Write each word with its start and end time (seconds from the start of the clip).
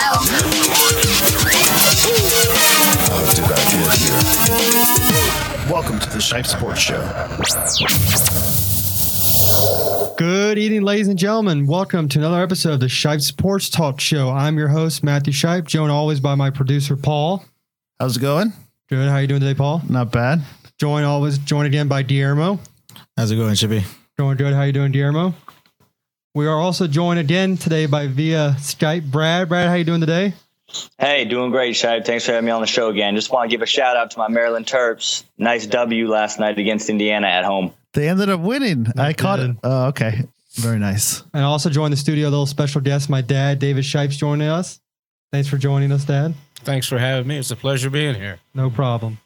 How 0.00 0.12
did 3.34 3.44
I 3.44 3.56
get 3.56 3.98
here? 3.98 4.12
Welcome 5.72 5.98
to 5.98 6.08
the 6.10 6.18
Shipe 6.18 6.46
Sports 6.46 6.78
Show. 6.78 7.00
Good 10.16 10.56
evening, 10.56 10.82
ladies 10.82 11.08
and 11.08 11.18
gentlemen. 11.18 11.66
Welcome 11.66 12.08
to 12.10 12.20
another 12.20 12.40
episode 12.40 12.74
of 12.74 12.80
the 12.80 12.86
Shipe 12.86 13.22
Sports 13.22 13.68
Talk 13.68 13.98
Show. 13.98 14.30
I'm 14.30 14.56
your 14.56 14.68
host, 14.68 15.02
Matthew 15.02 15.32
Shipe, 15.32 15.66
joined 15.66 15.90
always 15.90 16.20
by 16.20 16.36
my 16.36 16.50
producer, 16.50 16.96
Paul. 16.96 17.44
How's 17.98 18.18
it 18.18 18.20
going? 18.20 18.52
Good. 18.88 19.08
How 19.08 19.16
are 19.16 19.22
you 19.22 19.26
doing 19.26 19.40
today, 19.40 19.54
Paul? 19.54 19.82
Not 19.88 20.12
bad. 20.12 20.42
Joined 20.78 21.06
always, 21.06 21.38
joined 21.38 21.66
again 21.66 21.88
by 21.88 22.02
Guillermo. 22.02 22.60
How's 23.16 23.32
it 23.32 23.36
going, 23.36 23.56
Chippy? 23.56 23.82
Going 24.16 24.36
good. 24.36 24.52
How 24.54 24.60
are 24.60 24.66
you 24.66 24.72
doing, 24.72 24.92
Guillermo? 24.92 25.34
We 26.38 26.46
are 26.46 26.56
also 26.56 26.86
joined 26.86 27.18
again 27.18 27.56
today 27.56 27.86
by 27.86 28.06
via 28.06 28.54
Skype, 28.58 29.10
Brad. 29.10 29.48
Brad, 29.48 29.66
how 29.66 29.74
you 29.74 29.82
doing 29.82 30.00
today? 30.00 30.34
Hey, 30.96 31.24
doing 31.24 31.50
great, 31.50 31.74
Shipe. 31.74 32.06
Thanks 32.06 32.26
for 32.26 32.30
having 32.30 32.46
me 32.46 32.52
on 32.52 32.60
the 32.60 32.68
show 32.68 32.90
again. 32.90 33.16
Just 33.16 33.32
want 33.32 33.50
to 33.50 33.52
give 33.52 33.60
a 33.60 33.66
shout 33.66 33.96
out 33.96 34.12
to 34.12 34.18
my 34.18 34.28
Maryland 34.28 34.64
Terps. 34.64 35.24
Nice 35.36 35.66
W 35.66 36.08
last 36.08 36.38
night 36.38 36.56
against 36.56 36.88
Indiana 36.90 37.26
at 37.26 37.44
home. 37.44 37.74
They 37.92 38.08
ended 38.08 38.28
up 38.28 38.38
winning. 38.38 38.86
I 38.96 39.14
caught 39.14 39.40
it. 39.40 39.46
did. 39.48 39.56
Oh, 39.64 39.86
okay. 39.86 40.28
Very 40.52 40.78
nice. 40.78 41.24
And 41.34 41.42
also 41.42 41.70
joined 41.70 41.92
the 41.92 41.96
studio, 41.96 42.28
a 42.28 42.30
little 42.30 42.46
special 42.46 42.82
guest, 42.82 43.10
my 43.10 43.20
dad, 43.20 43.58
David 43.58 43.84
Shipes, 43.84 44.16
joining 44.16 44.46
us. 44.46 44.78
Thanks 45.32 45.48
for 45.48 45.58
joining 45.58 45.90
us, 45.90 46.04
Dad. 46.04 46.34
Thanks 46.60 46.86
for 46.86 46.98
having 46.98 47.26
me. 47.26 47.38
It's 47.38 47.50
a 47.50 47.56
pleasure 47.56 47.90
being 47.90 48.14
here. 48.14 48.38
No 48.54 48.70
problem. 48.70 49.18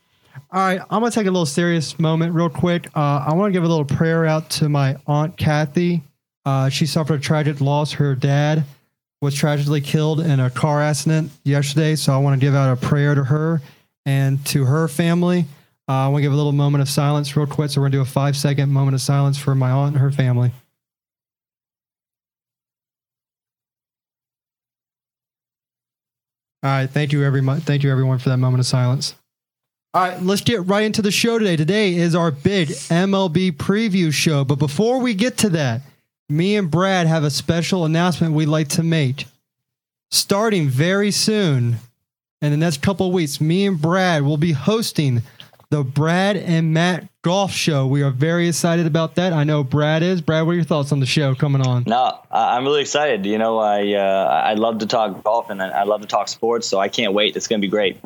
All 0.51 0.63
right, 0.63 0.80
I'm 0.80 1.01
gonna 1.02 1.10
take 1.10 1.27
a 1.27 1.30
little 1.30 1.45
serious 1.45 1.99
moment 1.99 2.33
real 2.33 2.49
quick. 2.49 2.87
Uh, 2.97 3.27
I 3.29 3.35
want 3.35 3.51
to 3.51 3.52
give 3.52 3.65
a 3.65 3.69
little 3.69 3.85
prayer 3.85 4.24
out 4.24 4.49
to 4.52 4.71
my 4.71 4.97
aunt 5.07 5.37
Kathy. 5.37 6.04
Uh, 6.45 6.68
she 6.68 6.87
suffered 6.87 7.21
a 7.21 7.23
tragic 7.23 7.60
loss. 7.60 7.93
Her 7.93 8.15
dad 8.15 8.65
was 9.21 9.35
tragically 9.35 9.80
killed 9.80 10.21
in 10.21 10.40
a 10.40 10.51
car 10.51 10.82
accident 10.82 11.30
yesterday, 11.45 11.95
so 11.95 12.12
I 12.12 12.18
want 12.18 12.40
to 12.40 12.45
give 12.45 12.54
out 12.54 12.73
a 12.73 12.76
prayer 12.76 13.15
to 13.15 13.24
her 13.24 13.62
and 14.04 14.45
to 14.46 14.65
her 14.65 14.88
family. 14.88 15.46
Uh, 15.88 15.93
I 15.93 16.09
want 16.09 16.18
to 16.18 16.23
give 16.23 16.32
a 16.32 16.37
little 16.37 16.52
moment 16.52 16.82
of 16.82 16.88
silence 16.88 17.37
real 17.37 17.46
quick. 17.46 17.70
So 17.70 17.80
we're 17.80 17.88
gonna 17.88 17.98
do 17.98 18.01
a 18.02 18.04
five 18.04 18.37
second 18.37 18.70
moment 18.70 18.95
of 18.95 19.01
silence 19.01 19.38
for 19.38 19.54
my 19.54 19.70
aunt 19.70 19.95
and 19.95 20.02
her 20.02 20.10
family. 20.10 20.51
All 26.65 26.70
right, 26.70 26.88
thank 26.88 27.13
you 27.13 27.24
everyone. 27.24 27.60
Thank 27.60 27.82
you 27.82 27.90
everyone 27.90 28.18
for 28.18 28.29
that 28.29 28.37
moment 28.37 28.60
of 28.60 28.66
silence. 28.66 29.16
All 29.95 30.02
right, 30.02 30.23
let's 30.23 30.40
get 30.40 30.65
right 30.66 30.85
into 30.85 31.02
the 31.02 31.10
show 31.10 31.38
today. 31.38 31.57
Today 31.57 31.95
is 31.95 32.15
our 32.15 32.30
big 32.30 32.68
MLB 32.68 33.52
preview 33.52 34.13
show. 34.13 34.45
But 34.45 34.59
before 34.60 35.01
we 35.01 35.13
get 35.13 35.37
to 35.38 35.51
that, 35.51 35.82
me 36.33 36.57
and 36.57 36.71
Brad 36.71 37.07
have 37.07 37.25
a 37.25 37.30
special 37.30 37.85
announcement 37.85 38.35
we'd 38.35 38.47
like 38.47 38.69
to 38.69 38.83
make. 38.83 39.27
Starting 40.11 40.69
very 40.69 41.11
soon, 41.11 41.77
in 42.41 42.51
the 42.51 42.57
next 42.57 42.83
couple 42.83 43.07
of 43.07 43.13
weeks, 43.13 43.41
me 43.41 43.66
and 43.66 43.80
Brad 43.80 44.23
will 44.23 44.37
be 44.37 44.53
hosting 44.53 45.23
the 45.71 45.83
Brad 45.83 46.37
and 46.37 46.75
Matt 46.75 47.09
Golf 47.23 47.51
Show. 47.53 47.87
We 47.87 48.03
are 48.03 48.10
very 48.10 48.47
excited 48.49 48.85
about 48.87 49.15
that. 49.15 49.33
I 49.33 49.45
know 49.45 49.65
Brad 49.65 50.03
is. 50.03 50.21
Brad, 50.21 50.45
what 50.45 50.53
are 50.53 50.57
your 50.57 50.65
thoughts 50.65 50.93
on 50.93 51.01
the 51.01 51.07
show 51.07 51.35
coming 51.35 51.66
on? 51.66 51.85
No, 51.87 52.19
I- 52.30 52.57
I'm 52.57 52.65
really 52.65 52.83
excited. 52.83 53.25
You 53.25 53.38
know, 53.38 53.59
I 53.59 53.95
uh, 53.95 54.43
I 54.45 54.55
love 54.55 54.79
to 54.79 54.87
talk 54.87 55.23
golf 55.25 55.49
and 55.49 55.63
I 55.63 55.69
I 55.69 55.83
love 55.85 56.03
to 56.03 56.07
talk 56.07 56.29
sports, 56.29 56.66
so 56.66 56.79
I 56.79 56.88
can't 56.88 57.15
wait. 57.15 57.37
It's 57.37 57.47
going 57.49 57.60
to 57.60 57.66
be 57.66 57.71
great. 57.71 57.97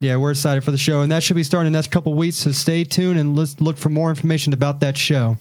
Yeah, 0.00 0.16
we're 0.16 0.32
excited 0.32 0.64
for 0.64 0.72
the 0.72 0.78
show, 0.78 1.00
and 1.02 1.12
that 1.12 1.22
should 1.22 1.36
be 1.36 1.44
starting 1.44 1.68
in 1.68 1.72
the 1.72 1.78
next 1.78 1.90
couple 1.92 2.12
of 2.12 2.18
weeks. 2.18 2.36
So 2.38 2.50
stay 2.52 2.82
tuned 2.84 3.18
and 3.20 3.36
let's 3.36 3.60
look 3.60 3.76
for 3.78 3.88
more 3.88 4.10
information 4.10 4.52
about 4.52 4.80
that 4.80 4.96
show. 4.98 5.38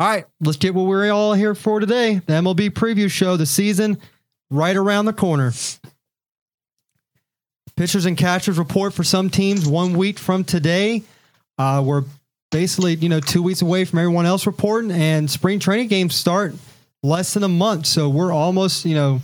All 0.00 0.06
right, 0.08 0.26
let's 0.40 0.58
get 0.58 0.74
what 0.74 0.86
we're 0.86 1.10
all 1.10 1.34
here 1.34 1.56
for 1.56 1.80
today: 1.80 2.20
the 2.24 2.34
MLB 2.34 2.70
preview 2.70 3.10
show. 3.10 3.36
The 3.36 3.46
season 3.46 3.98
right 4.50 4.76
around 4.76 5.06
the 5.06 5.12
corner. 5.12 5.52
Pitchers 7.76 8.06
and 8.06 8.16
catchers 8.16 8.58
report 8.58 8.92
for 8.92 9.04
some 9.04 9.30
teams 9.30 9.66
one 9.66 9.96
week 9.96 10.18
from 10.18 10.44
today. 10.44 11.02
Uh, 11.58 11.82
we're 11.84 12.04
basically, 12.50 12.94
you 12.94 13.08
know, 13.08 13.20
two 13.20 13.42
weeks 13.42 13.62
away 13.62 13.84
from 13.84 13.98
everyone 13.98 14.26
else 14.26 14.46
reporting, 14.46 14.90
and 14.92 15.30
spring 15.30 15.58
training 15.58 15.88
games 15.88 16.14
start 16.14 16.54
less 17.02 17.34
than 17.34 17.42
a 17.42 17.48
month. 17.48 17.86
So 17.86 18.08
we're 18.08 18.32
almost, 18.32 18.84
you 18.84 18.94
know, 18.94 19.20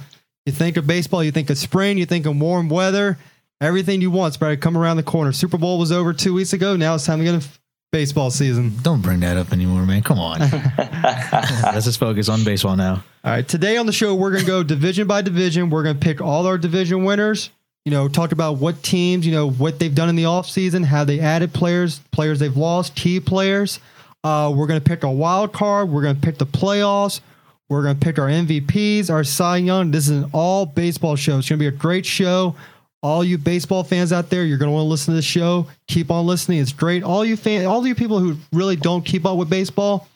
you 0.46 0.52
think 0.52 0.76
of 0.76 0.86
baseball, 0.86 1.22
you 1.22 1.30
think 1.30 1.50
of 1.50 1.58
spring, 1.58 1.98
you 1.98 2.06
think 2.06 2.26
of 2.26 2.36
warm 2.36 2.68
weather. 2.68 3.18
Everything 3.60 4.00
you 4.00 4.10
want's 4.10 4.36
about 4.36 4.50
to 4.50 4.56
come 4.56 4.76
around 4.76 4.96
the 4.96 5.02
corner. 5.04 5.32
Super 5.32 5.56
Bowl 5.56 5.78
was 5.78 5.92
over 5.92 6.12
two 6.12 6.34
weeks 6.34 6.52
ago. 6.52 6.76
Now 6.76 6.96
it's 6.96 7.06
time 7.06 7.18
to 7.18 7.24
get 7.24 7.34
into 7.34 7.48
baseball 7.94 8.28
season. 8.28 8.72
Don't 8.82 9.00
bring 9.00 9.20
that 9.20 9.36
up 9.36 9.52
anymore, 9.52 9.86
man. 9.86 10.02
Come 10.02 10.18
on. 10.18 10.40
Let's 10.80 11.84
just 11.84 12.00
focus 12.00 12.28
on 12.28 12.42
baseball 12.42 12.74
now. 12.74 13.04
All 13.22 13.30
right, 13.30 13.46
today 13.46 13.76
on 13.76 13.86
the 13.86 13.92
show, 13.92 14.16
we're 14.16 14.32
going 14.32 14.40
to 14.40 14.46
go 14.48 14.64
division 14.64 15.06
by 15.06 15.22
division. 15.22 15.70
We're 15.70 15.84
going 15.84 15.96
to 15.96 16.04
pick 16.04 16.20
all 16.20 16.44
our 16.48 16.58
division 16.58 17.04
winners. 17.04 17.50
You 17.84 17.92
know, 17.92 18.08
talk 18.08 18.32
about 18.32 18.54
what 18.54 18.82
teams, 18.82 19.24
you 19.24 19.30
know, 19.30 19.48
what 19.48 19.78
they've 19.78 19.94
done 19.94 20.08
in 20.08 20.16
the 20.16 20.24
offseason, 20.24 20.84
how 20.84 21.04
they 21.04 21.20
added 21.20 21.52
players, 21.54 22.00
players 22.10 22.40
they've 22.40 22.56
lost, 22.56 22.96
key 22.96 23.20
players. 23.20 23.78
Uh, 24.24 24.52
we're 24.52 24.66
going 24.66 24.80
to 24.80 24.84
pick 24.84 25.04
a 25.04 25.10
wild 25.10 25.52
card. 25.52 25.88
We're 25.88 26.02
going 26.02 26.16
to 26.16 26.20
pick 26.20 26.38
the 26.38 26.46
playoffs. 26.46 27.20
We're 27.68 27.84
going 27.84 27.96
to 27.96 28.04
pick 28.04 28.18
our 28.18 28.26
MVPs, 28.26 29.08
our 29.08 29.22
Cy 29.22 29.58
Young. 29.58 29.92
This 29.92 30.08
is 30.08 30.24
an 30.24 30.30
all 30.32 30.66
baseball 30.66 31.14
show. 31.14 31.38
It's 31.38 31.48
going 31.48 31.60
to 31.60 31.62
be 31.62 31.68
a 31.68 31.78
great 31.78 32.06
show. 32.06 32.56
All 33.04 33.22
you 33.22 33.36
baseball 33.36 33.84
fans 33.84 34.14
out 34.14 34.30
there, 34.30 34.44
you're 34.44 34.56
going 34.56 34.70
to 34.70 34.72
want 34.72 34.84
to 34.84 34.88
listen 34.88 35.12
to 35.12 35.16
this 35.16 35.26
show. 35.26 35.66
Keep 35.88 36.10
on 36.10 36.26
listening. 36.26 36.60
It's 36.60 36.72
great. 36.72 37.02
All 37.02 37.22
you 37.22 37.36
fan, 37.36 37.66
all 37.66 37.86
you 37.86 37.94
people 37.94 38.18
who 38.18 38.38
really 38.50 38.76
don't 38.76 39.04
keep 39.04 39.26
up 39.26 39.36
with 39.36 39.50
baseball 39.50 40.08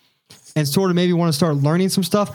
and 0.56 0.66
sort 0.66 0.88
of 0.88 0.96
maybe 0.96 1.12
want 1.12 1.28
to 1.28 1.36
start 1.36 1.56
learning 1.56 1.90
some 1.90 2.02
stuff, 2.02 2.34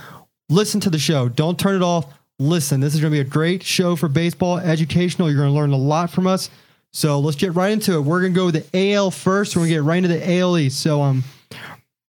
listen 0.49 0.79
to 0.81 0.91
the 0.91 0.99
show. 0.99 1.27
Don't 1.27 1.59
turn 1.59 1.75
it 1.75 1.81
off. 1.81 2.05
Listen. 2.37 2.79
This 2.79 2.93
is 2.93 3.01
going 3.01 3.11
to 3.11 3.15
be 3.15 3.27
a 3.27 3.27
great 3.27 3.63
show 3.63 3.95
for 3.95 4.07
baseball, 4.07 4.59
educational. 4.59 5.27
You're 5.27 5.39
going 5.39 5.49
to 5.49 5.55
learn 5.55 5.71
a 5.71 5.75
lot 5.75 6.11
from 6.11 6.27
us. 6.27 6.51
So 6.91 7.19
let's 7.19 7.35
get 7.35 7.55
right 7.55 7.71
into 7.71 7.95
it. 7.95 8.01
We're 8.01 8.21
going 8.21 8.33
to 8.33 8.39
go 8.39 8.45
with 8.45 8.71
the 8.71 8.93
AL 8.93 9.09
first. 9.09 9.55
We're 9.55 9.61
going 9.61 9.69
to 9.69 9.75
get 9.77 9.83
right 9.83 10.03
into 10.03 10.09
the 10.09 10.37
AL 10.37 10.55
East. 10.59 10.79
So, 10.79 11.01
um, 11.01 11.23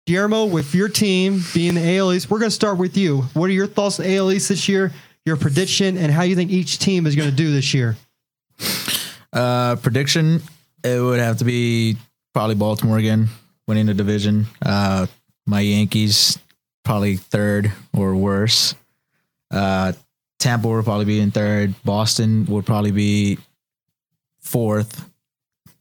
Guillermo, 0.06 0.48
with 0.48 0.76
your 0.76 0.90
team 0.90 1.40
being 1.53 1.76
the 1.76 1.98
AL 1.98 2.12
East, 2.12 2.30
we're 2.30 2.40
going 2.40 2.52
to 2.52 2.56
start 2.56 2.78
with 2.78 2.98
you. 2.98 3.22
What 3.36 3.50
are 3.50 3.53
your 3.53 3.68
thoughts 3.68 4.02
on 4.02 4.06
AL 4.06 4.34
East 4.34 4.50
this 4.50 4.68
year? 4.68 4.92
Your 5.26 5.38
prediction 5.38 5.98
and 5.98 6.12
how 6.12 6.24
you 6.24 6.36
think 6.36 6.52
each 6.52 6.80
team 6.80 7.08
is 7.08 7.16
going 7.16 7.30
to 7.30 7.36
do 7.36 7.53
this 7.53 7.74
year? 7.74 7.96
Uh, 9.31 9.75
prediction: 9.78 10.41
It 10.84 11.02
would 11.02 11.19
have 11.19 11.38
to 11.38 11.46
be 11.46 11.97
probably 12.34 12.56
Baltimore 12.56 12.97
again, 12.97 13.30
winning 13.68 13.88
the 13.88 13.94
division. 13.94 14.46
Uh, 14.64 15.08
my 15.46 15.59
Yankees 15.59 16.38
probably 16.84 17.16
third 17.16 17.72
or 17.96 18.16
worse. 18.16 18.75
Uh, 19.52 19.94
Tampa 20.40 20.68
would 20.68 20.84
probably 20.84 21.06
be 21.06 21.19
in 21.19 21.31
third. 21.31 21.74
Boston 21.84 22.46
would 22.47 22.66
probably 22.66 22.91
be 22.91 23.38
fourth, 24.41 25.09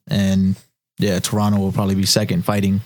and 0.08 0.56
yeah, 0.98 1.18
Toronto 1.18 1.58
will 1.58 1.72
probably 1.72 1.96
be 1.96 2.06
second, 2.06 2.44
fighting. 2.44 2.80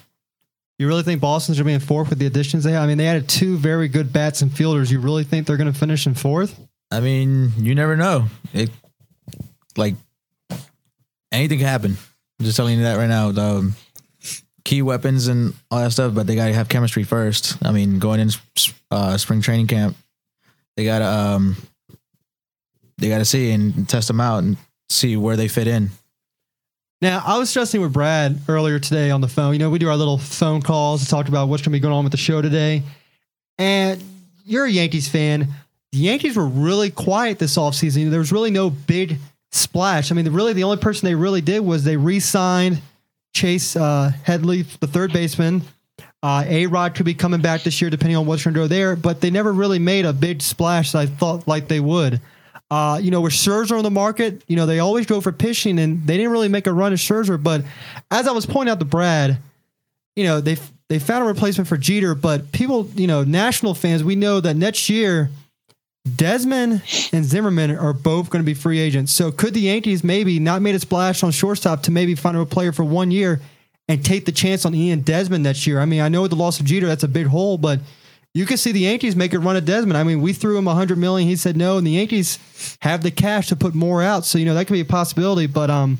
You 0.78 0.88
really 0.88 1.03
think 1.03 1.20
Boston's 1.20 1.58
going 1.58 1.64
to 1.64 1.70
be 1.70 1.74
in 1.74 1.80
fourth 1.80 2.10
with 2.10 2.18
the 2.18 2.26
additions 2.26 2.64
they 2.64 2.72
have? 2.72 2.82
I 2.82 2.86
mean, 2.86 2.98
they 2.98 3.06
added 3.06 3.28
two 3.28 3.56
very 3.56 3.88
good 3.88 4.12
bats 4.12 4.42
and 4.42 4.53
fielders. 4.53 4.91
You 4.91 5.00
really 5.00 5.24
think 5.24 5.47
they're 5.47 5.56
going 5.56 5.72
to 5.72 5.78
finish 5.78 6.06
in 6.06 6.14
fourth? 6.14 6.58
I 6.91 7.00
mean, 7.00 7.53
you 7.58 7.74
never 7.74 7.97
know. 7.97 8.26
It 8.53 8.70
like 9.76 9.94
anything 11.32 11.59
can 11.59 11.66
happen. 11.66 11.97
I'm 12.38 12.44
just 12.44 12.56
telling 12.56 12.78
you 12.78 12.84
that 12.84 12.97
right 12.97 13.09
now. 13.09 13.32
The 13.32 13.42
um, 13.42 13.75
key 14.64 14.82
weapons 14.82 15.28
and 15.28 15.54
all 15.70 15.81
that 15.81 15.92
stuff, 15.92 16.14
but 16.14 16.26
they 16.26 16.34
gotta 16.34 16.53
have 16.53 16.69
chemistry 16.69 17.04
first. 17.04 17.56
I 17.64 17.72
mean, 17.72 17.98
going 17.98 18.20
in 18.20 18.31
uh, 18.91 19.16
spring 19.16 19.41
training 19.41 19.69
camp, 19.69 19.97
they 20.76 20.84
gotta 20.84 21.06
um, 21.06 21.56
they 22.98 23.09
gotta 23.09 23.25
see 23.25 23.53
and 23.53 23.88
test 23.88 24.09
them 24.09 24.20
out 24.20 24.42
and 24.42 24.56
see 24.88 25.16
where 25.16 25.36
they 25.36 25.48
fit 25.48 25.66
in. 25.66 25.91
Now, 27.03 27.22
I 27.26 27.39
was 27.39 27.50
stressing 27.50 27.80
with 27.83 27.92
Brad 27.92 28.41
earlier 28.48 28.78
today 28.78 29.10
on 29.10 29.21
the 29.21 29.28
phone. 29.28 29.53
You 29.53 29.59
know, 29.59 29.68
we 29.68 29.78
do 29.78 29.89
our 29.89 29.97
little 29.97 30.16
phone 30.16 30.62
calls 30.62 31.04
to 31.04 31.09
talk 31.09 31.28
about 31.28 31.48
what's 31.48 31.62
going 31.62 31.72
to 31.72 31.77
be 31.77 31.80
going 31.80 31.92
on 31.92 32.04
with 32.04 32.10
the 32.10 32.16
show 32.16 32.41
today. 32.41 32.83
And 33.59 34.03
you're 34.47 34.65
a 34.65 34.71
Yankees 34.71 35.06
fan. 35.06 35.48
The 35.92 35.98
Yankees 35.98 36.36
were 36.36 36.47
really 36.47 36.91
quiet 36.91 37.39
this 37.39 37.59
offseason. 37.59 38.10
There 38.10 38.18
was 38.18 38.33
really 38.33 38.50
no 38.50 38.71
big 38.71 39.18
splash. 39.56 40.10
I 40.10 40.14
mean, 40.14 40.28
really, 40.30 40.53
the 40.53 40.64
only 40.64 40.76
person 40.76 41.06
they 41.06 41.14
really 41.14 41.41
did 41.41 41.60
was 41.60 41.84
they 41.84 41.97
re 41.97 42.20
signed 42.20 42.80
Chase 43.34 43.76
uh, 43.76 44.12
Headley, 44.22 44.62
the 44.62 44.86
third 44.86 45.12
baseman. 45.12 45.62
Uh, 46.22 46.44
a 46.47 46.66
Rod 46.66 46.94
could 46.94 47.06
be 47.06 47.14
coming 47.14 47.41
back 47.41 47.62
this 47.62 47.80
year, 47.80 47.91
depending 47.91 48.16
on 48.16 48.26
what's 48.26 48.44
going 48.44 48.54
to 48.54 48.60
go 48.60 48.66
there, 48.66 48.97
but 48.97 49.20
they 49.20 49.30
never 49.30 49.53
really 49.53 49.78
made 49.78 50.04
a 50.06 50.12
big 50.12 50.42
splash 50.42 50.94
I 50.94 51.06
thought 51.06 51.47
like 51.47 51.68
they 51.68 51.80
would. 51.80 52.20
Uh, 52.68 52.98
you 53.00 53.12
know, 53.12 53.20
with 53.20 53.32
Scherzer 53.32 53.76
on 53.76 53.84
the 53.84 53.91
market, 53.91 54.42
you 54.48 54.56
know, 54.56 54.66
they 54.66 54.80
always 54.80 55.06
go 55.06 55.20
for 55.20 55.30
pitching 55.30 55.78
and 55.78 56.04
they 56.04 56.16
didn't 56.16 56.32
really 56.32 56.48
make 56.48 56.66
a 56.66 56.72
run 56.72 56.92
at 56.92 56.98
Scherzer. 56.98 57.41
But 57.41 57.62
as 58.10 58.26
I 58.26 58.32
was 58.32 58.44
pointing 58.44 58.72
out 58.72 58.80
to 58.80 58.84
Brad, 58.84 59.38
you 60.16 60.24
know, 60.24 60.41
they 60.41 60.56
they 60.88 60.98
found 60.98 61.24
a 61.24 61.26
replacement 61.26 61.68
for 61.68 61.76
Jeter, 61.76 62.14
but 62.14 62.52
people, 62.52 62.88
you 62.94 63.06
know, 63.06 63.22
national 63.22 63.74
fans, 63.74 64.02
we 64.02 64.16
know 64.16 64.41
that 64.41 64.54
next 64.54 64.88
year, 64.88 65.30
Desmond 66.14 66.82
and 67.12 67.24
Zimmerman 67.24 67.76
are 67.76 67.92
both 67.92 68.30
going 68.30 68.42
to 68.42 68.47
be 68.47 68.54
free 68.54 68.78
agents. 68.78 69.12
So 69.12 69.32
could 69.32 69.54
the 69.54 69.60
Yankees 69.60 70.04
maybe 70.04 70.38
not 70.38 70.62
made 70.62 70.74
a 70.74 70.78
splash 70.78 71.22
on 71.22 71.32
shortstop 71.32 71.82
to 71.84 71.91
maybe 71.91 72.14
find 72.14 72.36
a 72.36 72.47
player 72.47 72.72
for 72.72 72.84
one 72.84 73.10
year 73.10 73.41
and 73.88 74.04
take 74.04 74.24
the 74.24 74.32
chance 74.32 74.64
on 74.64 74.74
Ian 74.74 75.00
Desmond 75.00 75.42
next 75.44 75.66
year? 75.66 75.80
I 75.80 75.84
mean, 75.84 76.00
I 76.00 76.08
know 76.08 76.22
with 76.22 76.30
the 76.30 76.36
loss 76.36 76.60
of 76.60 76.66
Jeter, 76.66 76.86
that's 76.86 77.03
a 77.03 77.08
big 77.08 77.26
hole, 77.26 77.58
but 77.58 77.80
you 78.34 78.47
can 78.47 78.58
see 78.58 78.70
the 78.70 78.80
Yankees 78.80 79.16
make 79.16 79.32
a 79.32 79.38
run 79.38 79.56
at 79.56 79.64
Desmond. 79.64 79.97
I 79.97 80.04
mean, 80.04 80.20
we 80.20 80.32
threw 80.32 80.58
him 80.58 80.68
a 80.68 80.74
hundred 80.74 80.98
million. 80.98 81.26
He 81.26 81.36
said 81.36 81.56
no, 81.56 81.78
and 81.78 81.86
the 81.86 81.92
Yankees 81.92 82.38
have 82.80 83.02
the 83.02 83.10
cash 83.10 83.48
to 83.48 83.56
put 83.56 83.74
more 83.74 84.02
out. 84.02 84.26
So 84.26 84.38
you 84.38 84.44
know 84.44 84.54
that 84.54 84.66
could 84.66 84.74
be 84.74 84.80
a 84.80 84.84
possibility. 84.84 85.47
But 85.47 85.70
um, 85.70 85.98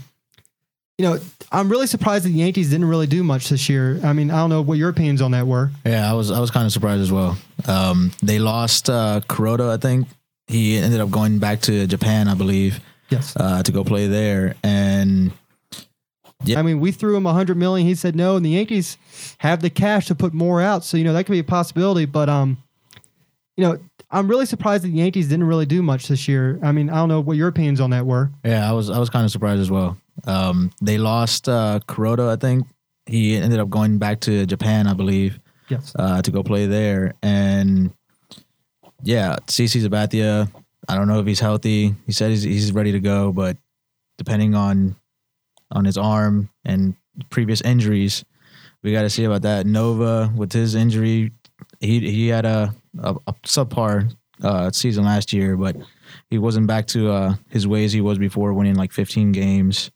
you 0.99 1.05
know, 1.05 1.19
I'm 1.53 1.69
really 1.69 1.87
surprised 1.87 2.25
that 2.25 2.31
the 2.31 2.39
Yankees 2.39 2.71
didn't 2.71 2.87
really 2.89 3.07
do 3.07 3.23
much 3.23 3.49
this 3.51 3.69
year. 3.69 4.01
I 4.03 4.13
mean, 4.13 4.31
I 4.31 4.37
don't 4.37 4.51
know 4.51 4.63
what 4.63 4.79
your 4.79 4.89
opinions 4.89 5.21
on 5.21 5.33
that 5.33 5.47
were. 5.47 5.71
Yeah, 5.85 6.11
I 6.11 6.15
was 6.15 6.31
I 6.31 6.41
was 6.41 6.51
kind 6.51 6.65
of 6.67 6.73
surprised 6.73 7.03
as 7.03 7.13
well. 7.13 7.37
Um, 7.67 8.13
they 8.23 8.39
lost 8.39 8.89
uh, 8.89 9.21
Kuroda, 9.29 9.71
I 9.71 9.77
think. 9.77 10.09
He 10.49 10.77
ended 10.77 11.01
up 11.01 11.11
going 11.11 11.39
back 11.39 11.61
to 11.63 11.87
Japan, 11.87 12.29
I 12.29 12.35
believe, 12.35 12.81
Yes. 13.11 13.35
uh, 13.37 13.63
to 13.65 13.73
go 13.73 13.83
play 13.85 14.07
there. 14.07 14.55
And 14.63 15.33
Yeah. 16.45 16.61
I 16.61 16.63
mean, 16.63 16.81
we 16.81 16.93
threw 16.93 17.17
him 17.17 17.25
hundred 17.25 17.57
million. 17.57 17.87
He 17.87 17.95
said 17.95 18.15
no, 18.17 18.37
and 18.37 18.45
the 18.47 18.51
Yankees 18.51 18.97
have 19.39 19.61
the 19.61 19.71
cash 19.71 20.07
to 20.07 20.15
put 20.15 20.33
more 20.33 20.63
out. 20.63 20.85
So 20.85 20.97
you 20.97 21.05
know 21.05 21.13
that 21.13 21.25
could 21.25 21.33
be 21.33 21.41
a 21.41 21.45
possibility. 21.45 22.07
But 22.07 22.29
um, 22.29 22.57
you 23.57 23.65
know, 23.65 23.79
I'm 24.11 24.29
really 24.29 24.47
surprised 24.47 24.85
that 24.85 24.89
the 24.89 24.95
Yankees 24.99 25.29
didn't 25.29 25.47
really 25.47 25.67
do 25.67 25.83
much 25.83 26.09
this 26.09 26.27
year. 26.29 26.59
I 26.63 26.73
mean, 26.73 26.89
I 26.91 26.95
don't 26.97 27.09
know 27.09 27.21
what 27.21 27.37
your 27.37 27.49
opinions 27.49 27.81
on 27.81 27.91
that 27.91 28.07
were. 28.07 28.31
yeah, 28.45 28.69
I 28.69 28.73
was 28.73 28.89
I 28.89 28.99
was 28.99 29.11
kind 29.11 29.25
of 29.25 29.31
surprised 29.31 29.61
as 29.61 29.71
well. 29.71 29.97
Um, 30.25 30.71
they 30.81 30.99
lost 30.99 31.49
uh, 31.49 31.81
Kuroda, 31.87 32.29
I 32.31 32.37
think. 32.37 32.67
He 33.07 33.37
ended 33.37 33.61
up 33.61 33.71
going 33.71 33.99
back 33.99 34.21
to 34.23 34.47
Japan, 34.47 34.87
I 34.87 34.95
believe, 34.95 35.39
Yes. 35.69 35.93
uh, 35.99 36.23
to 36.23 36.31
go 36.31 36.43
play 36.43 36.67
there. 36.67 37.15
And 37.23 37.93
yeah, 39.03 39.37
CC 39.47 39.83
Sabathia, 39.87 40.51
I 40.89 40.95
don't 40.97 41.09
know 41.09 41.21
if 41.21 41.27
he's 41.27 41.41
healthy. 41.41 41.95
He 42.07 42.13
said 42.13 42.31
he's 42.31 42.43
he's 42.43 42.73
ready 42.73 42.93
to 42.93 43.01
go, 43.01 43.33
but 43.33 43.57
depending 44.19 44.55
on 44.55 44.97
on 45.71 45.85
his 45.85 45.99
arm 45.99 46.49
and 46.65 46.95
previous 47.31 47.61
injuries, 47.61 48.25
we 48.83 48.93
got 48.93 49.03
to 49.03 49.11
see 49.11 49.25
about 49.25 49.43
that. 49.43 49.67
Nova 49.67 50.33
with 50.35 50.53
his 50.53 50.75
injury, 50.75 51.33
he 51.81 52.01
he 52.01 52.29
had 52.29 52.45
a 52.47 52.75
a, 53.01 53.15
a 53.27 53.33
subpar 53.45 54.13
uh, 54.43 54.71
season 54.71 55.05
last 55.05 55.33
year, 55.33 55.57
but 55.57 55.77
he 56.31 56.39
wasn't 56.39 56.67
back 56.67 56.87
to 56.89 57.11
uh, 57.11 57.35
his 57.51 57.67
ways 57.69 57.93
he 57.93 58.01
was 58.01 58.19
before, 58.19 58.53
winning 58.53 58.75
like 58.77 58.93
15 58.93 59.33
games. 59.33 59.91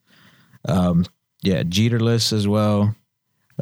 Um, 0.67 1.05
yeah, 1.43 1.63
Jeterless 1.63 2.33
as 2.33 2.47
well. 2.47 2.95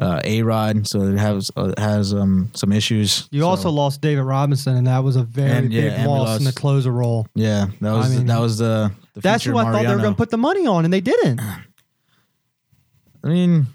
Uh, 0.01 0.21
A 0.23 0.43
Rod, 0.43 0.87
so 0.87 1.01
it 1.01 1.17
has 1.17 1.51
uh, 1.57 1.73
has 1.77 2.13
um 2.13 2.51
some 2.53 2.71
issues. 2.71 3.27
You 3.31 3.41
So, 3.41 3.47
also 3.47 3.69
lost 3.69 3.99
David 3.99 4.21
Robertson, 4.23 4.77
and 4.77 4.87
that 4.87 5.03
was 5.03 5.17
a 5.17 5.23
very 5.23 5.51
And, 5.51 5.73
yeah, 5.73 5.81
big 5.81 5.91
and 5.91 6.03
we 6.03 6.19
loss 6.19 6.39
in 6.39 6.45
the 6.45 6.53
closer 6.53 6.91
role. 6.91 7.27
yeah, 7.35 7.65
that 7.81 7.91
was 7.91 8.15
mean, 8.15 8.27
that 8.27 8.39
was 8.39 8.59
the, 8.59 8.91
the 9.13 9.19
That's 9.19 9.43
future 9.43 9.53
who 9.53 9.59
I 9.59 9.63
thought 9.63 9.81
they 9.83 9.93
were 9.93 9.97
going 10.01 10.13
to 10.13 10.17
put 10.17 10.29
the 10.29 10.37
money 10.37 10.65
on, 10.65 10.85
and 10.85 10.93
they 10.93 11.01
didn't. 11.01 11.41
I 13.23 13.27
mean, 13.27 13.67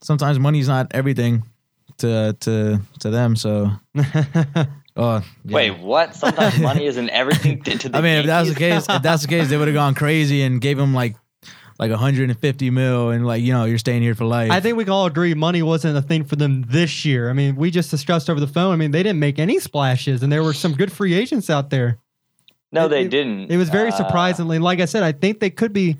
sometimes 0.00 0.38
money's 0.38 0.68
not 0.68 0.88
everything 0.92 1.42
to 1.98 2.36
to 2.40 2.80
to 3.00 3.10
them. 3.10 3.34
So, 3.34 3.70
oh, 3.96 4.04
yeah. 4.96 5.22
Wait, 5.44 5.78
what? 5.78 6.14
Sometimes 6.14 6.58
money 6.60 6.86
isn't 6.86 7.10
everything 7.10 7.62
to, 7.62 7.78
to 7.78 7.88
the 7.88 7.98
I 7.98 8.00
mean, 8.00 8.18
if 8.18 8.26
that's 8.26 8.48
the 8.48 8.54
case, 8.54 8.86
if 8.88 9.02
that's 9.02 9.22
the 9.22 9.28
case, 9.28 9.48
they 9.48 9.56
would 9.56 9.68
have 9.68 9.74
gone 9.74 9.94
crazy 9.94 10.42
and 10.42 10.60
gave 10.60 10.78
him 10.78 10.94
like 10.94 11.16
like 11.78 11.90
150 11.90 12.70
mil 12.70 13.10
and 13.10 13.26
like 13.26 13.42
you 13.42 13.52
know 13.52 13.64
you're 13.64 13.78
staying 13.78 14.02
here 14.02 14.14
for 14.14 14.24
life. 14.24 14.50
I 14.50 14.60
think 14.60 14.76
we 14.76 14.84
can 14.84 14.92
all 14.92 15.06
agree 15.06 15.34
money 15.34 15.62
wasn't 15.62 15.96
a 15.96 16.02
thing 16.02 16.24
for 16.24 16.36
them 16.36 16.62
this 16.68 17.04
year. 17.04 17.28
I 17.30 17.32
mean, 17.32 17.56
we 17.56 17.70
just 17.70 17.90
discussed 17.90 18.30
over 18.30 18.38
the 18.40 18.46
phone. 18.46 18.72
I 18.72 18.76
mean, 18.76 18.90
they 18.92 19.02
didn't 19.02 19.18
make 19.20 19.38
any 19.38 19.58
splashes, 19.58 20.22
and 20.22 20.32
there 20.32 20.42
were 20.42 20.52
some 20.54 20.72
good 20.74 20.92
free 20.92 21.14
agents 21.14 21.50
out 21.50 21.70
there. 21.70 21.98
no, 22.72 22.86
it- 22.86 22.88
they 22.88 23.02
it- 23.04 23.08
didn't. 23.10 23.50
It 23.50 23.56
was 23.56 23.68
very 23.70 23.88
Uh, 23.90 23.96
surprisingly. 23.96 24.58
Like 24.58 24.80
I 24.80 24.84
said, 24.86 25.02
I 25.04 25.12
think 25.12 25.40
they 25.40 25.50
could 25.50 25.72
be 25.72 25.96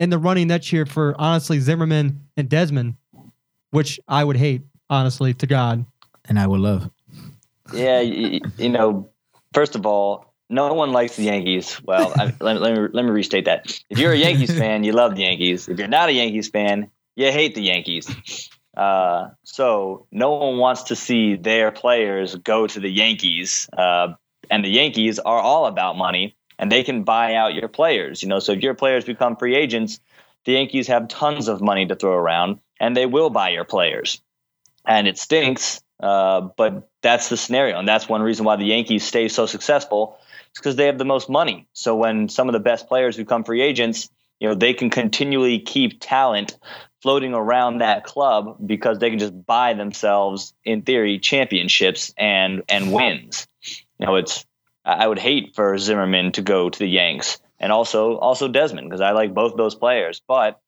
in 0.00 0.10
the 0.10 0.18
running 0.18 0.48
next 0.48 0.72
year 0.72 0.86
for 0.86 1.14
honestly 1.20 1.58
Zimmerman 1.60 2.20
and 2.36 2.48
Desmond, 2.48 2.94
which 3.70 3.98
I 4.08 4.22
would 4.24 4.36
hate, 4.36 4.62
honestly, 4.90 5.34
to 5.34 5.46
God. 5.46 5.84
and 6.26 6.38
I 6.38 6.46
would 6.46 6.60
love. 6.60 6.88
Yeah, 7.74 8.00
you, 8.00 8.40
you 8.58 8.68
know, 8.68 9.08
first 9.52 9.74
of 9.74 9.84
all, 9.86 10.31
no 10.52 10.72
one 10.74 10.92
likes 10.92 11.16
the 11.16 11.24
Yankees. 11.24 11.80
Well, 11.84 12.12
I, 12.16 12.26
let, 12.40 12.60
let, 12.60 12.74
me, 12.76 12.88
let 12.92 13.04
me 13.04 13.10
restate 13.10 13.46
that. 13.46 13.80
If 13.88 13.98
you're 13.98 14.12
a 14.12 14.16
Yankees 14.16 14.56
fan, 14.56 14.84
you 14.84 14.92
love 14.92 15.16
the 15.16 15.22
Yankees. 15.22 15.68
If 15.68 15.78
you're 15.78 15.88
not 15.88 16.08
a 16.08 16.12
Yankees 16.12 16.48
fan, 16.48 16.90
you 17.16 17.32
hate 17.32 17.54
the 17.54 17.62
Yankees. 17.62 18.50
Uh, 18.76 19.28
so 19.44 20.06
no 20.12 20.32
one 20.32 20.58
wants 20.58 20.84
to 20.84 20.96
see 20.96 21.36
their 21.36 21.70
players 21.72 22.34
go 22.36 22.66
to 22.66 22.80
the 22.80 22.90
Yankees. 22.90 23.68
Uh, 23.76 24.14
and 24.50 24.64
the 24.64 24.70
Yankees 24.70 25.18
are 25.18 25.38
all 25.38 25.66
about 25.66 25.96
money, 25.96 26.36
and 26.58 26.70
they 26.70 26.82
can 26.82 27.02
buy 27.02 27.34
out 27.34 27.54
your 27.54 27.68
players. 27.68 28.22
You 28.22 28.28
know, 28.28 28.38
so 28.38 28.52
if 28.52 28.62
your 28.62 28.74
players 28.74 29.04
become 29.04 29.36
free 29.36 29.54
agents, 29.54 30.00
the 30.44 30.52
Yankees 30.52 30.88
have 30.88 31.08
tons 31.08 31.48
of 31.48 31.60
money 31.60 31.86
to 31.86 31.94
throw 31.94 32.12
around, 32.12 32.58
and 32.80 32.96
they 32.96 33.06
will 33.06 33.30
buy 33.30 33.50
your 33.50 33.64
players. 33.64 34.20
And 34.84 35.06
it 35.06 35.16
stinks, 35.16 35.80
uh, 36.00 36.40
but 36.56 36.88
that's 37.02 37.28
the 37.28 37.36
scenario, 37.36 37.78
and 37.78 37.86
that's 37.86 38.08
one 38.08 38.22
reason 38.22 38.44
why 38.44 38.56
the 38.56 38.64
Yankees 38.64 39.04
stay 39.04 39.28
so 39.28 39.46
successful. 39.46 40.18
It's 40.52 40.60
because 40.60 40.76
they 40.76 40.86
have 40.86 40.98
the 40.98 41.04
most 41.04 41.28
money. 41.28 41.66
So 41.72 41.96
when 41.96 42.28
some 42.28 42.48
of 42.48 42.52
the 42.52 42.60
best 42.60 42.88
players 42.88 43.16
become 43.16 43.44
free 43.44 43.62
agents, 43.62 44.10
you 44.38 44.48
know 44.48 44.54
they 44.54 44.74
can 44.74 44.90
continually 44.90 45.60
keep 45.60 46.00
talent 46.00 46.58
floating 47.00 47.34
around 47.34 47.78
that 47.78 48.04
club 48.04 48.56
because 48.64 48.98
they 48.98 49.10
can 49.10 49.18
just 49.18 49.46
buy 49.46 49.74
themselves, 49.74 50.54
in 50.64 50.82
theory, 50.82 51.18
championships 51.18 52.12
and 52.16 52.62
and 52.68 52.92
wins. 52.92 53.46
You 53.98 54.06
know, 54.06 54.16
it's 54.16 54.44
I 54.84 55.04
I 55.04 55.06
would 55.06 55.18
hate 55.18 55.54
for 55.54 55.76
Zimmerman 55.78 56.32
to 56.32 56.42
go 56.42 56.68
to 56.68 56.78
the 56.78 56.88
Yanks, 56.88 57.38
and 57.58 57.72
also 57.72 58.18
also 58.18 58.48
Desmond 58.48 58.88
because 58.88 59.00
I 59.00 59.12
like 59.12 59.34
both 59.34 59.56
those 59.56 59.74
players, 59.74 60.20
but 60.26 60.60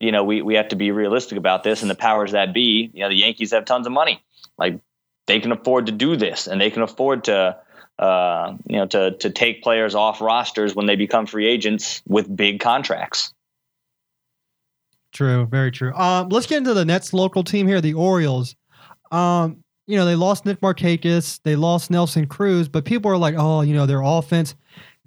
you 0.00 0.12
know, 0.12 0.24
we, 0.24 0.42
we 0.42 0.54
have 0.54 0.68
to 0.68 0.76
be 0.76 0.90
realistic 0.90 1.38
about 1.38 1.62
this 1.62 1.82
and 1.82 1.90
the 1.90 1.94
powers 1.94 2.32
that 2.32 2.52
be, 2.52 2.90
you 2.92 3.00
know, 3.00 3.08
the 3.08 3.16
Yankees 3.16 3.52
have 3.52 3.64
tons 3.64 3.86
of 3.86 3.92
money. 3.92 4.22
Like 4.58 4.80
they 5.26 5.40
can 5.40 5.52
afford 5.52 5.86
to 5.86 5.92
do 5.92 6.16
this 6.16 6.46
and 6.46 6.60
they 6.60 6.70
can 6.70 6.82
afford 6.82 7.24
to, 7.24 7.56
uh, 7.98 8.56
you 8.66 8.76
know, 8.76 8.86
to, 8.86 9.12
to 9.12 9.30
take 9.30 9.62
players 9.62 9.94
off 9.94 10.20
rosters 10.20 10.74
when 10.74 10.86
they 10.86 10.96
become 10.96 11.26
free 11.26 11.46
agents 11.46 12.02
with 12.06 12.34
big 12.34 12.60
contracts. 12.60 13.32
True, 15.12 15.46
very 15.46 15.70
true. 15.70 15.94
Um, 15.94 16.28
let's 16.28 16.46
get 16.46 16.58
into 16.58 16.74
the 16.74 16.84
Nets 16.84 17.14
local 17.14 17.42
team 17.42 17.66
here, 17.66 17.80
the 17.80 17.94
Orioles. 17.94 18.54
Um, 19.10 19.64
you 19.86 19.96
know, 19.96 20.04
they 20.04 20.14
lost 20.14 20.44
Nick 20.44 20.60
Markakis, 20.60 21.40
they 21.42 21.56
lost 21.56 21.90
Nelson 21.90 22.26
Cruz, 22.26 22.68
but 22.68 22.84
people 22.84 23.10
are 23.10 23.16
like, 23.16 23.34
oh, 23.38 23.62
you 23.62 23.74
know, 23.74 23.86
their 23.86 24.02
offense. 24.02 24.54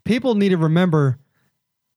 People 0.05 0.35
need 0.35 0.49
to 0.49 0.57
remember 0.57 1.19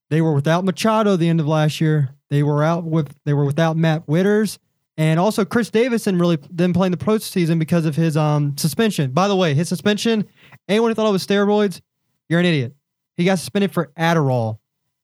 they 0.09 0.21
were 0.21 0.33
without 0.33 0.63
Machado 0.63 1.15
the 1.15 1.27
end 1.27 1.39
of 1.39 1.47
last 1.47 1.81
year. 1.81 2.13
They 2.29 2.43
were 2.43 2.63
out 2.63 2.83
with 2.83 3.15
they 3.25 3.33
were 3.33 3.45
without 3.45 3.77
Matt 3.77 4.05
Wieters. 4.05 4.59
And 4.95 5.19
also 5.19 5.43
Chris 5.43 5.71
Davison 5.71 6.19
really 6.19 6.37
didn't 6.37 6.73
play 6.73 6.85
in 6.85 6.91
the 6.91 6.97
postseason 6.97 7.57
because 7.57 7.85
of 7.85 7.95
his 7.95 8.15
um 8.15 8.55
suspension. 8.57 9.11
By 9.11 9.27
the 9.27 9.35
way, 9.35 9.55
his 9.55 9.69
suspension, 9.69 10.27
anyone 10.67 10.91
who 10.91 10.95
thought 10.95 11.07
it 11.07 11.11
was 11.11 11.25
steroids, 11.25 11.81
you're 12.29 12.39
an 12.39 12.45
idiot. 12.45 12.73
He 13.15 13.25
got 13.25 13.39
suspended 13.39 13.71
for 13.71 13.91
Adderall 13.97 14.57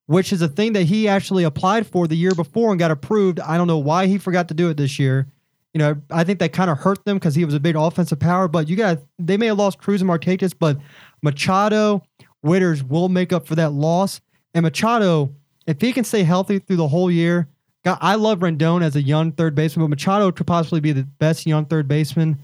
which 0.10 0.34
is 0.34 0.42
a 0.42 0.48
thing 0.48 0.74
that 0.74 0.86
he 0.86 1.08
actually 1.08 1.44
applied 1.44 1.86
for 1.86 2.08
the 2.08 2.16
year 2.16 2.34
before 2.34 2.72
and 2.72 2.80
got 2.80 2.90
approved. 2.90 3.40
I 3.40 3.58
don't 3.58 3.68
know 3.68 3.78
why 3.78 4.08
he 4.08 4.18
forgot 4.18 4.48
to 4.48 4.56
do 4.56 4.68
it 4.70 4.76
this 4.76 4.98
year. 4.98 5.28
You 5.72 5.78
know, 5.78 6.02
I 6.10 6.24
think 6.24 6.40
that 6.40 6.52
kind 6.52 6.72
of 6.72 6.80
hurt 6.80 7.06
them 7.06 7.18
because 7.18 7.36
he 7.36 7.46
was 7.46 7.54
a 7.54 7.60
big 7.60 7.76
offensive 7.76 8.20
power. 8.20 8.48
But 8.48 8.68
you 8.68 8.76
got 8.76 8.98
they 9.20 9.38
may 9.38 9.46
have 9.46 9.60
lost 9.60 9.78
Cruz 9.78 10.02
and 10.02 10.08
Marquez, 10.08 10.56
but 10.56 10.80
Machado, 11.22 12.02
Wieters 12.44 12.82
will 12.82 13.08
make 13.08 13.32
up 13.32 13.46
for 13.46 13.54
that 13.54 13.74
loss. 13.74 14.20
And 14.56 14.64
Machado, 14.64 15.32
if 15.68 15.80
he 15.80 15.94
can 15.94 16.04
stay 16.04 16.24
healthy 16.24 16.58
through 16.58 16.78
the 16.78 16.88
whole 16.88 17.12
year, 17.12 17.48
God, 17.86 18.00
I 18.02 18.16
love 18.16 18.40
Rendon 18.40 18.82
as 18.82 18.96
a 18.96 19.04
young 19.04 19.32
third 19.32 19.54
baseman, 19.54 19.86
but 19.86 19.92
Machado 19.92 20.32
could 20.32 20.48
possibly 20.48 20.80
be 20.80 20.92
the 20.92 21.04
best 21.04 21.46
young 21.46 21.66
third 21.66 21.88
baseman 21.88 22.40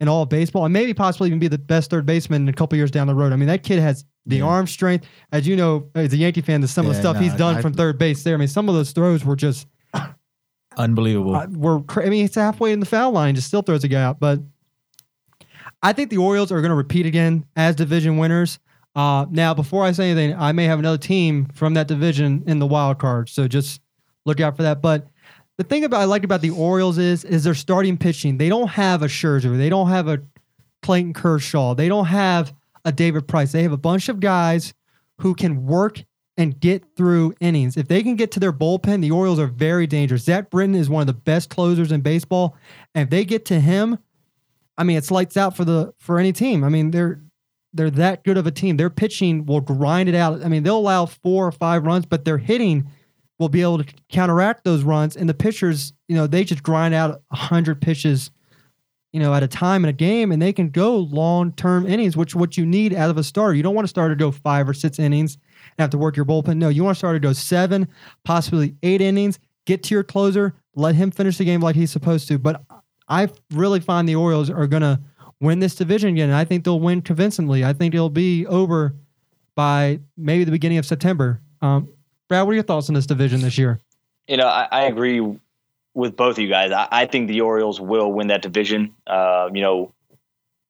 in 0.00 0.08
all 0.08 0.22
of 0.22 0.28
baseball, 0.28 0.64
and 0.64 0.72
maybe 0.72 0.94
possibly 0.94 1.28
even 1.28 1.38
be 1.38 1.48
the 1.48 1.58
best 1.58 1.90
third 1.90 2.06
baseman 2.06 2.42
in 2.42 2.48
a 2.48 2.52
couple 2.52 2.76
years 2.76 2.90
down 2.90 3.06
the 3.06 3.14
road. 3.14 3.32
I 3.32 3.36
mean, 3.36 3.48
that 3.48 3.62
kid 3.64 3.80
has 3.80 4.04
the 4.26 4.36
Yeah. 4.38 4.44
arm 4.44 4.66
strength. 4.66 5.06
As 5.32 5.46
you 5.48 5.56
know, 5.56 5.88
as 5.94 6.12
a 6.12 6.16
Yankee 6.16 6.40
fan, 6.40 6.60
the 6.60 6.68
some 6.68 6.86
of 6.86 6.94
the 6.94 7.00
stuff 7.00 7.16
no, 7.16 7.22
he's 7.22 7.34
done 7.34 7.56
I- 7.56 7.60
from 7.62 7.72
third 7.72 7.98
base 7.98 8.22
there. 8.22 8.34
I 8.34 8.36
mean, 8.38 8.48
some 8.48 8.68
of 8.68 8.74
those 8.74 8.92
throws 8.92 9.24
were 9.24 9.36
just 9.36 9.66
Unbelievable. 10.76 11.34
uh, 11.34 11.46
were. 11.50 11.80
Cra- 11.82 12.06
I 12.06 12.10
mean, 12.10 12.24
it's 12.24 12.36
halfway 12.36 12.72
in 12.72 12.80
the 12.80 12.86
foul 12.86 13.10
line, 13.12 13.34
just 13.34 13.48
still 13.48 13.62
throws 13.62 13.82
a 13.84 13.88
guy 13.88 14.02
out. 14.02 14.20
But 14.20 14.40
I 15.82 15.92
think 15.92 16.10
the 16.10 16.18
Orioles 16.18 16.52
are 16.52 16.60
going 16.60 16.70
to 16.70 16.76
repeat 16.76 17.06
again 17.06 17.44
as 17.56 17.74
division 17.74 18.18
winners. 18.18 18.58
Uh, 18.94 19.26
now, 19.30 19.54
before 19.54 19.84
I 19.84 19.92
say 19.92 20.10
anything, 20.10 20.36
I 20.36 20.52
may 20.52 20.64
have 20.64 20.78
another 20.78 20.98
team 20.98 21.46
from 21.54 21.74
that 21.74 21.86
division 21.88 22.42
in 22.46 22.58
the 22.58 22.66
wild 22.66 22.98
card, 22.98 23.28
so 23.28 23.46
just 23.46 23.80
look 24.26 24.40
out 24.40 24.56
for 24.56 24.62
that. 24.64 24.82
But 24.82 25.06
the 25.58 25.64
thing 25.64 25.84
about 25.84 26.00
I 26.00 26.04
like 26.04 26.24
about 26.24 26.40
the 26.40 26.50
Orioles 26.50 26.98
is 26.98 27.24
is 27.24 27.44
their 27.44 27.54
starting 27.54 27.98
pitching. 27.98 28.38
They 28.38 28.48
don't 28.48 28.68
have 28.68 29.02
a 29.02 29.06
Scherzer, 29.06 29.56
they 29.58 29.68
don't 29.68 29.88
have 29.88 30.08
a 30.08 30.22
Clayton 30.82 31.12
Kershaw, 31.12 31.74
they 31.74 31.88
don't 31.88 32.06
have 32.06 32.54
a 32.84 32.92
David 32.92 33.28
Price. 33.28 33.52
They 33.52 33.64
have 33.64 33.72
a 33.72 33.76
bunch 33.76 34.08
of 34.08 34.20
guys 34.20 34.72
who 35.18 35.34
can 35.34 35.66
work 35.66 36.04
and 36.36 36.58
get 36.58 36.84
through 36.96 37.34
innings. 37.40 37.76
If 37.76 37.88
they 37.88 38.04
can 38.04 38.14
get 38.14 38.30
to 38.32 38.40
their 38.40 38.52
bullpen, 38.52 39.02
the 39.02 39.10
Orioles 39.10 39.40
are 39.40 39.48
very 39.48 39.88
dangerous. 39.88 40.22
Zach 40.22 40.48
Britton 40.48 40.76
is 40.76 40.88
one 40.88 41.00
of 41.00 41.08
the 41.08 41.12
best 41.12 41.50
closers 41.50 41.90
in 41.90 42.00
baseball, 42.00 42.56
and 42.94 43.04
if 43.04 43.10
they 43.10 43.24
get 43.24 43.44
to 43.46 43.58
him, 43.60 43.98
I 44.78 44.84
mean, 44.84 44.96
it's 44.96 45.10
lights 45.10 45.36
out 45.36 45.56
for 45.56 45.64
the 45.64 45.92
for 45.98 46.20
any 46.20 46.32
team. 46.32 46.62
I 46.62 46.68
mean, 46.68 46.92
they're 46.92 47.20
they're 47.72 47.90
that 47.90 48.22
good 48.22 48.38
of 48.38 48.46
a 48.46 48.52
team. 48.52 48.76
Their 48.76 48.90
pitching 48.90 49.44
will 49.44 49.60
grind 49.60 50.08
it 50.08 50.14
out. 50.14 50.44
I 50.44 50.48
mean, 50.48 50.62
they'll 50.62 50.78
allow 50.78 51.06
four 51.06 51.48
or 51.48 51.52
five 51.52 51.84
runs, 51.84 52.06
but 52.06 52.24
their 52.24 52.38
hitting 52.38 52.88
will 53.38 53.48
be 53.48 53.62
able 53.62 53.82
to 53.82 53.94
counteract 54.08 54.64
those 54.64 54.82
runs. 54.82 55.16
And 55.16 55.28
the 55.28 55.34
pitchers, 55.34 55.92
you 56.08 56.16
know, 56.16 56.26
they 56.26 56.44
just 56.44 56.62
grind 56.62 56.94
out 56.94 57.22
hundred 57.30 57.80
pitches 57.80 58.30
you 59.12 59.20
know, 59.20 59.32
at 59.32 59.42
a 59.42 59.48
time 59.48 59.84
in 59.84 59.88
a 59.88 59.92
game, 59.92 60.32
and 60.32 60.40
they 60.40 60.52
can 60.52 60.68
go 60.68 60.96
long 60.96 61.52
term 61.52 61.86
innings, 61.86 62.16
which 62.16 62.34
what 62.34 62.56
you 62.56 62.66
need 62.66 62.92
out 62.92 63.08
of 63.08 63.16
a 63.16 63.24
starter. 63.24 63.54
You 63.54 63.62
don't 63.62 63.74
want 63.74 63.86
a 63.86 63.88
starter 63.88 64.14
to 64.14 64.18
go 64.18 64.30
five 64.30 64.68
or 64.68 64.74
six 64.74 64.98
innings 64.98 65.34
and 65.34 65.82
have 65.82 65.90
to 65.90 65.98
work 65.98 66.16
your 66.16 66.26
bullpen. 66.26 66.56
No, 66.56 66.68
you 66.68 66.84
want 66.84 66.96
a 66.96 66.98
starter 66.98 67.18
to 67.18 67.26
go 67.26 67.32
seven, 67.32 67.88
possibly 68.24 68.74
eight 68.82 69.00
innings, 69.00 69.38
get 69.64 69.82
to 69.84 69.94
your 69.94 70.04
closer, 70.04 70.54
let 70.74 70.94
him 70.94 71.10
finish 71.10 71.38
the 71.38 71.44
game 71.44 71.60
like 71.60 71.74
he's 71.74 71.90
supposed 71.90 72.28
to. 72.28 72.38
But 72.38 72.62
I 73.08 73.30
really 73.52 73.80
find 73.80 74.06
the 74.06 74.14
Orioles 74.14 74.50
are 74.50 74.66
gonna 74.66 75.00
win 75.40 75.60
this 75.60 75.74
division 75.74 76.10
again. 76.10 76.28
And 76.28 76.36
I 76.36 76.44
think 76.44 76.64
they'll 76.64 76.80
win 76.80 77.00
convincingly. 77.00 77.64
I 77.64 77.72
think 77.72 77.94
it'll 77.94 78.10
be 78.10 78.46
over 78.46 78.94
by 79.54 80.00
maybe 80.16 80.44
the 80.44 80.50
beginning 80.50 80.78
of 80.78 80.84
September. 80.84 81.40
Um, 81.62 81.88
Brad, 82.28 82.46
what 82.46 82.52
are 82.52 82.54
your 82.54 82.62
thoughts 82.62 82.88
on 82.88 82.94
this 82.94 83.06
division 83.06 83.40
this 83.40 83.56
year? 83.56 83.80
You 84.26 84.36
know, 84.36 84.46
I, 84.46 84.68
I 84.70 84.82
agree 84.82 85.20
with 85.94 86.16
both 86.16 86.36
of 86.36 86.38
you 86.38 86.48
guys. 86.48 86.70
I, 86.70 86.86
I 86.90 87.06
think 87.06 87.28
the 87.28 87.40
Orioles 87.40 87.80
will 87.80 88.12
win 88.12 88.28
that 88.28 88.42
division. 88.42 88.94
Uh, 89.06 89.48
you 89.52 89.62
know, 89.62 89.94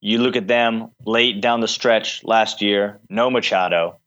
you 0.00 0.18
look 0.18 0.36
at 0.36 0.46
them 0.46 0.90
late 1.04 1.40
down 1.40 1.60
the 1.60 1.68
stretch 1.68 2.22
last 2.24 2.62
year. 2.62 3.00
No 3.10 3.28
Machado, 3.30 3.98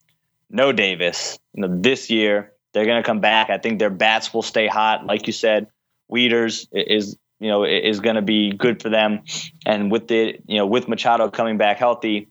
no 0.49 0.71
Davis. 0.71 1.37
You 1.53 1.67
know, 1.67 1.81
this 1.81 2.09
year 2.09 2.53
they're 2.73 2.85
going 2.85 3.03
to 3.03 3.05
come 3.05 3.19
back. 3.19 3.49
I 3.49 3.57
think 3.57 3.79
their 3.79 3.89
bats 3.89 4.33
will 4.33 4.41
stay 4.41 4.67
hot, 4.67 5.05
like 5.05 5.27
you 5.27 5.33
said. 5.33 5.67
Wieters 6.09 6.67
is 6.71 7.17
you 7.39 7.49
know 7.49 7.65
is 7.65 7.99
going 7.99 8.15
to 8.15 8.21
be 8.21 8.51
good 8.51 8.81
for 8.81 8.89
them, 8.89 9.23
and 9.65 9.91
with 9.91 10.07
the 10.07 10.39
you 10.45 10.57
know 10.57 10.65
with 10.65 10.87
Machado 10.87 11.29
coming 11.29 11.57
back 11.57 11.77
healthy, 11.77 12.29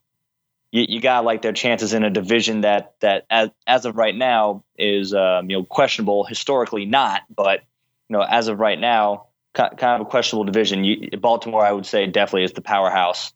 you, 0.73 0.87
you 0.89 1.01
got 1.01 1.25
like 1.25 1.43
their 1.43 1.53
chances 1.53 1.93
in 1.93 2.05
a 2.05 2.11
division 2.11 2.63
that 2.63 2.95
that 3.01 3.27
as 3.31 3.51
as 3.67 3.85
of 3.85 3.97
right 3.97 4.15
now 4.15 4.65
is 4.79 5.13
um, 5.15 5.51
you 5.51 5.59
know 5.59 5.65
questionable 5.65 6.25
historically 6.25 6.87
not, 6.87 7.23
but 7.35 7.61
you 8.09 8.17
know 8.17 8.23
as 8.23 8.49
of 8.49 8.59
right 8.59 8.79
now 8.79 9.27
kind 9.53 9.83
of 9.83 10.01
a 10.03 10.05
questionable 10.05 10.45
division. 10.45 10.85
You, 10.85 11.11
Baltimore, 11.19 11.65
I 11.65 11.73
would 11.73 11.87
say, 11.87 12.07
definitely 12.07 12.45
is 12.45 12.53
the 12.53 12.63
powerhouse 12.63 13.33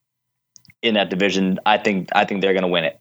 in 0.83 0.95
that 0.95 1.11
division. 1.11 1.59
I 1.67 1.79
think 1.79 2.11
I 2.14 2.25
think 2.25 2.41
they're 2.41 2.53
going 2.53 2.62
to 2.62 2.69
win 2.69 2.85
it. 2.85 3.00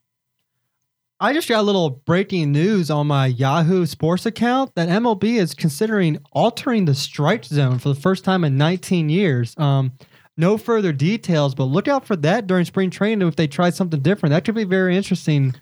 I 1.19 1.31
just 1.31 1.47
got 1.47 1.61
a 1.61 1.63
little 1.63 1.89
breaking 1.89 2.51
news 2.51 2.91
on 2.91 3.07
my 3.07 3.27
Yahoo 3.27 3.85
Sports 3.85 4.25
account 4.25 4.75
that 4.75 4.89
MLB 4.89 5.39
is 5.39 5.53
considering 5.53 6.17
altering 6.33 6.85
the 6.85 6.95
strike 6.95 7.45
zone 7.45 7.79
for 7.79 7.89
the 7.89 7.95
first 7.95 8.25
time 8.25 8.43
in 8.43 8.57
19 8.57 9.09
years. 9.09 9.57
Um, 9.57 9.93
no 10.37 10.57
further 10.57 10.91
details, 10.91 11.53
but 11.55 11.65
look 11.65 11.87
out 11.87 12.05
for 12.05 12.15
that 12.17 12.47
during 12.47 12.65
spring 12.65 12.89
training 12.89 13.27
if 13.27 13.35
they 13.35 13.47
try 13.47 13.69
something 13.69 13.99
different. 14.01 14.31
That 14.31 14.45
could 14.45 14.55
be 14.55 14.63
very 14.63 14.97
interesting. 14.97 15.55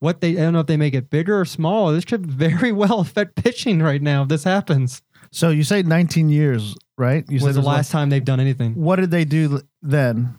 What 0.00 0.20
they 0.20 0.32
I 0.32 0.42
don't 0.42 0.52
know 0.52 0.60
if 0.60 0.66
they 0.66 0.76
make 0.76 0.94
it 0.94 1.08
bigger 1.08 1.40
or 1.40 1.44
smaller. 1.44 1.94
This 1.94 2.04
could 2.04 2.26
very 2.26 2.72
well 2.82 3.00
affect 3.00 3.36
pitching 3.36 3.80
right 3.80 4.02
now 4.02 4.22
if 4.22 4.28
this 4.28 4.44
happens. 4.44 5.02
So 5.30 5.50
you 5.50 5.64
say 5.64 5.82
19 5.82 6.28
years, 6.28 6.76
right? 6.96 7.24
You 7.28 7.36
was 7.36 7.42
said 7.44 7.54
the 7.54 7.58
it 7.58 7.60
was 7.60 7.66
last 7.66 7.90
time 7.90 8.10
they've 8.10 8.24
done 8.24 8.38
anything. 8.40 8.74
what 8.74 8.96
did 8.96 9.10
they 9.10 9.24
do 9.24 9.60
then? 9.82 10.34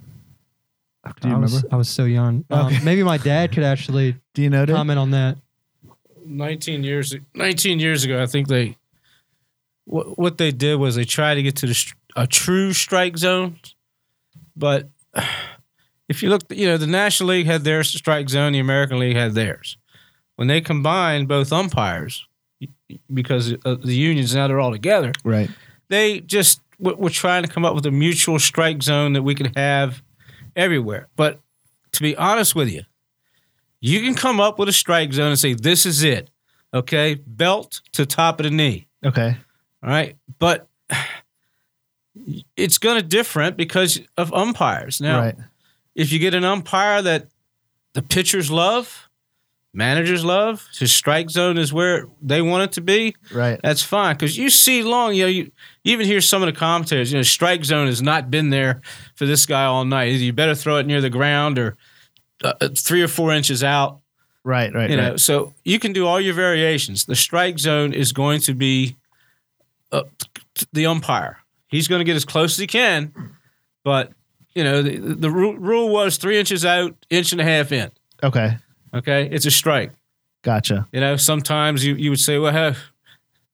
Do 1.21 1.27
you 1.27 1.35
I 1.35 1.37
was, 1.37 1.53
remember? 1.53 1.67
I 1.71 1.77
was 1.77 1.89
so 1.89 2.05
young. 2.05 2.45
Um, 2.49 2.73
maybe 2.83 3.03
my 3.03 3.17
dad 3.17 3.51
could 3.51 3.63
actually 3.63 4.15
Do 4.33 4.41
you 4.41 4.49
know? 4.49 4.65
comment 4.65 4.99
on 4.99 5.11
that. 5.11 5.37
19 6.27 6.83
years 6.83 7.15
19 7.35 7.79
years 7.79 8.03
ago 8.03 8.19
i 8.19 8.25
think 8.25 8.47
they 8.47 8.75
what, 9.83 10.17
what 10.17 10.39
they 10.39 10.51
did 10.51 10.77
was 10.77 10.95
they 10.95 11.05
tried 11.05 11.35
to 11.35 11.43
get 11.43 11.55
to 11.57 11.67
the 11.67 11.73
str- 11.75 11.93
a 12.15 12.25
true 12.27 12.73
strike 12.73 13.17
zone 13.17 13.59
but 14.55 14.89
if 16.09 16.21
you 16.23 16.29
look 16.29 16.43
you 16.49 16.65
know 16.67 16.77
the 16.77 16.87
national 16.87 17.29
league 17.29 17.45
had 17.45 17.63
their 17.63 17.83
strike 17.83 18.29
zone 18.29 18.53
the 18.53 18.59
american 18.59 18.99
league 18.99 19.15
had 19.15 19.33
theirs 19.33 19.77
when 20.35 20.47
they 20.47 20.61
combined 20.61 21.27
both 21.27 21.51
umpires 21.51 22.25
because 23.13 23.53
uh, 23.65 23.75
the 23.83 23.95
unions 23.95 24.33
now 24.35 24.47
they're 24.47 24.59
all 24.59 24.71
together 24.71 25.11
Right. 25.23 25.49
they 25.89 26.19
just 26.21 26.61
w- 26.81 26.97
were 26.97 27.09
trying 27.09 27.43
to 27.43 27.49
come 27.49 27.65
up 27.65 27.75
with 27.75 27.85
a 27.85 27.91
mutual 27.91 28.39
strike 28.39 28.81
zone 28.83 29.13
that 29.13 29.23
we 29.23 29.35
could 29.35 29.55
have 29.57 30.01
everywhere. 30.55 31.07
But 31.15 31.39
to 31.93 32.01
be 32.01 32.15
honest 32.15 32.55
with 32.55 32.69
you, 32.69 32.83
you 33.81 34.01
can 34.01 34.13
come 34.15 34.39
up 34.39 34.57
with 34.59 34.69
a 34.69 34.73
strike 34.73 35.11
zone 35.13 35.29
and 35.29 35.39
say, 35.39 35.53
this 35.53 35.85
is 35.85 36.03
it. 36.03 36.29
Okay. 36.73 37.15
Belt 37.25 37.81
to 37.93 38.05
top 38.05 38.39
of 38.39 38.43
the 38.45 38.49
knee. 38.51 38.87
Okay. 39.05 39.35
All 39.83 39.89
right. 39.89 40.15
But 40.39 40.67
it's 42.55 42.77
going 42.77 42.97
to 42.97 43.03
different 43.05 43.57
because 43.57 43.99
of 44.17 44.33
umpires. 44.33 45.01
Now, 45.01 45.19
right. 45.19 45.35
if 45.95 46.11
you 46.11 46.19
get 46.19 46.33
an 46.33 46.43
umpire 46.43 47.01
that 47.01 47.27
the 47.93 48.01
pitchers 48.01 48.49
love, 48.49 49.09
managers 49.73 50.23
love, 50.23 50.67
his 50.79 50.93
strike 50.93 51.29
zone 51.29 51.57
is 51.57 51.73
where 51.73 52.07
they 52.21 52.41
want 52.41 52.63
it 52.63 52.71
to 52.73 52.81
be, 52.81 53.15
Right. 53.31 53.59
that's 53.61 53.83
fine 53.83 54.15
because 54.15 54.37
you 54.37 54.49
see 54.49 54.83
long. 54.83 55.13
You 55.13 55.23
know, 55.23 55.29
you, 55.29 55.43
you 55.83 55.93
even 55.93 56.05
hear 56.05 56.21
some 56.21 56.41
of 56.41 56.47
the 56.47 56.57
commentators. 56.57 57.11
You 57.11 57.19
know, 57.19 57.23
strike 57.23 57.65
zone 57.65 57.87
has 57.87 58.01
not 58.01 58.31
been 58.31 58.49
there 58.49 58.81
for 59.15 59.25
this 59.25 59.45
guy 59.45 59.65
all 59.65 59.85
night. 59.85 60.09
Either 60.09 60.23
you 60.23 60.33
better 60.33 60.55
throw 60.55 60.77
it 60.77 60.85
near 60.85 61.01
the 61.01 61.09
ground 61.09 61.59
or 61.59 61.77
uh, 62.43 62.53
uh, 62.61 62.69
three 62.75 63.01
or 63.01 63.07
four 63.07 63.31
inches 63.33 63.63
out. 63.63 63.99
Right. 64.43 64.73
Right. 64.73 64.89
You 64.89 64.97
know, 64.97 65.17
so 65.17 65.53
you 65.63 65.79
can 65.79 65.91
do 65.91 66.05
all 66.05 66.21
your 66.21 66.35
variations. 66.35 67.05
The 67.05 67.15
strike 67.15 67.57
zone 67.59 67.93
is 67.93 68.11
going 68.11 68.41
to 68.41 68.53
be 68.53 68.95
uh, 69.91 70.03
the 70.71 70.85
umpire. 70.85 71.39
He's 71.67 71.87
going 71.87 71.99
to 71.99 72.05
get 72.05 72.15
as 72.15 72.25
close 72.25 72.53
as 72.53 72.59
he 72.59 72.67
can, 72.67 73.13
but 73.83 74.11
you 74.53 74.63
know 74.63 74.81
the, 74.81 74.97
the 74.97 75.31
ru- 75.31 75.57
rule 75.57 75.89
was 75.89 76.17
three 76.17 76.39
inches 76.39 76.63
out, 76.65 76.95
inch 77.09 77.31
and 77.31 77.41
a 77.41 77.43
half 77.43 77.71
in. 77.71 77.91
Okay. 78.23 78.57
Okay, 78.93 79.27
it's 79.29 79.45
a 79.45 79.51
strike. 79.51 79.91
Gotcha. 80.41 80.87
You 80.93 81.01
know, 81.01 81.17
sometimes 81.17 81.83
you, 81.83 81.95
you 81.95 82.11
would 82.11 82.19
say, 82.19 82.37
well, 82.37 82.53
huh, 82.53 82.73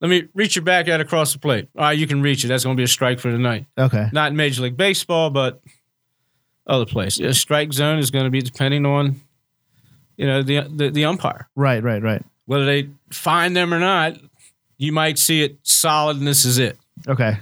let 0.01 0.09
me 0.09 0.27
reach 0.35 0.55
your 0.55 0.63
back 0.63 0.87
out 0.87 1.01
across 1.01 1.33
the 1.33 1.39
plate. 1.39 1.67
All 1.75 1.83
right, 1.85 1.97
you 1.97 2.05
can 2.05 2.21
reach 2.21 2.43
it. 2.43 2.47
That's 2.47 2.63
going 2.63 2.75
to 2.75 2.79
be 2.79 2.83
a 2.83 2.87
strike 2.87 3.19
for 3.19 3.31
tonight. 3.31 3.65
Okay. 3.77 4.07
Not 4.11 4.31
in 4.31 4.35
Major 4.35 4.61
League 4.63 4.77
Baseball, 4.77 5.29
but 5.29 5.61
other 6.67 6.85
places. 6.85 7.25
A 7.25 7.33
strike 7.33 7.73
zone 7.73 7.97
is 7.97 8.11
going 8.11 8.25
to 8.25 8.29
be 8.29 8.41
depending 8.41 8.85
on, 8.85 9.21
you 10.17 10.27
know, 10.27 10.43
the, 10.43 10.67
the, 10.69 10.89
the 10.89 11.05
umpire. 11.05 11.47
Right. 11.55 11.81
Right. 11.81 12.03
Right. 12.03 12.23
Whether 12.45 12.65
they 12.65 12.89
find 13.11 13.55
them 13.55 13.73
or 13.73 13.79
not, 13.79 14.17
you 14.77 14.91
might 14.91 15.17
see 15.17 15.43
it 15.43 15.59
solid 15.63 16.17
and 16.17 16.27
this 16.27 16.45
is 16.45 16.57
it. 16.57 16.77
Okay. 17.07 17.37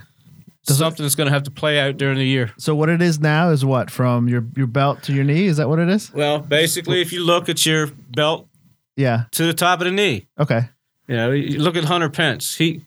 Does 0.70 0.80
it- 0.80 0.84
Something 0.84 1.04
that's 1.04 1.14
going 1.14 1.26
to 1.28 1.32
have 1.32 1.42
to 1.44 1.50
play 1.50 1.78
out 1.80 1.96
during 1.96 2.16
the 2.18 2.26
year. 2.26 2.52
So 2.58 2.74
what 2.74 2.88
it 2.88 3.02
is 3.02 3.20
now 3.20 3.50
is 3.50 3.64
what 3.64 3.90
from 3.90 4.28
your 4.28 4.44
your 4.56 4.66
belt 4.66 5.02
to 5.04 5.12
your 5.12 5.24
knee? 5.24 5.46
Is 5.46 5.56
that 5.58 5.68
what 5.68 5.78
it 5.78 5.88
is? 5.88 6.12
Well, 6.12 6.38
basically, 6.38 7.00
if 7.00 7.12
you 7.12 7.24
look 7.24 7.48
at 7.48 7.64
your 7.66 7.86
belt 8.14 8.48
Yeah. 8.96 9.24
to 9.32 9.44
the 9.46 9.54
top 9.54 9.80
of 9.80 9.84
the 9.86 9.92
knee, 9.92 10.26
Okay. 10.38 10.68
You 11.08 11.16
know, 11.16 11.30
you 11.32 11.58
look 11.60 11.76
at 11.76 11.84
Hunter 11.84 12.08
Pence. 12.08 12.54
He, 12.56 12.82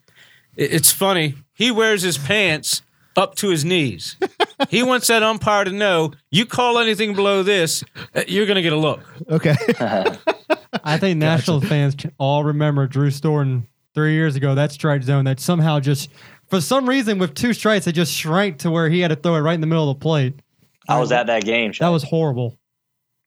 it's 0.56 0.92
funny. 0.94 1.36
He 1.54 1.72
wears 1.72 2.04
his 2.04 2.18
pants 2.18 2.82
up 3.18 3.36
to 3.36 3.50
his 3.50 3.66
knees. 3.66 4.16
he 4.70 4.82
wants 4.82 5.08
that 5.08 5.22
umpire 5.24 5.66
to 5.66 5.72
know 5.72 6.13
you 6.32 6.46
call 6.46 6.80
anything 6.80 7.13
below 7.16 7.44
this, 7.44 7.84
uh, 8.16 8.22
you're 8.28 8.46
going 8.46 8.56
to 8.56 8.62
get 8.62 8.72
a 8.74 8.78
look. 8.78 9.02
Okay. 9.30 9.56
I 10.84 10.98
think 10.98 11.20
National 11.20 11.60
fans 11.62 11.96
all 12.18 12.44
remember 12.46 12.88
Drew 12.88 13.10
Storen 13.10 13.68
three 13.94 14.13
years 14.13 14.36
ago, 14.36 14.56
that 14.56 14.72
strike 14.72 15.04
zone 15.04 15.25
that 15.25 15.40
somehow 15.40 15.80
just, 15.80 16.10
for 16.54 16.62
some 16.62 16.88
reason, 16.88 17.18
with 17.18 17.34
two 17.34 17.52
strikes, 17.52 17.88
it 17.88 17.94
just 17.94 18.14
shrank 18.14 18.60
to 18.60 18.70
where 18.70 18.88
he 18.88 19.00
had 19.00 19.08
to 19.08 19.16
throw 19.16 19.34
it 19.34 19.40
right 19.40 19.56
in 19.56 19.62
the 19.62 19.66
middle 19.66 19.90
of 19.90 19.98
the 19.98 20.04
plate. 20.04 20.36
I 20.88 21.00
was 21.00 21.12
at 21.12 21.26
that 21.26 21.46
game. 21.46 21.74
That 21.80 21.90
was 21.90 22.04
horrible. 22.04 22.60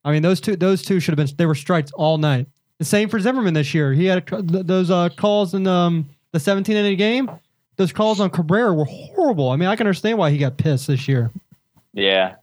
I 0.05 0.13
mean, 0.13 0.23
those 0.23 0.41
two 0.41 0.55
those 0.55 0.83
two 0.83 1.01
should 1.01 1.19
have 1.19 1.27
been 1.27 1.35
they 1.37 1.47
were 1.47 1.57
strikes 1.57 1.91
all 1.91 2.19
night. 2.19 2.47
The 2.79 2.85
same 2.85 3.09
for 3.09 3.19
Zimmerman 3.19 3.53
this 3.53 3.75
year. 3.75 3.93
He 3.93 4.05
had 4.05 4.33
a, 4.33 4.43
those 4.43 4.93
uh, 4.93 5.09
calls 5.09 5.55
in 5.55 5.67
um, 5.67 6.09
the 6.31 6.39
17 6.39 6.77
inning 6.77 6.97
game. 6.97 7.29
Those 7.75 7.93
calls 7.93 8.21
on 8.21 8.31
Cabrera 8.31 8.73
were 8.73 8.85
horrible. 8.85 9.51
I 9.51 9.57
mean, 9.57 9.69
I 9.69 9.75
can 9.75 9.89
understand 9.89 10.19
why 10.19 10.31
he 10.31 10.39
got 10.39 10.57
pissed 10.57 10.87
this 10.87 11.09
year. 11.09 11.33
yeah. 11.93 12.37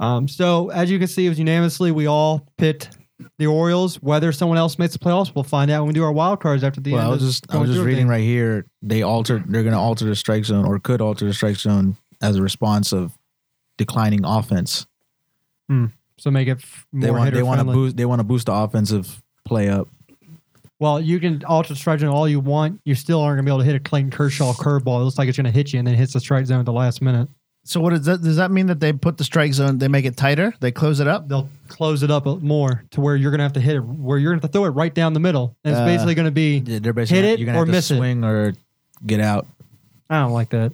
Um, 0.00 0.28
so 0.28 0.68
as 0.68 0.90
you 0.90 0.98
can 0.98 1.08
see, 1.08 1.24
it 1.24 1.30
was 1.30 1.38
unanimously 1.38 1.92
we 1.92 2.06
all 2.06 2.46
picked 2.58 2.93
the 3.38 3.46
Orioles. 3.46 3.96
Whether 3.96 4.32
someone 4.32 4.58
else 4.58 4.78
makes 4.78 4.92
the 4.92 4.98
playoffs, 4.98 5.34
we'll 5.34 5.44
find 5.44 5.70
out 5.70 5.82
when 5.82 5.88
we 5.88 5.94
do 5.94 6.04
our 6.04 6.12
wild 6.12 6.40
cards 6.40 6.64
after 6.64 6.80
the 6.80 6.92
well, 6.92 7.00
end. 7.00 7.08
I 7.08 7.12
was 7.12 7.22
just 7.22 7.52
I 7.52 7.58
was 7.58 7.70
just 7.70 7.80
reading 7.80 8.04
everything. 8.04 8.08
right 8.08 8.22
here. 8.22 8.66
They 8.82 9.02
altered. 9.02 9.44
They're 9.48 9.62
going 9.62 9.74
to 9.74 9.78
alter 9.78 10.04
the 10.04 10.16
strike 10.16 10.44
zone, 10.44 10.64
or 10.64 10.78
could 10.78 11.00
alter 11.00 11.26
the 11.26 11.34
strike 11.34 11.56
zone 11.56 11.96
as 12.20 12.36
a 12.36 12.42
response 12.42 12.92
of 12.92 13.16
declining 13.76 14.24
offense. 14.24 14.86
Hmm. 15.68 15.86
So 16.18 16.30
make 16.30 16.48
it 16.48 16.58
f- 16.58 16.86
They 16.92 17.10
want 17.10 17.34
they 17.34 17.42
want 17.42 17.60
to 17.60 17.64
boost. 17.64 17.96
They 17.96 18.04
want 18.04 18.20
to 18.20 18.24
boost 18.24 18.46
the 18.46 18.52
offensive 18.52 19.22
play 19.44 19.68
up. 19.68 19.88
Well, 20.80 21.00
you 21.00 21.20
can 21.20 21.42
alter 21.44 21.70
the 21.70 21.78
strike 21.78 22.00
zone 22.00 22.10
all 22.10 22.28
you 22.28 22.40
want. 22.40 22.80
You 22.84 22.94
still 22.94 23.20
aren't 23.20 23.38
gonna 23.38 23.46
be 23.46 23.50
able 23.50 23.60
to 23.60 23.64
hit 23.64 23.76
a 23.76 23.80
Clayton 23.80 24.10
Kershaw 24.10 24.52
curveball. 24.52 25.00
It 25.00 25.04
looks 25.04 25.18
like 25.18 25.28
it's 25.28 25.36
gonna 25.36 25.50
hit 25.50 25.72
you 25.72 25.78
and 25.78 25.86
then 25.86 25.94
hits 25.94 26.12
the 26.12 26.20
strike 26.20 26.46
zone 26.46 26.60
at 26.60 26.66
the 26.66 26.72
last 26.72 27.00
minute. 27.00 27.28
So 27.64 27.80
what 27.80 27.92
is 27.94 28.04
that? 28.04 28.22
Does 28.22 28.36
that 28.36 28.50
mean 28.50 28.66
that 28.66 28.78
they 28.80 28.92
put 28.92 29.16
the 29.18 29.24
strike 29.24 29.52
zone? 29.54 29.78
They 29.78 29.88
make 29.88 30.04
it 30.04 30.16
tighter. 30.16 30.54
They 30.60 30.70
close 30.70 31.00
it 31.00 31.08
up. 31.08 31.28
They'll 31.28 31.48
close 31.68 32.02
it 32.02 32.10
up 32.10 32.26
more 32.26 32.84
to 32.92 33.00
where 33.00 33.16
you're 33.16 33.30
gonna 33.30 33.42
have 33.42 33.54
to 33.54 33.60
hit 33.60 33.76
it, 33.76 33.80
where 33.80 34.18
you're 34.18 34.32
gonna 34.32 34.42
have 34.42 34.50
to 34.50 34.52
throw 34.58 34.64
it 34.66 34.70
right 34.70 34.94
down 34.94 35.12
the 35.14 35.20
middle. 35.20 35.56
And 35.64 35.72
it's 35.72 35.80
Uh, 35.80 35.84
basically 35.86 36.14
gonna 36.14 36.30
be. 36.30 36.62
Yeah, 36.64 36.78
They're 36.80 36.92
basically 36.92 37.22
Hit 37.22 37.30
it 37.32 37.38
you're 37.40 37.46
gonna 37.46 37.58
or 37.58 37.60
have 37.62 37.68
to 37.68 37.72
miss 37.72 37.90
it. 37.90 37.96
swing 37.96 38.22
or 38.24 38.52
get 39.06 39.20
out. 39.20 39.46
I 40.10 40.20
don't 40.20 40.32
like 40.32 40.50
that. 40.50 40.72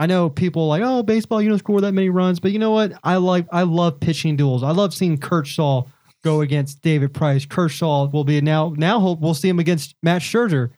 I 0.00 0.06
know 0.06 0.30
people 0.30 0.68
like, 0.68 0.82
oh, 0.84 1.02
baseball, 1.02 1.42
you 1.42 1.48
don't 1.48 1.58
score 1.58 1.80
that 1.80 1.92
many 1.92 2.08
runs, 2.08 2.38
but 2.38 2.52
you 2.52 2.60
know 2.60 2.70
what? 2.70 2.92
I 3.02 3.16
like, 3.16 3.46
I 3.50 3.62
love 3.64 3.98
pitching 3.98 4.36
duels. 4.36 4.62
I 4.62 4.70
love 4.70 4.94
seeing 4.94 5.18
Kershaw 5.18 5.82
go 6.22 6.40
against 6.40 6.82
David 6.82 7.12
Price. 7.12 7.44
Kershaw 7.44 8.06
will 8.08 8.22
be 8.24 8.40
now. 8.40 8.74
Now 8.76 9.00
he'll- 9.00 9.16
we'll 9.16 9.34
see 9.34 9.48
him 9.48 9.58
against 9.58 9.96
Matt 10.02 10.22
Scherzer. 10.22 10.70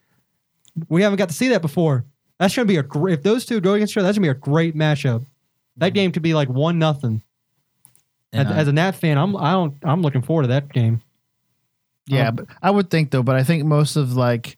We 0.89 1.03
haven't 1.03 1.17
got 1.17 1.29
to 1.29 1.35
see 1.35 1.49
that 1.49 1.61
before. 1.61 2.05
That's 2.41 2.55
gonna 2.55 2.65
be 2.65 2.77
a 2.77 2.83
great. 2.83 3.13
If 3.19 3.23
those 3.23 3.45
two 3.45 3.61
go 3.61 3.75
against 3.75 3.93
each 3.93 3.97
other, 3.97 4.07
that's 4.07 4.17
gonna 4.17 4.25
be 4.25 4.31
a 4.31 4.33
great 4.33 4.75
matchup. 4.75 5.23
That 5.77 5.89
game 5.93 6.11
could 6.11 6.23
be 6.23 6.33
like 6.33 6.49
one 6.49 6.79
nothing. 6.79 7.21
As, 8.33 8.39
And, 8.39 8.49
uh, 8.49 8.53
as 8.53 8.67
a 8.67 8.71
Nat 8.73 8.93
fan, 8.93 9.19
I'm 9.19 9.37
I 9.37 9.51
don't 9.51 9.75
I'm 9.83 10.01
looking 10.01 10.23
forward 10.23 10.41
to 10.43 10.47
that 10.47 10.73
game. 10.73 11.01
Yeah, 12.07 12.29
Um, 12.29 12.35
but 12.37 12.45
I 12.63 12.71
would 12.71 12.89
think 12.89 13.11
though, 13.11 13.21
but 13.21 13.35
I 13.35 13.43
think 13.43 13.63
most 13.65 13.95
of 13.95 14.15
like 14.15 14.57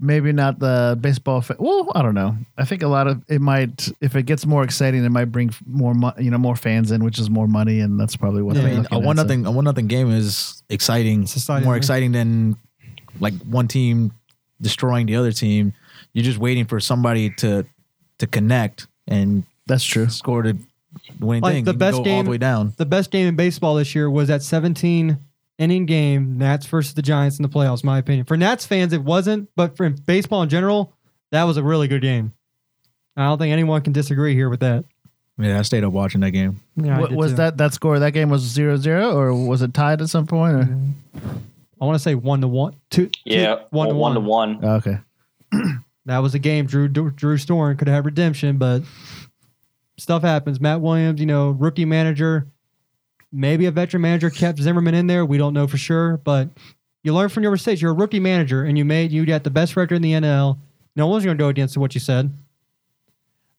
maybe 0.00 0.32
not 0.32 0.58
the 0.60 0.96
baseball. 0.98 1.42
Fa- 1.42 1.56
well, 1.58 1.92
I 1.94 2.00
don't 2.00 2.14
know. 2.14 2.38
I 2.56 2.64
think 2.64 2.82
a 2.82 2.88
lot 2.88 3.06
of 3.06 3.22
it 3.28 3.42
might 3.42 3.92
if 4.00 4.16
it 4.16 4.22
gets 4.24 4.46
more 4.46 4.64
exciting, 4.64 5.04
it 5.04 5.10
might 5.10 5.26
bring 5.26 5.52
more 5.66 5.92
mo- 5.92 6.14
you 6.18 6.30
know 6.30 6.38
more 6.38 6.56
fans 6.56 6.90
in, 6.90 7.04
which 7.04 7.18
is 7.18 7.28
more 7.28 7.46
money, 7.46 7.80
and 7.80 8.00
that's 8.00 8.16
probably 8.16 8.40
what 8.40 8.56
Yeah, 8.56 8.62
I 8.62 8.64
mean, 8.64 8.76
looking 8.84 8.96
a 8.96 9.00
at, 9.00 9.04
one 9.06 9.16
so- 9.18 9.22
nothing 9.24 9.44
a 9.44 9.50
one 9.50 9.64
nothing 9.64 9.88
game 9.88 10.10
is 10.10 10.62
exciting, 10.70 11.24
It's 11.24 11.36
exciting, 11.36 11.66
more 11.66 11.74
yeah. 11.74 11.78
exciting 11.78 12.12
than 12.12 12.56
like 13.20 13.34
one 13.42 13.68
team 13.68 14.12
destroying 14.62 15.04
the 15.04 15.16
other 15.16 15.32
team. 15.32 15.74
You're 16.14 16.24
just 16.24 16.38
waiting 16.38 16.64
for 16.64 16.80
somebody 16.80 17.30
to 17.38 17.66
to 18.18 18.26
connect 18.26 18.86
and 19.06 19.44
That's 19.66 19.84
true. 19.84 20.08
score 20.08 20.42
the 20.44 20.56
winning 21.20 21.42
Like 21.42 21.52
thing. 21.54 21.64
the 21.64 21.72
You 21.72 21.78
best 21.78 21.92
go 21.94 21.98
all 21.98 22.04
game- 22.04 22.24
the 22.24 22.30
way 22.30 22.38
down. 22.38 22.72
The 22.76 22.86
best 22.86 23.10
game 23.10 23.26
in 23.26 23.36
baseball 23.36 23.74
this 23.74 23.94
year 23.94 24.08
was 24.08 24.28
that 24.28 24.42
17 24.42 25.18
inning 25.58 25.86
game, 25.86 26.38
Nats 26.38 26.66
versus 26.66 26.94
the 26.94 27.02
Giants 27.02 27.38
in 27.38 27.42
the 27.42 27.48
playoffs. 27.48 27.82
My 27.84 27.98
opinion. 27.98 28.24
For 28.26 28.36
Nats 28.36 28.64
fans, 28.66 28.92
it 28.92 29.02
wasn't, 29.02 29.48
but 29.56 29.76
for 29.76 29.90
baseball 29.90 30.42
in 30.42 30.48
general, 30.48 30.92
that 31.32 31.42
was 31.44 31.56
a 31.56 31.62
really 31.62 31.88
good 31.88 32.02
game. 32.02 32.32
I 33.16 33.24
don't 33.26 33.38
think 33.38 33.52
anyone 33.52 33.80
can 33.82 33.92
disagree 33.92 34.34
here 34.34 34.48
with 34.48 34.60
that. 34.60 34.84
Yeah, 35.38 35.58
I 35.58 35.62
stayed 35.62 35.82
up 35.82 35.92
watching 35.92 36.20
that 36.20 36.30
game. 36.30 36.60
Yeah, 36.76 37.00
What 37.00 37.10
was 37.12 37.32
too. 37.32 37.36
that 37.38 37.56
that 37.58 37.74
score? 37.74 37.98
That 37.98 38.12
game 38.12 38.30
was 38.30 38.44
0-0 38.44 39.14
or 39.14 39.34
was 39.34 39.62
it 39.62 39.74
tied 39.74 40.00
at 40.00 40.08
some 40.08 40.26
point? 40.28 40.54
Or? 40.54 40.68
I 41.80 41.84
want 41.84 41.96
to 41.96 41.98
say 42.02 42.14
one 42.14 42.40
to 42.42 42.48
one, 42.48 42.76
two. 42.90 43.10
Yeah, 43.24 43.62
one 43.70 43.88
to 43.88 43.94
one 43.96 44.14
one. 44.14 44.14
to 44.14 44.20
one. 44.20 44.58
Oh, 44.62 44.74
okay. 44.76 44.98
That 46.06 46.18
was 46.18 46.34
a 46.34 46.38
game. 46.38 46.66
Drew 46.66 46.88
Drew 46.88 47.36
Storen 47.36 47.78
could 47.78 47.88
have 47.88 48.04
redemption, 48.04 48.58
but 48.58 48.82
stuff 49.96 50.22
happens. 50.22 50.60
Matt 50.60 50.80
Williams, 50.80 51.20
you 51.20 51.26
know, 51.26 51.50
rookie 51.50 51.84
manager, 51.84 52.46
maybe 53.32 53.66
a 53.66 53.70
veteran 53.70 54.02
manager 54.02 54.30
kept 54.30 54.58
Zimmerman 54.58 54.94
in 54.94 55.06
there. 55.06 55.24
We 55.24 55.38
don't 55.38 55.54
know 55.54 55.66
for 55.66 55.78
sure, 55.78 56.18
but 56.18 56.50
you 57.02 57.14
learn 57.14 57.28
from 57.28 57.42
your 57.42 57.52
mistakes. 57.52 57.80
You're 57.82 57.92
a 57.92 57.94
rookie 57.94 58.20
manager, 58.20 58.64
and 58.64 58.76
you 58.76 58.84
made 58.84 59.12
you 59.12 59.24
got 59.26 59.44
the 59.44 59.50
best 59.50 59.76
record 59.76 59.96
in 59.96 60.02
the 60.02 60.12
NL. 60.12 60.58
No 60.96 61.06
one's 61.06 61.24
going 61.24 61.36
to 61.36 61.42
go 61.42 61.48
against 61.48 61.76
what 61.76 61.94
you 61.94 62.00
said. 62.00 62.32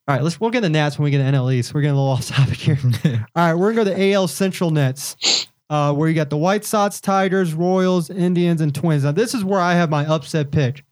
All 0.07 0.15
right, 0.15 0.23
let's 0.23 0.39
we'll 0.39 0.51
get 0.51 0.61
the 0.61 0.69
Nats 0.69 0.99
when 0.99 1.05
we 1.05 1.11
get 1.11 1.17
to 1.17 1.23
NL 1.23 1.51
East. 1.51 1.73
We're 1.73 1.81
getting 1.81 1.97
a 1.97 1.99
little 1.99 2.11
off 2.13 2.27
topic 2.27 2.57
here. 2.57 2.77
All 3.35 3.45
right, 3.47 3.53
we're 3.55 3.73
gonna 3.73 3.85
go 3.85 3.91
to 3.91 3.95
the 3.95 4.13
AL 4.13 4.27
Central 4.27 4.69
Nets, 4.69 5.47
uh, 5.69 5.93
where 5.93 6.07
you 6.07 6.13
got 6.13 6.29
the 6.29 6.37
White 6.37 6.63
Sox, 6.63 7.01
Tigers, 7.01 7.55
Royals, 7.55 8.11
Indians, 8.11 8.61
and 8.61 8.73
Twins. 8.73 9.03
Now 9.03 9.13
this 9.13 9.33
is 9.33 9.43
where 9.43 9.59
I 9.59 9.73
have 9.73 9.89
my 9.89 10.05
upset 10.05 10.51
pick. 10.51 10.83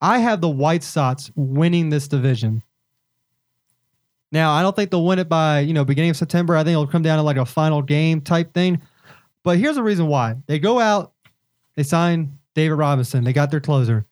I 0.00 0.18
have 0.18 0.40
the 0.40 0.48
White 0.48 0.82
Sox 0.82 1.30
winning 1.34 1.90
this 1.90 2.08
division. 2.08 2.62
Now 4.30 4.52
I 4.52 4.62
don't 4.62 4.76
think 4.76 4.90
they'll 4.90 5.04
win 5.04 5.18
it 5.18 5.28
by 5.28 5.60
you 5.60 5.72
know 5.72 5.84
beginning 5.84 6.10
of 6.10 6.16
September. 6.16 6.56
I 6.56 6.64
think 6.64 6.72
it'll 6.72 6.86
come 6.86 7.02
down 7.02 7.18
to 7.18 7.22
like 7.22 7.36
a 7.36 7.46
final 7.46 7.82
game 7.82 8.20
type 8.20 8.52
thing. 8.52 8.80
But 9.42 9.58
here's 9.58 9.76
the 9.76 9.82
reason 9.82 10.06
why 10.06 10.36
they 10.46 10.58
go 10.58 10.78
out, 10.78 11.12
they 11.76 11.82
sign 11.82 12.38
David 12.54 12.74
Robertson, 12.74 13.24
they 13.24 13.32
got 13.32 13.50
their 13.50 13.60
closer, 13.60 14.04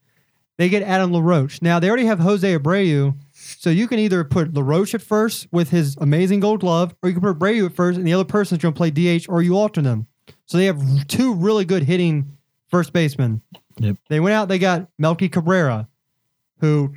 they 0.57 0.69
get 0.69 0.83
Adam 0.83 1.13
LaRoche. 1.13 1.61
Now 1.61 1.79
they 1.79 1.89
already 1.89 2.07
have 2.07 2.21
Jose 2.21 2.57
Abreu, 2.57 3.15
so 3.33 3.71
you 3.71 3.87
can 3.87 3.99
either 3.99 4.25
put 4.25 4.55
LaRoche 4.55 4.95
at 4.95 5.03
first 5.03 5.47
with 5.53 5.71
his 5.71 5.97
amazing 6.01 6.41
Gold 6.41 6.61
Glove, 6.61 6.95
or 7.03 7.11
you 7.11 7.15
can 7.15 7.23
put 7.23 7.39
Abreu 7.39 7.67
at 7.67 7.75
first, 7.75 7.99
and 7.99 8.07
the 8.07 8.15
other 8.15 8.25
person's 8.25 8.63
to 8.63 8.73
play 8.73 8.91
DH, 8.91 9.27
or 9.29 9.43
you 9.43 9.57
alter 9.57 9.83
them. 9.83 10.07
So 10.47 10.57
they 10.57 10.67
have 10.67 11.07
two 11.09 11.35
really 11.35 11.65
good 11.65 11.83
hitting 11.83 12.39
first 12.69 12.93
basemen. 12.93 13.43
Yep. 13.79 13.97
They 14.09 14.21
went 14.21 14.35
out. 14.35 14.49
They 14.49 14.59
got 14.59 14.89
Melky 14.99 15.29
Cabrera, 15.29 15.89
who. 16.61 16.95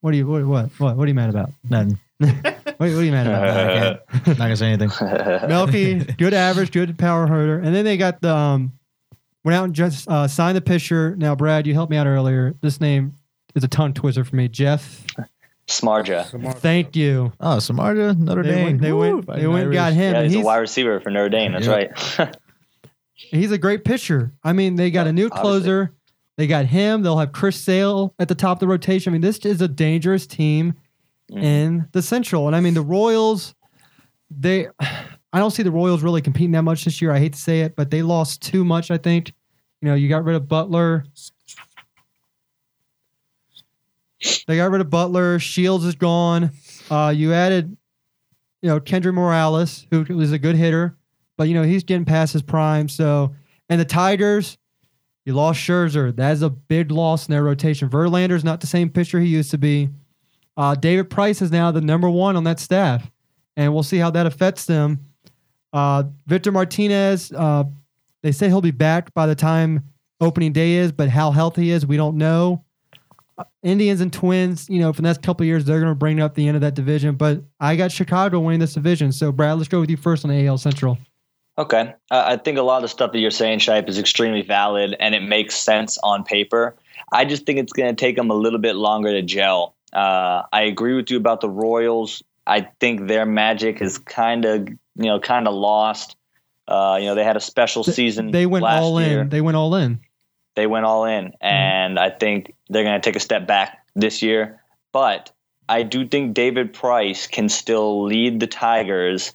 What 0.00 0.12
are 0.12 0.16
you 0.16 0.26
what 0.26 0.44
what 0.46 0.66
what, 0.80 0.96
what 0.96 1.04
are 1.04 1.08
you 1.08 1.14
mad 1.14 1.30
about? 1.30 1.50
Nothing. 1.68 1.98
What, 2.76 2.88
what 2.90 2.98
are 2.98 3.04
you 3.04 3.12
mad 3.12 3.28
about? 3.28 4.26
Not 4.26 4.36
gonna 4.36 4.56
say 4.56 4.66
anything. 4.72 4.90
Melky, 5.48 6.00
good 6.00 6.34
average, 6.34 6.72
good 6.72 6.98
power 6.98 7.24
hitter, 7.26 7.58
and 7.60 7.72
then 7.72 7.84
they 7.84 7.96
got 7.96 8.20
the 8.20 8.34
um, 8.34 8.72
went 9.44 9.54
out 9.54 9.64
and 9.64 9.74
just 9.74 10.08
uh, 10.08 10.26
signed 10.26 10.56
the 10.56 10.60
pitcher. 10.60 11.14
Now, 11.16 11.36
Brad, 11.36 11.68
you 11.68 11.74
helped 11.74 11.92
me 11.92 11.96
out 11.96 12.08
earlier. 12.08 12.52
This 12.62 12.80
name 12.80 13.14
is 13.54 13.62
a 13.62 13.68
tongue 13.68 13.92
twister 13.94 14.24
for 14.24 14.34
me. 14.34 14.48
Jeff, 14.48 15.04
Smarja. 15.68 16.24
thank 16.58 16.96
you. 16.96 17.32
Oh, 17.38 17.58
Samarja, 17.58 18.18
Notre 18.18 18.42
They 18.42 18.50
Dame. 18.50 18.64
went, 18.64 18.80
they 18.80 18.92
Woo, 18.92 18.98
went, 18.98 19.26
they 19.26 19.46
went 19.46 19.64
and 19.66 19.72
got 19.72 19.92
him, 19.92 20.14
Yeah, 20.14 20.20
and 20.22 20.32
he's 20.32 20.42
a 20.42 20.44
wide 20.44 20.58
receiver 20.58 20.98
for 20.98 21.10
Notre 21.10 21.28
Dame. 21.28 21.52
That's 21.52 21.66
Yeah. 21.66 21.72
right. 22.18 22.36
he's 23.14 23.52
a 23.52 23.58
great 23.58 23.84
pitcher. 23.84 24.32
I 24.42 24.52
mean, 24.52 24.74
they 24.76 24.90
got 24.90 25.06
a 25.06 25.12
new 25.12 25.26
Obviously. 25.26 25.40
closer. 25.42 25.94
They 26.36 26.46
got 26.46 26.66
him. 26.66 27.02
They'll 27.02 27.18
have 27.18 27.32
Chris 27.32 27.56
Sale 27.60 28.14
at 28.18 28.28
the 28.28 28.34
top 28.34 28.56
of 28.56 28.60
the 28.60 28.66
rotation. 28.68 29.10
I 29.10 29.12
mean, 29.12 29.20
this 29.22 29.38
is 29.38 29.60
a 29.60 29.68
dangerous 29.68 30.26
team 30.26 30.74
Mhm. 31.30 31.42
in 31.42 31.88
the 31.92 32.02
Central. 32.02 32.46
And 32.48 32.56
I 32.56 32.60
mean, 32.60 32.74
the 32.74 32.82
Royals, 32.82 33.54
they, 34.30 34.66
I 34.80 35.38
don't 35.38 35.52
see 35.52 35.62
the 35.62 35.70
Royals 35.70 36.02
really 36.02 36.20
competing 36.22 36.50
that 36.52 36.62
much 36.62 36.84
this 36.84 37.00
year. 37.00 37.12
I 37.12 37.18
hate 37.20 37.34
to 37.34 37.38
say 37.38 37.60
it, 37.60 37.76
but 37.76 37.90
they 37.90 38.02
lost 38.02 38.42
too 38.42 38.64
much, 38.64 38.90
I 38.90 38.98
think. 38.98 39.32
You 39.80 39.88
know, 39.88 39.94
you 39.94 40.08
got 40.08 40.24
rid 40.24 40.34
of 40.36 40.48
Butler. 40.48 41.04
They 44.46 44.56
got 44.56 44.70
rid 44.70 44.80
of 44.80 44.90
Butler. 44.90 45.38
Shields 45.38 45.84
is 45.84 45.94
gone. 45.94 46.50
Uh, 46.90 47.12
you 47.14 47.32
added, 47.32 47.76
you 48.62 48.68
know, 48.70 48.80
Kendrys 48.80 49.12
Morales, 49.14 49.86
who 49.90 50.02
was 50.16 50.32
a 50.32 50.38
good 50.38 50.56
hitter, 50.56 50.96
but 51.36 51.48
you 51.48 51.54
know 51.54 51.62
he's 51.62 51.84
getting 51.84 52.04
past 52.04 52.32
his 52.32 52.42
prime. 52.42 52.88
So, 52.88 53.34
and 53.68 53.80
the 53.80 53.84
Tigers, 53.84 54.58
you 55.24 55.32
lost 55.32 55.60
Scherzer. 55.60 56.14
That 56.14 56.32
is 56.32 56.42
a 56.42 56.50
big 56.50 56.90
loss 56.90 57.28
in 57.28 57.32
their 57.32 57.42
rotation. 57.42 57.88
Verlander's 57.88 58.44
not 58.44 58.60
the 58.60 58.66
same 58.66 58.90
pitcher 58.90 59.20
he 59.20 59.28
used 59.28 59.50
to 59.50 59.58
be. 59.58 59.88
Uh, 60.56 60.74
David 60.74 61.10
Price 61.10 61.42
is 61.42 61.50
now 61.50 61.70
the 61.70 61.80
number 61.80 62.08
one 62.08 62.36
on 62.36 62.44
that 62.44 62.60
staff, 62.60 63.10
and 63.56 63.72
we'll 63.74 63.82
see 63.82 63.98
how 63.98 64.10
that 64.10 64.26
affects 64.26 64.66
them. 64.66 65.06
Uh, 65.72 66.04
Victor 66.26 66.52
Martinez, 66.52 67.32
uh, 67.32 67.64
they 68.22 68.30
say 68.30 68.46
he'll 68.46 68.60
be 68.60 68.70
back 68.70 69.12
by 69.14 69.26
the 69.26 69.34
time 69.34 69.82
opening 70.20 70.52
day 70.52 70.74
is, 70.74 70.92
but 70.92 71.08
how 71.08 71.32
healthy 71.32 71.64
he 71.64 71.70
is, 71.70 71.84
we 71.84 71.96
don't 71.96 72.16
know. 72.16 72.64
Uh, 73.36 73.44
Indians 73.64 74.00
and 74.00 74.12
Twins, 74.12 74.70
you 74.70 74.78
know, 74.78 74.92
for 74.92 75.02
the 75.02 75.08
next 75.08 75.22
couple 75.22 75.42
of 75.42 75.48
years, 75.48 75.64
they're 75.64 75.80
going 75.80 75.90
to 75.90 75.96
bring 75.96 76.20
up 76.20 76.34
the 76.34 76.46
end 76.46 76.56
of 76.56 76.60
that 76.60 76.74
division. 76.74 77.16
But 77.16 77.42
I 77.58 77.74
got 77.74 77.90
Chicago 77.90 78.38
winning 78.38 78.60
this 78.60 78.74
division. 78.74 79.10
So, 79.10 79.32
Brad, 79.32 79.58
let's 79.58 79.68
go 79.68 79.80
with 79.80 79.90
you 79.90 79.96
first 79.96 80.24
on 80.24 80.30
the 80.30 80.46
AL 80.46 80.58
Central. 80.58 80.98
Okay. 81.56 81.94
Uh, 82.10 82.24
I 82.26 82.36
think 82.36 82.58
a 82.58 82.62
lot 82.62 82.76
of 82.76 82.82
the 82.82 82.88
stuff 82.88 83.12
that 83.12 83.18
you're 83.18 83.30
saying, 83.30 83.60
Shipe, 83.60 83.88
is 83.88 83.98
extremely 83.98 84.42
valid 84.42 84.96
and 84.98 85.14
it 85.14 85.22
makes 85.22 85.54
sense 85.54 85.98
on 85.98 86.24
paper. 86.24 86.76
I 87.12 87.24
just 87.24 87.46
think 87.46 87.58
it's 87.58 87.72
going 87.72 87.94
to 87.94 88.00
take 88.00 88.16
them 88.16 88.30
a 88.30 88.34
little 88.34 88.58
bit 88.58 88.74
longer 88.74 89.12
to 89.12 89.22
gel. 89.22 89.76
Uh, 89.92 90.42
I 90.52 90.62
agree 90.62 90.94
with 90.94 91.10
you 91.10 91.16
about 91.16 91.40
the 91.40 91.48
Royals. 91.48 92.22
I 92.46 92.68
think 92.80 93.06
their 93.06 93.24
magic 93.24 93.80
is 93.80 93.98
kind 93.98 94.44
of, 94.44 94.68
you 94.68 94.78
know, 94.96 95.20
kind 95.20 95.46
of 95.46 95.54
lost. 95.54 96.16
Uh, 96.66 96.98
you 97.00 97.06
know, 97.06 97.14
they 97.14 97.24
had 97.24 97.36
a 97.36 97.40
special 97.40 97.84
season. 97.84 98.30
They 98.30 98.46
went 98.46 98.64
all 98.64 99.00
year. 99.00 99.22
in. 99.22 99.28
They 99.28 99.40
went 99.40 99.56
all 99.56 99.74
in. 99.74 100.00
They 100.56 100.66
went 100.66 100.86
all 100.86 101.04
in, 101.04 101.32
and 101.40 101.98
I 101.98 102.10
think 102.10 102.54
they're 102.68 102.84
going 102.84 103.00
to 103.00 103.04
take 103.04 103.16
a 103.16 103.20
step 103.20 103.46
back 103.46 103.84
this 103.96 104.22
year. 104.22 104.60
But 104.92 105.32
I 105.68 105.82
do 105.82 106.06
think 106.06 106.34
David 106.34 106.72
Price 106.72 107.26
can 107.26 107.48
still 107.48 108.04
lead 108.04 108.40
the 108.40 108.46
Tigers. 108.46 109.32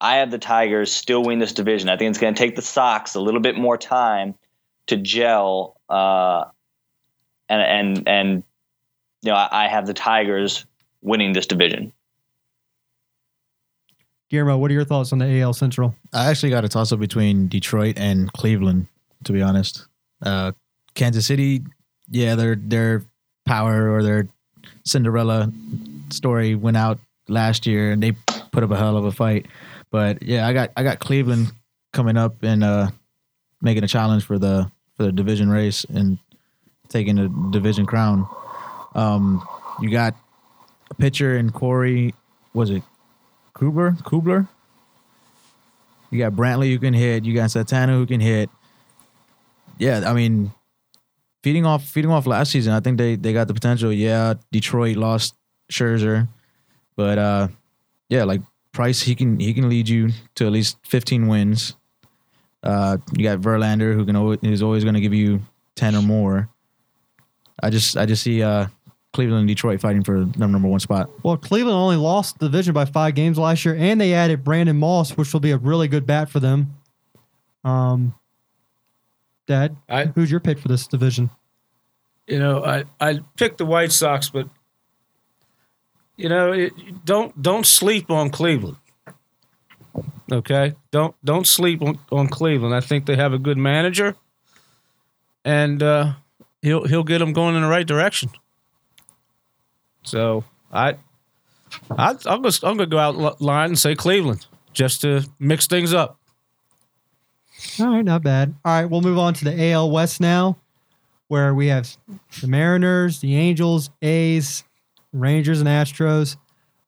I 0.00 0.16
have 0.16 0.30
the 0.30 0.38
Tigers 0.38 0.92
still 0.92 1.22
win 1.22 1.38
this 1.38 1.52
division. 1.52 1.88
I 1.88 1.96
think 1.96 2.10
it's 2.10 2.18
going 2.18 2.34
to 2.34 2.38
take 2.38 2.56
the 2.56 2.62
Sox 2.62 3.14
a 3.14 3.20
little 3.20 3.40
bit 3.40 3.56
more 3.56 3.78
time 3.78 4.34
to 4.88 4.96
gel, 4.96 5.76
uh, 5.88 6.44
and 7.48 7.62
and 7.62 8.08
and 8.08 8.42
you 9.22 9.30
know 9.30 9.36
I, 9.36 9.64
I 9.64 9.68
have 9.68 9.86
the 9.86 9.94
Tigers 9.94 10.66
winning 11.00 11.32
this 11.32 11.46
division. 11.46 11.92
Guillermo, 14.30 14.58
what 14.58 14.70
are 14.70 14.74
your 14.74 14.84
thoughts 14.84 15.12
on 15.12 15.18
the 15.18 15.40
AL 15.40 15.52
Central? 15.52 15.94
I 16.12 16.30
actually 16.30 16.50
got 16.50 16.64
a 16.64 16.68
toss 16.68 16.92
up 16.92 16.98
between 16.98 17.46
Detroit 17.48 17.94
and 17.98 18.32
Cleveland, 18.32 18.88
to 19.24 19.32
be 19.32 19.42
honest. 19.42 19.86
Uh, 20.22 20.52
Kansas 20.94 21.26
City, 21.26 21.62
yeah, 22.10 22.34
their 22.34 22.56
their 22.56 23.04
power 23.46 23.92
or 23.92 24.02
their 24.02 24.28
Cinderella 24.84 25.52
story 26.10 26.54
went 26.54 26.76
out 26.76 26.98
last 27.28 27.66
year, 27.66 27.92
and 27.92 28.02
they 28.02 28.12
put 28.52 28.62
up 28.62 28.70
a 28.70 28.76
hell 28.76 28.96
of 28.96 29.04
a 29.04 29.12
fight. 29.12 29.46
But 29.94 30.24
yeah, 30.24 30.48
I 30.48 30.52
got 30.52 30.72
I 30.76 30.82
got 30.82 30.98
Cleveland 30.98 31.52
coming 31.92 32.16
up 32.16 32.42
and 32.42 32.64
uh, 32.64 32.90
making 33.62 33.84
a 33.84 33.86
challenge 33.86 34.24
for 34.24 34.40
the 34.40 34.68
for 34.96 35.04
the 35.04 35.12
division 35.12 35.48
race 35.48 35.84
and 35.84 36.18
taking 36.88 37.14
the 37.14 37.28
division 37.52 37.86
crown. 37.86 38.26
Um, 38.96 39.46
you 39.80 39.92
got 39.92 40.16
a 40.90 40.94
pitcher 40.94 41.38
in 41.38 41.50
Corey. 41.50 42.12
Was 42.54 42.70
it 42.70 42.82
Kubler? 43.54 43.96
Kubler. 43.98 44.48
You 46.10 46.18
got 46.18 46.32
Brantley 46.32 46.72
who 46.72 46.80
can 46.80 46.92
hit. 46.92 47.24
You 47.24 47.32
got 47.32 47.52
Santana 47.52 47.92
who 47.92 48.04
can 48.04 48.18
hit. 48.18 48.50
Yeah, 49.78 50.10
I 50.10 50.12
mean, 50.12 50.50
feeding 51.44 51.66
off 51.66 51.84
feeding 51.84 52.10
off 52.10 52.26
last 52.26 52.50
season, 52.50 52.72
I 52.72 52.80
think 52.80 52.98
they 52.98 53.14
they 53.14 53.32
got 53.32 53.46
the 53.46 53.54
potential. 53.54 53.92
Yeah, 53.92 54.34
Detroit 54.50 54.96
lost 54.96 55.36
Scherzer, 55.70 56.26
but 56.96 57.16
uh, 57.16 57.46
yeah, 58.08 58.24
like 58.24 58.40
Price, 58.74 59.00
he 59.02 59.14
can 59.14 59.40
he 59.40 59.54
can 59.54 59.68
lead 59.70 59.88
you 59.88 60.10
to 60.34 60.44
at 60.46 60.52
least 60.52 60.76
15 60.84 61.26
wins. 61.28 61.76
Uh, 62.62 62.98
you 63.16 63.22
got 63.24 63.38
Verlander 63.40 63.94
who 63.94 64.04
can 64.04 64.16
always, 64.16 64.38
who's 64.42 64.62
always 64.62 64.82
going 64.84 64.94
to 64.94 65.00
give 65.00 65.14
you 65.14 65.40
10 65.76 65.94
or 65.94 66.02
more. 66.02 66.48
I 67.62 67.70
just 67.70 67.96
I 67.96 68.04
just 68.04 68.22
see 68.22 68.42
uh 68.42 68.66
Cleveland 69.12 69.40
and 69.40 69.48
Detroit 69.48 69.80
fighting 69.80 70.02
for 70.02 70.24
the 70.24 70.38
number 70.38 70.66
one 70.68 70.80
spot. 70.80 71.08
Well, 71.22 71.36
Cleveland 71.36 71.76
only 71.76 71.94
lost 71.96 72.40
the 72.40 72.46
division 72.48 72.74
by 72.74 72.84
five 72.84 73.14
games 73.14 73.38
last 73.38 73.64
year, 73.64 73.76
and 73.76 74.00
they 74.00 74.12
added 74.12 74.42
Brandon 74.42 74.76
Moss, 74.76 75.12
which 75.16 75.32
will 75.32 75.38
be 75.40 75.52
a 75.52 75.56
really 75.56 75.86
good 75.86 76.04
bat 76.04 76.28
for 76.28 76.40
them. 76.40 76.74
Um, 77.62 78.14
Dad, 79.46 79.76
I- 79.88 80.06
who's 80.06 80.30
your 80.32 80.40
pick 80.40 80.58
for 80.58 80.66
this 80.68 80.86
division? 80.88 81.30
you 82.26 82.38
know, 82.38 82.64
I 82.64 82.84
I 83.00 83.20
picked 83.36 83.58
the 83.58 83.66
White 83.66 83.92
Sox, 83.92 84.30
but 84.30 84.48
you 86.16 86.28
know, 86.28 86.52
it, 86.52 87.04
don't 87.04 87.40
don't 87.40 87.66
sleep 87.66 88.10
on 88.10 88.30
Cleveland. 88.30 88.76
Okay, 90.32 90.74
don't 90.90 91.14
don't 91.24 91.46
sleep 91.46 91.82
on, 91.82 91.98
on 92.10 92.28
Cleveland. 92.28 92.74
I 92.74 92.80
think 92.80 93.06
they 93.06 93.16
have 93.16 93.32
a 93.32 93.38
good 93.38 93.58
manager, 93.58 94.16
and 95.44 95.82
uh, 95.82 96.14
he'll 96.62 96.84
he'll 96.86 97.04
get 97.04 97.18
them 97.18 97.32
going 97.32 97.54
in 97.56 97.62
the 97.62 97.68
right 97.68 97.86
direction. 97.86 98.30
So 100.02 100.44
I, 100.72 100.96
I 101.90 102.10
I'm 102.10 102.42
gonna 102.42 102.50
I'm 102.62 102.76
gonna 102.76 102.86
go 102.86 102.98
out 102.98 103.16
li- 103.16 103.36
line 103.38 103.70
and 103.70 103.78
say 103.78 103.94
Cleveland 103.94 104.46
just 104.72 105.02
to 105.02 105.28
mix 105.38 105.66
things 105.66 105.92
up. 105.92 106.18
All 107.80 107.88
right, 107.88 108.04
not 108.04 108.22
bad. 108.22 108.54
All 108.64 108.72
right, 108.72 108.90
we'll 108.90 109.00
move 109.00 109.18
on 109.18 109.34
to 109.34 109.44
the 109.44 109.70
AL 109.72 109.90
West 109.90 110.20
now, 110.20 110.58
where 111.28 111.54
we 111.54 111.68
have 111.68 111.96
the 112.40 112.46
Mariners, 112.46 113.20
the 113.20 113.36
Angels, 113.36 113.90
A's, 114.02 114.64
Rangers, 115.14 115.60
and 115.60 115.68
Astros. 115.68 116.36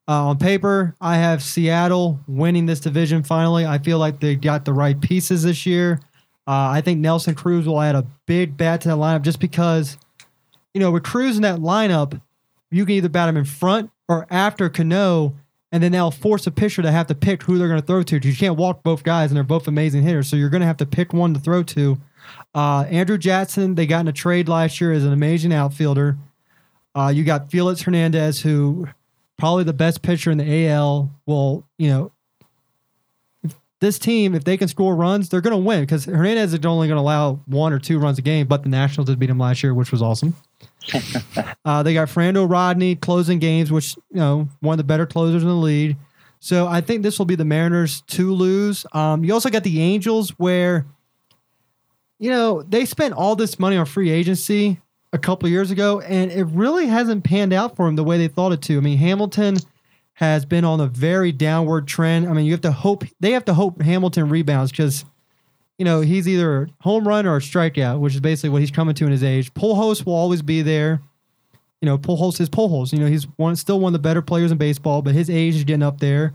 Uh, 0.08 0.28
on 0.28 0.38
paper, 0.38 0.94
I 1.00 1.16
have 1.16 1.42
Seattle 1.42 2.20
winning 2.28 2.66
this 2.66 2.80
division 2.80 3.22
finally. 3.22 3.66
I 3.66 3.78
feel 3.78 3.98
like 3.98 4.20
they 4.20 4.36
got 4.36 4.64
the 4.64 4.72
right 4.72 5.00
pieces 5.00 5.42
this 5.42 5.66
year. 5.66 6.00
Uh, 6.46 6.70
I 6.70 6.80
think 6.80 7.00
Nelson 7.00 7.34
Cruz 7.34 7.66
will 7.66 7.80
add 7.80 7.96
a 7.96 8.06
big 8.26 8.56
bat 8.56 8.82
to 8.82 8.88
that 8.88 8.96
lineup 8.96 9.22
just 9.22 9.40
because, 9.40 9.98
you 10.74 10.80
know, 10.80 10.92
with 10.92 11.02
Cruz 11.02 11.36
in 11.36 11.42
that 11.42 11.58
lineup, 11.58 12.20
you 12.70 12.84
can 12.84 12.94
either 12.94 13.08
bat 13.08 13.28
him 13.28 13.36
in 13.36 13.44
front 13.44 13.90
or 14.08 14.28
after 14.30 14.68
Cano, 14.68 15.34
and 15.72 15.82
then 15.82 15.90
they'll 15.90 16.12
force 16.12 16.46
a 16.46 16.52
pitcher 16.52 16.82
to 16.82 16.92
have 16.92 17.08
to 17.08 17.14
pick 17.16 17.42
who 17.42 17.58
they're 17.58 17.66
going 17.66 17.80
to 17.80 17.86
throw 17.86 18.04
to. 18.04 18.20
You 18.24 18.36
can't 18.36 18.56
walk 18.56 18.84
both 18.84 19.02
guys, 19.02 19.30
and 19.30 19.36
they're 19.36 19.44
both 19.44 19.66
amazing 19.66 20.02
hitters, 20.02 20.28
so 20.28 20.36
you're 20.36 20.50
going 20.50 20.60
to 20.60 20.66
have 20.66 20.76
to 20.76 20.86
pick 20.86 21.12
one 21.12 21.34
to 21.34 21.40
throw 21.40 21.64
to. 21.64 21.98
Uh, 22.54 22.84
Andrew 22.88 23.18
Jackson, 23.18 23.74
they 23.74 23.86
got 23.86 24.00
in 24.00 24.08
a 24.08 24.12
trade 24.12 24.48
last 24.48 24.80
year 24.80 24.92
as 24.92 25.04
an 25.04 25.12
amazing 25.12 25.52
outfielder. 25.52 26.16
Uh, 26.96 27.08
you 27.08 27.24
got 27.24 27.50
Felix 27.50 27.82
Hernandez, 27.82 28.40
who 28.40 28.88
probably 29.36 29.64
the 29.64 29.74
best 29.74 30.00
pitcher 30.00 30.30
in 30.30 30.38
the 30.38 30.68
AL. 30.68 31.10
Will 31.26 31.66
you 31.76 31.90
know? 31.90 32.12
if 33.42 33.54
This 33.80 33.98
team, 33.98 34.34
if 34.34 34.44
they 34.44 34.56
can 34.56 34.66
score 34.66 34.96
runs, 34.96 35.28
they're 35.28 35.42
going 35.42 35.52
to 35.52 35.62
win 35.62 35.80
because 35.80 36.06
Hernandez 36.06 36.54
is 36.54 36.64
only 36.64 36.88
going 36.88 36.96
to 36.96 37.02
allow 37.02 37.34
one 37.44 37.74
or 37.74 37.78
two 37.78 37.98
runs 37.98 38.18
a 38.18 38.22
game. 38.22 38.46
But 38.46 38.62
the 38.62 38.70
Nationals 38.70 39.08
did 39.08 39.18
beat 39.18 39.28
him 39.28 39.38
last 39.38 39.62
year, 39.62 39.74
which 39.74 39.92
was 39.92 40.00
awesome. 40.00 40.34
uh, 41.66 41.82
they 41.82 41.92
got 41.92 42.08
Fernando 42.08 42.44
Rodney 42.44 42.96
closing 42.96 43.40
games, 43.40 43.70
which 43.70 43.94
you 44.10 44.16
know 44.16 44.48
one 44.60 44.72
of 44.72 44.78
the 44.78 44.84
better 44.84 45.04
closers 45.04 45.42
in 45.42 45.48
the 45.48 45.54
league. 45.54 45.98
So 46.40 46.66
I 46.66 46.80
think 46.80 47.02
this 47.02 47.18
will 47.18 47.26
be 47.26 47.34
the 47.34 47.44
Mariners 47.44 48.00
to 48.08 48.32
lose. 48.32 48.86
Um, 48.92 49.22
you 49.22 49.34
also 49.34 49.50
got 49.50 49.64
the 49.64 49.82
Angels, 49.82 50.30
where 50.38 50.86
you 52.18 52.30
know 52.30 52.62
they 52.62 52.86
spent 52.86 53.12
all 53.12 53.36
this 53.36 53.58
money 53.58 53.76
on 53.76 53.84
free 53.84 54.08
agency 54.08 54.80
a 55.12 55.18
couple 55.18 55.48
years 55.48 55.70
ago, 55.70 56.00
and 56.00 56.30
it 56.30 56.44
really 56.44 56.86
hasn't 56.86 57.24
panned 57.24 57.52
out 57.52 57.76
for 57.76 57.86
them 57.86 57.96
the 57.96 58.04
way 58.04 58.18
they 58.18 58.28
thought 58.28 58.52
it 58.52 58.62
to. 58.62 58.76
I 58.76 58.80
mean, 58.80 58.98
Hamilton 58.98 59.56
has 60.14 60.44
been 60.44 60.64
on 60.64 60.80
a 60.80 60.86
very 60.86 61.32
downward 61.32 61.86
trend. 61.86 62.28
I 62.28 62.32
mean, 62.32 62.46
you 62.46 62.52
have 62.52 62.62
to 62.62 62.72
hope 62.72 63.04
they 63.20 63.32
have 63.32 63.44
to 63.46 63.54
hope 63.54 63.80
Hamilton 63.82 64.28
rebounds 64.28 64.70
because 64.70 65.04
you 65.78 65.84
know 65.84 66.00
he's 66.00 66.26
either 66.26 66.68
home 66.80 67.06
run 67.06 67.26
or 67.26 67.36
a 67.36 67.40
strikeout, 67.40 68.00
which 68.00 68.14
is 68.14 68.20
basically 68.20 68.50
what 68.50 68.60
he's 68.60 68.70
coming 68.70 68.94
to 68.94 69.04
in 69.04 69.12
his 69.12 69.24
age. 69.24 69.52
Pujols 69.54 70.04
will 70.04 70.14
always 70.14 70.42
be 70.42 70.62
there. 70.62 71.00
You 71.80 71.86
know, 71.86 71.98
Pujols 71.98 72.40
is 72.40 72.48
Pujols. 72.48 72.92
You 72.92 72.98
know, 72.98 73.06
he's 73.06 73.24
one 73.36 73.56
still 73.56 73.78
one 73.78 73.90
of 73.90 73.92
the 73.92 74.06
better 74.06 74.22
players 74.22 74.50
in 74.50 74.58
baseball, 74.58 75.02
but 75.02 75.14
his 75.14 75.28
age 75.28 75.54
is 75.54 75.64
getting 75.64 75.82
up 75.82 76.00
there. 76.00 76.34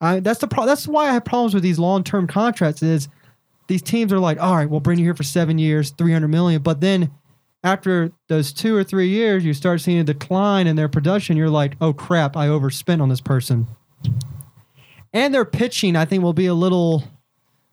I, 0.00 0.20
that's 0.20 0.40
the 0.40 0.48
pro- 0.48 0.66
that's 0.66 0.88
why 0.88 1.08
I 1.08 1.12
have 1.12 1.24
problems 1.24 1.54
with 1.54 1.62
these 1.62 1.78
long 1.78 2.02
term 2.02 2.26
contracts. 2.26 2.82
Is 2.82 3.08
these 3.68 3.82
teams 3.82 4.12
are 4.12 4.18
like, 4.18 4.40
all 4.40 4.56
right, 4.56 4.68
we'll 4.68 4.80
bring 4.80 4.98
you 4.98 5.04
here 5.04 5.14
for 5.14 5.22
seven 5.22 5.58
years, 5.58 5.90
three 5.90 6.12
hundred 6.12 6.28
million, 6.28 6.62
but 6.62 6.80
then 6.80 7.10
after 7.62 8.12
those 8.28 8.52
two 8.52 8.74
or 8.74 8.84
three 8.84 9.08
years, 9.08 9.44
you 9.44 9.52
start 9.52 9.80
seeing 9.80 9.98
a 9.98 10.04
decline 10.04 10.66
in 10.66 10.76
their 10.76 10.88
production. 10.88 11.36
You're 11.36 11.50
like, 11.50 11.76
oh 11.80 11.92
crap, 11.92 12.36
I 12.36 12.48
overspent 12.48 13.02
on 13.02 13.08
this 13.08 13.20
person. 13.20 13.66
And 15.12 15.34
their 15.34 15.44
pitching, 15.44 15.96
I 15.96 16.04
think, 16.04 16.22
will 16.22 16.32
be 16.32 16.46
a 16.46 16.54
little 16.54 17.04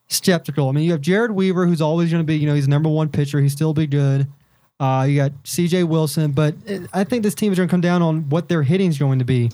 skeptical. 0.07 0.69
I 0.69 0.71
mean, 0.71 0.83
you 0.85 0.91
have 0.91 1.01
Jered 1.01 1.31
Weaver, 1.31 1.67
who's 1.67 1.81
always 1.81 2.11
going 2.11 2.21
to 2.21 2.25
be, 2.25 2.37
you 2.37 2.47
know, 2.47 2.55
he's 2.55 2.67
number 2.67 2.89
one 2.89 3.09
pitcher. 3.09 3.39
He's 3.39 3.53
still 3.53 3.73
be 3.73 3.87
good. 3.87 4.27
Uh, 4.79 5.05
you 5.07 5.15
got 5.15 5.31
C.J. 5.43 5.83
Wilson, 5.85 6.31
but 6.31 6.55
I 6.93 7.03
think 7.03 7.23
this 7.23 7.35
team 7.35 7.51
is 7.51 7.57
going 7.57 7.67
to 7.67 7.71
come 7.71 7.81
down 7.81 8.01
on 8.01 8.29
what 8.29 8.47
their 8.47 8.63
hitting 8.63 8.89
is 8.89 8.97
going 8.97 9.19
to 9.19 9.25
be. 9.25 9.51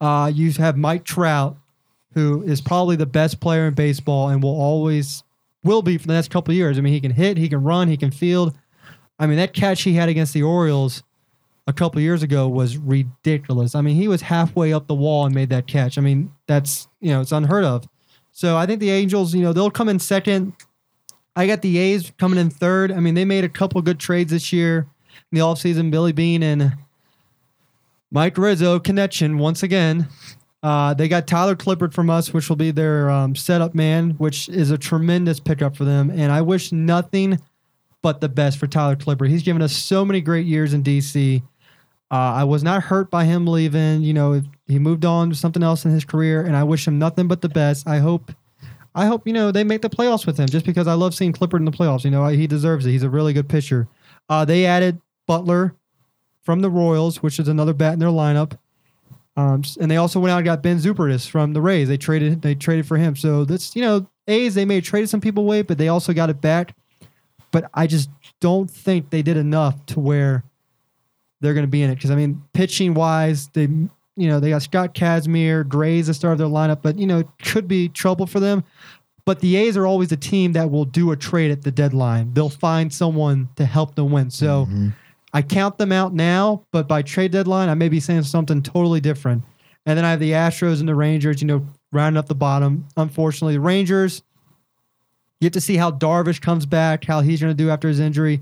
Uh, 0.00 0.30
you 0.34 0.50
have 0.52 0.76
Mike 0.76 1.04
Trout, 1.04 1.56
who 2.14 2.42
is 2.42 2.60
probably 2.60 2.96
the 2.96 3.06
best 3.06 3.40
player 3.40 3.66
in 3.66 3.74
baseball 3.74 4.28
and 4.28 4.42
will 4.42 4.60
always 4.60 5.22
will 5.62 5.82
be 5.82 5.96
for 5.96 6.06
the 6.06 6.12
next 6.12 6.30
couple 6.30 6.52
of 6.52 6.56
years. 6.56 6.78
I 6.78 6.80
mean, 6.80 6.92
he 6.92 7.00
can 7.00 7.12
hit, 7.12 7.38
he 7.38 7.48
can 7.48 7.62
run, 7.62 7.88
he 7.88 7.96
can 7.96 8.10
field. 8.10 8.54
I 9.18 9.26
mean, 9.26 9.36
that 9.36 9.52
catch 9.52 9.82
he 9.82 9.94
had 9.94 10.08
against 10.08 10.34
the 10.34 10.42
Orioles 10.42 11.02
a 11.66 11.72
couple 11.72 12.00
years 12.00 12.22
ago 12.22 12.48
was 12.48 12.76
ridiculous. 12.76 13.74
I 13.74 13.80
mean, 13.80 13.96
he 13.96 14.08
was 14.08 14.22
halfway 14.22 14.72
up 14.72 14.86
the 14.86 14.94
wall 14.94 15.24
and 15.24 15.34
made 15.34 15.50
that 15.50 15.66
catch. 15.66 15.96
I 15.96 16.00
mean, 16.00 16.32
that's 16.46 16.88
you 17.00 17.10
know, 17.10 17.20
it's 17.20 17.32
unheard 17.32 17.64
of. 17.64 17.88
So 18.32 18.56
I 18.56 18.66
think 18.66 18.80
the 18.80 18.90
Angels, 18.90 19.34
you 19.34 19.42
know, 19.42 19.52
they'll 19.52 19.70
come 19.70 19.88
in 19.88 19.98
second. 19.98 20.54
I 21.36 21.46
got 21.46 21.62
the 21.62 21.78
A's 21.78 22.12
coming 22.18 22.38
in 22.38 22.50
third. 22.50 22.92
I 22.92 23.00
mean, 23.00 23.14
they 23.14 23.24
made 23.24 23.44
a 23.44 23.48
couple 23.48 23.80
good 23.82 23.98
trades 23.98 24.30
this 24.30 24.52
year 24.52 24.86
in 25.32 25.38
the 25.38 25.40
offseason. 25.40 25.90
Billy 25.90 26.12
Beane 26.12 26.42
and 26.42 26.76
Mike 28.10 28.36
Rizzo 28.38 28.78
connection 28.78 29.38
once 29.38 29.62
again. 29.62 30.08
Uh, 30.62 30.94
they 30.94 31.08
got 31.08 31.26
Tyler 31.26 31.56
Clippard 31.56 31.92
from 31.92 32.08
us, 32.08 32.32
which 32.32 32.48
will 32.48 32.56
be 32.56 32.70
their 32.70 33.10
um, 33.10 33.34
setup 33.34 33.74
man, 33.74 34.10
which 34.12 34.48
is 34.48 34.70
a 34.70 34.78
tremendous 34.78 35.38
pickup 35.38 35.76
for 35.76 35.84
them. 35.84 36.10
And 36.10 36.32
I 36.32 36.40
wish 36.40 36.72
nothing 36.72 37.38
but 38.04 38.20
the 38.20 38.28
best 38.28 38.58
for 38.58 38.66
Tyler 38.66 38.96
Clippard. 38.96 39.30
He's 39.30 39.42
given 39.42 39.62
us 39.62 39.72
so 39.72 40.04
many 40.04 40.20
great 40.20 40.44
years 40.44 40.74
in 40.74 40.82
DC. 40.82 41.40
Uh, 41.40 42.14
I 42.14 42.44
was 42.44 42.62
not 42.62 42.82
hurt 42.82 43.10
by 43.10 43.24
him 43.24 43.46
leaving. 43.46 44.02
You 44.02 44.12
know, 44.12 44.42
he 44.66 44.78
moved 44.78 45.06
on 45.06 45.30
to 45.30 45.34
something 45.34 45.62
else 45.62 45.86
in 45.86 45.90
his 45.90 46.04
career, 46.04 46.44
and 46.44 46.54
I 46.54 46.64
wish 46.64 46.86
him 46.86 46.98
nothing 46.98 47.28
but 47.28 47.40
the 47.40 47.48
best. 47.48 47.88
I 47.88 48.00
hope, 48.00 48.30
I 48.94 49.06
hope 49.06 49.26
you 49.26 49.32
know 49.32 49.50
they 49.50 49.64
make 49.64 49.80
the 49.80 49.88
playoffs 49.88 50.26
with 50.26 50.36
him, 50.38 50.46
just 50.48 50.66
because 50.66 50.86
I 50.86 50.92
love 50.92 51.14
seeing 51.14 51.32
Clippard 51.32 51.60
in 51.60 51.64
the 51.64 51.72
playoffs. 51.72 52.04
You 52.04 52.10
know, 52.10 52.26
he 52.26 52.46
deserves 52.46 52.84
it. 52.84 52.90
He's 52.90 53.04
a 53.04 53.08
really 53.08 53.32
good 53.32 53.48
pitcher. 53.48 53.88
Uh, 54.28 54.44
they 54.44 54.66
added 54.66 55.00
Butler 55.26 55.74
from 56.42 56.60
the 56.60 56.68
Royals, 56.68 57.22
which 57.22 57.38
is 57.38 57.48
another 57.48 57.72
bat 57.72 57.94
in 57.94 58.00
their 58.00 58.10
lineup. 58.10 58.58
Um, 59.34 59.62
and 59.80 59.90
they 59.90 59.96
also 59.96 60.20
went 60.20 60.30
out 60.30 60.36
and 60.36 60.44
got 60.44 60.62
Ben 60.62 60.76
Zupertis 60.76 61.26
from 61.26 61.54
the 61.54 61.62
Rays. 61.62 61.88
They 61.88 61.96
traded 61.96 62.42
they 62.42 62.54
traded 62.54 62.86
for 62.86 62.98
him. 62.98 63.16
So 63.16 63.46
that's 63.46 63.74
you 63.74 63.80
know 63.80 64.06
A's 64.28 64.54
they 64.54 64.66
may 64.66 64.74
have 64.74 64.84
traded 64.84 65.08
some 65.08 65.22
people 65.22 65.44
away, 65.44 65.62
but 65.62 65.78
they 65.78 65.88
also 65.88 66.12
got 66.12 66.28
it 66.28 66.42
back. 66.42 66.74
But 67.54 67.70
I 67.72 67.86
just 67.86 68.10
don't 68.40 68.68
think 68.68 69.10
they 69.10 69.22
did 69.22 69.36
enough 69.36 69.86
to 69.86 70.00
where 70.00 70.42
they're 71.40 71.54
going 71.54 71.64
to 71.64 71.70
be 71.70 71.82
in 71.82 71.90
it. 71.90 71.94
Because 71.94 72.10
I 72.10 72.16
mean, 72.16 72.42
pitching 72.52 72.94
wise, 72.94 73.46
they 73.52 73.62
you 74.16 74.28
know 74.28 74.40
they 74.40 74.50
got 74.50 74.62
Scott 74.62 74.92
Kazmir, 74.92 75.66
Grays 75.68 76.08
the 76.08 76.14
start 76.14 76.32
of 76.32 76.38
their 76.38 76.48
lineup, 76.48 76.82
but 76.82 76.98
you 76.98 77.06
know 77.06 77.20
it 77.20 77.28
could 77.44 77.68
be 77.68 77.88
trouble 77.88 78.26
for 78.26 78.40
them. 78.40 78.64
But 79.24 79.38
the 79.38 79.54
A's 79.54 79.76
are 79.76 79.86
always 79.86 80.10
a 80.10 80.16
team 80.16 80.54
that 80.54 80.68
will 80.72 80.84
do 80.84 81.12
a 81.12 81.16
trade 81.16 81.52
at 81.52 81.62
the 81.62 81.70
deadline. 81.70 82.34
They'll 82.34 82.50
find 82.50 82.92
someone 82.92 83.48
to 83.54 83.64
help 83.64 83.94
them 83.94 84.10
win. 84.10 84.30
So. 84.30 84.66
Mm-hmm. 84.66 84.88
I 85.36 85.42
count 85.42 85.78
them 85.78 85.90
out 85.90 86.14
now, 86.14 86.62
but 86.70 86.86
by 86.86 87.02
trade 87.02 87.32
deadline, 87.32 87.68
I 87.68 87.74
may 87.74 87.88
be 87.88 87.98
saying 87.98 88.22
something 88.22 88.62
totally 88.62 89.00
different. 89.00 89.42
And 89.84 89.98
then 89.98 90.04
I 90.04 90.12
have 90.12 90.20
the 90.20 90.30
Astros 90.30 90.78
and 90.78 90.88
the 90.88 90.94
Rangers, 90.94 91.42
you 91.42 91.48
know, 91.48 91.66
rounding 91.90 92.18
up 92.18 92.28
the 92.28 92.36
bottom. 92.36 92.86
Unfortunately, 92.96 93.54
the 93.54 93.60
Rangers, 93.60 94.22
you 95.44 95.46
have 95.48 95.52
to 95.52 95.60
see 95.60 95.76
how 95.76 95.90
Darvish 95.90 96.40
comes 96.40 96.64
back, 96.64 97.04
how 97.04 97.20
he's 97.20 97.40
going 97.40 97.54
to 97.54 97.62
do 97.62 97.68
after 97.68 97.86
his 97.86 98.00
injury, 98.00 98.40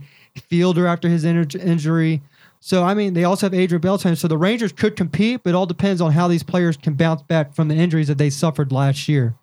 Fielder 0.49 0.87
after 0.87 1.09
his 1.09 1.25
in- 1.25 1.51
injury. 1.61 2.23
So, 2.61 2.85
I 2.85 2.95
mean, 2.95 3.15
they 3.15 3.25
also 3.25 3.47
have 3.47 3.55
Adrian 3.55 3.83
Beltre. 3.83 4.17
So 4.17 4.29
the 4.29 4.39
Rangers 4.39 4.73
could 4.73 4.95
compete, 4.95 5.43
but 5.43 5.51
it 5.51 5.57
all 5.57 5.67
depends 5.67 6.01
on 6.01 6.13
how 6.13 6.29
these 6.29 6.45
players 6.45 6.77
can 6.77 6.95
bounce 6.95 7.21
back 7.23 7.55
from 7.55 7.67
the 7.67 7.75
injuries 7.75 8.07
that 8.07 8.19
they 8.19 8.31
suffered 8.31 8.71
last 8.71 9.09
year. 9.09 9.35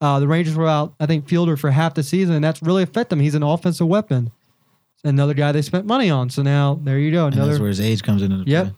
Uh, 0.00 0.20
the 0.20 0.28
Rangers 0.28 0.54
were 0.54 0.68
out, 0.68 0.94
I 1.00 1.06
think, 1.06 1.28
Fielder 1.28 1.56
for 1.56 1.72
half 1.72 1.94
the 1.94 2.04
season, 2.04 2.36
and 2.36 2.44
that's 2.44 2.62
really 2.62 2.84
affected 2.84 3.10
them. 3.10 3.20
He's 3.20 3.34
an 3.34 3.42
offensive 3.42 3.88
weapon. 3.88 4.30
Another 5.02 5.34
guy 5.34 5.50
they 5.50 5.62
spent 5.62 5.86
money 5.86 6.08
on. 6.08 6.30
So 6.30 6.42
now 6.42 6.78
there 6.82 6.98
you 7.00 7.10
go. 7.10 7.26
And 7.26 7.32
that's 7.32 7.46
Another 7.46 7.60
where 7.60 7.68
his 7.68 7.80
age 7.80 8.04
comes 8.04 8.22
into 8.22 8.38
the 8.38 8.44
Yep. 8.50 8.74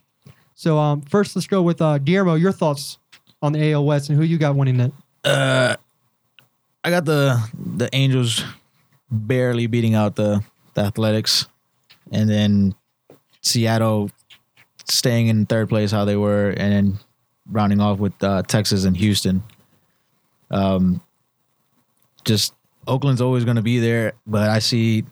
So 0.54 0.78
um, 0.78 1.02
first, 1.02 1.36
let's 1.36 1.46
go 1.46 1.60
with 1.62 1.80
uh, 1.82 1.98
Guillermo. 1.98 2.34
Your 2.34 2.52
thoughts 2.52 2.98
on 3.42 3.52
the 3.52 3.72
AL 3.72 3.84
West 3.84 4.08
and 4.08 4.18
who 4.18 4.24
you 4.24 4.38
got 4.38 4.56
winning 4.56 4.80
it? 4.80 4.92
Uh, 5.24 5.76
I 6.82 6.90
got 6.90 7.04
the 7.04 7.42
the 7.54 7.88
Angels 7.92 8.44
barely 9.10 9.66
beating 9.66 9.94
out 9.94 10.16
the 10.16 10.42
the 10.74 10.82
Athletics, 10.82 11.46
and 12.10 12.28
then 12.28 12.74
Seattle 13.42 14.10
staying 14.88 15.28
in 15.28 15.46
third 15.46 15.68
place 15.68 15.90
how 15.90 16.04
they 16.04 16.16
were, 16.16 16.50
and 16.50 16.72
then 16.72 16.98
rounding 17.50 17.80
off 17.80 17.98
with 17.98 18.12
uh, 18.22 18.42
Texas 18.42 18.84
and 18.84 18.96
Houston. 18.96 19.42
Um, 20.50 21.00
just 22.24 22.54
Oakland's 22.86 23.20
always 23.20 23.44
going 23.44 23.56
to 23.56 23.62
be 23.62 23.78
there, 23.78 24.14
but 24.26 24.48
I 24.48 24.58
see 24.58 25.04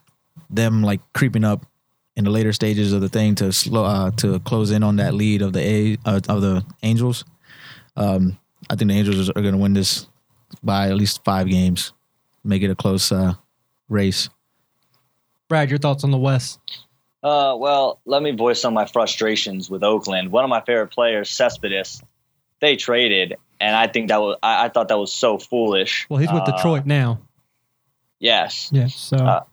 them 0.51 0.83
like 0.83 1.01
creeping 1.13 1.45
up 1.45 1.67
in 2.17 2.25
the 2.25 2.31
later 2.31 2.53
stages 2.53 2.93
of 2.93 3.01
the 3.01 3.09
thing 3.09 3.35
to 3.37 3.53
slow 3.53 3.85
uh, 3.85 4.11
to 4.13 4.41
close 4.41 4.71
in 4.71 4.83
on 4.83 4.97
that 4.97 5.15
lead 5.15 5.43
of 5.43 5.53
the 5.53 5.61
A 5.61 5.99
uh, 6.05 6.21
of 6.29 6.41
the 6.41 6.65
Angels. 6.83 7.25
Um, 7.97 8.39
I 8.71 8.77
think 8.77 8.91
the 8.91 8.97
Angels 8.97 9.29
are 9.31 9.43
going 9.43 9.53
to 9.53 9.59
win 9.59 9.75
this 9.75 10.07
by 10.63 10.89
at 10.89 10.97
least 10.97 11.25
five 11.25 11.49
games, 11.49 11.93
make 12.45 12.63
it 12.63 12.71
a 12.71 12.75
close 12.75 13.11
uh, 13.13 13.35
race. 13.89 14.29
Brad, 15.49 15.71
your 15.71 15.79
thoughts 15.79 16.05
on 16.05 16.11
the 16.11 16.19
West? 16.19 16.61
Uh, 17.23 17.57
well, 17.59 18.01
let 18.05 18.23
me 18.23 18.31
voice 18.31 18.61
some 18.61 18.73
of 18.73 18.75
my 18.75 18.87
frustrations 18.87 19.69
with 19.69 19.83
Oakland. 19.83 20.31
One 20.31 20.45
of 20.45 20.51
my 20.51 20.61
favorite 20.61 20.89
players, 20.89 21.31
Cespedes, 21.31 22.03
they 22.61 22.77
traded, 22.77 23.37
and 23.61 23.75
I 23.75 23.89
think 23.89 24.09
that 24.09 24.21
was 24.21 24.37
I, 24.43 24.67
I 24.67 24.69
thought 24.69 24.89
that 24.89 24.99
was 24.99 25.13
so 25.13 25.39
foolish. 25.39 26.07
Well, 26.09 26.21
he's 26.21 26.33
with 26.33 26.43
Uh, 26.43 26.57
Detroit 26.57 26.87
now. 26.87 27.21
Yes, 28.21 28.69
Yes. 28.73 28.95
So 28.97 29.17
uh, 29.17 29.45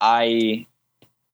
I 0.00 0.66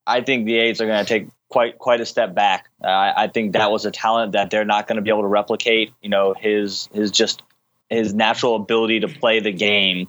I 0.07 0.21
think 0.23 0.47
the 0.47 0.57
A's 0.59 0.81
are 0.81 0.87
going 0.87 1.05
to 1.05 1.09
take 1.09 1.29
quite 1.49 1.79
quite 1.79 2.01
a 2.01 2.07
step 2.07 2.35
back. 2.35 2.69
Uh, 2.83 2.89
I, 2.89 3.25
I 3.25 3.29
think 3.29 3.53
that 3.53 3.71
was 3.71 3.87
a 3.87 3.91
talent 3.91 4.33
that 4.33 4.51
they're 4.51 4.65
not 4.65 4.87
going 4.87 4.97
to 4.97 5.03
be 5.03 5.11
able 5.11 5.23
to 5.23 5.29
replicate. 5.29 5.93
You 6.03 6.11
know, 6.11 6.35
his 6.35 6.89
his 6.93 7.11
just 7.11 7.43
his 7.89 8.15
natural 8.15 8.57
ability 8.57 9.01
to 9.01 9.09
play 9.09 9.41
the 9.41 9.53
game 9.53 10.09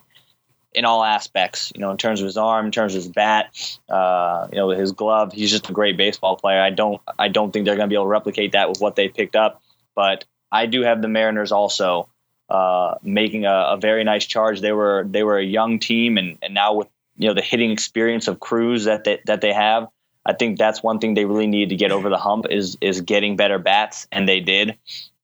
in 0.73 0.85
all 0.85 1.03
aspects. 1.03 1.71
You 1.75 1.81
know, 1.81 1.91
in 1.91 1.97
terms 1.97 2.21
of 2.21 2.25
his 2.25 2.37
arm, 2.37 2.65
in 2.67 2.71
terms 2.71 2.93
of 2.93 3.03
his 3.03 3.11
bat, 3.11 3.79
uh, 3.89 4.47
you 4.51 4.57
know, 4.57 4.69
his 4.69 4.91
glove. 4.91 5.33
He's 5.33 5.51
just 5.51 5.69
a 5.69 5.73
great 5.73 5.97
baseball 5.97 6.35
player. 6.35 6.61
I 6.61 6.69
don't 6.69 7.01
I 7.17 7.27
don't 7.27 7.51
think 7.51 7.65
they're 7.65 7.75
going 7.75 7.89
to 7.89 7.93
be 7.93 7.95
able 7.95 8.05
to 8.05 8.09
replicate 8.09 8.51
that 8.53 8.69
with 8.69 8.79
what 8.79 8.95
they 8.95 9.09
picked 9.09 9.35
up. 9.35 9.61
But 9.95 10.25
I 10.51 10.65
do 10.65 10.81
have 10.81 11.01
the 11.01 11.07
Mariners 11.07 11.51
also 11.51 12.09
uh, 12.49 12.95
making 13.01 13.45
a, 13.45 13.51
a 13.51 13.77
very 13.77 14.03
nice 14.03 14.25
charge. 14.25 14.61
They 14.61 14.71
were 14.71 15.05
they 15.09 15.23
were 15.23 15.37
a 15.37 15.43
young 15.43 15.79
team, 15.79 16.17
and, 16.17 16.37
and 16.41 16.53
now 16.53 16.75
with 16.75 16.87
you 17.17 17.27
know 17.27 17.33
the 17.33 17.41
hitting 17.41 17.71
experience 17.71 18.27
of 18.27 18.39
Cruz 18.39 18.85
that 18.85 19.03
they, 19.03 19.19
that 19.25 19.41
they 19.41 19.53
have, 19.53 19.87
I 20.25 20.33
think 20.33 20.57
that's 20.57 20.83
one 20.83 20.99
thing 20.99 21.13
they 21.13 21.25
really 21.25 21.47
need 21.47 21.69
to 21.69 21.75
get 21.75 21.91
over 21.91 22.09
the 22.09 22.17
hump 22.17 22.45
is 22.49 22.77
is 22.81 23.01
getting 23.01 23.35
better 23.35 23.57
bats, 23.57 24.07
and 24.11 24.27
they 24.27 24.39
did. 24.39 24.77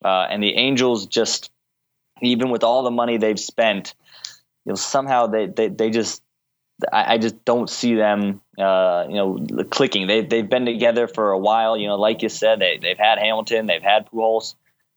Uh, 0.04 0.28
and 0.30 0.44
the 0.44 0.56
Angels 0.56 1.06
just 1.06 1.50
even 2.26 2.50
with 2.50 2.64
all 2.64 2.84
the 2.84 2.92
money 2.92 3.18
they've 3.18 3.40
spent, 3.40 3.96
you 4.66 4.72
know 4.72 4.76
somehow 4.76 5.28
they 5.28 5.48
they, 5.48 5.68
they 5.70 5.90
just 5.90 6.22
I, 6.92 7.16
I 7.16 7.18
just 7.18 7.44
don't 7.46 7.70
see 7.70 7.96
them 7.96 8.42
uh, 8.58 9.06
you 9.08 9.16
know 9.16 9.66
clicking. 9.70 10.08
They 10.08 10.22
they've 10.22 10.50
been 10.50 10.66
together 10.66 11.08
for 11.08 11.32
a 11.32 11.40
while. 11.40 11.78
You 11.78 11.88
know, 11.88 11.96
like 11.96 12.22
you 12.22 12.30
said, 12.30 12.60
they 12.60 12.80
they've 12.82 12.98
had 12.98 13.20
Hamilton, 13.20 13.66
they've 13.66 13.82
had 13.82 14.08
Pujols 14.10 14.56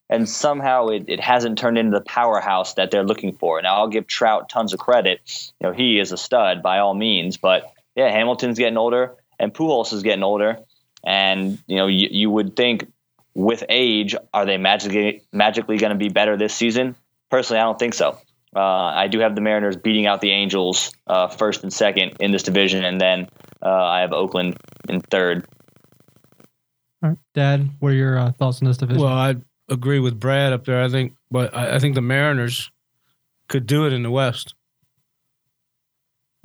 and 0.08 0.28
somehow 0.28 0.88
it, 0.88 1.04
it 1.08 1.20
hasn't 1.20 1.58
turned 1.58 1.78
into 1.78 1.98
the 1.98 2.04
powerhouse 2.04 2.74
that 2.74 2.90
they're 2.90 3.04
looking 3.04 3.32
for. 3.32 3.60
Now 3.60 3.76
I'll 3.76 3.88
give 3.88 4.06
Trout 4.06 4.48
tons 4.48 4.72
of 4.72 4.78
credit. 4.78 5.20
You 5.60 5.68
know, 5.68 5.72
he 5.72 5.98
is 5.98 6.12
a 6.12 6.16
stud 6.16 6.62
by 6.62 6.78
all 6.78 6.94
means, 6.94 7.36
but 7.36 7.72
yeah, 7.94 8.10
Hamilton's 8.10 8.58
getting 8.58 8.76
older 8.76 9.14
and 9.38 9.52
Pujols 9.52 9.92
is 9.92 10.02
getting 10.02 10.22
older. 10.22 10.58
And, 11.04 11.58
you 11.66 11.76
know, 11.76 11.86
you, 11.86 12.08
you 12.10 12.30
would 12.30 12.56
think 12.56 12.90
with 13.34 13.64
age, 13.68 14.14
are 14.32 14.46
they 14.46 14.56
magically 14.56 15.22
magically 15.32 15.76
going 15.76 15.90
to 15.90 15.98
be 15.98 16.08
better 16.08 16.36
this 16.36 16.54
season? 16.54 16.96
Personally, 17.30 17.60
I 17.60 17.64
don't 17.64 17.78
think 17.78 17.94
so. 17.94 18.18
Uh, 18.54 18.60
I 18.60 19.08
do 19.08 19.18
have 19.18 19.34
the 19.34 19.42
Mariners 19.42 19.76
beating 19.76 20.06
out 20.06 20.20
the 20.20 20.30
Angels 20.30 20.92
uh, 21.06 21.28
first 21.28 21.62
and 21.62 21.72
second 21.72 22.14
in 22.20 22.32
this 22.32 22.42
division, 22.42 22.84
and 22.84 23.00
then 23.00 23.28
uh, 23.62 23.68
I 23.68 24.00
have 24.00 24.12
Oakland 24.12 24.56
in 24.88 25.00
third. 25.00 25.46
All 27.02 27.10
right. 27.10 27.18
Dad, 27.34 27.68
what 27.80 27.92
are 27.92 27.96
your 27.96 28.18
uh, 28.18 28.32
thoughts 28.32 28.62
on 28.62 28.68
this 28.68 28.78
division? 28.78 29.02
Well, 29.02 29.12
I 29.12 29.34
agree 29.68 29.98
with 29.98 30.18
Brad 30.18 30.54
up 30.54 30.64
there. 30.64 30.82
I 30.82 30.88
think, 30.88 31.14
but 31.30 31.54
I, 31.54 31.74
I 31.74 31.78
think 31.78 31.94
the 31.94 32.00
Mariners 32.00 32.70
could 33.48 33.66
do 33.66 33.86
it 33.86 33.92
in 33.92 34.02
the 34.02 34.10
West. 34.10 34.54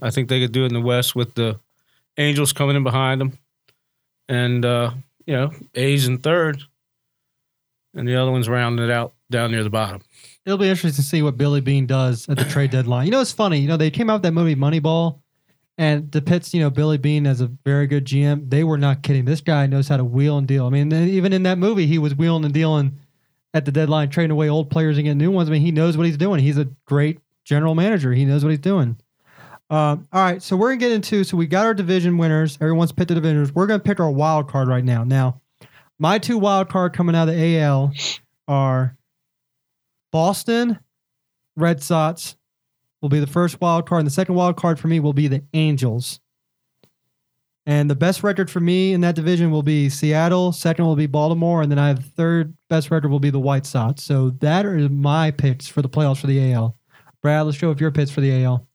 I 0.02 0.10
think 0.10 0.28
they 0.28 0.42
could 0.42 0.52
do 0.52 0.64
it 0.64 0.68
in 0.68 0.74
the 0.74 0.82
West 0.82 1.16
with 1.16 1.36
the 1.36 1.60
Angels 2.18 2.52
coming 2.52 2.76
in 2.76 2.84
behind 2.84 3.22
them, 3.22 3.38
and 4.28 4.66
uh, 4.66 4.92
you 5.26 5.34
know, 5.34 5.52
A's 5.76 6.08
in 6.08 6.18
third, 6.18 6.64
and 7.94 8.06
the 8.06 8.16
other 8.16 8.32
ones 8.32 8.50
rounding 8.50 8.84
it 8.84 8.92
out 8.92 9.14
down 9.30 9.52
near 9.52 9.64
the 9.64 9.70
bottom. 9.70 10.02
It'll 10.46 10.58
be 10.58 10.70
interesting 10.70 11.04
to 11.04 11.08
see 11.08 11.22
what 11.22 11.38
Billy 11.38 11.62
Beane 11.62 11.86
does 11.86 12.28
at 12.28 12.38
the 12.38 12.46
trade 12.46 12.72
deadline. 12.72 13.06
You 13.06 13.12
know, 13.12 13.22
it's 13.22 13.32
funny. 13.32 13.60
You 13.60 13.68
know, 13.68 13.78
they 13.78 13.92
came 13.92 14.10
out 14.10 14.16
with 14.16 14.24
that 14.24 14.32
movie 14.32 14.56
Moneyball 14.56 15.20
and 15.78 16.10
depicts, 16.10 16.54
you 16.54 16.62
know, 16.62 16.70
Billy 16.70 16.98
Beane 16.98 17.28
as 17.28 17.42
a 17.42 17.48
very 17.64 17.86
good 17.88 18.06
GM. 18.06 18.50
They 18.50 18.64
were 18.64 18.78
not 18.78 19.04
kidding. 19.04 19.26
This 19.26 19.42
guy 19.42 19.68
knows 19.68 19.88
how 19.88 19.98
to 19.98 20.04
wheel 20.04 20.38
and 20.38 20.48
deal. 20.48 20.66
I 20.66 20.70
mean, 20.70 20.92
even 20.92 21.32
in 21.32 21.44
that 21.44 21.58
movie, 21.58 21.86
he 21.86 22.00
was 22.00 22.16
wheeling 22.16 22.44
and 22.44 22.54
dealing 22.54 22.98
at 23.54 23.66
the 23.66 23.72
deadline, 23.72 24.10
trading 24.10 24.32
away 24.32 24.50
old 24.50 24.70
players 24.72 24.98
and 24.98 25.06
getting 25.06 25.18
new 25.18 25.32
ones. 25.32 25.50
I 25.50 25.52
mean, 25.52 25.62
he 25.62 25.72
knows 25.72 25.98
what 25.98 26.06
he's 26.06 26.18
doing. 26.18 26.40
He's 26.40 26.58
a 26.58 26.70
great 26.86 27.20
general 27.44 27.76
manager. 27.76 28.14
He 28.14 28.26
knows 28.26 28.44
what 28.44 28.50
he's 28.50 28.60
doing. 28.60 28.98
Um, 29.70 30.08
all 30.12 30.22
right, 30.22 30.42
so 30.42 30.58
we're 30.58 30.70
gonna 30.70 30.80
get 30.80 30.92
into. 30.92 31.24
So 31.24 31.38
we 31.38 31.48
got 31.48 31.66
our 31.66 31.74
division 31.74 32.18
winners. 32.18 32.58
Everyone's 32.60 32.92
picked 32.92 33.08
the 33.08 33.16
divisions. 33.16 33.54
We're 33.56 33.68
gonna 33.68 33.80
pick 33.80 34.00
our 34.00 34.12
wild 34.12 34.50
card 34.50 34.68
right 34.68 34.84
now. 34.84 35.04
Now, 35.04 35.40
my 35.98 36.20
two 36.20 36.38
wild 36.38 36.68
card 36.68 36.94
coming 36.94 37.16
out 37.16 37.30
of 37.30 37.36
the 37.36 37.60
AL 37.60 37.94
are 38.50 38.98
Boston 40.12 40.80
Red 41.56 41.82
Sox 41.82 42.36
will 43.02 43.10
be 43.10 43.20
the 43.20 43.28
first 43.28 43.60
wild 43.62 43.88
card, 43.88 44.00
and 44.00 44.08
the 44.08 44.12
second 44.12 44.36
wild 44.36 44.58
card 44.58 44.80
for 44.80 44.88
me 44.88 45.00
will 45.00 45.14
be 45.14 45.28
the 45.28 45.44
Angels. 45.54 46.20
And 47.66 47.90
the 47.90 47.96
best 47.96 48.24
record 48.24 48.50
for 48.50 48.60
me 48.60 48.92
in 48.92 49.02
that 49.02 49.16
division 49.16 49.52
will 49.52 49.64
be 49.64 49.88
Seattle. 49.88 50.52
Second 50.52 50.86
will 50.86 50.96
be 50.96 51.06
Baltimore, 51.06 51.62
and 51.62 51.72
then 51.72 51.78
I 51.78 51.88
have 51.90 52.04
third 52.04 52.56
best 52.70 52.90
record 52.90 53.12
will 53.12 53.20
be 53.20 53.30
the 53.30 53.40
White 53.40 53.66
Sox. 53.66 54.04
So 54.04 54.32
that 54.40 54.66
are 54.66 54.90
my 54.90 55.32
picks 55.32 55.68
for 55.68 55.82
the 55.82 55.90
playoffs 55.90 56.18
for 56.18 56.28
the 56.28 56.54
AL. 56.54 56.76
Brad, 57.22 57.46
let's 57.46 57.58
show 57.58 57.70
if 57.70 57.80
your 57.80 57.92
picks 57.92 58.10
for 58.10 58.22
the 58.22 58.44
AL. 58.44 58.68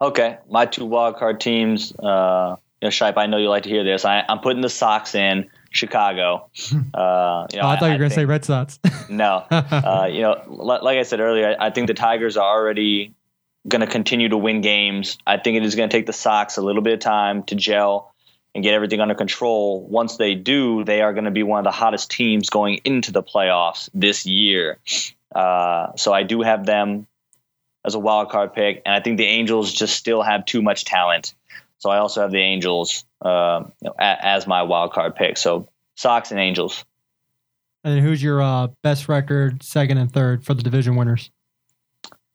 Okay, 0.00 0.38
my 0.48 0.66
two 0.66 0.84
wild 0.84 1.16
card 1.16 1.40
teams. 1.40 1.92
Uh, 1.96 2.56
you 2.82 2.86
know, 2.86 2.90
Shipe, 2.90 3.16
I 3.16 3.26
know 3.26 3.36
you 3.36 3.48
like 3.48 3.62
to 3.64 3.68
hear 3.68 3.84
this. 3.84 4.04
I, 4.04 4.24
I'm 4.28 4.40
putting 4.40 4.62
the 4.62 4.68
Sox 4.68 5.14
in 5.14 5.48
Chicago. 5.70 6.50
Uh, 6.92 7.46
you 7.52 7.58
know, 7.58 7.66
oh, 7.66 7.68
I 7.68 7.78
thought 7.78 7.86
you 7.86 7.92
were 7.92 7.98
going 7.98 8.10
to 8.10 8.14
say 8.14 8.24
Red 8.24 8.44
Sox. 8.44 8.78
no. 9.08 9.44
Uh, 9.50 10.08
you 10.10 10.22
know, 10.22 10.42
li- 10.48 10.80
like 10.82 10.98
I 10.98 11.02
said 11.02 11.20
earlier, 11.20 11.56
I 11.58 11.66
I 11.66 11.70
think 11.70 11.86
the 11.86 11.94
Tigers 11.94 12.36
are 12.36 12.58
already 12.58 13.14
going 13.66 13.80
to 13.80 13.86
continue 13.86 14.28
to 14.28 14.36
win 14.36 14.60
games. 14.60 15.18
I 15.26 15.36
think 15.38 15.56
it 15.56 15.64
is 15.64 15.74
going 15.76 15.88
to 15.88 15.96
take 15.96 16.06
the 16.06 16.12
Sox 16.12 16.56
a 16.56 16.62
little 16.62 16.82
bit 16.82 16.94
of 16.94 17.00
time 17.00 17.44
to 17.44 17.54
gel 17.54 18.12
and 18.54 18.64
get 18.64 18.74
everything 18.74 19.00
under 19.00 19.14
control. 19.14 19.86
Once 19.86 20.16
they 20.16 20.34
do, 20.34 20.84
they 20.84 21.02
are 21.02 21.12
going 21.12 21.24
to 21.24 21.30
be 21.30 21.42
one 21.42 21.58
of 21.58 21.64
the 21.64 21.70
hottest 21.70 22.10
teams 22.10 22.50
going 22.50 22.80
into 22.84 23.12
the 23.12 23.22
playoffs 23.22 23.88
this 23.94 24.26
year. 24.26 24.78
Uh, 25.34 25.94
so 25.96 26.12
I 26.12 26.24
do 26.24 26.42
have 26.42 26.66
them 26.66 27.06
as 27.84 27.94
a 27.94 27.98
wild 27.98 28.30
card 28.30 28.52
pick, 28.52 28.82
and 28.84 28.94
I 28.94 29.00
think 29.00 29.18
the 29.18 29.26
Angels 29.26 29.72
just 29.72 29.96
still 29.96 30.22
have 30.22 30.44
too 30.44 30.62
much 30.62 30.84
talent. 30.84 31.34
So 31.78 31.90
I 31.90 31.98
also 31.98 32.20
have 32.22 32.30
the 32.30 32.40
Angels 32.40 33.04
uh, 33.22 33.64
you 33.80 33.88
know, 33.88 33.94
a- 33.98 34.26
as 34.26 34.46
my 34.46 34.62
wild 34.62 34.92
card 34.92 35.14
pick. 35.16 35.36
So 35.36 35.68
Sox 35.96 36.30
and 36.30 36.40
Angels. 36.40 36.84
and 37.84 37.94
then 37.96 38.02
who's 38.02 38.22
your 38.22 38.40
uh, 38.42 38.68
best 38.82 39.08
record, 39.08 39.62
second 39.62 39.98
and 39.98 40.10
third 40.12 40.44
for 40.44 40.54
the 40.54 40.62
division 40.62 40.96
winners? 40.96 41.30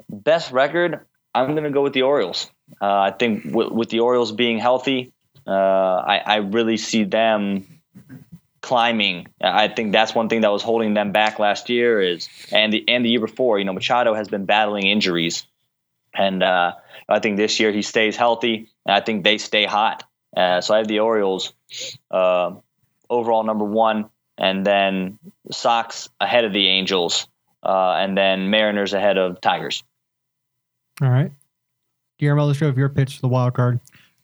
Best 0.10 0.52
record, 0.52 1.00
I'm 1.34 1.52
going 1.52 1.64
to 1.64 1.72
go 1.72 1.82
with 1.84 1.94
the 1.94 2.04
Orioles. 2.04 2.50
Uh, 2.82 2.86
I 2.86 3.12
think 3.12 3.46
w- 3.46 3.74
with 3.74 3.90
the 3.90 4.02
Orioles 4.02 4.32
being 4.32 4.60
healthy, 4.60 5.14
uh, 5.48 5.52
I, 5.52 6.18
I 6.26 6.36
really 6.38 6.78
see 6.78 7.04
them 7.04 7.66
climbing. 8.62 9.28
I 9.42 9.68
think 9.68 9.92
that's 9.92 10.16
one 10.16 10.30
thing 10.30 10.42
that 10.42 10.52
was 10.52 10.64
holding 10.64 10.94
them 10.94 11.12
back 11.12 11.38
last 11.40 11.70
year 11.70 12.02
is 12.02 12.30
and 12.52 12.74
the 12.74 12.84
and 12.88 13.06
the 13.06 13.10
year 13.10 13.20
before. 13.20 13.60
You 13.60 13.66
know, 13.66 13.74
Machado 13.74 14.14
has 14.14 14.28
been 14.28 14.46
battling 14.46 14.88
injuries, 14.88 15.46
and 16.14 16.42
uh, 16.42 16.74
I 17.08 17.20
think 17.20 17.38
this 17.38 17.60
year 17.60 17.72
he 17.72 17.82
stays 17.84 18.16
healthy, 18.16 18.70
and 18.86 18.96
I 18.96 19.02
think 19.02 19.24
they 19.24 19.38
stay 19.38 19.66
hot. 19.66 20.04
Uh, 20.36 20.62
so 20.62 20.74
I 20.74 20.78
have 20.80 20.88
the 20.88 21.00
Orioles 21.00 21.54
uh, 22.12 22.56
overall 23.10 23.44
number 23.44 23.66
one, 23.66 24.10
and 24.38 24.66
then 24.66 25.18
Sox 25.52 26.10
ahead 26.20 26.44
of 26.44 26.54
the 26.54 26.68
Angels, 26.68 27.28
uh, 27.64 27.94
and 27.94 28.18
then 28.18 28.50
Mariners 28.50 28.94
ahead 28.94 29.18
of 29.18 29.40
Tigers. 29.40 29.84
All 31.02 31.10
right. 31.10 31.32
Guillermo, 32.20 32.46
let's 32.46 32.60
show 32.60 32.68
if 32.68 32.78
your 32.78 32.90
pitch 32.90 33.16
for 33.16 33.22
the 33.22 33.28
wild 33.28 33.54
card. 33.54 33.80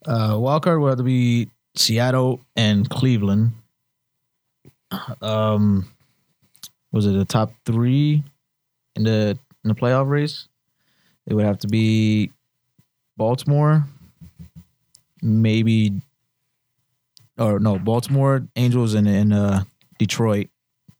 Uh, 0.06 0.36
wild 0.40 0.64
card 0.64 0.80
will 0.80 0.90
have 0.90 0.98
to 0.98 1.04
be 1.04 1.50
Seattle 1.76 2.42
and 2.56 2.90
Cleveland. 2.90 3.52
Um, 5.22 5.92
was 6.92 7.06
it 7.06 7.12
the 7.12 7.26
top 7.26 7.54
three 7.66 8.24
in 8.96 9.04
the 9.04 9.38
in 9.64 9.68
the 9.68 9.76
playoff 9.76 10.10
race? 10.10 10.48
It 11.28 11.34
would 11.34 11.46
have 11.46 11.60
to 11.60 11.68
be 11.68 12.32
Baltimore, 13.16 13.86
maybe, 15.22 16.02
or 17.38 17.60
no, 17.60 17.78
Baltimore 17.80 18.48
Angels 18.56 18.94
and 18.94 19.08
and 19.08 19.34
uh, 19.34 19.64
Detroit 19.98 20.50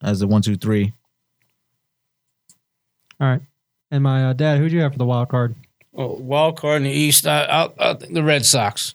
as 0.02 0.20
the 0.20 0.26
one, 0.26 0.42
two, 0.42 0.56
three. 0.56 0.92
All 3.20 3.28
right. 3.28 3.42
And 3.90 4.02
my 4.02 4.24
uh, 4.24 4.32
dad, 4.32 4.58
who 4.58 4.68
do 4.68 4.74
you 4.74 4.82
have 4.82 4.92
for 4.92 4.98
the 4.98 5.04
wild 5.04 5.28
card? 5.28 5.54
Oh, 5.94 6.14
wild 6.14 6.58
card 6.58 6.78
in 6.78 6.84
the 6.84 6.90
East, 6.90 7.26
I, 7.26 7.44
I'll, 7.44 7.74
I'll 7.78 7.94
think 7.94 8.14
the 8.14 8.22
Red 8.22 8.44
Sox. 8.44 8.94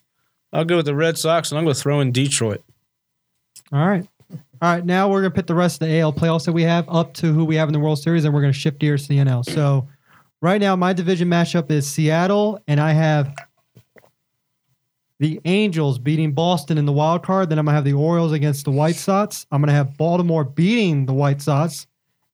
I'll 0.52 0.66
go 0.66 0.78
with 0.78 0.86
the 0.86 0.96
Red 0.96 1.18
Sox, 1.18 1.52
and 1.52 1.60
I'm 1.60 1.66
going 1.66 1.76
to 1.76 1.82
throw 1.82 2.00
in 2.00 2.12
Detroit. 2.12 2.64
All 3.72 3.88
right. 3.88 4.08
All 4.32 4.74
right. 4.74 4.84
Now 4.84 5.10
we're 5.10 5.22
going 5.22 5.32
to 5.32 5.36
put 5.36 5.48
the 5.48 5.56
rest 5.56 5.82
of 5.82 5.88
the 5.88 6.00
AL 6.00 6.14
playoffs 6.14 6.46
that 6.46 6.54
we 6.54 6.64
have 6.64 6.90
up 6.90 7.14
to 7.16 7.32
who 7.32 7.46
we 7.46 7.56
have 7.56 7.70
in 7.70 7.74
the 7.74 7.80
World 7.80 8.00
Series, 8.00 8.26
and 8.26 8.34
we're 8.34 8.42
going 8.42 8.54
to 8.54 8.60
shift 8.60 8.80
gears 8.80 9.04
to 9.04 9.10
the 9.10 9.18
NL. 9.18 9.46
So 9.46 9.88
right 10.42 10.60
now, 10.60 10.76
my 10.76 10.94
division 10.94 11.30
matchup 11.30 11.70
is 11.70 11.88
Seattle, 11.88 12.60
and 12.68 12.80
I 12.80 12.94
have 12.94 13.36
the 15.20 15.42
Angels 15.46 15.98
beating 15.98 16.32
Boston 16.32 16.78
in 16.78 16.86
the 16.86 16.92
wild 16.92 17.24
card. 17.24 17.50
Then 17.50 17.58
I'm 17.58 17.66
going 17.66 17.74
to 17.74 17.78
have 17.78 17.86
the 17.86 17.94
Orioles 17.94 18.34
against 18.34 18.66
the 18.66 18.72
White 18.72 18.96
Sox. 18.96 19.48
I'm 19.52 19.62
going 19.62 19.70
to 19.70 19.74
have 19.74 19.98
Baltimore 19.98 20.44
beating 20.44 21.06
the 21.06 21.14
White 21.14 21.42
Sox. 21.42 21.88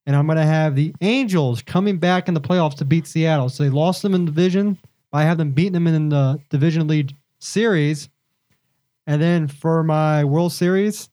And 0.05 0.15
I'm 0.15 0.25
going 0.25 0.37
to 0.37 0.43
have 0.43 0.75
the 0.75 0.93
Angels 0.99 1.61
coming 1.61 1.97
back 1.97 2.27
in 2.27 2.33
the 2.33 2.41
playoffs 2.41 2.75
to 2.75 2.85
beat 2.85 3.07
Seattle. 3.07 3.47
So 3.47 3.63
they 3.63 3.69
lost 3.69 4.01
them 4.01 4.13
in 4.13 4.25
the 4.25 4.31
division. 4.31 4.77
I 5.13 5.23
have 5.23 5.37
them 5.37 5.51
beating 5.51 5.73
them 5.73 5.87
in 5.87 6.09
the 6.09 6.39
division 6.49 6.87
lead 6.87 7.15
series. 7.39 8.09
And 9.07 9.21
then 9.21 9.47
for 9.47 9.83
my 9.83 10.25
World 10.25 10.51
Series, 10.51 11.09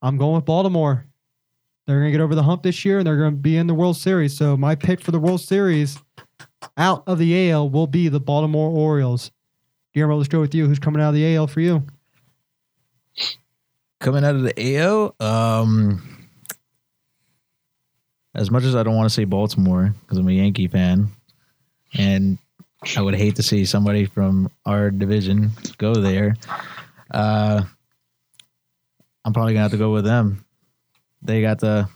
I'm 0.00 0.16
going 0.16 0.36
with 0.36 0.44
Baltimore. 0.46 1.04
They're 1.86 2.00
going 2.00 2.12
to 2.12 2.18
get 2.18 2.22
over 2.22 2.34
the 2.34 2.42
hump 2.42 2.62
this 2.62 2.84
year 2.84 2.98
and 2.98 3.06
they're 3.06 3.16
going 3.16 3.32
to 3.32 3.36
be 3.36 3.56
in 3.56 3.66
the 3.66 3.74
World 3.74 3.96
Series. 3.96 4.36
So 4.36 4.56
my 4.56 4.74
pick 4.74 5.00
for 5.00 5.10
the 5.10 5.20
World 5.20 5.40
Series 5.40 5.98
out 6.76 7.04
of 7.06 7.18
the 7.18 7.50
AL 7.50 7.70
will 7.70 7.86
be 7.86 8.08
the 8.08 8.20
Baltimore 8.20 8.70
Orioles. 8.70 9.30
Guillermo, 9.96 10.16
let's 10.16 10.28
go 10.28 10.42
with 10.42 10.54
you. 10.54 10.66
Who's 10.66 10.78
coming 10.78 11.00
out 11.00 11.08
of 11.08 11.14
the 11.14 11.36
AL 11.36 11.46
for 11.46 11.62
you? 11.62 11.82
Coming 13.98 14.24
out 14.24 14.34
of 14.34 14.42
the 14.42 14.78
AO, 14.78 15.14
um, 15.20 16.28
as 18.34 18.50
much 18.50 18.64
as 18.64 18.76
I 18.76 18.82
don't 18.82 18.94
want 18.94 19.08
to 19.08 19.14
say 19.14 19.24
Baltimore 19.24 19.94
because 20.02 20.18
I'm 20.18 20.28
a 20.28 20.32
Yankee 20.32 20.68
fan, 20.68 21.08
and 21.94 22.36
I 22.94 23.00
would 23.00 23.14
hate 23.14 23.36
to 23.36 23.42
see 23.42 23.64
somebody 23.64 24.04
from 24.04 24.50
our 24.66 24.90
division 24.90 25.52
go 25.78 25.94
there. 25.94 26.36
Uh, 27.10 27.62
I'm 29.24 29.32
probably 29.32 29.54
gonna 29.54 29.62
have 29.62 29.70
to 29.70 29.78
go 29.78 29.94
with 29.94 30.04
them. 30.04 30.44
They 31.22 31.40
got 31.40 31.58
the, 31.58 31.88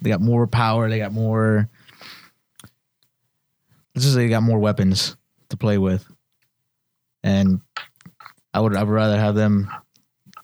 they 0.00 0.10
got 0.10 0.20
more 0.20 0.46
power. 0.46 0.88
They 0.88 0.98
got 0.98 1.12
more. 1.12 1.68
Let's 3.96 4.04
just 4.04 4.14
say 4.14 4.26
they 4.26 4.28
got 4.28 4.44
more 4.44 4.60
weapons 4.60 5.16
to 5.48 5.56
play 5.56 5.76
with, 5.76 6.06
and 7.24 7.60
I 8.52 8.60
would 8.60 8.76
I 8.76 8.84
would 8.84 8.92
rather 8.92 9.18
have 9.18 9.34
them 9.34 9.68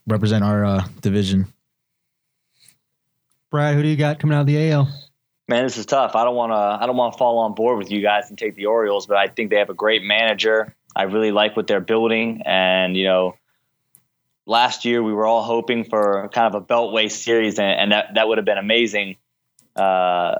represent 0.08 0.42
our 0.42 0.64
uh, 0.64 0.84
division. 1.00 1.46
Brad, 3.50 3.76
who 3.76 3.82
do 3.82 3.88
you 3.88 3.96
got 3.96 4.18
coming 4.18 4.36
out 4.36 4.42
of 4.42 4.46
the 4.46 4.70
AL? 4.70 4.88
Man, 5.46 5.64
this 5.64 5.76
is 5.76 5.86
tough. 5.86 6.16
I 6.16 6.24
don't 6.24 6.34
want 6.34 6.52
to. 6.52 6.82
I 6.82 6.86
don't 6.86 6.96
want 6.96 7.12
to 7.12 7.18
fall 7.18 7.38
on 7.38 7.54
board 7.54 7.78
with 7.78 7.90
you 7.90 8.00
guys 8.00 8.30
and 8.30 8.38
take 8.38 8.56
the 8.56 8.66
Orioles, 8.66 9.06
but 9.06 9.16
I 9.16 9.28
think 9.28 9.50
they 9.50 9.58
have 9.58 9.70
a 9.70 9.74
great 9.74 10.02
manager. 10.02 10.74
I 10.96 11.04
really 11.04 11.30
like 11.30 11.56
what 11.56 11.66
they're 11.66 11.80
building, 11.80 12.42
and 12.44 12.96
you 12.96 13.04
know, 13.04 13.36
last 14.46 14.84
year 14.84 15.02
we 15.02 15.12
were 15.12 15.26
all 15.26 15.42
hoping 15.42 15.84
for 15.84 16.28
kind 16.32 16.54
of 16.54 16.62
a 16.62 16.64
Beltway 16.64 17.10
series, 17.10 17.58
and, 17.58 17.68
and 17.68 17.92
that 17.92 18.14
that 18.14 18.28
would 18.28 18.38
have 18.38 18.44
been 18.44 18.58
amazing. 18.58 19.16
Uh, 19.76 20.36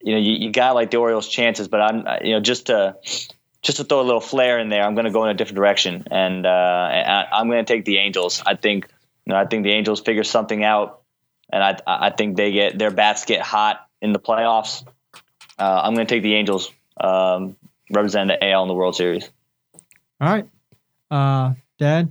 you 0.00 0.14
know, 0.14 0.20
you, 0.20 0.32
you 0.32 0.50
got 0.50 0.74
like 0.74 0.90
the 0.90 0.96
Orioles' 0.96 1.28
chances, 1.28 1.68
but 1.68 1.80
I'm 1.80 2.24
you 2.24 2.32
know 2.32 2.40
just 2.40 2.66
to 2.66 2.96
just 3.64 3.78
to 3.78 3.84
throw 3.84 4.00
a 4.00 4.06
little 4.06 4.20
flair 4.20 4.58
in 4.58 4.68
there, 4.68 4.84
I'm 4.84 4.94
going 4.94 5.06
to 5.06 5.10
go 5.10 5.24
in 5.24 5.30
a 5.30 5.34
different 5.34 5.56
direction, 5.56 6.06
and 6.10 6.46
uh, 6.46 6.48
I, 6.48 7.26
I'm 7.32 7.48
going 7.48 7.64
to 7.64 7.72
take 7.72 7.84
the 7.84 7.98
Angels. 7.98 8.42
I 8.46 8.54
think 8.54 8.88
you 9.26 9.32
know, 9.32 9.38
I 9.38 9.46
think 9.46 9.64
the 9.64 9.72
Angels 9.72 10.00
figure 10.00 10.24
something 10.24 10.62
out, 10.62 11.00
and 11.50 11.62
I 11.62 11.78
I 11.86 12.10
think 12.10 12.36
they 12.36 12.52
get 12.52 12.78
their 12.78 12.92
bats 12.92 13.24
get 13.24 13.40
hot 13.40 13.86
in 14.00 14.12
the 14.12 14.20
playoffs. 14.20 14.86
Uh, 15.58 15.80
I'm 15.82 15.94
going 15.94 16.06
to 16.06 16.14
take 16.14 16.22
the 16.22 16.34
Angels, 16.34 16.70
um, 17.00 17.56
represent 17.90 18.28
the 18.28 18.44
AL 18.44 18.62
in 18.62 18.68
the 18.68 18.74
World 18.74 18.94
Series. 18.94 19.28
All 20.20 20.28
right. 20.28 20.48
Uh, 21.10 21.54
Dad, 21.78 22.10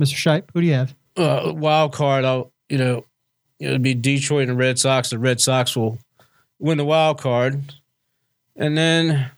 Mr. 0.00 0.14
Shipe, 0.14 0.44
who 0.52 0.60
do 0.60 0.66
you 0.66 0.74
have? 0.74 0.94
uh, 1.18 1.52
wild 1.54 1.92
card, 1.92 2.24
I'll 2.24 2.52
you 2.68 2.78
know 2.78 3.04
it'll 3.58 3.78
be 3.78 3.94
Detroit 3.94 4.48
and 4.48 4.50
the 4.50 4.54
Red 4.54 4.78
Sox. 4.78 5.10
The 5.10 5.18
Red 5.18 5.40
Sox 5.40 5.76
will 5.76 5.98
win 6.58 6.78
the 6.78 6.84
wild 6.84 7.20
card, 7.20 7.74
and 8.56 8.78
then 8.78 9.30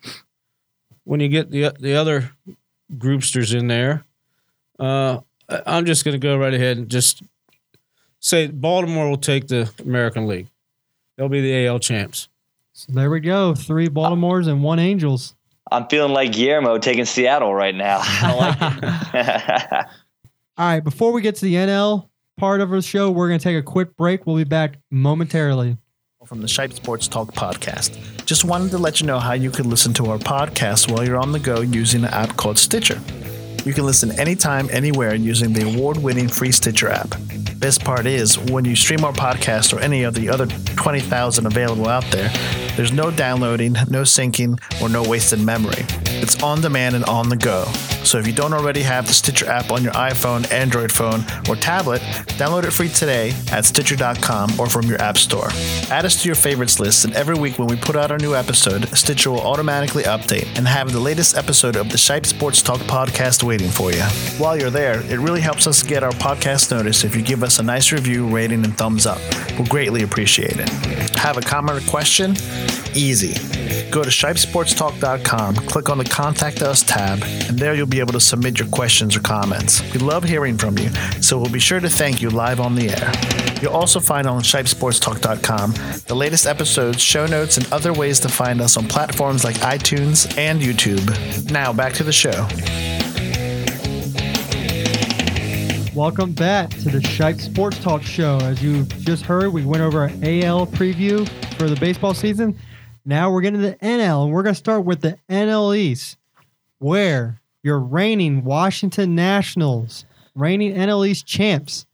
when 1.05 1.21
you 1.21 1.29
get 1.29 1.51
the 1.51 1.73
the 1.79 1.95
other 1.95 2.31
groupsters 2.97 3.55
in 3.59 3.67
there, 3.69 4.05
uh, 4.79 5.19
I- 5.49 5.63
I'm 5.67 5.87
just 5.87 6.05
going 6.05 6.13
to 6.13 6.19
go 6.19 6.37
right 6.37 6.55
ahead 6.55 6.77
and 6.79 6.89
just 6.89 7.23
say 8.21 8.47
Baltimore 8.49 9.09
will 9.09 9.17
take 9.17 9.49
the 9.49 9.71
American 9.81 10.27
League. 10.27 10.49
They'll 11.17 11.29
be 11.29 11.41
the 11.41 11.67
AL 11.67 11.79
champs. 11.81 12.29
So 12.73 12.93
there 12.93 13.11
we 13.11 13.21
go. 13.21 13.55
Three 13.55 13.89
Baltimores 13.89 14.47
and 14.49 14.63
one 14.63 14.79
Angels. 14.79 15.35
I'm 15.73 15.87
feeling 15.89 16.13
like 16.13 16.33
Guillermo 16.33 16.79
taking 16.79 17.05
Seattle 17.05 17.55
right 17.55 17.75
now. 17.75 17.99
Like. 18.23 18.61
All 20.57 20.67
right. 20.67 20.81
Before 20.81 21.13
we 21.13 21.23
get 21.23 21.37
to 21.37 21.45
the 21.45 21.55
NL 21.55 22.09
part 22.37 22.61
of 22.61 22.71
the 22.71 22.83
show, 22.83 23.11
we're 23.11 23.29
going 23.29 23.39
to 23.39 23.43
take 23.43 23.57
a 23.57 23.63
quick 23.63 23.97
break. 23.97 24.27
We'll 24.27 24.37
be 24.37 24.45
back 24.45 24.79
momentarily. 24.91 25.77
From 26.31 26.41
the 26.41 26.47
Shipe 26.47 26.73
Sports 26.73 27.09
Talk 27.09 27.35
podcast. 27.35 27.99
Just 28.25 28.45
wanted 28.45 28.71
to 28.71 28.79
let 28.79 29.01
you 29.01 29.07
know 29.09 29.19
how 29.19 29.33
you 29.33 29.51
could 29.51 29.67
listen 29.67 29.93
to 29.95 30.07
our 30.13 30.19
podcast 30.19 30.89
while 30.89 31.05
you're 31.05 31.19
on 31.19 31.33
the 31.33 31.41
go 31.41 31.61
using 31.61 32.05
an 32.05 32.11
app 32.11 32.37
called 32.37 32.57
Stitcher. 32.57 33.01
You 33.65 33.75
can 33.75 33.85
listen 33.85 34.19
anytime, 34.19 34.69
anywhere 34.73 35.15
using 35.15 35.53
the 35.53 35.69
award 35.69 35.99
winning 35.99 36.29
free 36.29 36.51
Stitcher 36.51 36.89
app. 36.89 37.15
Best 37.59 37.85
part 37.85 38.07
is, 38.07 38.39
when 38.39 38.65
you 38.65 38.75
stream 38.75 39.05
our 39.05 39.13
podcast 39.13 39.77
or 39.77 39.81
any 39.81 40.03
of 40.03 40.15
the 40.15 40.31
other 40.31 40.47
20,000 40.47 41.45
available 41.45 41.89
out 41.89 42.05
there, 42.11 42.31
there's 42.77 42.91
no 42.91 43.11
downloading, 43.11 43.75
no 43.91 44.03
syncing, 44.03 44.59
or 44.81 44.89
no 44.89 45.03
wasted 45.03 45.41
memory. 45.41 45.85
It's 46.07 46.43
on 46.43 46.63
demand 46.63 46.97
and 46.97 47.05
on 47.05 47.29
the 47.29 47.37
go. 47.37 47.65
So 48.03 48.19
if 48.19 48.27
you 48.27 48.33
don't 48.33 48.55
already 48.55 48.81
have 48.81 49.07
the 49.07 49.13
Stitcher 49.13 49.47
app 49.47 49.71
on 49.71 49.85
your 49.85 49.93
iPhone, 49.93 50.51
Android 50.51 50.91
phone, 50.91 51.21
or 51.51 51.57
tablet, 51.57 52.01
download 52.39 52.65
it 52.65 52.71
free 52.71 52.89
today 52.89 53.35
at 53.53 53.67
Stitcher.com 53.67 54.59
or 54.59 54.67
from 54.67 54.87
your 54.87 55.01
app 55.03 55.19
store. 55.19 55.49
Add 55.91 56.07
us 56.07 56.23
to 56.23 56.29
your 56.29 56.37
favorites 56.37 56.81
list, 56.81 57.05
and 57.05 57.15
every 57.15 57.35
week 57.35 57.59
when 57.59 57.69
we 57.69 57.77
put 57.77 57.95
out 57.95 58.11
our 58.11 58.19
new 58.19 58.35
episode, 58.35 58.89
Stitcher 58.97 59.31
will 59.31 59.43
automatically 59.43 60.05
update 60.05 60.47
and 60.57 60.67
have 60.67 60.93
the 60.93 61.01
latest 61.01 61.37
episode 61.37 61.77
of 61.77 61.91
the 61.91 61.99
Shipe 61.99 62.25
Sports 62.25 62.63
Talk 62.63 62.81
podcast 62.81 63.43
waiting 63.51 63.69
for 63.69 63.91
you. 63.91 64.05
While 64.39 64.57
you're 64.57 64.71
there, 64.71 65.01
it 65.11 65.19
really 65.19 65.41
helps 65.41 65.67
us 65.67 65.83
get 65.83 66.05
our 66.05 66.13
podcast 66.13 66.71
noticed 66.71 67.03
if 67.05 67.17
you 67.17 67.23
give 67.23 67.43
us 67.43 67.59
a 67.59 67.65
nice 67.65 67.91
review, 67.91 68.29
rating, 68.29 68.65
and 68.65 68.79
thumbs 68.79 69.07
up. 69.07 69.19
We'll 69.59 69.67
greatly 69.67 70.05
appreciate 70.05 70.55
it. 70.57 70.69
Have 71.17 71.37
a 71.37 71.41
comment 71.41 71.83
or 71.83 71.91
question? 71.91 72.37
Easy. 72.95 73.35
Go 73.91 74.05
to 74.05 74.09
shipesportstalk.com, 74.09 75.57
click 75.57 75.89
on 75.89 75.99
the 75.99 76.05
Contact 76.05 76.63
Us 76.63 76.85
tab, 76.85 77.25
and 77.25 77.59
there 77.59 77.75
you'll 77.75 77.89
be 77.89 77.99
able 77.99 78.13
to 78.13 78.21
submit 78.21 78.61
your 78.61 78.69
questions 78.69 79.17
or 79.17 79.21
comments. 79.21 79.83
We 79.93 79.99
love 79.99 80.23
hearing 80.23 80.57
from 80.57 80.79
you, 80.79 80.91
so 81.21 81.37
we'll 81.37 81.51
be 81.51 81.59
sure 81.59 81.81
to 81.81 81.91
thank 81.91 82.23
you 82.23 82.31
live 82.31 82.61
on 82.61 82.77
the 82.77 82.91
air. 82.91 83.13
You'll 83.61 83.75
also 83.75 83.99
find 83.99 84.29
on 84.29 84.43
shipesportstalk.com 84.43 85.75
the 86.07 86.15
latest 86.15 86.47
episodes, 86.47 87.03
show 87.03 87.27
notes, 87.27 87.57
and 87.57 87.71
other 87.73 87.93
ways 87.93 88.21
to 88.21 88.29
find 88.29 88.61
us 88.61 88.77
on 88.77 88.87
platforms 88.87 89.43
like 89.43 89.57
iTunes 89.57 90.39
and 90.39 90.63
YouTube. 90.63 91.51
Now, 91.51 91.73
back 91.73 91.95
to 91.95 92.05
the 92.05 92.13
show. 92.13 92.47
Welcome 96.01 96.33
back 96.33 96.71
to 96.71 96.89
the 96.89 97.01
Shipe 97.01 97.39
Sports 97.43 97.79
Talk 97.79 98.03
Show. 98.03 98.39
As 98.39 98.63
you 98.63 98.85
just 98.85 99.23
heard, 99.23 99.53
we 99.53 99.67
went 99.67 99.83
over 99.83 100.05
an 100.05 100.25
AL 100.25 100.69
preview 100.69 101.29
for 101.59 101.69
the 101.69 101.77
baseball 101.79 102.15
season. 102.15 102.57
Now 103.05 103.31
we're 103.31 103.43
getting 103.43 103.61
to 103.61 103.67
the 103.67 103.77
NL, 103.77 104.25
and 104.25 104.33
we're 104.33 104.43
going 104.43 104.55
to 104.55 104.59
start 104.59 104.87
with 104.87 105.03
the 105.03 105.19
NL 105.29 105.77
East, 105.77 106.17
where 106.79 107.43
your 107.63 107.79
reigning 107.79 108.45
Washington 108.45 109.15
Nationals, 109.15 110.07
reigning 110.35 110.75
NL 110.75 111.07
East 111.07 111.27
champs, 111.27 111.85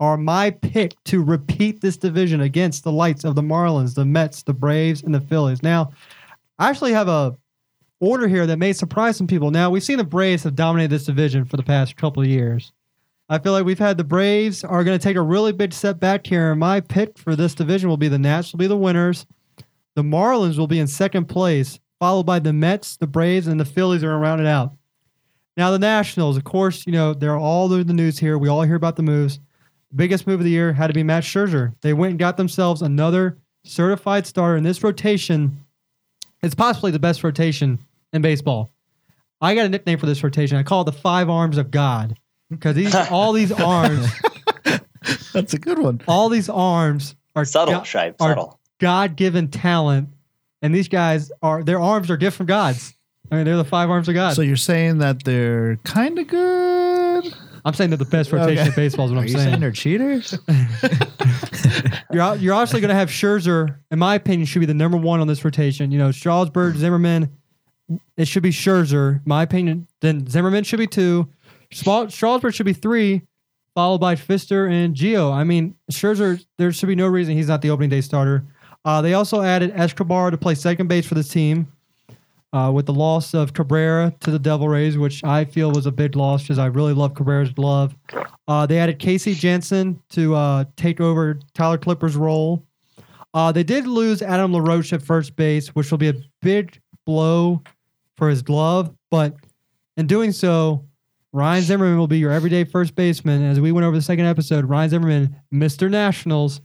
are 0.00 0.16
my 0.16 0.50
pick 0.50 0.94
to 1.04 1.22
repeat 1.22 1.80
this 1.80 1.96
division 1.96 2.40
against 2.40 2.82
the 2.82 2.90
lights 2.90 3.22
of 3.22 3.36
the 3.36 3.42
Marlins, 3.42 3.94
the 3.94 4.04
Mets, 4.04 4.42
the 4.42 4.52
Braves, 4.52 5.04
and 5.04 5.14
the 5.14 5.20
Phillies. 5.20 5.62
Now, 5.62 5.92
I 6.58 6.70
actually 6.70 6.92
have 6.92 7.06
a 7.06 7.36
order 8.00 8.26
here 8.26 8.48
that 8.48 8.58
may 8.58 8.72
surprise 8.72 9.16
some 9.16 9.28
people. 9.28 9.52
Now, 9.52 9.70
we've 9.70 9.84
seen 9.84 9.98
the 9.98 10.02
Braves 10.02 10.42
have 10.42 10.56
dominated 10.56 10.90
this 10.90 11.04
division 11.04 11.44
for 11.44 11.56
the 11.56 11.62
past 11.62 11.94
couple 11.94 12.20
of 12.20 12.28
years. 12.28 12.72
I 13.30 13.38
feel 13.38 13.52
like 13.52 13.66
we've 13.66 13.78
had 13.78 13.98
the 13.98 14.04
Braves 14.04 14.64
are 14.64 14.84
going 14.84 14.98
to 14.98 15.02
take 15.02 15.16
a 15.16 15.22
really 15.22 15.52
big 15.52 15.74
step 15.74 16.00
back 16.00 16.26
here. 16.26 16.50
And 16.50 16.60
my 16.60 16.80
pick 16.80 17.18
for 17.18 17.36
this 17.36 17.54
division 17.54 17.90
will 17.90 17.98
be 17.98 18.08
the 18.08 18.18
Nats 18.18 18.52
will 18.52 18.58
be 18.58 18.66
the 18.66 18.76
winners. 18.76 19.26
The 19.94 20.02
Marlins 20.02 20.56
will 20.56 20.66
be 20.66 20.78
in 20.78 20.86
second 20.86 21.26
place, 21.26 21.78
followed 21.98 22.24
by 22.24 22.38
the 22.38 22.54
Mets, 22.54 22.96
the 22.96 23.06
Braves, 23.06 23.46
and 23.46 23.60
the 23.60 23.66
Phillies 23.66 24.02
are 24.02 24.08
going 24.08 24.20
to 24.20 24.22
round 24.22 24.40
it 24.40 24.46
out. 24.46 24.72
Now 25.58 25.70
the 25.70 25.78
Nationals, 25.78 26.36
of 26.36 26.44
course, 26.44 26.86
you 26.86 26.92
know 26.92 27.12
they're 27.12 27.36
all 27.36 27.70
over 27.72 27.84
the 27.84 27.92
news 27.92 28.18
here. 28.18 28.38
We 28.38 28.48
all 28.48 28.62
hear 28.62 28.76
about 28.76 28.96
the 28.96 29.02
moves. 29.02 29.40
The 29.90 29.96
biggest 29.96 30.26
move 30.26 30.40
of 30.40 30.44
the 30.44 30.50
year 30.50 30.72
had 30.72 30.86
to 30.86 30.92
be 30.94 31.02
Max 31.02 31.26
Scherzer. 31.26 31.74
They 31.80 31.92
went 31.92 32.10
and 32.10 32.18
got 32.18 32.36
themselves 32.36 32.80
another 32.80 33.38
certified 33.64 34.26
starter 34.26 34.56
in 34.56 34.62
this 34.62 34.82
rotation. 34.82 35.64
It's 36.42 36.54
possibly 36.54 36.92
the 36.92 36.98
best 36.98 37.24
rotation 37.24 37.80
in 38.12 38.22
baseball. 38.22 38.70
I 39.40 39.54
got 39.54 39.66
a 39.66 39.68
nickname 39.68 39.98
for 39.98 40.06
this 40.06 40.22
rotation. 40.22 40.56
I 40.56 40.62
call 40.62 40.82
it 40.82 40.84
the 40.84 40.92
five 40.92 41.28
arms 41.28 41.58
of 41.58 41.70
God 41.70 42.16
because 42.50 42.74
these 42.76 42.94
all 42.94 43.32
these 43.32 43.52
arms, 43.60 44.08
That's 45.32 45.54
a 45.54 45.58
good 45.58 45.78
one. 45.78 46.00
all 46.08 46.28
these 46.28 46.48
arms 46.48 47.14
are 47.36 47.44
subtle, 47.44 47.74
go- 47.74 47.80
Shipe, 47.80 48.14
are 48.20 48.30
subtle. 48.30 48.60
God-given 48.80 49.48
talent, 49.48 50.08
and 50.62 50.74
these 50.74 50.88
guys 50.88 51.30
are 51.42 51.62
their 51.62 51.80
arms 51.80 52.10
are 52.10 52.16
different 52.16 52.48
gods. 52.48 52.94
I 53.30 53.36
mean, 53.36 53.44
they're 53.44 53.56
the 53.56 53.64
five 53.64 53.90
arms 53.90 54.08
of 54.08 54.14
God. 54.14 54.34
So 54.34 54.42
you're 54.42 54.56
saying 54.56 54.98
that 54.98 55.22
they're 55.24 55.76
kind 55.84 56.18
of 56.18 56.26
good? 56.28 57.34
I'm 57.64 57.74
saying 57.74 57.90
they're 57.90 57.96
the 57.98 58.04
best 58.06 58.32
rotation 58.32 58.58
Okay. 58.60 58.68
in 58.68 58.74
baseball. 58.74 59.06
Is 59.06 59.12
what 59.12 59.18
Are 59.18 59.20
I'm 59.22 59.26
you 59.26 59.34
saying. 59.34 59.48
saying 59.48 59.60
they're 59.60 59.72
cheaters? 59.72 60.38
You're 62.10 62.22
ob- 62.22 62.40
you're 62.40 62.54
obviously 62.54 62.80
going 62.80 62.88
to 62.88 62.94
have 62.94 63.10
Scherzer. 63.10 63.76
In 63.90 63.98
my 63.98 64.14
opinion, 64.14 64.46
should 64.46 64.60
be 64.60 64.66
the 64.66 64.72
number 64.74 64.96
one 64.96 65.20
on 65.20 65.26
this 65.26 65.44
rotation. 65.44 65.90
You 65.92 65.98
know, 65.98 66.10
Strasburg, 66.10 66.76
Zimmerman, 66.76 67.30
it 68.16 68.26
should 68.26 68.42
be 68.42 68.48
Scherzer, 68.50 69.20
my 69.26 69.42
opinion. 69.42 69.86
Then 70.00 70.26
Zimmerman 70.26 70.64
should 70.64 70.78
be 70.78 70.86
two. 70.86 71.28
Strasburg 71.70 72.54
should 72.54 72.66
be 72.66 72.72
three, 72.72 73.22
followed 73.74 73.98
by 73.98 74.14
Fister 74.14 74.70
and 74.70 74.94
Gio. 74.94 75.32
I 75.32 75.44
mean, 75.44 75.74
Scherzer, 75.90 76.44
there 76.56 76.72
should 76.72 76.88
be 76.88 76.94
no 76.94 77.06
reason 77.06 77.34
he's 77.34 77.48
not 77.48 77.62
the 77.62 77.70
opening 77.70 77.90
day 77.90 78.00
starter. 78.00 78.44
Uh, 78.84 79.02
they 79.02 79.14
also 79.14 79.42
added 79.42 79.72
Escobar 79.74 80.30
to 80.30 80.38
play 80.38 80.54
second 80.54 80.88
base 80.88 81.06
for 81.06 81.14
this 81.14 81.28
team 81.28 81.70
uh, 82.52 82.70
with 82.74 82.86
the 82.86 82.94
loss 82.94 83.34
of 83.34 83.52
Cabrera 83.52 84.14
to 84.20 84.30
the 84.30 84.38
Devil 84.38 84.68
Rays, 84.68 84.96
which 84.96 85.22
I 85.24 85.44
feel 85.44 85.70
was 85.70 85.86
a 85.86 85.92
big 85.92 86.16
loss 86.16 86.42
because 86.42 86.58
I 86.58 86.66
really 86.66 86.94
love 86.94 87.14
Cabrera's 87.14 87.52
glove. 87.52 87.94
Uh, 88.46 88.66
they 88.66 88.78
added 88.78 88.98
Casey 88.98 89.34
Janssen 89.34 90.02
to 90.10 90.34
uh, 90.34 90.64
take 90.76 91.00
over 91.00 91.38
Tyler 91.54 91.78
Clippard's 91.78 92.16
role. 92.16 92.64
Uh, 93.34 93.52
they 93.52 93.62
did 93.62 93.86
lose 93.86 94.22
Adam 94.22 94.52
LaRoche 94.52 94.92
at 94.92 95.02
first 95.02 95.36
base, 95.36 95.68
which 95.68 95.90
will 95.90 95.98
be 95.98 96.08
a 96.08 96.14
big 96.40 96.80
blow 97.04 97.62
for 98.16 98.30
his 98.30 98.40
glove. 98.42 98.94
But 99.10 99.34
in 99.98 100.06
doing 100.06 100.32
so, 100.32 100.87
Ryan 101.32 101.62
Zimmerman 101.62 101.98
will 101.98 102.06
be 102.06 102.18
your 102.18 102.32
everyday 102.32 102.64
first 102.64 102.94
baseman. 102.94 103.44
As 103.44 103.60
we 103.60 103.72
went 103.72 103.84
over 103.86 103.96
the 103.96 104.02
second 104.02 104.24
episode, 104.24 104.64
Ryan 104.64 104.90
Zimmerman, 104.90 105.36
Mr. 105.52 105.90
Nationals, 105.90 106.60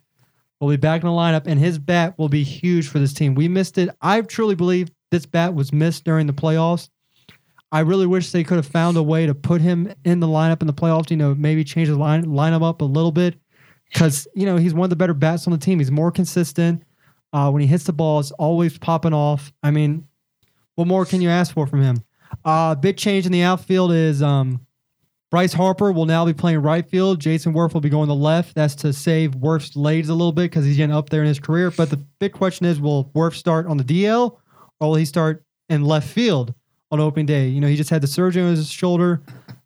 will 0.59 0.70
be 0.70 0.78
back 0.78 1.01
in 1.01 1.07
the 1.07 1.14
lineup, 1.14 1.43
and 1.45 1.59
his 1.59 1.78
bat 1.78 2.18
will 2.18 2.30
be 2.30 2.43
huge 2.43 2.88
for 2.88 2.99
this 2.99 3.14
team. 3.14 3.36
We 3.36 3.49
missed 3.49 3.78
it. 3.78 3.89
I 4.01 4.22
truly 4.22 4.55
believe 4.55 4.89
this 5.11 5.26
bat 5.26 5.53
was 5.53 5.74
missed 5.74 6.05
during 6.05 6.28
the 6.28 6.34
playoffs. 6.34 6.89
I 7.74 7.82
really 7.82 8.05
wish 8.05 8.32
they 8.32 8.43
could 8.43 8.55
have 8.55 8.68
found 8.68 8.95
a 8.97 9.03
way 9.03 9.26
to 9.26 9.36
put 9.36 9.59
him 9.59 9.91
in 10.05 10.20
the 10.20 10.28
lineup 10.28 10.61
in 10.61 10.68
the 10.68 10.74
playoffs. 10.74 11.09
You 11.09 11.18
know, 11.18 11.36
maybe 11.36 11.64
change 11.64 11.89
the 11.89 11.95
line 11.95 12.24
lineup 12.24 12.64
up 12.64 12.82
a 12.82 12.86
little 12.86 13.11
bit 13.11 13.36
because 13.91 14.28
you 14.36 14.45
know 14.45 14.57
he's 14.57 14.74
one 14.74 14.86
of 14.86 14.89
the 14.91 14.95
better 14.95 15.14
bats 15.14 15.47
on 15.47 15.51
the 15.51 15.59
team. 15.59 15.80
He's 15.80 15.91
more 15.91 16.11
consistent. 16.11 16.84
Uh, 17.34 17.49
when 17.49 17.61
he 17.61 17.68
hits 17.68 17.84
the 17.84 17.93
ball, 17.93 18.20
it's 18.20 18.32
always 18.32 18.78
popping 18.78 19.14
off. 19.14 19.51
I 19.64 19.72
mean, 19.72 20.07
what 20.76 20.88
more 20.88 21.03
can 21.03 21.20
you 21.20 21.30
ask 21.30 21.51
for 21.51 21.66
from 21.66 21.82
him? 21.82 22.03
Uh, 22.43 22.75
big 22.75 22.97
change 22.97 23.25
in 23.25 23.31
the 23.31 23.41
outfield 23.41 23.91
is 23.91 24.21
um, 24.21 24.65
Bryce 25.31 25.53
Harper 25.53 25.91
will 25.91 26.05
now 26.05 26.25
be 26.25 26.34
playing 26.34 26.61
right 26.61 26.88
field. 26.88 27.19
Jayson 27.19 27.53
Werth 27.53 27.73
will 27.73 27.81
be 27.81 27.89
going 27.89 28.07
to 28.07 28.13
left. 28.13 28.53
That's 28.53 28.75
to 28.75 28.93
save 28.93 29.31
Werth's 29.31 29.75
legs 29.75 30.09
a 30.09 30.13
little 30.13 30.31
bit 30.31 30.51
because 30.51 30.65
he's 30.65 30.77
getting 30.77 30.95
up 30.95 31.09
there 31.09 31.21
in 31.21 31.27
his 31.27 31.39
career. 31.39 31.71
But 31.71 31.89
the 31.89 31.97
big 32.19 32.34
question 32.34 32.65
is, 32.65 32.79
will 32.79 33.05
Werth 33.15 33.34
start 33.34 33.65
on 33.65 33.77
the 33.77 33.84
DL 33.84 34.38
or 34.79 34.89
will 34.89 34.95
he 34.95 35.05
start 35.05 35.43
in 35.69 35.84
left 35.84 36.07
field 36.07 36.53
on 36.91 36.99
opening 36.99 37.25
day? 37.25 37.47
You 37.47 37.61
know, 37.61 37.67
he 37.67 37.75
just 37.75 37.89
had 37.89 38.01
the 38.01 38.07
surgery 38.07 38.43
on 38.43 38.49
his 38.49 38.69
shoulder. 38.69 39.21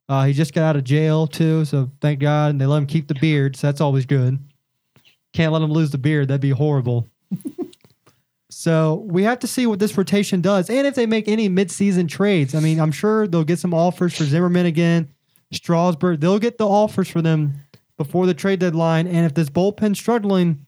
Uh, 0.09 0.23
he 0.25 0.33
just 0.33 0.53
got 0.53 0.69
out 0.69 0.75
of 0.77 0.85
jail 0.85 1.27
too, 1.27 1.65
so 1.65 1.91
thank 1.99 2.19
God. 2.21 2.51
And 2.51 2.61
they 2.61 2.65
let 2.65 2.77
him 2.77 2.87
keep 2.87 3.09
the 3.09 3.15
beard, 3.15 3.57
so 3.57 3.67
that's 3.67 3.81
always 3.81 4.05
good. 4.05 4.39
Can't 5.33 5.51
let 5.51 5.61
him 5.61 5.71
lose 5.71 5.91
the 5.91 5.97
beard; 5.97 6.29
that'd 6.29 6.39
be 6.39 6.51
horrible. 6.51 7.07
so 8.49 9.05
we 9.07 9.23
have 9.23 9.39
to 9.39 9.47
see 9.47 9.67
what 9.67 9.79
this 9.79 9.97
rotation 9.97 10.41
does, 10.41 10.69
and 10.69 10.87
if 10.87 10.95
they 10.95 11.05
make 11.05 11.27
any 11.27 11.49
midseason 11.49 12.07
trades. 12.07 12.55
I 12.55 12.59
mean, 12.59 12.79
I'm 12.79 12.91
sure 12.91 13.27
they'll 13.27 13.43
get 13.43 13.59
some 13.59 13.73
offers 13.73 14.15
for 14.15 14.23
Zimmerman 14.23 14.65
again, 14.65 15.09
Strasburg. 15.51 16.21
They'll 16.21 16.39
get 16.39 16.57
the 16.57 16.67
offers 16.67 17.09
for 17.09 17.21
them 17.21 17.55
before 17.97 18.25
the 18.25 18.33
trade 18.33 18.59
deadline. 18.59 19.07
And 19.07 19.25
if 19.25 19.33
this 19.33 19.49
bullpen's 19.49 19.99
struggling, 19.99 20.65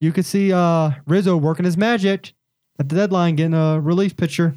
you 0.00 0.12
could 0.12 0.24
see 0.24 0.52
uh, 0.52 0.92
Rizzo 1.06 1.36
working 1.36 1.64
his 1.64 1.76
magic 1.76 2.32
at 2.78 2.88
the 2.88 2.96
deadline, 2.96 3.36
getting 3.36 3.54
a 3.54 3.80
relief 3.80 4.16
pitcher. 4.16 4.56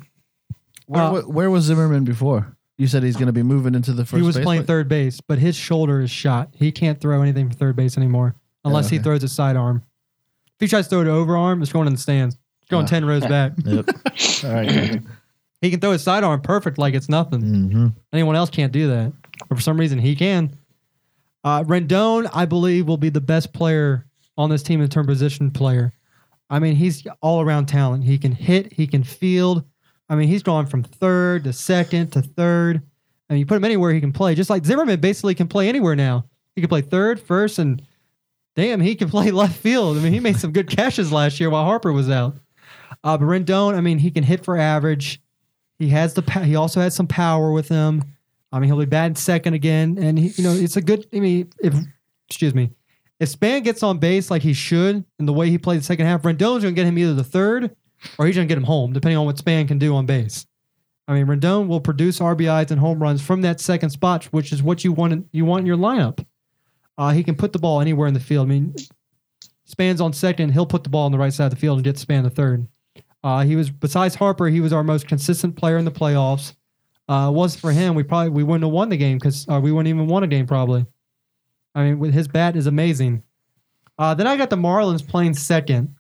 Where, 0.86 1.04
Uh, 1.04 1.22
where 1.24 1.50
was 1.50 1.66
Zimmerman 1.66 2.06
before? 2.06 2.56
You 2.78 2.88
said 2.88 3.04
he's 3.04 3.16
going 3.16 3.28
to 3.28 3.34
be 3.34 3.43
moving 3.43 3.74
into 3.74 3.91
the 3.91 4.06
first. 4.06 4.18
he 4.18 4.26
was 4.26 4.36
base, 4.36 4.45
playing 4.45 4.64
third 4.66 4.88
base, 4.88 5.20
but 5.20 5.39
his 5.39 5.56
shoulder 5.56 6.00
is 6.00 6.12
shot. 6.12 6.50
He 6.54 6.72
can't 6.72 7.02
throw 7.02 7.22
anything 7.22 7.50
from 7.50 7.58
third 7.58 7.76
base 7.76 7.98
anymore 7.98 8.36
unless 8.64 8.89
he 8.89 8.98
okay. 8.98 9.04
throws 9.04 9.24
a 9.24 9.28
sidearm. 9.28 9.84
If 10.60 10.62
he 10.62 10.68
tries 10.68 10.86
to 10.88 10.89
throw 10.89 11.01
it 11.01 11.05
overarm, 11.08 11.62
it's 11.62 11.72
going 11.72 11.88
in 11.88 11.93
the 11.93 11.99
stands. 11.99 12.36
It's 12.62 12.70
going 12.72 12.86
Ah. 12.86 12.89
10 12.89 13.05
rows 13.05 13.26
back. 13.26 13.53
Yep. 13.66 13.89
All 14.43 14.51
right. 14.53 15.01
He 15.62 15.72
can 15.72 15.80
throw 15.80 15.91
his 15.91 16.03
sidearm 16.03 16.41
perfect 16.41 16.78
like 16.78 16.93
it's 16.93 17.10
nothing. 17.10 17.41
hmm 17.41 17.88
Anyone 18.14 18.36
else 18.36 18.49
can't 18.49 18.72
do 18.72 18.88
that. 18.89 19.14
But 19.49 19.55
for 19.55 19.62
some 19.62 19.80
reason, 19.80 19.99
he 19.99 20.16
can. 20.16 20.55
Uh, 21.43 21.64
Rendon, 21.64 22.30
I 22.34 22.45
believe, 22.45 22.88
will 22.88 22.97
be 22.97 23.10
the 23.10 23.22
best 23.22 23.53
player 23.53 24.05
on 24.38 24.49
this 24.49 24.62
team 24.64 24.82
in 24.82 24.89
terms 24.89 25.05
of 25.05 25.10
position 25.10 25.49
player. 25.51 25.93
I 26.49 26.60
mean, 26.60 26.76
he's 26.76 27.05
all 27.22 27.41
around 27.41 27.68
talent. 27.68 28.03
He 28.03 28.18
can 28.18 28.32
hit, 28.32 28.74
he 28.74 28.88
can 28.88 29.03
field. 29.03 29.64
I 30.10 30.16
mean, 30.16 30.28
he's 30.28 30.43
gone 30.43 30.66
from 30.66 30.84
third 30.84 31.43
to 31.45 31.53
second 31.53 32.12
to 32.14 32.22
third. 32.22 32.82
And 33.30 33.38
you 33.38 33.45
put 33.45 33.58
him 33.58 33.66
anywhere 33.66 33.91
he 33.91 33.99
can 33.99 34.14
play, 34.14 34.36
just 34.36 34.49
like 34.49 34.66
Zimmerman 34.66 34.99
basically 35.01 35.36
can 35.36 35.47
play 35.47 35.68
anywhere 35.68 35.95
now. 35.95 36.26
He 36.55 36.62
can 36.62 36.70
play 36.70 36.82
third, 36.82 37.20
first, 37.20 37.60
and 37.60 37.82
damn, 38.58 38.82
he 38.82 38.95
can 38.95 39.10
play 39.10 39.32
left 39.32 39.55
field. 39.55 39.97
I 39.97 40.01
mean, 40.01 40.12
he 40.12 40.20
made 40.20 40.38
some 40.38 40.51
good 40.51 40.68
catches 40.68 41.14
last 41.14 41.39
year 41.39 41.49
while 41.49 41.64
Harper 41.64 41.93
was 41.93 42.10
out. 42.10 42.36
Uh, 43.03 43.18
but 43.18 43.26
Rendon, 43.26 43.76
I 43.76 43.82
mean, 43.82 43.99
he 43.99 44.12
can 44.12 44.24
hit 44.24 44.43
for 44.43 44.58
average. 44.58 45.22
He 45.80 45.89
has 45.89 46.16
the 46.16 46.24
he 46.43 46.55
also 46.55 46.82
has 46.82 46.95
some 46.95 47.08
power 47.08 47.51
with 47.51 47.70
him. 47.70 48.03
I 48.51 48.60
mean, 48.60 48.68
he'll 48.68 48.80
be 48.80 48.86
batting 48.86 49.16
second 49.16 49.53
again, 49.53 49.97
and 49.99 50.18
he, 50.18 50.30
you 50.30 50.43
know, 50.43 50.51
it's 50.51 50.76
a 50.76 50.82
good. 50.82 51.05
I 51.14 51.20
mean, 51.20 51.51
if 51.60 51.76
excuse 52.28 52.55
me, 52.55 52.72
if 53.20 53.30
Span 53.30 53.62
gets 53.62 53.84
on 53.84 53.99
base 53.99 54.32
like 54.32 54.41
he 54.41 54.53
should, 54.53 55.05
and 55.20 55.28
the 55.28 55.34
way 55.34 55.49
he 55.49 55.60
played 55.60 55.80
the 55.80 55.84
second 55.84 56.08
half, 56.08 56.24
Rendon's 56.24 56.64
to 56.64 56.72
get 56.72 56.88
him 56.88 56.97
either 56.97 57.14
the 57.14 57.24
third 57.24 57.76
or 58.18 58.26
he's 58.26 58.36
to 58.36 58.45
get 58.45 58.58
him 58.58 58.64
home, 58.64 58.91
depending 58.93 59.18
on 59.18 59.26
what 59.28 59.38
Span 59.38 59.68
can 59.68 59.78
do 59.78 59.95
on 59.95 60.08
base. 60.08 60.47
I 61.08 61.14
mean, 61.14 61.28
Rendon 61.28 61.68
will 61.68 61.80
produce 61.80 62.20
RBIs 62.20 62.72
and 62.72 62.80
home 62.80 63.01
runs 63.01 63.22
from 63.22 63.41
that 63.41 63.60
second 63.60 63.91
spot, 63.91 64.26
which 64.26 64.51
is 64.51 64.64
what 64.64 64.84
you 64.84 64.91
want. 64.91 65.28
You 65.32 65.45
want 65.45 65.62
in 65.62 65.68
your 65.68 65.78
lineup. 65.78 66.26
Uh, 66.98 67.12
he 67.12 67.24
can 67.24 67.36
put 67.36 67.54
the 67.54 67.60
ball 67.60 67.80
anywhere 67.80 68.08
in 68.08 68.14
the 68.14 68.20
field. 68.20 68.48
I 68.48 68.50
mean, 68.50 68.74
Span's 69.66 70.02
on 70.02 70.14
second, 70.14 70.52
he'll 70.52 70.66
put 70.66 70.84
the 70.84 70.89
ball 70.89 71.06
on 71.06 71.12
the 71.12 71.18
right 71.18 71.34
side 71.34 71.45
of 71.45 71.52
the 71.52 71.58
field 71.58 71.78
and 71.78 71.84
get 71.84 71.98
Span 71.98 72.24
the 72.24 72.30
third. 72.30 72.68
Uh, 73.24 73.43
he 73.43 73.56
was 73.56 73.70
besides 73.70 74.16
Harper, 74.16 74.48
he 74.48 74.62
was 74.62 74.74
our 74.74 74.84
most 74.84 75.08
consistent 75.08 75.56
player 75.56 75.78
in 75.78 75.86
the 75.86 75.91
playoffs. 75.91 76.54
Uh, 77.10 77.32
was 77.34 77.56
for 77.56 77.72
him, 77.72 77.95
we 77.95 78.04
probably 78.04 78.30
we 78.30 78.43
wouldn't 78.43 78.64
have 78.64 78.74
won 78.74 78.89
the 78.89 78.98
game 78.98 79.18
because 79.18 79.48
uh, 79.50 79.60
we 79.62 79.72
wouldn't 79.72 79.89
even 79.93 80.08
won 80.08 80.24
a 80.24 80.28
game 80.28 80.48
probably. 80.48 80.86
I 81.76 81.84
mean, 81.84 82.00
with 82.00 82.14
his 82.14 82.28
bat 82.28 82.56
is 82.56 82.68
amazing. 82.68 83.24
Uh, 84.00 84.14
then 84.14 84.28
I 84.28 84.38
got 84.38 84.50
the 84.50 84.56
Marlins 84.56 85.08
playing 85.08 85.34
second. 85.34 85.95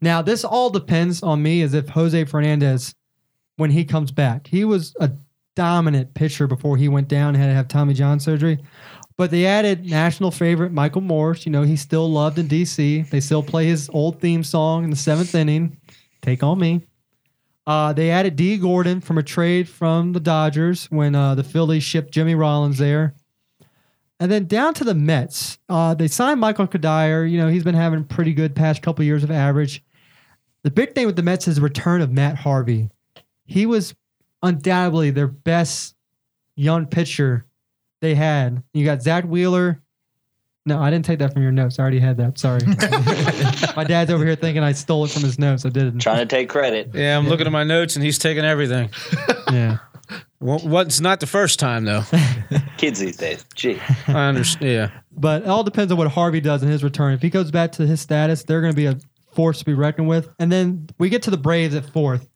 Now 0.00 0.22
this 0.22 0.44
all 0.44 0.70
depends 0.70 1.22
on 1.22 1.42
me 1.42 1.62
as 1.62 1.74
if 1.74 1.88
Jose 1.88 2.24
Fernandez, 2.24 2.94
when 3.56 3.70
he 3.70 3.84
comes 3.84 4.10
back, 4.10 4.46
he 4.46 4.64
was 4.64 4.94
a 5.00 5.12
dominant 5.54 6.14
pitcher 6.14 6.46
before 6.46 6.76
he 6.76 6.88
went 6.88 7.08
down 7.08 7.34
and 7.34 7.36
had 7.36 7.48
to 7.48 7.54
have 7.54 7.68
Tommy 7.68 7.94
John 7.94 8.18
surgery. 8.18 8.58
But 9.16 9.30
they 9.30 9.46
added 9.46 9.88
national 9.88 10.30
favorite 10.30 10.72
Michael 10.72 11.02
Morse. 11.02 11.44
You 11.44 11.52
know, 11.52 11.62
he's 11.62 11.80
still 11.80 12.10
loved 12.10 12.38
in 12.38 12.48
DC. 12.48 13.08
They 13.10 13.20
still 13.20 13.42
play 13.42 13.66
his 13.66 13.90
old 13.92 14.20
theme 14.20 14.42
song 14.42 14.84
in 14.84 14.90
the 14.90 14.96
seventh 14.96 15.34
inning. 15.34 15.76
Take 16.22 16.42
on 16.42 16.58
me. 16.58 16.82
Uh, 17.66 17.92
they 17.92 18.10
added 18.10 18.36
Dee 18.36 18.56
Gordon 18.56 19.00
from 19.00 19.18
a 19.18 19.22
trade 19.22 19.68
from 19.68 20.12
the 20.12 20.20
Dodgers 20.20 20.86
when 20.86 21.14
uh, 21.14 21.34
the 21.34 21.44
Phillies 21.44 21.84
shipped 21.84 22.12
Jimmy 22.12 22.34
Rollins 22.34 22.78
there. 22.78 23.14
And 24.18 24.30
then 24.30 24.46
down 24.46 24.74
to 24.74 24.84
the 24.84 24.94
Mets. 24.94 25.58
Uh, 25.68 25.94
they 25.94 26.08
signed 26.08 26.40
Michael 26.40 26.66
Cuddyer. 26.66 27.28
You 27.28 27.38
know, 27.38 27.48
he's 27.48 27.64
been 27.64 27.74
having 27.74 28.04
pretty 28.04 28.32
good 28.32 28.54
past 28.54 28.82
couple 28.82 29.04
years 29.04 29.24
of 29.24 29.30
average. 29.30 29.82
The 30.62 30.70
big 30.70 30.94
thing 30.94 31.06
with 31.06 31.16
the 31.16 31.22
Mets 31.22 31.48
is 31.48 31.56
the 31.56 31.62
return 31.62 32.00
of 32.00 32.12
Matt 32.12 32.36
Harvey. 32.36 32.88
He 33.46 33.66
was 33.66 33.94
undoubtedly 34.42 35.10
their 35.10 35.26
best 35.26 35.96
young 36.54 36.86
pitcher 36.86 37.46
they 38.02 38.14
had. 38.14 38.62
You 38.74 38.84
got 38.84 39.00
Zack 39.00 39.24
Wheeler. 39.24 39.80
No, 40.66 40.80
I 40.80 40.90
didn't 40.90 41.04
take 41.04 41.20
that 41.20 41.32
from 41.32 41.42
your 41.42 41.50
notes. 41.52 41.78
I 41.78 41.82
already 41.82 41.98
had 41.98 42.18
that. 42.18 42.38
Sorry. 42.38 42.60
My 43.76 43.84
dad's 43.84 44.10
over 44.10 44.24
here 44.24 44.36
thinking 44.36 44.62
I 44.62 44.72
stole 44.72 45.04
it 45.04 45.10
from 45.10 45.22
his 45.22 45.38
notes. 45.38 45.64
I 45.64 45.70
didn't. 45.70 46.00
Trying 46.00 46.18
to 46.18 46.26
take 46.26 46.48
credit. 46.48 46.90
Yeah, 46.94 47.16
I'm 47.16 47.26
looking 47.28 47.46
at 47.46 47.52
my 47.52 47.64
notes 47.64 47.96
and 47.96 48.04
he's 48.04 48.18
taking 48.18 48.44
everything. 48.44 48.90
Yeah. 49.52 49.78
Well, 50.40 50.60
What's 50.60 50.98
not 51.00 51.20
the 51.20 51.26
first 51.26 51.58
time 51.58 51.84
though. 51.84 52.04
Kids 52.78 53.00
these 53.00 53.18
days. 53.18 53.44
Gee. 53.54 53.78
I 54.08 54.28
understand. 54.28 54.64
Yeah. 54.66 54.90
But 55.14 55.42
it 55.42 55.48
all 55.48 55.62
depends 55.62 55.92
on 55.92 55.98
what 55.98 56.08
Harvey 56.08 56.40
does 56.40 56.62
in 56.62 56.70
his 56.70 56.82
return. 56.82 57.12
If 57.12 57.20
he 57.20 57.28
goes 57.28 57.50
back 57.50 57.72
to 57.72 57.86
his 57.86 58.00
status, 58.00 58.42
they're 58.44 58.62
going 58.62 58.72
to 58.72 58.76
be 58.76 58.86
a 58.86 58.98
force 59.34 59.58
to 59.58 59.66
be 59.66 59.74
reckoned 59.74 60.08
with. 60.08 60.30
And 60.38 60.50
then 60.50 60.88
we 60.98 61.10
get 61.10 61.22
to 61.24 61.30
the 61.30 61.36
Braves 61.36 61.74
at 61.74 61.84
fourth. 61.84 62.26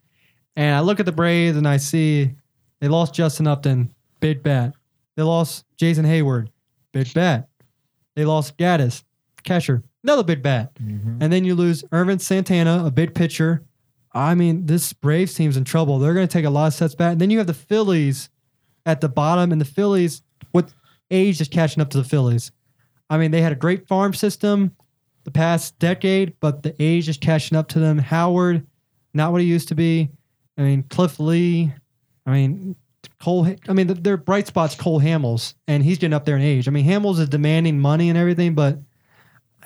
And 0.57 0.77
I 0.77 0.81
look 0.81 1.01
at 1.01 1.07
the 1.07 1.13
Braves 1.13 1.57
and 1.57 1.67
I 1.67 1.79
see 1.79 2.33
they 2.81 2.89
lost 2.89 3.15
Justin 3.15 3.47
Upton, 3.47 3.95
big 4.21 4.43
bat. 4.43 4.75
They 5.17 5.23
lost 5.23 5.65
Jason 5.77 6.05
Heyward, 6.05 6.49
big 6.93 7.13
bat. 7.15 7.49
They 8.15 8.25
lost 8.25 8.57
Gattis, 8.57 9.03
catcher, 9.43 9.83
another 10.05 10.23
big 10.23 10.43
bat. 10.43 10.75
Mm-hmm. 10.75 11.19
And 11.23 11.33
then 11.33 11.45
you 11.45 11.55
lose 11.55 11.85
Ervin 11.93 12.19
Santana, 12.19 12.85
a 12.85 12.91
big 12.91 13.15
pitcher. 13.15 13.65
I 14.13 14.35
mean, 14.35 14.67
this 14.67 14.93
Braves 14.93 15.35
team's 15.35 15.57
in 15.57 15.65
trouble. 15.65 15.99
They're 15.99 16.15
going 16.15 16.27
to 16.27 16.33
take 16.33 16.45
a 16.45 16.51
lot 16.51 16.69
of 16.69 16.75
sets 16.75 16.95
back. 16.95 17.13
And 17.13 17.21
then 17.21 17.31
you 17.31 17.39
have 17.39 17.47
the 17.47 17.55
Phillies 17.55 18.31
at 18.87 19.01
the 19.01 19.09
bottom, 19.09 19.53
and 19.53 19.61
the 19.61 19.67
Phillies, 19.67 20.23
what 20.53 20.73
age 21.11 21.41
is 21.41 21.49
catching 21.49 21.83
up 21.83 21.91
to 21.91 21.99
the 21.99 22.05
Phillies? 22.05 22.53
I 23.11 23.19
mean, 23.19 23.31
they 23.31 23.43
had 23.43 23.53
a 23.53 23.57
great 23.57 23.87
farm 23.87 24.15
system 24.15 24.77
the 25.25 25.31
past 25.33 25.79
decade, 25.81 26.35
but 26.41 26.63
the 26.63 26.75
age 26.79 27.09
is 27.09 27.17
catching 27.17 27.59
up 27.59 27.69
to 27.69 27.81
them. 27.81 27.99
Howard, 27.99 28.65
not 29.13 29.33
what 29.33 29.41
he 29.41 29.47
used 29.47 29.69
to 29.69 29.75
be. 29.75 30.09
I 30.57 30.63
mean, 30.63 30.85
Cliff 30.85 31.19
Lee. 31.19 31.73
I 32.25 32.31
mean, 32.31 32.77
Cole. 33.21 33.55
I 33.69 33.73
mean, 33.73 33.87
their 33.87 34.17
bright 34.17 34.47
spots. 34.47 34.75
Cole 34.75 35.01
Hamels, 35.01 35.55
and 35.67 35.83
he's 35.83 35.99
getting 35.99 36.15
up 36.15 36.25
there 36.25 36.37
in 36.37 36.43
age. 36.43 36.69
I 36.69 36.71
mean, 36.71 36.87
Hamels 36.87 37.19
is 37.19 37.29
demanding 37.29 37.79
money 37.79 38.09
and 38.09 38.19
everything, 38.19 38.55
but 38.55 38.79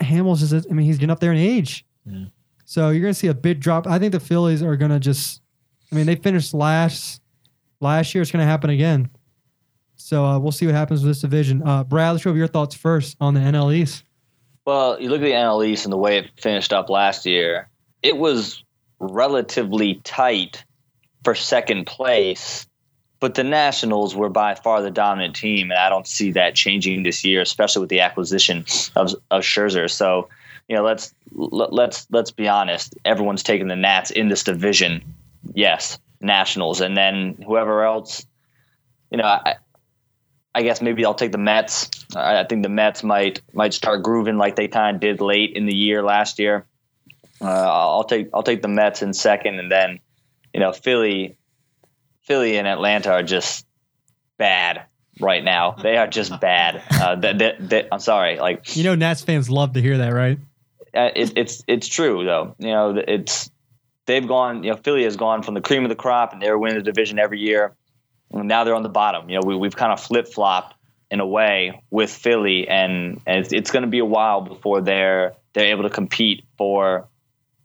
Hamels 0.00 0.42
is. 0.42 0.52
I 0.52 0.72
mean, 0.72 0.86
he's 0.86 0.98
getting 0.98 1.10
up 1.10 1.20
there 1.20 1.32
in 1.32 1.38
age. 1.38 1.84
So 2.64 2.90
you're 2.90 3.02
going 3.02 3.14
to 3.14 3.18
see 3.18 3.26
a 3.26 3.34
big 3.34 3.60
drop. 3.60 3.86
I 3.86 3.98
think 3.98 4.12
the 4.12 4.20
Phillies 4.20 4.62
are 4.62 4.76
going 4.76 4.92
to 4.92 5.00
just 5.00 5.40
I 5.90 5.96
mean, 5.96 6.06
they 6.06 6.16
finished 6.16 6.54
last 6.54 7.20
last 7.80 8.14
year. 8.14 8.22
It's 8.22 8.30
going 8.30 8.44
to 8.44 8.50
happen 8.50 8.70
again. 8.70 9.10
So 9.96 10.24
uh, 10.24 10.38
we'll 10.38 10.52
see 10.52 10.66
what 10.66 10.74
happens 10.74 11.02
with 11.02 11.10
this 11.10 11.20
division. 11.20 11.66
Uh, 11.66 11.84
Brad, 11.84 12.12
let's 12.12 12.24
go 12.24 12.30
over 12.30 12.38
your 12.38 12.46
thoughts 12.46 12.74
first 12.74 13.16
on 13.20 13.34
the 13.34 13.40
NL 13.40 13.74
East. 13.74 14.04
Well, 14.64 15.00
you 15.00 15.08
look 15.08 15.20
at 15.20 15.24
the 15.24 15.32
NL 15.32 15.66
East 15.66 15.84
and 15.84 15.92
the 15.92 15.98
way 15.98 16.18
it 16.18 16.30
finished 16.36 16.72
up 16.72 16.88
last 16.88 17.26
year. 17.26 17.68
It 18.02 18.16
was 18.16 18.62
relatively 18.98 20.00
tight 20.04 20.64
for 21.24 21.34
second 21.34 21.86
place, 21.86 22.66
but 23.20 23.34
the 23.34 23.44
Nationals 23.44 24.16
were 24.16 24.30
by 24.30 24.54
far 24.54 24.80
the 24.80 24.90
dominant 24.90 25.36
team, 25.36 25.70
and 25.70 25.78
I 25.78 25.90
don't 25.90 26.06
see 26.06 26.32
that 26.32 26.54
changing 26.54 27.02
this 27.02 27.22
year, 27.22 27.42
especially 27.42 27.80
with 27.80 27.90
the 27.90 28.00
acquisition 28.00 28.64
of 28.96 29.14
of 29.30 29.42
Scherzer. 29.42 29.90
So, 29.90 30.28
you 30.68 30.76
know, 30.76 30.82
let's 30.82 31.14
let, 31.32 31.72
let's 31.72 32.06
let's 32.10 32.30
be 32.30 32.48
honest. 32.48 32.94
Everyone's 33.04 33.42
taking 33.42 33.68
the 33.68 33.76
Nats 33.76 34.10
in 34.10 34.28
this 34.28 34.42
division. 34.42 35.14
Yes, 35.54 35.98
Nationals, 36.20 36.80
and 36.80 36.96
then 36.96 37.36
whoever 37.46 37.84
else. 37.84 38.26
You 39.10 39.18
know, 39.18 39.24
I, 39.24 39.56
I 40.54 40.62
guess 40.62 40.80
maybe 40.80 41.04
I'll 41.04 41.14
take 41.14 41.32
the 41.32 41.38
Mets. 41.38 41.90
I 42.16 42.40
I 42.40 42.44
think 42.44 42.62
the 42.62 42.70
Mets 42.70 43.02
might 43.04 43.42
might 43.52 43.74
start 43.74 44.02
grooving 44.02 44.38
like 44.38 44.56
they 44.56 44.68
kind 44.68 44.94
of 44.96 45.00
did 45.00 45.20
late 45.20 45.56
in 45.56 45.66
the 45.66 45.74
year 45.74 46.02
last 46.02 46.38
year. 46.38 46.64
Uh, 47.42 47.46
I'll 47.46 48.04
take 48.04 48.30
I'll 48.32 48.42
take 48.42 48.62
the 48.62 48.68
Mets 48.68 49.02
in 49.02 49.12
second, 49.12 49.58
and 49.58 49.70
then 49.70 50.00
you 50.54 50.60
know 50.60 50.72
Philly, 50.72 51.36
Philly 52.30 52.58
and 52.58 52.68
Atlanta 52.68 53.10
are 53.10 53.24
just 53.24 53.66
bad 54.38 54.84
right 55.20 55.42
now. 55.42 55.72
They 55.72 55.96
are 55.96 56.06
just 56.06 56.40
bad. 56.40 56.80
Uh, 56.88 57.16
I'm 57.90 57.98
sorry, 57.98 58.38
like 58.38 58.76
You 58.76 58.84
know, 58.84 58.94
Nats 58.94 59.22
fans 59.22 59.50
love 59.50 59.72
to 59.72 59.82
hear 59.82 59.98
that, 59.98 60.10
right? 60.10 60.38
uh, 60.94 61.10
it, 61.16 61.32
it's 61.36 61.64
it's 61.66 61.88
true 61.88 62.24
though. 62.24 62.54
You 62.60 62.68
know, 62.68 63.02
it's 63.08 63.50
they've 64.06 64.26
gone. 64.26 64.62
You 64.62 64.70
know, 64.70 64.76
Philly 64.76 65.02
has 65.02 65.16
gone 65.16 65.42
from 65.42 65.54
the 65.54 65.60
cream 65.60 65.82
of 65.82 65.88
the 65.88 65.96
crop, 65.96 66.32
and 66.32 66.40
they're 66.40 66.56
winning 66.56 66.78
the 66.78 66.84
division 66.84 67.18
every 67.18 67.40
year. 67.40 67.74
And 68.30 68.46
now 68.46 68.62
they're 68.62 68.76
on 68.76 68.84
the 68.84 68.88
bottom. 68.88 69.28
You 69.28 69.40
know, 69.40 69.42
we, 69.44 69.56
we've 69.56 69.74
kind 69.74 69.92
of 69.92 70.00
flip 70.00 70.28
flopped 70.28 70.76
in 71.10 71.18
a 71.18 71.26
way 71.26 71.82
with 71.90 72.12
Philly, 72.12 72.68
and, 72.68 73.20
and 73.26 73.40
it's, 73.40 73.52
it's 73.52 73.70
going 73.72 73.82
to 73.82 73.88
be 73.88 73.98
a 73.98 74.04
while 74.04 74.40
before 74.40 74.82
they're 74.82 75.34
they're 75.52 75.72
able 75.72 75.82
to 75.82 75.90
compete 75.90 76.44
for 76.56 77.08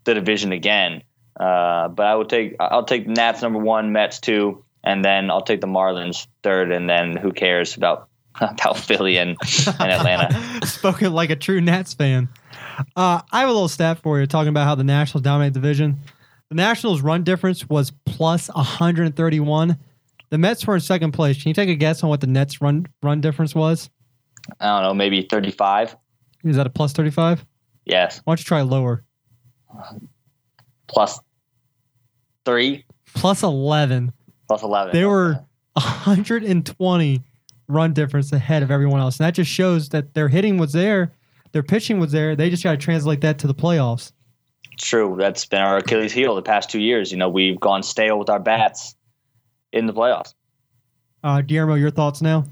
the 0.06 0.16
division 0.16 0.54
again. 0.54 1.04
Uh, 1.40 1.90
but 1.90 2.06
I 2.06 2.16
would 2.16 2.30
take 2.30 2.56
I'll 2.60 2.84
take 2.86 3.06
the 3.06 3.14
Nats 3.14 3.42
number 3.42 3.60
one, 3.60 3.92
Mets 3.92 4.20
two, 4.20 4.64
and 4.84 5.04
then 5.04 5.30
I'll 5.30 5.42
take 5.42 5.62
the 5.62 5.68
Marlins 5.68 6.28
third, 6.44 6.72
and 6.72 6.90
then 6.90 7.18
who 7.18 7.32
cares 7.32 7.76
about 7.76 8.08
about 8.42 8.78
Philly 8.78 9.18
and, 9.18 9.38
and 9.80 9.92
Atlanta. 9.92 10.66
Spoken 10.66 11.14
like 11.14 11.30
a 11.30 11.36
true 11.36 11.62
Nats 11.62 11.94
fan. 11.94 12.30
Uh, 12.96 13.22
I 13.32 13.40
have 13.42 13.50
a 13.50 13.54
little 13.54 13.68
stat 13.68 14.00
for 14.00 14.20
you 14.20 14.26
talking 14.28 14.50
about 14.50 14.66
how 14.66 14.76
the 14.76 14.84
Nationals 14.84 15.24
dominate 15.24 15.54
the 15.54 15.60
division. 15.60 16.00
The 16.50 16.56
Nationals' 16.56 17.02
run 17.02 17.24
difference 17.24 17.68
was 17.68 17.92
plus 18.06 18.50
131. 18.50 19.78
The 20.30 20.38
Mets 20.38 20.68
were 20.68 20.76
in 20.76 20.82
second 20.82 21.12
place. 21.14 21.42
Can 21.42 21.50
you 21.50 21.54
take 21.54 21.70
a 21.70 21.76
guess 21.76 22.04
on 22.04 22.10
what 22.10 22.22
the 22.22 22.28
Nets' 22.28 22.62
run 22.62 22.88
run 23.02 23.22
difference 23.22 23.56
was? 23.56 23.90
I 24.60 24.66
don't 24.68 24.84
know, 24.84 24.94
maybe 24.94 25.22
thirty 25.22 25.52
five. 25.52 25.96
Is 26.44 26.58
that 26.58 26.68
a 26.68 26.70
plus 26.70 26.94
35? 26.94 27.44
Yes, 27.86 28.22
Why 28.24 28.32
don't 28.32 28.40
you 28.40 28.44
try 28.46 28.62
lower? 28.62 29.04
Plus 30.88 31.20
three, 32.46 32.86
Plus 33.14 33.44
11. 33.44 34.14
plus 34.48 34.62
eleven. 34.64 34.94
They 34.94 35.06
were 35.06 35.40
120 35.74 37.22
run 37.68 37.94
difference 37.94 38.32
ahead 38.32 38.62
of 38.64 38.72
everyone 38.72 39.00
else. 39.00 39.20
And 39.20 39.26
that 39.26 39.34
just 39.34 39.50
shows 39.50 39.90
that 39.90 40.14
their 40.14 40.28
hitting 40.28 40.58
was 40.58 40.74
there, 40.74 41.14
their 41.52 41.64
pitching 41.64 42.00
was 42.00 42.12
there. 42.12 42.36
They 42.36 42.50
just 42.50 42.64
got 42.64 42.72
to 42.72 42.78
translate 42.78 43.22
that 43.22 43.40
to 43.40 43.48
the 43.48 43.56
playoffs. 43.56 44.12
True. 44.78 45.16
That's 45.18 45.46
been 45.46 45.62
our 45.62 45.78
Achilles 45.78 46.12
heel 46.12 46.36
the 46.36 46.42
past 46.42 46.70
two 46.70 46.82
years. 46.82 47.12
You 47.12 47.18
know, 47.18 47.30
we've 47.30 47.60
gone 47.60 47.82
stale 47.82 48.20
with 48.20 48.30
our 48.30 48.40
bats 48.40 48.96
in 49.72 49.86
the 49.88 49.94
playoffs. 49.94 50.34
Uh, 51.24 51.42
Guillermo, 51.42 51.76
your 51.76 51.92
thoughts 51.92 52.22
now? 52.22 52.46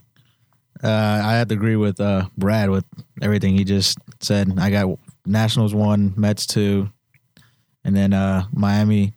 Uh, 0.84 0.88
I 1.23 1.34
have 1.34 1.49
to 1.49 1.53
agree 1.53 1.75
with 1.75 1.99
uh, 2.01 2.27
Brad 2.38 2.69
with 2.69 2.86
everything 3.21 3.55
he 3.57 3.63
just 3.63 3.97
said. 4.19 4.57
I 4.57 4.69
got 4.69 4.97
Nationals 5.25 5.73
one, 5.75 6.13
Mets 6.17 6.45
two, 6.47 6.89
and 7.84 7.95
then 7.95 8.13
uh, 8.13 8.45
Miami 8.53 9.13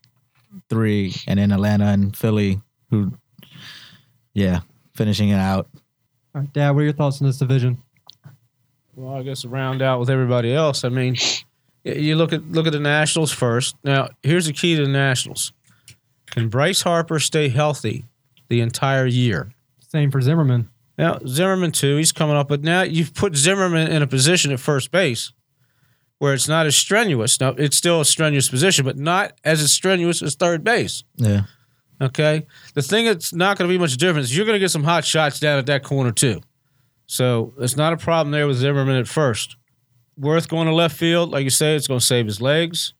three, 0.68 1.14
and 1.26 1.38
then 1.38 1.52
Atlanta 1.52 1.86
and 1.86 2.16
Philly, 2.16 2.60
who, 2.90 3.12
yeah, 4.34 4.60
finishing 4.94 5.28
it 5.28 5.38
out. 5.38 5.68
All 6.34 6.42
right, 6.42 6.52
Dad, 6.52 6.70
what 6.70 6.80
are 6.80 6.84
your 6.84 6.92
thoughts 6.92 7.20
on 7.20 7.26
this 7.26 7.38
division? 7.38 7.78
Well, 8.94 9.14
I 9.14 9.22
guess 9.22 9.42
to 9.42 9.48
round 9.48 9.82
out 9.82 10.00
with 10.00 10.10
everybody 10.10 10.54
else. 10.54 10.84
I 10.84 10.88
mean, 10.88 11.16
you 11.84 12.16
look 12.16 12.32
at 12.32 12.42
look 12.50 12.66
at 12.66 12.72
the 12.72 12.80
Nationals 12.80 13.32
first. 13.32 13.76
Now, 13.84 14.08
here's 14.22 14.46
the 14.46 14.52
key 14.52 14.76
to 14.76 14.82
the 14.82 14.90
Nationals: 14.90 15.52
Can 16.26 16.48
Bryce 16.48 16.82
Harper 16.82 17.18
stay 17.18 17.48
healthy 17.48 18.04
the 18.48 18.60
entire 18.60 19.06
year? 19.06 19.52
Same 19.80 20.10
for 20.10 20.20
Zimmerman. 20.20 20.70
Now 20.98 21.18
Zimmerman 21.26 21.72
too, 21.72 21.96
he's 21.96 22.12
coming 22.12 22.36
up, 22.36 22.48
but 22.48 22.62
now 22.62 22.82
you've 22.82 23.14
put 23.14 23.36
Zimmerman 23.36 23.88
in 23.88 24.02
a 24.02 24.06
position 24.06 24.50
at 24.50 24.60
first 24.60 24.90
base 24.90 25.32
where 26.18 26.34
it's 26.34 26.48
not 26.48 26.66
as 26.66 26.76
strenuous. 26.76 27.40
Now 27.40 27.50
it's 27.50 27.76
still 27.76 28.00
a 28.00 28.04
strenuous 28.04 28.48
position, 28.48 28.84
but 28.84 28.96
not 28.98 29.32
as 29.44 29.70
strenuous 29.70 30.22
as 30.22 30.34
third 30.34 30.64
base. 30.64 31.04
Yeah, 31.16 31.42
Okay. 32.00 32.46
The 32.74 32.82
thing 32.82 33.06
that's 33.06 33.32
not 33.32 33.56
going 33.58 33.68
to 33.68 33.74
be 33.74 33.78
much 33.78 33.96
different 33.96 34.24
is 34.24 34.36
you're 34.36 34.46
going 34.46 34.56
to 34.56 34.60
get 34.60 34.70
some 34.70 34.84
hot 34.84 35.04
shots 35.04 35.40
down 35.40 35.58
at 35.58 35.66
that 35.66 35.82
corner 35.82 36.12
too. 36.12 36.40
So 37.06 37.54
it's 37.58 37.76
not 37.76 37.92
a 37.92 37.96
problem 37.96 38.32
there 38.32 38.46
with 38.46 38.56
Zimmerman 38.56 38.96
at 38.96 39.08
first. 39.08 39.56
Werth 40.20 40.48
going 40.48 40.66
to 40.66 40.74
left 40.74 40.96
field, 40.96 41.30
like 41.30 41.44
you 41.44 41.50
say, 41.50 41.76
it's 41.76 41.86
going 41.86 42.00
to 42.00 42.06
save 42.06 42.26
his 42.26 42.40
legs, 42.40 42.94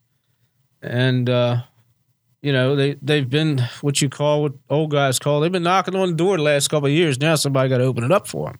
and 0.82 1.28
uh, 1.30 1.62
you 2.42 2.52
know 2.52 2.76
they 2.76 2.94
they've 3.00 3.28
been 3.28 3.58
what 3.80 4.02
you 4.02 4.10
call 4.10 4.42
what 4.42 4.52
old 4.68 4.90
guys 4.90 5.18
call 5.18 5.40
they've 5.40 5.50
been 5.50 5.62
knocking 5.62 5.96
on 5.96 6.10
the 6.10 6.14
door 6.16 6.36
the 6.36 6.42
last 6.42 6.68
couple 6.68 6.88
of 6.88 6.92
years. 6.92 7.18
Now 7.18 7.34
somebody 7.34 7.70
got 7.70 7.78
to 7.78 7.84
open 7.84 8.04
it 8.04 8.12
up 8.12 8.26
for 8.28 8.50
them, 8.50 8.58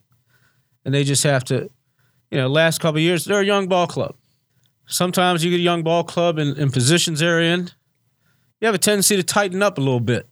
and 0.83 0.93
they 0.93 1.03
just 1.03 1.23
have 1.23 1.43
to, 1.45 1.69
you 2.31 2.37
know, 2.39 2.47
last 2.47 2.81
couple 2.81 2.97
of 2.97 3.03
years 3.03 3.25
they're 3.25 3.41
a 3.41 3.45
young 3.45 3.67
ball 3.67 3.85
club. 3.85 4.15
Sometimes 4.87 5.43
you 5.43 5.51
get 5.51 5.59
a 5.59 5.63
young 5.63 5.83
ball 5.83 6.03
club 6.03 6.39
in, 6.39 6.57
in 6.57 6.71
positions 6.71 7.19
they're 7.19 7.41
in, 7.41 7.69
you 8.59 8.65
have 8.65 8.75
a 8.75 8.79
tendency 8.79 9.15
to 9.15 9.23
tighten 9.23 9.61
up 9.61 9.77
a 9.77 9.81
little 9.81 9.99
bit. 9.99 10.27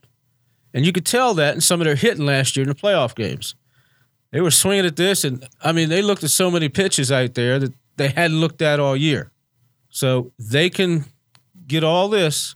And 0.74 0.86
you 0.86 0.92
could 0.92 1.06
tell 1.06 1.34
that 1.36 1.56
in 1.56 1.62
some 1.62 1.80
of 1.80 1.86
their 1.86 1.96
hitting 1.96 2.26
last 2.26 2.56
year 2.56 2.64
in 2.64 2.70
the 2.70 2.76
playoff 2.76 3.16
games. 3.16 3.56
They 4.32 4.42
were 4.42 4.52
swinging 4.52 4.86
at 4.86 4.96
this, 4.96 5.24
and 5.24 5.48
I 5.62 5.72
mean, 5.72 5.90
they 5.90 6.02
looked 6.02 6.24
at 6.24 6.32
so 6.32 6.52
many 6.52 6.68
pitches 6.68 7.12
out 7.12 7.36
there 7.36 7.60
that 7.60 7.74
they 7.96 8.10
hadn't 8.10 8.40
looked 8.40 8.62
at 8.62 8.80
all 8.80 8.96
year. 8.96 9.32
So 9.90 10.32
they 10.38 10.70
can 10.70 11.06
get 11.68 11.84
all 11.84 12.10
this. 12.10 12.56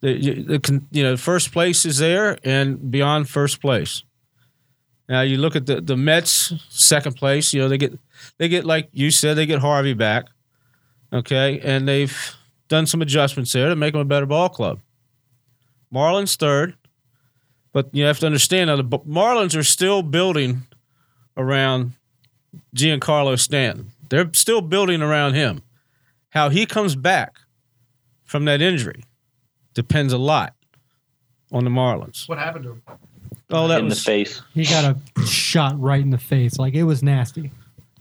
The, 0.00 0.14
the, 0.44 0.82
you 0.92 1.02
know, 1.02 1.16
first 1.16 1.50
place 1.50 1.84
is 1.84 1.98
there 1.98 2.38
and 2.44 2.90
beyond 2.90 3.28
first 3.28 3.60
place. 3.60 4.04
Now 5.08 5.22
you 5.22 5.38
look 5.38 5.56
at 5.56 5.66
the, 5.66 5.80
the 5.80 5.96
Mets 5.96 6.52
second 6.68 7.16
place. 7.16 7.52
You 7.52 7.62
know 7.62 7.68
they 7.68 7.78
get 7.78 7.98
they 8.36 8.48
get 8.48 8.64
like 8.64 8.90
you 8.92 9.10
said 9.10 9.34
they 9.34 9.46
get 9.46 9.58
Harvey 9.58 9.94
back, 9.94 10.26
okay, 11.12 11.60
and 11.60 11.86
they've 11.86 12.36
done 12.68 12.86
some 12.86 13.02
adjustments 13.02 13.52
there 13.52 13.68
to 13.68 13.76
make 13.76 13.92
them 13.92 14.00
a 14.00 14.04
better 14.04 14.26
ball 14.26 14.48
club. 14.48 14.80
Marlins 15.92 16.36
third, 16.36 16.74
but 17.72 17.88
you 17.92 18.04
have 18.04 18.18
to 18.18 18.26
understand 18.26 18.68
now 18.68 18.76
the 18.76 18.84
Marlins 18.84 19.56
are 19.56 19.64
still 19.64 20.02
building 20.02 20.62
around 21.36 21.92
Giancarlo 22.74 23.38
Stanton. 23.38 23.92
They're 24.08 24.30
still 24.32 24.60
building 24.60 25.02
around 25.02 25.34
him. 25.34 25.62
How 26.30 26.48
he 26.50 26.66
comes 26.66 26.94
back 26.94 27.36
from 28.24 28.44
that 28.44 28.60
injury 28.60 29.04
depends 29.74 30.12
a 30.12 30.18
lot 30.18 30.54
on 31.52 31.64
the 31.64 31.70
Marlins. 31.70 32.28
What 32.28 32.38
happened 32.38 32.64
to 32.64 32.70
him? 32.72 32.82
Oh, 33.50 33.68
that 33.68 33.80
in 33.80 33.86
was 33.86 33.98
the 33.98 34.04
face. 34.04 34.42
He 34.52 34.64
got 34.64 34.84
a 35.16 35.26
shot 35.26 35.80
right 35.80 36.00
in 36.02 36.10
the 36.10 36.18
face. 36.18 36.58
Like 36.58 36.74
it 36.74 36.82
was 36.82 37.02
nasty. 37.02 37.50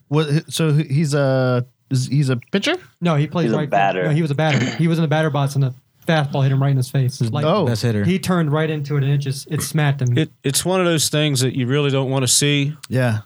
What? 0.10 0.52
So 0.52 0.74
he's 0.74 1.14
a 1.14 1.66
is- 1.90 2.08
he's 2.08 2.30
a 2.30 2.38
pitcher. 2.52 2.76
No, 3.02 3.16
he 3.16 3.28
plays 3.28 3.46
He's 3.46 3.54
a 3.54 3.58
right. 3.58 3.70
batter. 3.70 4.04
No, 4.06 4.10
he 4.12 4.22
was 4.22 4.32
a 4.32 4.36
batter. 4.36 4.60
he 4.78 4.88
was 4.88 4.98
in 4.98 5.02
the 5.02 5.08
batter 5.08 5.30
box 5.30 5.56
and 5.56 5.64
the 5.64 5.74
fastball 6.08 6.42
hit 6.44 6.52
him 6.52 6.62
right 6.62 6.72
in 6.72 6.78
his 6.78 6.90
face. 6.90 7.20
Like 7.22 7.46
oh, 7.46 7.66
best 7.66 7.82
hitter. 7.82 8.04
he 8.06 8.18
turned 8.20 8.52
right 8.52 8.70
into 8.70 8.96
it 8.98 9.04
and 9.04 9.12
it 9.12 9.18
just 9.18 9.52
it 9.52 9.62
smacked 9.62 10.02
him. 10.02 10.18
it, 10.18 10.30
it's 10.44 10.64
one 10.64 10.80
of 10.80 10.86
those 10.86 11.10
things 11.10 11.42
that 11.42 11.56
you 11.56 11.68
really 11.68 11.92
don't 11.92 12.10
want 12.10 12.24
to 12.24 12.28
see, 12.30 12.76
yeah. 12.90 13.20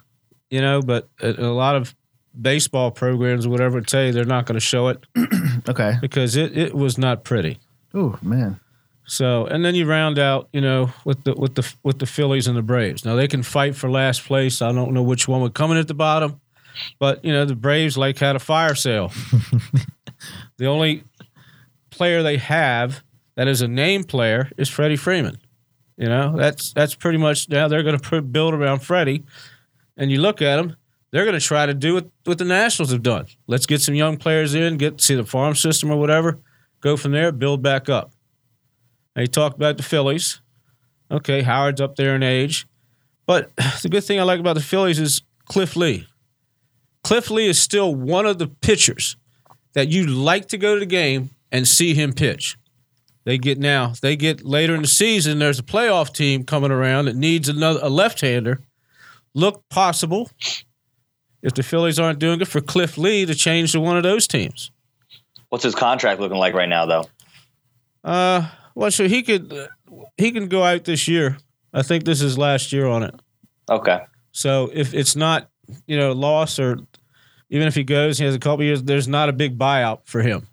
you 0.49 0.61
know. 0.61 0.81
But 0.81 1.07
a, 1.21 1.29
a 1.29 1.53
lot 1.53 1.75
of 1.75 1.93
baseball 2.39 2.89
programs 2.91 3.45
or 3.45 3.49
whatever 3.49 3.81
tell 3.81 4.03
you 4.05 4.11
they're 4.13 4.25
not 4.25 4.45
going 4.45 4.55
to 4.55 4.59
show 4.61 4.87
it 4.87 5.03
Okay. 5.69 5.95
because 6.01 6.35
it, 6.37 6.57
it 6.57 6.73
was 6.73 6.97
not 6.97 7.23
pretty. 7.23 7.59
Oh 7.93 8.17
man. 8.21 8.59
So, 9.05 9.45
and 9.47 9.65
then 9.65 9.75
you 9.75 9.85
round 9.85 10.17
out, 10.17 10.47
you 10.53 10.61
know, 10.61 10.91
with 11.03 11.23
the 11.25 11.33
with 11.33 11.55
the 11.55 11.73
with 11.83 11.99
the 11.99 12.05
Phillies 12.05 12.47
and 12.47 12.55
the 12.57 12.61
Braves. 12.61 13.03
Now 13.03 13.15
they 13.15 13.27
can 13.27 13.43
fight 13.43 13.75
for 13.75 13.89
last 13.91 14.23
place. 14.25 14.61
I 14.61 14.71
don't 14.71 14.93
know 14.93 15.03
which 15.03 15.27
one 15.27 15.41
would 15.41 15.53
come 15.53 15.71
in 15.71 15.77
at 15.77 15.87
the 15.89 15.93
bottom, 15.93 16.39
but 16.99 17.23
you 17.23 17.31
know 17.31 17.45
the 17.45 17.55
Braves 17.55 17.97
like 17.97 18.17
had 18.19 18.35
a 18.35 18.39
fire 18.39 18.75
sale. 18.75 19.11
the 20.57 20.65
only 20.65 21.03
player 21.89 22.23
they 22.23 22.37
have 22.37 23.03
that 23.35 23.47
is 23.47 23.61
a 23.61 23.67
name 23.67 24.03
player 24.03 24.49
is 24.57 24.69
Freddie 24.69 24.95
Freeman. 24.95 25.37
You 25.97 26.07
know, 26.07 26.35
that's 26.35 26.73
that's 26.73 26.95
pretty 26.95 27.17
much 27.17 27.49
now 27.49 27.67
they're 27.67 27.83
going 27.83 27.99
to 27.99 28.21
build 28.21 28.53
around 28.53 28.79
Freddie, 28.79 29.23
and 29.97 30.11
you 30.11 30.19
look 30.19 30.41
at 30.41 30.57
them. 30.57 30.77
They're 31.11 31.25
going 31.25 31.37
to 31.37 31.45
try 31.45 31.65
to 31.65 31.73
do 31.73 31.95
what, 31.95 32.07
what 32.23 32.37
the 32.37 32.45
Nationals 32.45 32.91
have 32.91 33.03
done. 33.03 33.25
Let's 33.45 33.65
get 33.65 33.81
some 33.81 33.95
young 33.95 34.15
players 34.15 34.55
in, 34.55 34.77
get 34.77 35.01
see 35.01 35.13
the 35.13 35.25
farm 35.25 35.55
system 35.55 35.91
or 35.91 35.97
whatever, 35.97 36.39
go 36.79 36.95
from 36.95 37.11
there, 37.11 37.33
build 37.33 37.61
back 37.61 37.89
up. 37.89 38.13
They 39.13 39.27
talked 39.27 39.57
about 39.57 39.75
the 39.75 39.83
Phillies. 39.83 40.39
Okay, 41.11 41.41
Howard's 41.41 41.81
up 41.81 41.97
there 41.97 42.15
in 42.15 42.23
age. 42.23 42.65
But 43.25 43.53
the 43.81 43.89
good 43.89 44.03
thing 44.03 44.19
I 44.19 44.23
like 44.23 44.39
about 44.39 44.53
the 44.53 44.61
Phillies 44.61 44.99
is 44.99 45.21
Cliff 45.45 45.75
Lee. 45.75 46.07
Cliff 47.03 47.29
Lee 47.29 47.47
is 47.47 47.59
still 47.59 47.93
one 47.93 48.25
of 48.25 48.37
the 48.37 48.47
pitchers 48.47 49.17
that 49.73 49.89
you 49.89 50.05
like 50.05 50.47
to 50.49 50.57
go 50.57 50.75
to 50.75 50.79
the 50.79 50.85
game 50.85 51.31
and 51.51 51.67
see 51.67 51.93
him 51.93 52.13
pitch. 52.13 52.57
They 53.23 53.37
get 53.37 53.59
now, 53.59 53.93
they 54.01 54.15
get 54.15 54.43
later 54.43 54.73
in 54.73 54.81
the 54.81 54.87
season, 54.87 55.39
there's 55.39 55.59
a 55.59 55.63
playoff 55.63 56.13
team 56.13 56.43
coming 56.43 56.71
around 56.71 57.05
that 57.05 57.15
needs 57.15 57.49
another 57.49 57.79
a 57.83 57.89
left-hander. 57.89 58.61
Look 59.33 59.67
possible 59.69 60.29
if 61.41 61.53
the 61.53 61.63
Phillies 61.63 61.99
aren't 61.99 62.19
doing 62.19 62.41
it 62.41 62.47
for 62.47 62.61
Cliff 62.61 62.97
Lee 62.97 63.25
to 63.25 63.35
change 63.35 63.71
to 63.73 63.79
one 63.79 63.97
of 63.97 64.03
those 64.03 64.27
teams. 64.27 64.71
What's 65.49 65.63
his 65.63 65.75
contract 65.75 66.19
looking 66.19 66.37
like 66.37 66.53
right 66.53 66.69
now, 66.69 66.85
though? 66.85 67.05
Uh, 68.03 68.49
well, 68.73 68.89
so 68.89 69.07
he 69.07 69.21
could 69.21 69.69
he 70.17 70.31
can 70.31 70.47
go 70.47 70.63
out 70.63 70.85
this 70.85 71.07
year. 71.07 71.37
I 71.73 71.83
think 71.83 72.03
this 72.03 72.21
is 72.21 72.37
last 72.37 72.71
year 72.71 72.87
on 72.87 73.03
it. 73.03 73.15
Okay. 73.69 74.01
So 74.31 74.69
if 74.73 74.93
it's 74.93 75.15
not, 75.15 75.49
you 75.87 75.97
know, 75.97 76.11
loss 76.11 76.59
or 76.59 76.77
even 77.49 77.67
if 77.67 77.75
he 77.75 77.83
goes, 77.83 78.17
he 78.17 78.25
has 78.25 78.35
a 78.35 78.39
couple 78.39 78.63
years. 78.63 78.83
There's 78.83 79.07
not 79.07 79.29
a 79.29 79.33
big 79.33 79.57
buyout 79.57 79.99
for 80.05 80.21
him. 80.21 80.47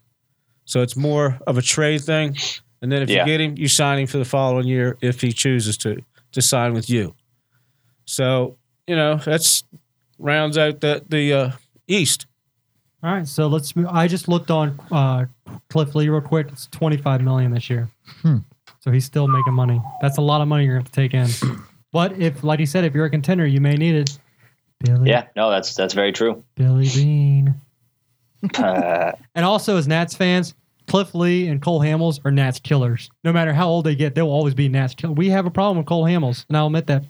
So 0.64 0.82
it's 0.82 0.96
more 0.96 1.38
of 1.46 1.56
a 1.58 1.62
trade 1.62 2.02
thing. 2.02 2.36
And 2.82 2.90
then 2.92 3.02
if 3.02 3.08
Yeah. 3.08 3.20
you 3.20 3.26
get 3.26 3.40
him, 3.40 3.56
you 3.56 3.68
sign 3.68 3.98
him 4.00 4.06
for 4.06 4.18
the 4.18 4.24
following 4.24 4.66
year 4.66 4.96
if 5.00 5.20
he 5.20 5.32
chooses 5.32 5.76
to 5.78 6.02
to 6.32 6.42
sign 6.42 6.74
with 6.74 6.90
you. 6.90 7.14
So 8.04 8.56
you 8.86 8.96
know 8.96 9.16
that's 9.16 9.64
rounds 10.18 10.56
out 10.58 10.80
the 10.80 11.02
the 11.08 11.32
uh, 11.32 11.50
East. 11.86 12.26
All 13.02 13.12
right, 13.12 13.28
so 13.28 13.46
let's. 13.46 13.76
move- 13.76 13.86
I 13.86 14.08
just 14.08 14.26
looked 14.28 14.50
on 14.50 14.78
uh, 14.90 15.26
Cliff 15.70 15.94
Lee 15.94 16.08
real 16.08 16.20
quick. 16.20 16.48
It's 16.50 16.66
twenty 16.66 16.96
five 16.96 17.20
million 17.22 17.52
this 17.52 17.70
year, 17.70 17.88
Hmm. 18.22 18.38
so 18.80 18.90
he's 18.90 19.04
still 19.04 19.28
making 19.28 19.52
money. 19.54 19.80
That's 20.02 20.18
a 20.18 20.20
lot 20.20 20.40
of 20.40 20.48
money 20.48 20.64
you're 20.64 20.74
going 20.74 20.84
to 20.86 20.92
take 20.92 21.14
in. 21.14 21.28
but 21.92 22.12
if, 22.20 22.42
like 22.42 22.58
you 22.60 22.66
said, 22.66 22.84
if 22.84 22.94
you're 22.94 23.04
a 23.04 23.10
contender, 23.10 23.46
you 23.46 23.60
may 23.60 23.74
need 23.76 23.94
it. 23.94 24.18
Billy, 24.80 25.10
Yeah. 25.10 25.26
No, 25.34 25.50
that's 25.50 25.74
that's 25.74 25.94
very 25.94 26.12
true. 26.12 26.44
Billy 26.54 26.88
Beane, 26.88 27.54
Uh, 28.56 29.12
and 29.34 29.44
also 29.44 29.76
as 29.76 29.88
Nats 29.88 30.14
fans, 30.14 30.54
Cliff 30.86 31.14
Lee 31.14 31.48
and 31.48 31.60
Cole 31.60 31.80
Hamels 31.80 32.24
are 32.24 32.30
Nats 32.30 32.60
killers. 32.60 33.10
No 33.24 33.32
matter 33.32 33.52
how 33.52 33.68
old 33.68 33.84
they 33.84 33.96
get, 33.96 34.14
they 34.14 34.22
will 34.22 34.30
always 34.30 34.54
be 34.54 34.68
Nats 34.68 34.94
killers. 34.94 35.16
We 35.16 35.28
have 35.30 35.44
a 35.46 35.50
problem 35.50 35.78
with 35.78 35.86
Cole 35.86 36.04
Hamels, 36.04 36.44
and 36.48 36.56
I'll 36.56 36.66
admit 36.66 36.86
that. 36.86 37.04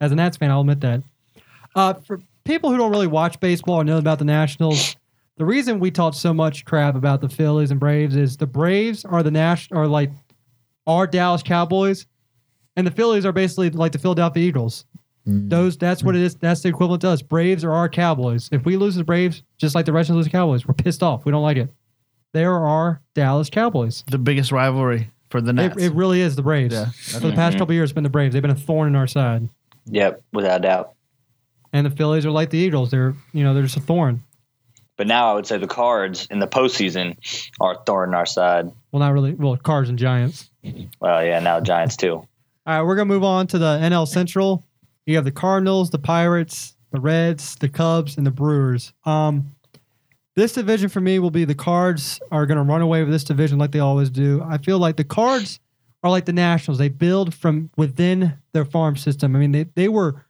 As 0.00 0.12
a 0.12 0.14
Nats 0.14 0.36
fan, 0.36 0.50
I'll 0.50 0.60
admit 0.60 0.80
that. 0.80 1.02
Uh, 1.74 1.94
for 1.94 2.20
people 2.44 2.70
who 2.70 2.76
don't 2.76 2.90
really 2.90 3.06
watch 3.06 3.40
baseball 3.40 3.76
or 3.76 3.84
know 3.84 3.98
about 3.98 4.18
the 4.18 4.24
Nationals, 4.24 4.96
the 5.36 5.44
reason 5.44 5.80
we 5.80 5.90
talk 5.90 6.14
so 6.14 6.34
much 6.34 6.64
crap 6.64 6.94
about 6.96 7.20
the 7.20 7.28
Phillies 7.28 7.70
and 7.70 7.80
Braves 7.80 8.16
is 8.16 8.36
the 8.36 8.46
Braves 8.46 9.04
are 9.04 9.22
the 9.22 9.30
Nash 9.30 9.70
are 9.72 9.86
like 9.86 10.10
our 10.86 11.06
Dallas 11.06 11.42
Cowboys, 11.42 12.06
and 12.76 12.86
the 12.86 12.90
Phillies 12.90 13.24
are 13.24 13.32
basically 13.32 13.70
like 13.70 13.92
the 13.92 13.98
Philadelphia 13.98 14.42
Eagles. 14.42 14.84
Mm-hmm. 15.28 15.48
Those 15.48 15.76
that's 15.76 16.02
what 16.02 16.16
it 16.16 16.22
is. 16.22 16.36
That's 16.36 16.62
the 16.62 16.68
equivalent 16.70 17.02
to 17.02 17.08
us. 17.10 17.20
Braves 17.22 17.62
are 17.64 17.72
our 17.72 17.88
Cowboys. 17.88 18.48
If 18.50 18.64
we 18.64 18.76
lose 18.76 18.94
the 18.94 19.04
Braves, 19.04 19.42
just 19.58 19.74
like 19.74 19.84
the 19.86 19.92
rest 19.92 20.08
of 20.10 20.22
the 20.22 20.30
Cowboys, 20.30 20.66
we're 20.66 20.74
pissed 20.74 21.02
off. 21.02 21.24
We 21.24 21.32
don't 21.32 21.42
like 21.42 21.56
it. 21.58 21.68
They 22.32 22.44
are 22.44 22.66
our 22.66 23.00
Dallas 23.14 23.50
Cowboys. 23.50 24.04
The 24.10 24.18
biggest 24.18 24.52
rivalry 24.52 25.10
for 25.30 25.40
the 25.40 25.50
It, 25.50 25.54
Nats. 25.54 25.82
it 25.82 25.92
really 25.92 26.20
is 26.20 26.36
the 26.36 26.42
Braves. 26.42 26.74
Yeah. 26.74 26.86
For 26.90 27.26
the 27.26 27.32
past 27.34 27.58
couple 27.58 27.72
of 27.72 27.74
years, 27.74 27.90
it's 27.90 27.94
been 27.94 28.04
the 28.04 28.10
Braves. 28.10 28.32
They've 28.32 28.42
been 28.42 28.50
a 28.50 28.54
thorn 28.54 28.88
in 28.88 28.96
our 28.96 29.06
side. 29.06 29.48
yep, 29.86 30.22
without 30.32 30.60
a 30.60 30.62
doubt. 30.62 30.92
And 31.72 31.84
the 31.84 31.90
Phillies 31.90 32.24
are 32.24 32.30
like 32.30 32.48
the 32.50 32.58
Eagles. 32.58 32.90
They're 32.90 33.14
you 33.32 33.44
know 33.44 33.52
they're 33.54 33.62
just 33.64 33.76
a 33.76 33.80
thorn. 33.80 34.22
But 34.96 35.06
now 35.06 35.30
I 35.30 35.34
would 35.34 35.46
say 35.46 35.58
the 35.58 35.66
Cards 35.68 36.26
in 36.30 36.38
the 36.40 36.48
postseason 36.48 37.16
are 37.60 37.74
a 37.74 37.78
thorn 37.84 38.08
in 38.10 38.14
our 38.14 38.26
side. 38.26 38.70
Well, 38.90 39.00
not 39.00 39.12
really. 39.12 39.34
Well, 39.34 39.56
Cards 39.58 39.88
and 39.90 39.98
Giants. 39.98 40.50
Well, 41.00 41.24
yeah, 41.24 41.38
now 41.40 41.60
Giants 41.60 41.96
too. 41.96 42.14
All 42.14 42.26
right, 42.66 42.82
we're 42.82 42.96
gonna 42.96 43.04
move 43.06 43.22
on 43.24 43.46
to 43.48 43.58
the 43.58 43.78
NL 43.82 44.08
Central. 44.08 44.64
You 45.08 45.16
have 45.16 45.24
the 45.24 45.32
Cardinals, 45.32 45.88
the 45.88 45.98
Pirates, 45.98 46.76
the 46.92 47.00
Reds, 47.00 47.56
the 47.56 47.70
Cubs, 47.70 48.18
and 48.18 48.26
the 48.26 48.30
Brewers. 48.30 48.92
Um, 49.06 49.54
this 50.36 50.52
division 50.52 50.90
for 50.90 51.00
me 51.00 51.18
will 51.18 51.30
be 51.30 51.46
the 51.46 51.54
Cards 51.54 52.20
are 52.30 52.44
gonna 52.44 52.62
run 52.62 52.82
away 52.82 53.02
with 53.02 53.10
this 53.10 53.24
division 53.24 53.56
like 53.56 53.72
they 53.72 53.78
always 53.78 54.10
do. 54.10 54.42
I 54.46 54.58
feel 54.58 54.78
like 54.78 54.98
the 54.98 55.04
Cards 55.04 55.60
are 56.02 56.10
like 56.10 56.26
the 56.26 56.34
Nationals. 56.34 56.76
They 56.76 56.90
build 56.90 57.32
from 57.32 57.70
within 57.78 58.34
their 58.52 58.66
farm 58.66 58.98
system. 58.98 59.34
I 59.34 59.38
mean, 59.38 59.52
they 59.52 59.62
they 59.74 59.88
were 59.88 60.26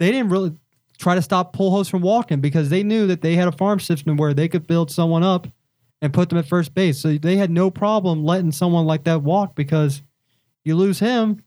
they 0.00 0.10
didn't 0.10 0.30
really 0.30 0.58
try 0.98 1.14
to 1.14 1.22
stop 1.22 1.54
Pujols 1.54 1.88
from 1.88 2.02
walking 2.02 2.40
because 2.40 2.68
they 2.68 2.82
knew 2.82 3.06
that 3.06 3.20
they 3.20 3.36
had 3.36 3.46
a 3.46 3.52
farm 3.52 3.78
system 3.78 4.16
where 4.16 4.34
they 4.34 4.48
could 4.48 4.66
build 4.66 4.90
someone 4.90 5.22
up 5.22 5.46
and 6.02 6.12
put 6.12 6.30
them 6.30 6.38
at 6.38 6.48
first 6.48 6.74
base. 6.74 6.98
So 6.98 7.16
they 7.16 7.36
had 7.36 7.52
no 7.52 7.70
problem 7.70 8.24
letting 8.24 8.50
someone 8.50 8.86
like 8.86 9.04
that 9.04 9.22
walk 9.22 9.54
because 9.54 10.02
you 10.64 10.74
lose 10.74 10.98
him, 10.98 11.44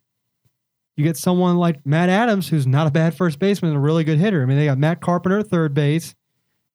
you 0.99 1.05
get 1.05 1.15
someone 1.15 1.55
like 1.55 1.85
Matt 1.85 2.09
Adams, 2.09 2.49
who's 2.49 2.67
not 2.67 2.85
a 2.85 2.91
bad 2.91 3.15
first 3.15 3.39
baseman 3.39 3.71
and 3.71 3.77
a 3.77 3.81
really 3.81 4.03
good 4.03 4.17
hitter. 4.17 4.43
I 4.43 4.45
mean, 4.45 4.57
they 4.57 4.65
got 4.65 4.77
Matt 4.77 4.99
Carpenter 4.99 5.41
third 5.41 5.73
base. 5.73 6.13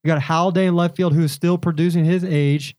You 0.02 0.08
got 0.08 0.22
Holliday 0.22 0.64
in 0.64 0.74
left 0.74 0.96
field, 0.96 1.12
who's 1.12 1.30
still 1.30 1.58
producing 1.58 2.06
his 2.06 2.24
age. 2.24 2.74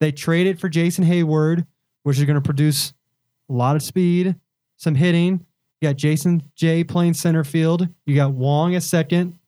They 0.00 0.10
traded 0.10 0.58
for 0.58 0.68
Jason 0.68 1.04
Heyward, 1.04 1.64
which 2.02 2.18
is 2.18 2.24
going 2.24 2.34
to 2.34 2.40
produce 2.40 2.94
a 3.48 3.52
lot 3.52 3.76
of 3.76 3.82
speed, 3.84 4.34
some 4.76 4.96
hitting. 4.96 5.46
You 5.80 5.88
got 5.88 5.94
Jason 5.94 6.42
J 6.56 6.82
playing 6.82 7.14
center 7.14 7.44
field. 7.44 7.86
You 8.04 8.16
got 8.16 8.32
Wong 8.32 8.74
at 8.74 8.82
second, 8.82 9.38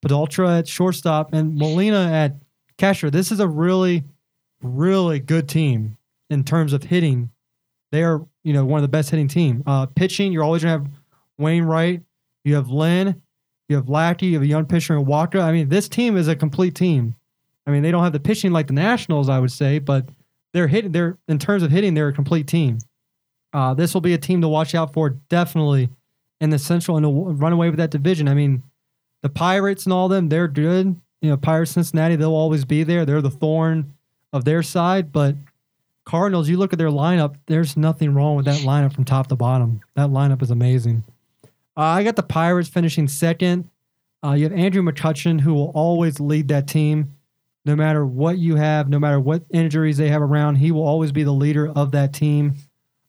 Peralta 0.00 0.46
at 0.46 0.68
shortstop, 0.68 1.34
and 1.34 1.56
Molina 1.56 2.08
at 2.12 2.36
catcher. 2.78 3.10
This 3.10 3.32
is 3.32 3.40
a 3.40 3.48
really, 3.48 4.04
really 4.62 5.18
good 5.18 5.48
team 5.48 5.96
in 6.30 6.44
terms 6.44 6.72
of 6.72 6.84
hitting. 6.84 7.30
They 7.94 8.02
are, 8.02 8.26
you 8.42 8.52
know, 8.52 8.64
one 8.64 8.78
of 8.78 8.82
the 8.82 8.88
best 8.88 9.10
hitting 9.10 9.28
team. 9.28 9.62
Uh, 9.64 9.86
pitching, 9.86 10.32
you're 10.32 10.42
always 10.42 10.64
gonna 10.64 10.72
have 10.72 10.88
Wainwright. 11.38 12.02
You 12.44 12.56
have 12.56 12.68
Lynn. 12.68 13.22
You 13.68 13.76
have 13.76 13.88
Lackey. 13.88 14.26
You 14.26 14.34
have 14.34 14.42
a 14.42 14.48
young 14.48 14.66
pitcher 14.66 14.94
in 14.94 15.04
Walker. 15.04 15.38
I 15.38 15.52
mean, 15.52 15.68
this 15.68 15.88
team 15.88 16.16
is 16.16 16.26
a 16.26 16.34
complete 16.34 16.74
team. 16.74 17.14
I 17.68 17.70
mean, 17.70 17.84
they 17.84 17.92
don't 17.92 18.02
have 18.02 18.12
the 18.12 18.18
pitching 18.18 18.50
like 18.50 18.66
the 18.66 18.72
Nationals, 18.72 19.28
I 19.28 19.38
would 19.38 19.52
say, 19.52 19.78
but 19.78 20.08
they're 20.52 20.66
hitting. 20.66 20.90
They're 20.90 21.18
in 21.28 21.38
terms 21.38 21.62
of 21.62 21.70
hitting, 21.70 21.94
they're 21.94 22.08
a 22.08 22.12
complete 22.12 22.48
team. 22.48 22.78
Uh, 23.52 23.74
this 23.74 23.94
will 23.94 24.00
be 24.00 24.12
a 24.12 24.18
team 24.18 24.40
to 24.40 24.48
watch 24.48 24.74
out 24.74 24.92
for, 24.92 25.10
definitely 25.10 25.88
in 26.40 26.50
the 26.50 26.58
Central 26.58 26.96
and 26.96 27.04
to 27.04 27.10
run 27.10 27.52
away 27.52 27.70
with 27.70 27.78
that 27.78 27.92
division. 27.92 28.26
I 28.26 28.34
mean, 28.34 28.64
the 29.22 29.28
Pirates 29.28 29.84
and 29.84 29.92
all 29.92 30.08
them, 30.08 30.30
they're 30.30 30.48
good. 30.48 31.00
You 31.22 31.30
know, 31.30 31.36
Pirates, 31.36 31.70
Cincinnati, 31.70 32.16
they'll 32.16 32.34
always 32.34 32.64
be 32.64 32.82
there. 32.82 33.06
They're 33.06 33.22
the 33.22 33.30
thorn 33.30 33.94
of 34.32 34.44
their 34.44 34.64
side, 34.64 35.12
but 35.12 35.36
Cardinals, 36.04 36.48
you 36.48 36.58
look 36.58 36.72
at 36.72 36.78
their 36.78 36.90
lineup, 36.90 37.36
there's 37.46 37.76
nothing 37.76 38.14
wrong 38.14 38.36
with 38.36 38.44
that 38.44 38.60
lineup 38.60 38.92
from 38.92 39.04
top 39.04 39.28
to 39.28 39.36
bottom. 39.36 39.80
That 39.94 40.10
lineup 40.10 40.42
is 40.42 40.50
amazing. 40.50 41.02
Uh, 41.76 41.80
I 41.80 42.04
got 42.04 42.16
the 42.16 42.22
Pirates 42.22 42.68
finishing 42.68 43.08
second. 43.08 43.68
Uh, 44.22 44.32
you 44.32 44.44
have 44.44 44.52
Andrew 44.52 44.82
McCutchen, 44.82 45.40
who 45.40 45.54
will 45.54 45.72
always 45.74 46.20
lead 46.20 46.48
that 46.48 46.68
team. 46.68 47.14
No 47.66 47.74
matter 47.74 48.04
what 48.04 48.36
you 48.36 48.56
have, 48.56 48.90
no 48.90 48.98
matter 48.98 49.18
what 49.18 49.44
injuries 49.50 49.96
they 49.96 50.08
have 50.08 50.20
around, 50.20 50.56
he 50.56 50.70
will 50.70 50.86
always 50.86 51.12
be 51.12 51.22
the 51.22 51.32
leader 51.32 51.70
of 51.70 51.92
that 51.92 52.12
team. 52.12 52.54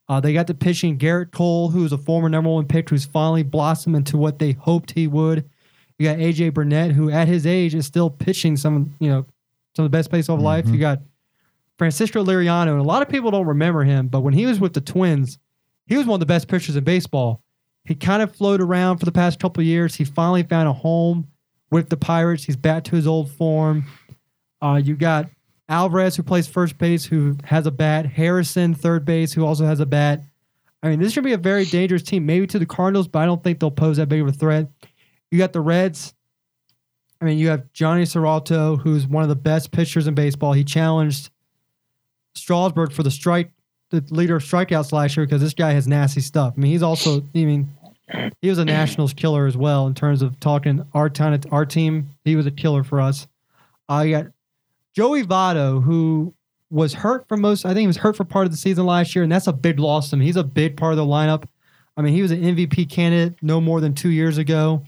Uh, 0.08 0.20
they 0.20 0.34
got 0.34 0.48
the 0.48 0.54
pitching 0.54 0.98
Gerrit 0.98 1.32
Cole, 1.32 1.70
who 1.70 1.84
is 1.84 1.92
a 1.92 1.98
former 1.98 2.30
number 2.30 2.50
one 2.50 2.66
pick, 2.66 2.90
who's 2.90 3.06
finally 3.06 3.44
blossomed 3.44 3.96
into 3.98 4.18
what 4.18 4.40
they 4.40 4.54
hoped 4.54 4.92
he 4.92 5.08
would. 5.08 5.50
You 5.98 6.08
got 6.08 6.20
AJ 6.20 6.54
Burnett, 6.54 6.92
who 6.92 7.10
at 7.10 7.28
his 7.28 7.46
age 7.46 7.76
is 7.76 7.86
still 7.86 8.10
pitching 8.10 8.56
some, 8.56 8.96
you 9.00 9.10
know, 9.10 9.26
some 9.76 9.86
of 9.86 9.92
the 9.92 9.98
best 9.98 10.12
baseball 10.12 10.38
of 10.38 10.42
life. 10.42 10.68
You 10.68 10.78
got 10.80 11.00
Francisco 11.78 12.24
Liriano, 12.24 12.72
and 12.72 12.80
a 12.80 12.84
lot 12.84 13.02
of 13.02 13.10
people 13.10 13.32
don't 13.32 13.48
remember 13.48 13.84
him, 13.84 14.08
but 14.08 14.22
when 14.22 14.34
he 14.34 14.46
was 14.46 14.60
with 14.60 14.74
the 14.74 14.82
Twins, 14.82 15.40
he 15.88 15.98
was 15.98 16.06
one 16.06 16.16
of 16.16 16.20
the 16.22 16.26
best 16.26 16.48
pitchers 16.48 16.76
in 16.76 16.84
baseball. 16.84 17.42
He 17.84 17.96
kind 17.96 18.24
of 18.24 18.36
floated 18.36 18.64
around 18.64 18.98
for 18.98 19.06
the 19.06 19.12
past 19.12 19.40
couple 19.40 19.62
years. 19.64 19.96
He 19.96 20.06
finally 20.06 20.44
found 20.44 20.68
a 20.68 20.74
home 20.74 21.28
with 21.70 21.90
the 21.90 21.98
Pirates. 21.98 22.44
He's 22.44 22.56
back 22.56 22.84
to 22.86 22.96
his 22.96 23.06
old 23.06 23.30
form. 23.32 23.86
Uh, 24.62 24.82
you 24.84 24.96
got 24.96 25.30
Alvarez, 25.70 26.16
who 26.16 26.24
plays 26.24 26.48
first 26.48 26.78
base, 26.78 27.06
who 27.06 27.38
has 27.44 27.68
a 27.68 27.72
bat. 27.72 28.06
Harrison, 28.06 28.74
third 28.74 29.06
base, 29.06 29.34
who 29.34 29.46
also 29.46 29.66
has 29.66 29.80
a 29.80 29.86
bat. 29.86 30.22
I 30.82 30.90
mean, 30.90 31.00
this 31.00 31.14
should 31.14 31.24
be 31.24 31.34
a 31.34 31.38
very 31.38 31.66
dangerous 31.66 32.04
team, 32.04 32.26
maybe 32.26 32.48
to 32.48 32.60
the 32.60 32.66
Cardinals, 32.66 33.08
but 33.08 33.20
I 33.20 33.26
don't 33.26 33.44
think 33.44 33.60
they'll 33.60 33.72
pose 33.72 33.98
that 33.98 34.08
big 34.08 34.22
of 34.22 34.28
a 34.28 34.32
threat. 34.32 34.68
You 35.32 35.38
got 35.38 35.54
the 35.54 35.62
Reds. 35.62 36.14
I 37.20 37.26
mean, 37.26 37.38
you 37.38 37.50
have 37.50 37.72
Johnny 37.74 38.04
Serrato, 38.04 38.80
who's 38.80 39.08
one 39.08 39.24
of 39.24 39.30
the 39.30 39.36
best 39.36 39.72
pitchers 39.72 40.08
in 40.08 40.14
baseball. 40.16 40.54
He 40.54 40.64
challenged 40.64 41.30
Strasburg 42.36 42.92
for 42.92 43.04
the 43.04 43.12
strike, 43.12 43.52
the 43.90 44.04
leader 44.10 44.36
of 44.36 44.44
strikeouts 44.44 44.92
last 44.92 45.18
year 45.18 45.26
because 45.26 45.42
this 45.42 45.54
guy 45.54 45.72
has 45.72 45.88
nasty 45.88 46.22
stuff. 46.22 46.54
I 46.58 46.60
mean, 46.60 46.72
he's 46.72 46.84
also, 46.84 47.22
I 47.22 47.46
mean, 47.46 47.70
he 48.42 48.50
was 48.50 48.58
a 48.58 48.66
Nationals 48.66 49.14
killer 49.14 49.48
as 49.48 49.58
well 49.58 49.88
in 49.88 49.94
terms 49.94 50.22
of 50.22 50.40
talking 50.40 50.86
our 50.94 51.10
town, 51.10 51.40
our 51.52 51.66
team. 51.66 52.10
He 52.24 52.36
was 52.36 52.46
a 52.46 52.52
killer 52.52 52.84
for 52.84 53.02
us. 53.02 53.28
I 53.90 54.10
got 54.10 54.26
Joey 54.96 55.24
Votto, 55.24 55.84
who 55.84 56.34
was 56.70 56.94
hurt 56.94 57.28
for 57.28 57.38
most. 57.38 57.66
I 57.66 57.70
think 57.70 57.82
he 57.82 57.88
was 57.88 57.98
hurt 57.98 58.16
for 58.16 58.24
part 58.24 58.46
of 58.46 58.52
the 58.52 58.58
season 58.58 58.86
last 58.86 59.16
year, 59.16 59.24
and 59.24 59.32
that's 59.32 59.48
a 59.48 59.54
big 59.54 59.80
loss 59.80 60.10
to 60.10 60.16
him. 60.16 60.22
He's 60.22 60.36
a 60.36 60.44
big 60.44 60.78
part 60.78 60.94
of 60.94 60.98
the 60.98 61.06
lineup. 61.06 61.46
I 61.98 62.02
mean, 62.02 62.14
he 62.14 62.22
was 62.22 62.32
an 62.32 62.42
MVP 62.42 62.90
candidate 62.90 63.38
no 63.42 63.62
more 63.62 63.80
than 63.80 63.94
two 63.94 64.10
years 64.10 64.38
ago. 64.38 64.84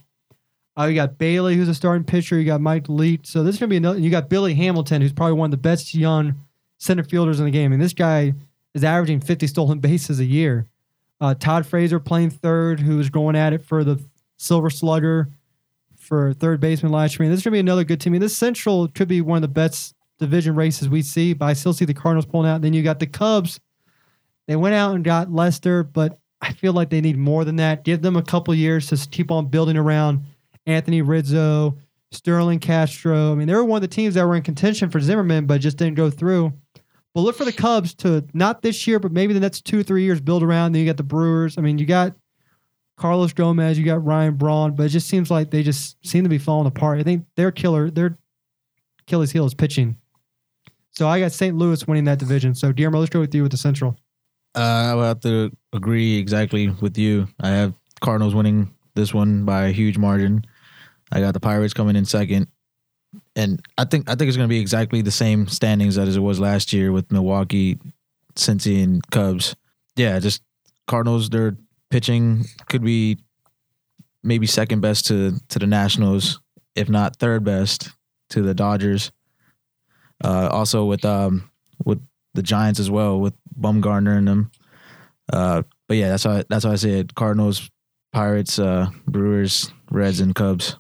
Uh, 0.77 0.85
you 0.85 0.95
got 0.95 1.17
Bailey, 1.17 1.55
who's 1.55 1.69
a 1.69 1.73
starting 1.73 2.03
pitcher. 2.03 2.37
You 2.37 2.45
got 2.45 2.61
Mike 2.61 2.87
Leake. 2.87 3.21
So 3.23 3.43
this 3.43 3.55
is 3.55 3.59
gonna 3.59 3.69
be 3.69 3.77
another. 3.77 3.99
You 3.99 4.11
got 4.11 4.29
Billy 4.29 4.53
Hamilton, 4.53 5.01
who's 5.01 5.13
probably 5.13 5.33
one 5.33 5.47
of 5.47 5.51
the 5.51 5.57
best 5.57 5.93
young 5.95 6.35
center 6.78 7.03
fielders 7.03 7.39
in 7.39 7.45
the 7.45 7.51
game. 7.51 7.73
And 7.73 7.82
this 7.82 7.93
guy 7.93 8.34
is 8.73 8.84
averaging 8.84 9.21
50 9.21 9.47
stolen 9.47 9.80
bases 9.80 10.19
a 10.19 10.25
year. 10.25 10.67
Uh, 11.19 11.34
Todd 11.34 11.65
Frazier 11.65 11.99
playing 11.99 12.30
third, 12.30 12.80
who 12.80 12.97
was 12.97 13.09
going 13.09 13.36
at 13.36 13.53
it 13.53 13.63
for 13.63 13.84
the 13.84 13.99
Silver 14.38 14.69
Slugger 14.69 15.30
for 15.95 16.34
third 16.34 16.59
baseman 16.59 16.91
last 16.91 17.17
year. 17.17 17.25
Mean, 17.25 17.32
this 17.32 17.39
is 17.39 17.43
going 17.43 17.51
to 17.51 17.55
be 17.55 17.59
another 17.59 17.84
good 17.84 17.99
team. 17.99 18.13
I 18.13 18.19
this 18.19 18.38
Central 18.38 18.88
could 18.88 19.07
be 19.07 19.21
one 19.21 19.38
of 19.38 19.41
the 19.41 19.47
best 19.47 19.95
division 20.19 20.55
races 20.55 20.89
we 20.89 21.01
see, 21.01 21.34
but 21.34 21.45
I 21.45 21.53
still 21.53 21.73
see 21.73 21.86
the 21.86 21.93
Cardinals 21.93 22.25
pulling 22.25 22.49
out. 22.49 22.61
Then 22.61 22.73
you 22.73 22.84
got 22.84 22.99
the 22.99 23.07
Cubs. 23.07 23.59
They 24.47 24.55
went 24.55 24.75
out 24.75 24.95
and 24.95 25.03
got 25.03 25.32
Lester, 25.32 25.84
but 25.84 26.19
I 26.41 26.53
feel 26.53 26.73
like 26.73 26.89
they 26.89 27.01
need 27.01 27.17
more 27.17 27.43
than 27.43 27.57
that. 27.57 27.84
Give 27.84 28.01
them 28.01 28.15
a 28.15 28.23
couple 28.23 28.53
years 28.53 28.88
to 28.88 29.09
keep 29.09 29.32
on 29.32 29.47
building 29.47 29.75
around 29.75 30.23
Anthony 30.65 31.01
Rizzo, 31.01 31.78
Starlin 32.11 32.59
Castro. 32.59 33.32
I 33.32 33.36
mean, 33.36 33.47
they 33.47 33.53
were 33.53 33.65
one 33.65 33.78
of 33.78 33.89
the 33.89 33.93
teams 33.93 34.13
that 34.13 34.25
were 34.25 34.36
in 34.36 34.43
contention 34.43 34.89
for 34.89 34.99
Zimmerman, 34.99 35.45
but 35.45 35.61
just 35.61 35.78
didn't 35.78 35.95
go 35.95 36.09
through. 36.09 36.53
But 37.18 37.24
look 37.24 37.36
for 37.36 37.45
the 37.45 37.51
Cubs 37.51 37.95
to 37.95 38.24
not 38.36 38.61
this 38.61 38.86
year, 38.86 38.99
but 38.99 39.11
maybe 39.11 39.34
the 39.34 39.39
next 39.39 39.65
two, 39.65 39.82
three 39.82 40.03
years 40.03 40.22
build 40.22 40.43
around. 40.43 40.74
Then 40.74 40.82
you 40.82 40.86
got 40.86 40.97
the 40.97 41.03
Brewers. 41.03 41.57
I 41.57 41.61
mean, 41.61 41.80
you 41.80 41.88
got 41.88 42.15
Carlos 42.95 43.34
Gomez, 43.34 43.80
you 43.80 43.84
got 43.84 44.05
Ryan 44.05 44.36
Braun, 44.36 44.76
but 44.76 44.86
it 44.86 44.89
just 44.89 45.09
seems 45.09 45.32
like 45.32 45.49
they 45.49 45.63
just 45.63 45.97
seem 46.05 46.26
to 46.26 46.30
be 46.30 46.38
falling 46.38 46.68
apart. 46.68 46.99
I 46.99 47.03
think 47.03 47.26
their 47.36 47.51
killer, 47.51 47.89
their 47.89 48.20
Achilles 49.01 49.32
heel 49.32 49.47
is 49.47 49.55
pitching. 49.55 49.97
So 50.91 51.07
I 51.07 51.20
got 51.20 51.32
St. 51.32 51.57
Louis 51.57 51.88
winning 51.88 52.03
that 52.03 52.20
division. 52.20 52.53
So 52.53 52.72
Guillermo, 52.72 52.99
let's 52.99 53.09
go 53.09 53.22
with 53.22 53.34
you 53.34 53.41
with 53.41 53.51
the 53.51 53.57
Central. 53.57 53.97
Uh, 54.53 54.59
I 54.59 54.93
would 54.93 55.05
have 55.05 55.20
to 55.22 55.51
agree 55.74 56.20
exactly 56.20 56.70
with 56.70 56.99
you. 56.99 57.28
I 57.39 57.49
have 57.49 57.74
Cardinals 57.99 58.36
winning 58.36 58.76
this 58.93 59.11
one 59.11 59.43
by 59.43 59.63
a 59.63 59.72
huge 59.72 59.97
margin. 59.97 60.45
I 61.11 61.22
got 61.22 61.34
the 61.34 61.39
Pirates 61.39 61.74
coming 61.74 61.95
in 61.95 62.05
second, 62.05 62.45
and 63.38 63.61
I 63.77 63.85
think 63.85 64.09
I 64.09 64.15
think 64.15 64.27
it's 64.27 64.35
going 64.35 64.49
to 64.49 64.53
be 64.53 64.59
exactly 64.59 65.01
the 65.03 65.11
same 65.11 65.47
standings 65.47 65.97
as 65.97 66.17
it 66.17 66.19
was 66.19 66.39
last 66.39 66.73
year 66.73 66.91
with 66.91 67.11
Milwaukee, 67.11 67.77
Cincy, 68.35 68.83
and 68.83 69.07
Cubs. 69.11 69.55
Yeah, 69.95 70.19
just 70.19 70.41
Cardinals. 70.88 71.29
Their 71.29 71.55
pitching 71.91 72.45
could 72.67 72.83
be 72.83 73.19
maybe 74.23 74.47
second 74.47 74.81
best 74.81 75.05
to 75.07 75.39
to 75.49 75.59
the 75.59 75.67
Nationals, 75.67 76.41
if 76.75 76.89
not 76.89 77.17
third 77.17 77.43
best 77.43 77.91
to 78.31 78.41
the 78.41 78.55
Dodgers. 78.55 79.11
Uh, 80.23 80.49
also 80.51 80.85
with 80.85 81.05
um 81.05 81.51
with 81.85 82.01
the 82.33 82.41
Giants 82.41 82.79
as 82.79 82.89
well 82.89 83.19
with 83.19 83.35
Bumgarner 83.59 84.17
and 84.17 84.27
them. 84.27 84.51
Uh, 85.31 85.61
but 85.88 85.97
yeah, 85.97 86.09
that's 86.09 86.23
how 86.23 86.41
that's 86.49 86.65
how 86.65 86.71
I 86.71 86.75
say 86.75 86.99
it. 87.01 87.13
Cardinals, 87.13 87.69
Pirates, 88.11 88.57
uh, 88.57 88.88
Brewers, 89.05 89.71
Reds, 89.91 90.21
and 90.21 90.33
Cubs. 90.33 90.75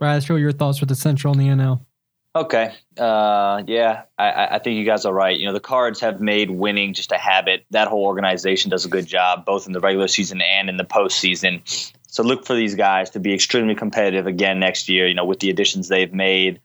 Brad, 0.00 0.24
show 0.24 0.34
your 0.34 0.50
thoughts 0.50 0.80
with 0.80 0.88
the 0.88 0.96
Central 0.96 1.32
and 1.32 1.40
the 1.40 1.46
NL. 1.46 1.86
Okay. 2.34 2.72
Uh, 2.98 3.62
yeah, 3.66 4.04
I- 4.18 4.56
I, 4.56 4.58
think 4.58 4.78
you 4.78 4.84
guys 4.84 5.04
are 5.04 5.12
right. 5.12 5.38
You 5.38 5.46
know, 5.46 5.52
the 5.52 5.60
Cards 5.60 6.00
have 6.00 6.20
made 6.20 6.50
winning 6.50 6.94
just 6.94 7.12
a 7.12 7.18
habit. 7.18 7.66
That 7.70 7.88
whole 7.88 8.06
organization 8.06 8.70
does 8.70 8.86
a 8.86 8.88
good 8.88 9.06
job, 9.06 9.44
both 9.44 9.66
in 9.66 9.72
the 9.72 9.80
regular 9.80 10.08
season 10.08 10.40
and 10.40 10.70
in 10.70 10.78
the 10.78 10.84
postseason. 10.84 11.60
So 12.06 12.22
look 12.22 12.46
for 12.46 12.54
these 12.54 12.74
guys 12.74 13.10
to 13.10 13.20
be 13.20 13.34
extremely 13.34 13.74
competitive 13.74 14.26
again 14.26 14.60
next 14.60 14.88
year. 14.88 15.06
You 15.06 15.14
know, 15.14 15.26
with 15.26 15.40
the 15.40 15.50
additions 15.50 15.88
they've 15.88 16.12
made, 16.12 16.60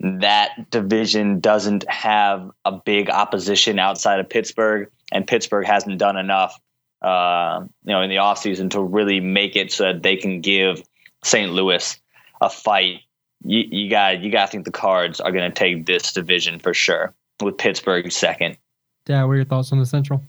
that 0.00 0.70
division 0.70 1.40
doesn't 1.40 1.88
have 1.90 2.50
a 2.64 2.72
big 2.72 3.10
opposition 3.10 3.80
outside 3.80 4.20
of 4.20 4.28
Pittsburgh, 4.28 4.88
and 5.10 5.26
Pittsburgh 5.26 5.66
hasn't 5.66 5.98
done 5.98 6.16
enough, 6.16 6.60
uh, 7.02 7.60
you 7.84 7.92
know, 7.92 8.02
in 8.02 8.10
the 8.10 8.16
offseason 8.16 8.70
to 8.70 8.80
really 8.80 9.18
make 9.18 9.56
it 9.56 9.72
so 9.72 9.84
that 9.84 10.02
they 10.02 10.14
can 10.16 10.40
give 10.40 10.80
St. 11.24 11.52
Louis 11.52 11.98
a 12.40 12.48
fight 12.48 13.00
you, 13.44 13.64
you 13.70 13.90
got 13.90 14.20
you 14.20 14.30
got 14.30 14.46
to 14.46 14.52
think 14.52 14.64
the 14.64 14.70
Cards 14.70 15.20
are 15.20 15.32
going 15.32 15.50
to 15.50 15.54
take 15.54 15.86
this 15.86 16.12
division 16.12 16.58
for 16.58 16.74
sure, 16.74 17.14
with 17.42 17.58
Pittsburgh 17.58 18.10
second. 18.10 18.58
Dad, 19.04 19.24
what 19.24 19.32
are 19.32 19.36
your 19.36 19.44
thoughts 19.44 19.72
on 19.72 19.78
the 19.78 19.86
Central? 19.86 20.22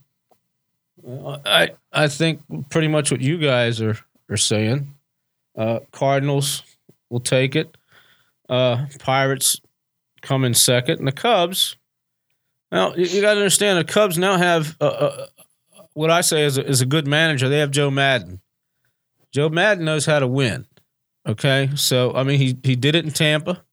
I 1.46 1.72
I 1.92 2.08
think 2.08 2.42
pretty 2.70 2.88
much 2.88 3.12
what 3.12 3.22
you 3.22 3.38
guys 3.38 3.82
are 3.82 3.98
are 4.30 4.38
saying. 4.38 4.94
Uh, 5.58 5.80
Cardinals 5.92 6.64
will 7.10 7.20
take 7.20 7.56
it. 7.56 7.76
Uh, 8.48 8.86
Pirates 9.00 9.60
come 10.22 10.44
in 10.44 10.54
second, 10.54 11.00
and 11.00 11.08
the 11.08 11.12
Cubs. 11.12 11.78
Now 12.72 12.94
you, 12.96 13.06
you 13.06 13.22
got 13.22 13.34
to 13.34 13.40
understand 13.40 13.80
the 13.80 13.92
Cubs 13.92 14.18
now 14.18 14.38
have 14.38 14.78
uh, 14.80 14.86
uh, 14.86 15.26
what 15.94 16.12
I 16.12 16.22
say 16.22 16.46
is 16.46 16.58
a, 16.58 16.66
is 16.66 16.82
a 16.82 16.86
good 16.86 17.08
manager. 17.08 17.50
They 17.50 17.60
have 17.60 17.72
Joe 17.72 17.92
Maddon. 17.92 18.42
Joe 19.32 19.50
Maddon 19.50 19.86
knows 19.86 20.06
how 20.06 20.20
to 20.20 20.28
win. 20.28 20.66
Okay, 21.30 21.70
so 21.76 22.12
I 22.16 22.24
mean 22.24 22.40
he 22.40 22.58
he 22.64 22.76
did 22.76 22.96
it 22.96 23.06
in 23.06 23.12
Tampa, 23.12 23.64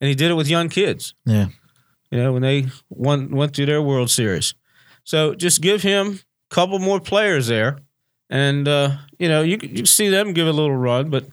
and 0.00 0.08
he 0.08 0.14
did 0.14 0.30
it 0.30 0.34
with 0.34 0.48
young 0.48 0.68
kids. 0.68 1.14
Yeah. 1.24 1.48
You 2.12 2.18
know 2.18 2.32
when 2.32 2.42
they 2.42 2.66
won 2.88 3.30
went 3.30 3.56
through 3.56 3.66
their 3.66 3.82
World 3.82 4.08
Series. 4.08 4.54
So 5.02 5.34
just 5.34 5.60
give 5.60 5.82
him 5.82 6.20
a 6.48 6.54
couple 6.54 6.78
more 6.78 7.00
players 7.00 7.48
there, 7.48 7.78
and 8.30 8.68
uh, 8.68 8.98
you 9.18 9.28
know 9.28 9.42
you 9.42 9.58
you 9.62 9.84
see 9.84 10.08
them 10.08 10.32
give 10.32 10.46
it 10.46 10.50
a 10.50 10.52
little 10.52 10.76
run, 10.76 11.10
but 11.10 11.26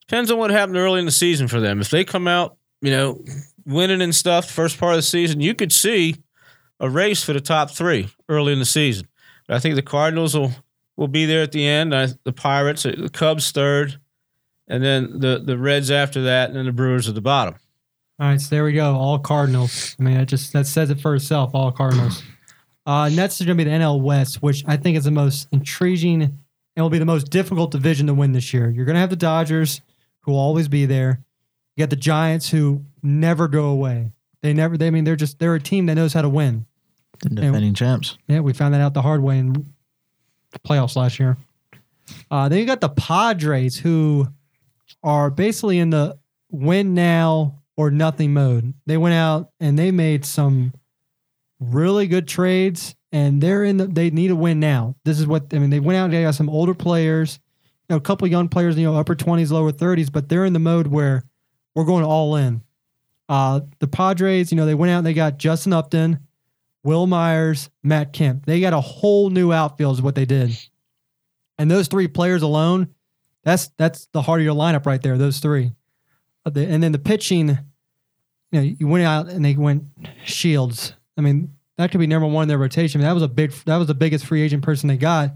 depends 0.00 0.30
on 0.30 0.38
what 0.38 0.52
happened 0.52 0.76
early 0.76 1.00
in 1.00 1.06
the 1.06 1.10
season 1.10 1.48
for 1.48 1.58
them. 1.58 1.80
If 1.80 1.90
they 1.90 2.04
come 2.04 2.28
out, 2.28 2.56
you 2.80 2.92
know, 2.92 3.24
winning 3.66 4.02
and 4.02 4.14
stuff 4.14 4.48
first 4.48 4.78
part 4.78 4.92
of 4.92 4.98
the 4.98 5.02
season, 5.02 5.40
you 5.40 5.54
could 5.54 5.72
see 5.72 6.16
a 6.78 6.88
race 6.88 7.24
for 7.24 7.32
the 7.32 7.40
top 7.40 7.72
three 7.72 8.08
early 8.28 8.52
in 8.52 8.60
the 8.60 8.64
season. 8.64 9.08
But 9.48 9.56
I 9.56 9.58
think 9.58 9.74
the 9.74 9.82
Cardinals 9.82 10.36
will 10.36 10.52
will 10.96 11.08
be 11.08 11.26
there 11.26 11.42
at 11.42 11.50
the 11.50 11.66
end. 11.66 11.92
I, 11.92 12.08
the 12.22 12.32
Pirates, 12.32 12.84
the 12.84 13.10
Cubs 13.12 13.50
third, 13.50 13.98
and 14.72 14.82
then 14.82 15.20
the 15.20 15.42
the 15.44 15.58
Reds 15.58 15.90
after 15.90 16.22
that, 16.22 16.48
and 16.48 16.56
then 16.56 16.64
the 16.64 16.72
Brewers 16.72 17.06
at 17.06 17.14
the 17.14 17.20
bottom. 17.20 17.54
All 18.18 18.28
right, 18.28 18.40
so 18.40 18.48
there 18.50 18.64
we 18.64 18.72
go. 18.72 18.96
All 18.96 19.18
Cardinals. 19.18 19.94
I 20.00 20.02
mean, 20.02 20.14
that 20.14 20.26
just 20.28 20.52
that 20.54 20.66
says 20.66 20.88
it 20.90 21.00
for 21.00 21.14
itself. 21.14 21.54
All 21.54 21.70
Cardinals. 21.70 22.22
Uh, 22.84 23.08
next 23.10 23.40
is 23.40 23.46
going 23.46 23.56
to 23.56 23.64
be 23.64 23.70
the 23.70 23.76
NL 23.76 24.02
West, 24.02 24.42
which 24.42 24.64
I 24.66 24.76
think 24.76 24.96
is 24.96 25.04
the 25.04 25.12
most 25.12 25.46
intriguing 25.52 26.20
and 26.22 26.84
will 26.84 26.90
be 26.90 26.98
the 26.98 27.04
most 27.04 27.30
difficult 27.30 27.70
division 27.70 28.08
to 28.08 28.14
win 28.14 28.32
this 28.32 28.52
year. 28.52 28.68
You're 28.68 28.84
going 28.84 28.96
to 28.96 29.00
have 29.00 29.08
the 29.08 29.14
Dodgers, 29.14 29.80
who 30.22 30.32
will 30.32 30.40
always 30.40 30.66
be 30.66 30.84
there. 30.84 31.22
You 31.76 31.82
got 31.82 31.90
the 31.90 31.94
Giants, 31.94 32.50
who 32.50 32.84
never 33.00 33.46
go 33.46 33.66
away. 33.66 34.10
They 34.42 34.52
never. 34.52 34.76
They 34.76 34.88
I 34.88 34.90
mean, 34.90 35.04
they're 35.04 35.14
just 35.14 35.38
they're 35.38 35.54
a 35.54 35.60
team 35.60 35.86
that 35.86 35.94
knows 35.94 36.12
how 36.12 36.22
to 36.22 36.28
win. 36.28 36.66
The 37.22 37.28
defending 37.28 37.74
champs. 37.74 38.18
Yeah, 38.26 38.40
we 38.40 38.52
found 38.52 38.74
that 38.74 38.80
out 38.80 38.94
the 38.94 39.02
hard 39.02 39.22
way 39.22 39.38
in 39.38 39.52
the 40.50 40.58
playoffs 40.58 40.96
last 40.96 41.20
year. 41.20 41.36
Uh, 42.32 42.48
then 42.48 42.58
you 42.58 42.66
got 42.66 42.80
the 42.80 42.88
Padres, 42.88 43.76
who 43.78 44.26
are 45.02 45.30
basically 45.30 45.78
in 45.78 45.90
the 45.90 46.18
win 46.50 46.94
now 46.94 47.62
or 47.76 47.90
nothing 47.90 48.32
mode. 48.32 48.74
They 48.86 48.96
went 48.96 49.14
out 49.14 49.50
and 49.60 49.78
they 49.78 49.90
made 49.90 50.24
some 50.24 50.72
really 51.60 52.06
good 52.06 52.28
trades, 52.28 52.94
and 53.12 53.40
they're 53.40 53.64
in. 53.64 53.76
The, 53.76 53.86
they 53.86 54.10
need 54.10 54.30
a 54.30 54.36
win 54.36 54.60
now. 54.60 54.96
This 55.04 55.20
is 55.20 55.26
what 55.26 55.52
I 55.52 55.58
mean. 55.58 55.70
They 55.70 55.80
went 55.80 55.96
out. 55.96 56.04
and 56.04 56.12
They 56.12 56.22
got 56.22 56.34
some 56.34 56.50
older 56.50 56.74
players, 56.74 57.38
you 57.88 57.94
know, 57.94 57.96
a 57.96 58.00
couple 58.00 58.26
young 58.28 58.48
players, 58.48 58.76
you 58.76 58.84
know, 58.84 58.96
upper 58.96 59.14
twenties, 59.14 59.52
lower 59.52 59.72
thirties, 59.72 60.10
but 60.10 60.28
they're 60.28 60.44
in 60.44 60.52
the 60.52 60.58
mode 60.58 60.86
where 60.86 61.24
we're 61.74 61.84
going 61.84 62.04
all 62.04 62.36
in. 62.36 62.62
Uh, 63.28 63.60
the 63.78 63.88
Padres, 63.88 64.50
you 64.52 64.56
know, 64.56 64.66
they 64.66 64.74
went 64.74 64.90
out 64.90 64.98
and 64.98 65.06
they 65.06 65.14
got 65.14 65.38
Justin 65.38 65.72
Upton. 65.72 66.20
Wil 66.84 67.06
Myers, 67.06 67.70
Matt 67.84 68.12
Kemp. 68.12 68.44
They 68.44 68.60
got 68.60 68.72
a 68.72 68.80
whole 68.80 69.30
new 69.30 69.52
outfield 69.52 69.94
is 69.94 70.02
what 70.02 70.16
they 70.16 70.24
did. 70.24 70.50
And 71.56 71.70
those 71.70 71.86
three 71.86 72.08
players 72.08 72.42
alone, 72.42 72.88
that's 73.44 73.68
that's 73.76 74.06
the 74.12 74.22
heart 74.22 74.40
of 74.40 74.44
your 74.44 74.54
lineup 74.54 74.86
right 74.86 75.02
there, 75.02 75.18
those 75.18 75.38
three. 75.38 75.72
Uh, 76.44 76.50
And 76.54 76.82
then 76.82 76.92
the 76.92 76.98
pitching, 76.98 77.48
you 77.48 77.58
know, 78.52 78.60
you 78.60 78.86
went 78.86 79.04
out 79.04 79.28
and 79.28 79.44
they 79.44 79.54
went 79.54 79.84
Shields. 80.24 80.94
I 81.16 81.20
mean, 81.20 81.54
that 81.78 81.90
could 81.90 82.00
be 82.00 82.06
number 82.06 82.26
one 82.26 82.42
in 82.42 82.48
their 82.48 82.58
rotation. 82.58 83.00
that 83.00 83.12
was 83.12 83.22
a 83.22 83.28
big 83.28 83.52
that 83.66 83.76
was 83.76 83.86
the 83.86 83.94
biggest 83.94 84.26
free 84.26 84.42
agent 84.42 84.62
person 84.62 84.88
they 84.88 84.96
got. 84.96 85.32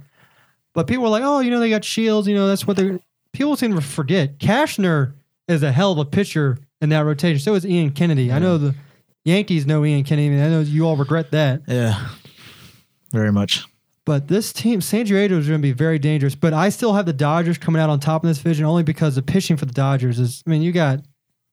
But 0.75 0.87
people 0.87 1.05
were 1.05 1.11
like, 1.11 1.23
oh, 1.25 1.41
you 1.41 1.51
know, 1.51 1.59
they 1.61 1.71
got 1.71 1.85
Shields, 1.85 2.29
you 2.29 2.35
know, 2.35 2.49
that's 2.49 2.67
what 2.67 2.77
they're 2.77 3.01
people 3.33 3.57
seem 3.57 3.75
to 3.75 3.81
forget. 3.81 4.39
Cashner 4.39 5.15
is 5.49 5.63
a 5.63 5.71
hell 5.71 5.93
of 5.93 5.99
a 5.99 6.05
pitcher 6.05 6.59
in 6.81 6.89
that 6.89 7.01
rotation. 7.01 7.39
So 7.39 7.55
is 7.55 7.67
Ian 7.67 7.91
Kennedy. 7.91 8.33
I 8.33 8.39
know 8.39 8.59
the 8.59 8.75
Yankees 9.25 9.67
know 9.67 9.85
Ian 9.85 10.05
Kennedy. 10.05 10.41
I 10.41 10.49
know 10.49 10.61
you 10.61 10.87
all 10.87 10.97
regret 10.97 11.31
that. 11.33 11.63
Yeah. 11.67 12.09
Very 13.13 13.33
much. 13.33 13.65
But 14.07 14.29
this 14.29 14.53
team, 14.53 14.81
San 14.81 15.05
Diego, 15.05 15.37
is 15.37 15.49
going 15.49 15.61
to 15.61 15.63
be 15.63 15.73
very 15.73 15.99
dangerous. 15.99 16.37
But 16.37 16.55
I 16.55 16.69
still 16.69 16.93
have 16.95 17.07
the 17.07 17.13
Dodgers 17.13 17.59
coming 17.59 17.83
out 17.83 17.91
on 17.91 17.99
top 17.99 18.23
in 18.23 18.29
this 18.29 18.39
division 18.39 18.65
only 18.65 18.85
because 18.85 19.17
the 19.17 19.23
pitching 19.23 19.57
for 19.57 19.67
the 19.67 19.75
Dodgers 19.75 20.21
is. 20.21 20.45
I 20.47 20.51
mean, 20.51 20.63
you 20.63 20.71
got 20.71 21.01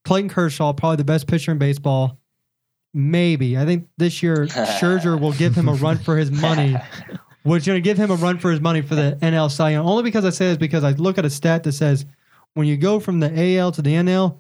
Clayton 0.06 0.30
Kershaw, 0.30 0.72
probably 0.72 0.98
the 0.98 1.04
best 1.04 1.28
pitcher 1.28 1.52
in 1.52 1.58
baseball. 1.58 2.20
Maybe 2.94 3.58
I 3.58 3.66
think 3.66 3.88
this 3.98 4.22
year 4.22 4.46
Scherzer 4.46 5.20
will 5.20 5.34
give 5.34 5.56
him 5.56 5.68
a 5.68 5.74
run 5.74 5.98
for 5.98 6.16
his 6.16 6.32
money. 6.32 6.78
Which 7.44 7.66
going 7.66 7.76
to 7.76 7.82
give 7.82 7.98
him 7.98 8.10
a 8.10 8.16
run 8.16 8.38
for 8.38 8.52
his 8.52 8.62
money 8.62 8.82
for 8.82 8.96
the 8.96 9.18
NL 9.22 9.52
Cy 9.52 9.72
Young. 9.72 9.86
Only 9.86 10.04
because 10.04 10.24
I 10.24 10.30
say 10.30 10.48
this 10.48 10.58
because 10.58 10.86
I 10.86 10.92
look 10.92 11.18
at 11.18 11.26
a 11.26 11.30
stat 11.30 11.64
that 11.64 11.74
says 11.74 12.06
when 12.54 12.68
you 12.68 12.78
go 12.78 13.02
from 13.02 13.20
the 13.20 13.58
AL 13.58 13.74
to 13.74 13.82
the 13.82 13.96
NL, 13.96 14.38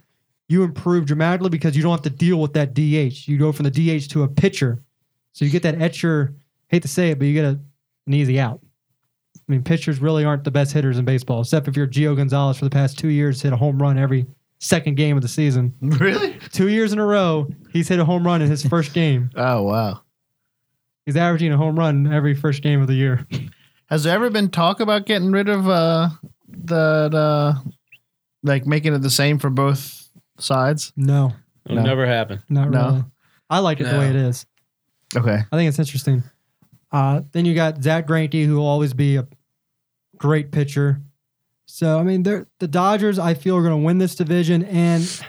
you 0.47 0.63
improve 0.63 1.05
dramatically 1.05 1.49
because 1.49 1.75
you 1.75 1.83
don't 1.83 1.91
have 1.91 2.03
to 2.03 2.09
deal 2.09 2.39
with 2.39 2.53
that 2.53 2.73
DH. 2.73 3.27
You 3.27 3.37
go 3.37 3.51
from 3.51 3.67
the 3.67 3.71
DH 3.71 4.07
to 4.11 4.23
a 4.23 4.27
pitcher, 4.27 4.83
so 5.33 5.43
you 5.43 5.51
get 5.51 5.63
that 5.63 5.81
etcher. 5.81 6.35
Hate 6.67 6.83
to 6.83 6.87
say 6.87 7.09
it, 7.09 7.19
but 7.19 7.25
you 7.25 7.33
get 7.33 7.45
a, 7.45 7.59
an 8.07 8.13
easy 8.13 8.39
out. 8.39 8.59
I 9.35 9.51
mean, 9.51 9.63
pitchers 9.63 9.99
really 9.99 10.23
aren't 10.23 10.43
the 10.43 10.51
best 10.51 10.71
hitters 10.73 10.97
in 10.97 11.05
baseball, 11.05 11.41
except 11.41 11.67
if 11.67 11.75
you're 11.75 11.87
Gio 11.87 12.15
Gonzalez 12.15 12.57
for 12.57 12.65
the 12.65 12.69
past 12.71 12.97
two 12.97 13.09
years, 13.09 13.41
hit 13.41 13.51
a 13.51 13.57
home 13.57 13.81
run 13.81 13.97
every 13.97 14.25
second 14.59 14.95
game 14.95 15.15
of 15.17 15.21
the 15.21 15.27
season. 15.27 15.73
Really? 15.81 16.37
Two 16.51 16.69
years 16.69 16.93
in 16.93 16.99
a 16.99 17.05
row, 17.05 17.47
he's 17.71 17.87
hit 17.89 17.99
a 17.99 18.05
home 18.05 18.25
run 18.25 18.41
in 18.41 18.49
his 18.49 18.65
first 18.65 18.93
game. 18.93 19.29
Oh 19.35 19.63
wow. 19.63 20.01
He's 21.05 21.17
averaging 21.17 21.51
a 21.51 21.57
home 21.57 21.77
run 21.77 22.11
every 22.13 22.33
first 22.33 22.63
game 22.63 22.79
of 22.81 22.87
the 22.87 22.93
year. 22.93 23.27
Has 23.87 24.03
there 24.05 24.15
ever 24.15 24.29
been 24.29 24.49
talk 24.49 24.79
about 24.79 25.05
getting 25.05 25.31
rid 25.31 25.49
of 25.49 25.67
uh 25.67 26.09
the 26.47 27.09
the 27.09 27.73
like 28.43 28.65
making 28.65 28.93
it 28.93 28.99
the 28.99 29.09
same 29.09 29.37
for 29.39 29.49
both 29.49 30.07
sides? 30.39 30.93
No, 30.95 31.33
It'll 31.65 31.77
No. 31.77 31.83
never 31.83 32.05
happen. 32.05 32.41
not 32.49 32.69
No. 32.69 32.85
really. 32.85 33.03
I 33.49 33.59
like 33.59 33.81
it 33.81 33.83
the 33.85 33.97
way 33.99 34.09
it 34.09 34.15
is. 34.15 34.45
Okay. 35.15 35.39
I 35.51 35.55
think 35.57 35.67
it's 35.67 35.77
interesting. 35.79 36.23
Uh, 36.93 37.21
then 37.31 37.43
you 37.43 37.55
got 37.55 37.81
Zack 37.83 38.07
Greinke, 38.07 38.45
who 38.45 38.55
will 38.57 38.67
always 38.67 38.93
be 38.93 39.15
a 39.17 39.27
great 40.17 40.51
pitcher. 40.51 41.01
So 41.65 41.99
I 41.99 42.03
mean, 42.03 42.23
the 42.23 42.45
Dodgers, 42.59 43.17
I 43.19 43.33
feel, 43.33 43.57
are 43.57 43.61
going 43.63 43.81
to 43.81 43.85
win 43.85 43.97
this 43.97 44.15
division. 44.15 44.63
And 44.65 45.21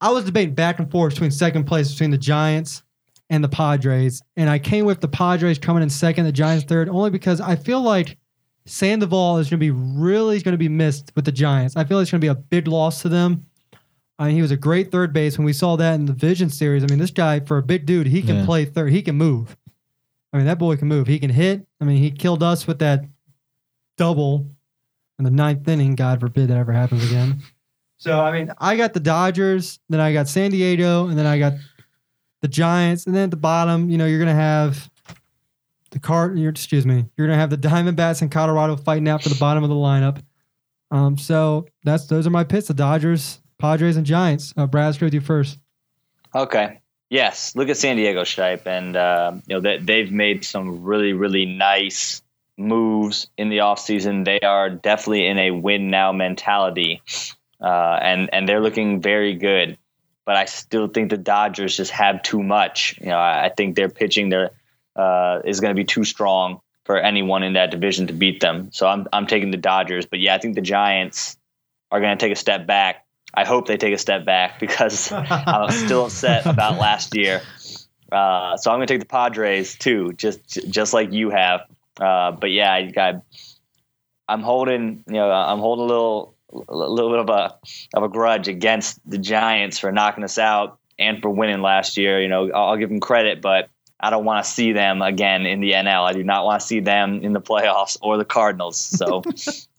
I 0.00 0.10
was 0.10 0.24
debating 0.24 0.54
back 0.54 0.78
and 0.80 0.90
forth 0.90 1.14
between 1.14 1.30
second 1.30 1.64
place 1.64 1.90
between 1.92 2.10
the 2.10 2.18
Giants 2.18 2.82
and 3.30 3.42
the 3.42 3.48
Padres, 3.48 4.22
and 4.36 4.48
I 4.48 4.58
came 4.60 4.84
with 4.84 5.00
the 5.00 5.08
Padres 5.08 5.58
coming 5.58 5.82
in 5.82 5.90
second, 5.90 6.26
the 6.26 6.32
Giants 6.32 6.64
third, 6.64 6.88
only 6.88 7.10
because 7.10 7.40
I 7.40 7.56
feel 7.56 7.80
like 7.80 8.18
Sandoval 8.66 9.38
is 9.38 9.48
going 9.50 9.58
to 9.58 9.64
be 9.64 9.70
really 9.72 10.40
going 10.40 10.52
to 10.52 10.58
be 10.58 10.68
missed 10.68 11.10
with 11.16 11.24
the 11.24 11.32
Giants. 11.32 11.76
I 11.76 11.82
feel 11.84 11.98
it's 11.98 12.10
going 12.10 12.20
to 12.20 12.24
be 12.24 12.28
a 12.30 12.34
big 12.36 12.68
loss 12.68 13.02
to 13.02 13.08
them. 13.08 13.46
I 14.18 14.26
mean, 14.28 14.36
he 14.36 14.42
was 14.42 14.52
a 14.52 14.56
great 14.56 14.92
third 14.92 15.12
base 15.12 15.38
when 15.38 15.44
we 15.44 15.52
saw 15.52 15.76
that 15.76 15.94
in 15.94 16.06
the 16.06 16.12
Vision 16.12 16.50
series. 16.50 16.84
I 16.84 16.86
mean, 16.86 16.98
this 17.00 17.10
guy 17.10 17.40
for 17.40 17.58
a 17.58 17.62
big 17.62 17.84
dude, 17.84 18.06
he 18.06 18.22
can 18.22 18.36
Yeah. 18.36 18.44
play 18.44 18.64
third. 18.64 18.92
He 18.92 19.02
can 19.02 19.16
move. 19.16 19.56
I 20.36 20.40
mean, 20.40 20.48
that 20.48 20.58
boy 20.58 20.76
can 20.76 20.86
move. 20.86 21.06
He 21.06 21.18
can 21.18 21.30
hit. 21.30 21.66
I 21.80 21.84
mean, 21.86 21.96
he 21.96 22.10
killed 22.10 22.42
us 22.42 22.66
with 22.66 22.80
that 22.80 23.06
double 23.96 24.50
in 25.18 25.24
the 25.24 25.30
ninth 25.30 25.66
inning. 25.66 25.94
God 25.94 26.20
forbid 26.20 26.48
that 26.48 26.58
ever 26.58 26.72
happens 26.72 27.10
again. 27.10 27.40
So 27.96 28.20
I 28.20 28.30
mean, 28.30 28.52
I 28.58 28.76
got 28.76 28.92
the 28.92 29.00
Dodgers, 29.00 29.78
then 29.88 29.98
I 29.98 30.12
got 30.12 30.28
San 30.28 30.50
Diego, 30.50 31.08
and 31.08 31.18
then 31.18 31.24
I 31.24 31.38
got 31.38 31.54
the 32.42 32.48
Giants, 32.48 33.06
and 33.06 33.16
then 33.16 33.24
at 33.24 33.30
the 33.30 33.38
bottom, 33.38 33.88
you 33.88 33.96
know, 33.96 34.04
you're 34.04 34.18
gonna 34.18 34.34
have 34.34 34.90
the 35.92 36.00
card. 36.00 36.38
Excuse 36.38 36.84
me, 36.84 37.06
you're 37.16 37.26
gonna 37.26 37.38
have 37.38 37.48
the 37.48 37.56
Diamondbacks 37.56 38.20
and 38.20 38.30
Colorado 38.30 38.76
fighting 38.76 39.08
out 39.08 39.22
for 39.22 39.30
the 39.30 39.36
bottom 39.36 39.64
of 39.64 39.70
the 39.70 39.74
lineup. 39.74 40.22
Um, 40.90 41.16
so 41.16 41.66
that's 41.82 42.04
those 42.08 42.26
are 42.26 42.30
my 42.30 42.44
picks: 42.44 42.68
the 42.68 42.74
Dodgers, 42.74 43.40
Padres, 43.58 43.96
and 43.96 44.04
Giants. 44.04 44.52
Uh, 44.54 44.66
Brad, 44.66 44.88
let's 44.88 45.00
with 45.00 45.14
you 45.14 45.22
first. 45.22 45.58
Okay. 46.34 46.82
Yes. 47.08 47.54
Look 47.54 47.68
at 47.68 47.76
San 47.76 47.96
Diego 47.96 48.22
Shipe, 48.22 48.66
and 48.66 48.96
uh, 48.96 49.32
you 49.46 49.54
know 49.54 49.60
they, 49.60 49.78
they've 49.78 50.10
made 50.10 50.44
some 50.44 50.82
really 50.82 51.12
really 51.12 51.46
nice 51.46 52.22
moves 52.56 53.28
in 53.36 53.48
the 53.48 53.58
offseason. 53.58 54.24
They 54.24 54.40
are 54.40 54.70
definitely 54.70 55.26
in 55.26 55.38
a 55.38 55.50
win 55.52 55.90
now 55.90 56.12
mentality, 56.12 57.02
uh, 57.60 57.98
and 58.02 58.30
and 58.32 58.48
they're 58.48 58.60
looking 58.60 59.00
very 59.00 59.34
good. 59.34 59.78
But 60.24 60.36
I 60.36 60.46
still 60.46 60.88
think 60.88 61.10
the 61.10 61.16
Dodgers 61.16 61.76
just 61.76 61.92
have 61.92 62.22
too 62.22 62.42
much. 62.42 62.98
You 63.00 63.06
know, 63.06 63.18
I, 63.18 63.46
I 63.46 63.48
think 63.50 63.76
their 63.76 63.88
pitching 63.88 64.28
there 64.28 64.50
uh, 64.96 65.40
is 65.44 65.60
going 65.60 65.70
to 65.70 65.80
be 65.80 65.84
too 65.84 66.02
strong 66.02 66.60
for 66.84 66.98
anyone 66.98 67.44
in 67.44 67.52
that 67.52 67.70
division 67.70 68.08
to 68.08 68.12
beat 68.12 68.40
them. 68.40 68.70
So 68.72 68.88
I'm 68.88 69.06
I'm 69.12 69.28
taking 69.28 69.52
the 69.52 69.56
Dodgers. 69.56 70.06
But 70.06 70.18
yeah, 70.18 70.34
I 70.34 70.38
think 70.38 70.56
the 70.56 70.60
Giants 70.60 71.36
are 71.92 72.00
going 72.00 72.18
to 72.18 72.24
take 72.24 72.32
a 72.32 72.36
step 72.36 72.66
back. 72.66 73.05
I 73.36 73.44
hope 73.44 73.66
they 73.66 73.76
take 73.76 73.94
a 73.94 73.98
step 73.98 74.24
back 74.24 74.58
because 74.60 75.12
I'm 75.12 75.70
still 75.70 76.06
upset 76.06 76.46
about 76.46 76.78
last 76.78 77.14
year. 77.14 77.42
Uh, 78.10 78.56
so 78.56 78.70
I'm 78.70 78.78
going 78.78 78.86
to 78.86 78.94
take 78.94 79.00
the 79.00 79.06
Padres 79.06 79.76
too, 79.76 80.12
just 80.14 80.48
just 80.70 80.94
like 80.94 81.12
you 81.12 81.30
have. 81.30 81.62
Uh, 82.00 82.32
but 82.32 82.50
yeah, 82.50 82.72
I 82.72 82.90
got. 82.90 83.22
I'm 84.28 84.42
holding, 84.42 85.04
you 85.06 85.14
know, 85.14 85.30
I'm 85.30 85.60
holding 85.60 85.84
a 85.84 85.86
little, 85.86 86.34
a 86.50 86.74
little 86.74 87.10
bit 87.10 87.20
of 87.20 87.28
a 87.28 87.58
of 87.94 88.02
a 88.02 88.08
grudge 88.08 88.48
against 88.48 88.98
the 89.08 89.18
Giants 89.18 89.78
for 89.78 89.92
knocking 89.92 90.24
us 90.24 90.36
out 90.36 90.78
and 90.98 91.22
for 91.22 91.30
winning 91.30 91.62
last 91.62 91.96
year. 91.96 92.20
You 92.20 92.28
know, 92.28 92.50
I'll, 92.50 92.70
I'll 92.70 92.76
give 92.76 92.88
them 92.88 92.98
credit, 92.98 93.40
but 93.40 93.68
I 94.00 94.10
don't 94.10 94.24
want 94.24 94.44
to 94.44 94.50
see 94.50 94.72
them 94.72 95.00
again 95.00 95.46
in 95.46 95.60
the 95.60 95.72
NL. 95.72 96.08
I 96.08 96.12
do 96.12 96.24
not 96.24 96.44
want 96.44 96.60
to 96.60 96.66
see 96.66 96.80
them 96.80 97.20
in 97.22 97.34
the 97.34 97.40
playoffs 97.40 97.98
or 98.00 98.16
the 98.18 98.24
Cardinals. 98.24 98.78
So. 98.78 99.22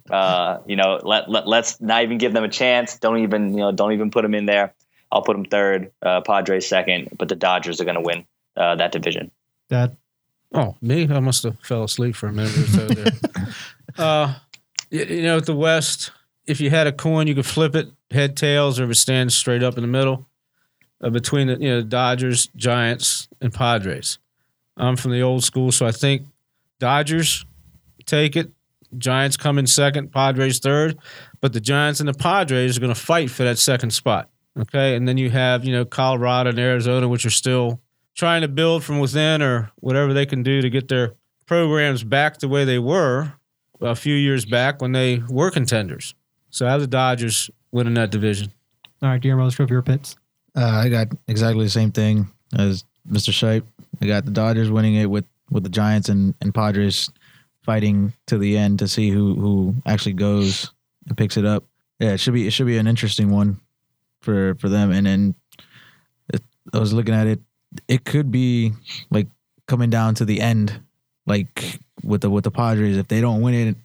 Uh, 0.10 0.60
you 0.66 0.76
know, 0.76 1.00
let, 1.04 1.30
let 1.30 1.48
let's 1.48 1.82
not 1.82 2.04
even 2.04 2.18
give 2.18 2.34
them 2.34 2.44
a 2.44 2.50
chance. 2.50 2.98
Don't 2.98 3.20
even 3.20 3.52
you 3.52 3.58
know, 3.58 3.72
don't 3.72 3.94
even 3.94 4.12
put 4.12 4.22
them 4.24 4.34
in 4.34 4.46
there. 4.46 4.74
I'll 5.12 5.22
put 5.22 5.34
them 5.38 5.46
third, 5.46 5.92
uh, 6.02 6.22
Padres 6.22 6.68
second, 6.68 7.10
but 7.18 7.30
the 7.30 7.36
Dodgers 7.36 7.80
are 7.80 7.86
going 7.86 7.96
to 7.96 8.02
win 8.02 8.26
uh, 8.56 8.76
that 8.76 8.92
division. 8.92 9.32
That 9.70 9.96
Oh, 10.54 10.76
me? 10.82 11.08
I 11.10 11.20
must 11.20 11.44
have 11.44 11.60
fell 11.60 11.84
asleep 11.84 12.16
for 12.16 12.28
a 12.28 12.34
minute 12.34 12.58
or 12.58 12.68
so 12.68 12.88
there. 12.88 13.14
uh, 13.98 14.34
y- 14.92 15.00
you 15.04 15.24
know, 15.24 15.38
at 15.38 15.46
the 15.46 15.56
West, 15.56 16.12
if 16.46 16.62
you 16.62 16.70
had 16.70 16.88
a 16.88 16.92
coin, 16.92 17.28
you 17.28 17.36
could 17.36 17.46
flip 17.46 17.76
it 17.76 17.90
head 18.12 18.38
tails, 18.38 18.80
or 18.80 18.86
if 18.86 18.92
it 18.92 18.96
stands 18.96 19.36
straight 19.36 19.62
up 19.64 19.76
in 19.76 19.82
the 19.82 19.88
middle. 19.88 20.26
Uh, 21.00 21.10
between 21.12 21.48
the 21.48 21.58
you 21.60 21.70
know 21.70 21.82
Dodgers, 21.84 22.48
Giants, 22.56 23.28
and 23.40 23.54
Padres. 23.54 24.18
I'm 24.78 24.96
from 24.96 25.12
the 25.12 25.22
old 25.22 25.44
school, 25.44 25.72
so 25.72 25.86
I 25.86 25.92
think 25.92 26.24
Dodgers 26.80 27.46
take 28.06 28.36
it. 28.36 28.50
Giants 28.98 29.38
come 29.38 29.58
in 29.58 29.68
second, 29.68 30.12
Padres 30.12 30.60
third, 30.60 30.98
but 31.42 31.54
the 31.54 31.60
Giants 31.60 32.00
and 32.00 32.08
the 32.08 32.14
Padres 32.14 32.78
are 32.78 32.80
going 32.80 32.94
to 32.94 33.00
fight 33.00 33.30
for 33.30 33.44
that 33.44 33.58
second 33.58 33.92
spot. 33.92 34.30
Okay, 34.60 34.96
and 34.96 35.08
then 35.08 35.18
you 35.18 35.30
have 35.30 35.66
you 35.66 35.72
know 35.72 35.86
Colorado 35.86 36.50
and 36.50 36.60
Arizona, 36.60 37.08
which 37.08 37.26
are 37.26 37.32
still 37.32 37.80
trying 38.16 38.42
to 38.42 38.48
build 38.48 38.84
from 38.84 39.00
within 39.00 39.42
or 39.42 39.72
whatever 39.76 40.14
they 40.14 40.26
can 40.26 40.42
do 40.42 40.62
to 40.62 40.70
get 40.70 40.88
their 40.88 41.14
programs 41.46 42.04
back 42.04 42.40
the 42.40 42.48
way 42.48 42.66
they 42.66 42.80
were 42.80 43.34
a 43.82 43.96
few 43.96 44.16
years 44.16 44.46
back 44.46 44.82
when 44.82 44.92
they 44.92 45.22
were 45.30 45.52
contenders. 45.52 46.16
So 46.50 46.66
I 46.66 46.72
have 46.72 46.82
the 46.82 46.88
Dodgers 46.88 47.50
winning 47.72 47.94
that 47.96 48.10
division. 48.10 48.52
All 49.02 49.10
right, 49.10 49.22
Guillermo, 49.22 49.44
let's 49.44 49.56
go 49.56 49.68
for 49.68 49.74
your 49.74 49.84
picks. 49.84 50.16
Uh, 50.56 50.66
I 50.66 50.90
got 50.90 51.08
exactly 51.28 51.64
the 51.64 51.70
same 51.70 51.92
thing 51.92 52.28
as 52.58 52.84
Mr. 53.10 53.32
Shipe. 53.32 53.64
I 54.02 54.08
got 54.08 54.26
the 54.26 54.32
Dodgers 54.32 54.72
winning 54.72 54.96
it 54.96 55.06
with, 55.06 55.26
with 55.52 55.64
the 55.64 55.70
Giants 55.70 56.10
and, 56.10 56.34
and 56.42 56.54
Padres 56.54 57.10
fighting 57.68 58.14
to 58.26 58.40
the 58.40 58.58
end 58.58 58.80
to 58.80 58.88
see 58.88 59.12
who, 59.12 59.36
who 59.36 59.76
actually 59.86 60.14
goes 60.14 60.72
and 61.08 61.16
picks 61.18 61.38
it 61.38 61.46
up. 61.46 61.66
Yeah, 62.00 62.14
it 62.14 62.20
should 62.20 62.34
be 62.34 62.48
it 62.48 62.52
should 62.52 62.66
be 62.66 62.78
an 62.78 62.88
interesting 62.88 63.30
one 63.30 63.60
for 64.22 64.56
for 64.56 64.70
them. 64.70 64.92
And 64.92 65.06
then 65.06 65.36
it, 66.34 66.42
I 66.74 66.80
was 66.80 66.94
looking 66.94 67.14
at 67.14 67.28
it. 67.28 67.42
It 67.88 68.06
could 68.06 68.32
be 68.32 68.72
like 69.12 69.28
coming 69.68 69.90
down 69.90 70.16
to 70.16 70.26
the 70.26 70.42
end, 70.42 70.80
like 71.28 71.80
with 72.04 72.22
the 72.22 72.30
with 72.30 72.46
the 72.46 72.52
Padres. 72.52 72.98
If 72.98 73.10
they 73.10 73.22
don't 73.22 73.42
win 73.42 73.54
it, 73.54 73.76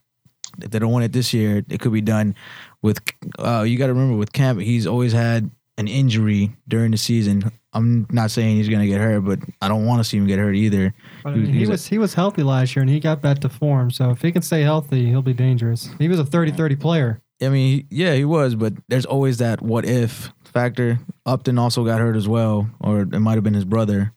if 0.62 0.70
they 0.70 0.78
don't 0.78 0.92
win 0.92 1.02
it 1.02 1.12
this 1.12 1.34
year, 1.34 1.64
it 1.68 1.80
could 1.80 1.92
be 1.92 2.00
done 2.00 2.36
with. 2.82 3.00
Uh, 3.38 3.64
you 3.66 3.76
got 3.78 3.88
to 3.88 3.94
remember 3.94 4.16
with 4.16 4.32
Kemp, 4.32 4.60
he's 4.60 4.86
always 4.86 5.12
had 5.12 5.50
an 5.76 5.88
injury 5.88 6.54
during 6.68 6.92
the 6.92 6.98
season. 6.98 7.50
I'm 7.74 8.06
not 8.10 8.30
saying 8.30 8.56
he's 8.56 8.68
gonna 8.68 8.86
get 8.86 9.00
hurt, 9.00 9.20
but 9.22 9.38
I 9.62 9.68
don't 9.68 9.86
want 9.86 10.00
to 10.00 10.04
see 10.04 10.16
him 10.18 10.26
get 10.26 10.38
hurt 10.38 10.54
either. 10.54 10.92
But, 11.24 11.30
I 11.32 11.36
mean, 11.36 11.46
He- 11.52 11.58
he's 11.60 11.68
a- 11.68 11.72
was 11.72 11.86
he 11.86 11.98
was 11.98 12.14
healthy 12.14 12.42
last 12.42 12.76
year 12.76 12.82
and 12.82 12.90
he 12.90 13.00
got 13.00 13.22
back 13.22 13.38
to 13.40 13.48
form. 13.48 13.90
So 13.90 14.10
if 14.10 14.20
he 14.22 14.30
can 14.32 14.42
stay 14.42 14.62
healthy, 14.62 15.06
he'll 15.06 15.22
be 15.22 15.32
dangerous. 15.34 15.90
He 15.98 16.08
was 16.08 16.18
a 16.20 16.24
30-30 16.24 16.76
player. 16.78 17.20
I 17.42 17.48
mean, 17.48 17.86
yeah, 17.90 18.14
he 18.14 18.24
was, 18.24 18.54
but 18.54 18.74
there's 18.88 19.06
always 19.06 19.38
that 19.38 19.62
what 19.62 19.84
if 19.84 20.32
factor. 20.44 21.00
Upton 21.26 21.58
also 21.58 21.84
got 21.84 21.98
hurt 22.00 22.14
as 22.16 22.28
well, 22.28 22.68
or 22.80 23.00
it 23.02 23.18
might 23.20 23.34
have 23.34 23.42
been 23.44 23.54
his 23.54 23.64
brother, 23.64 24.12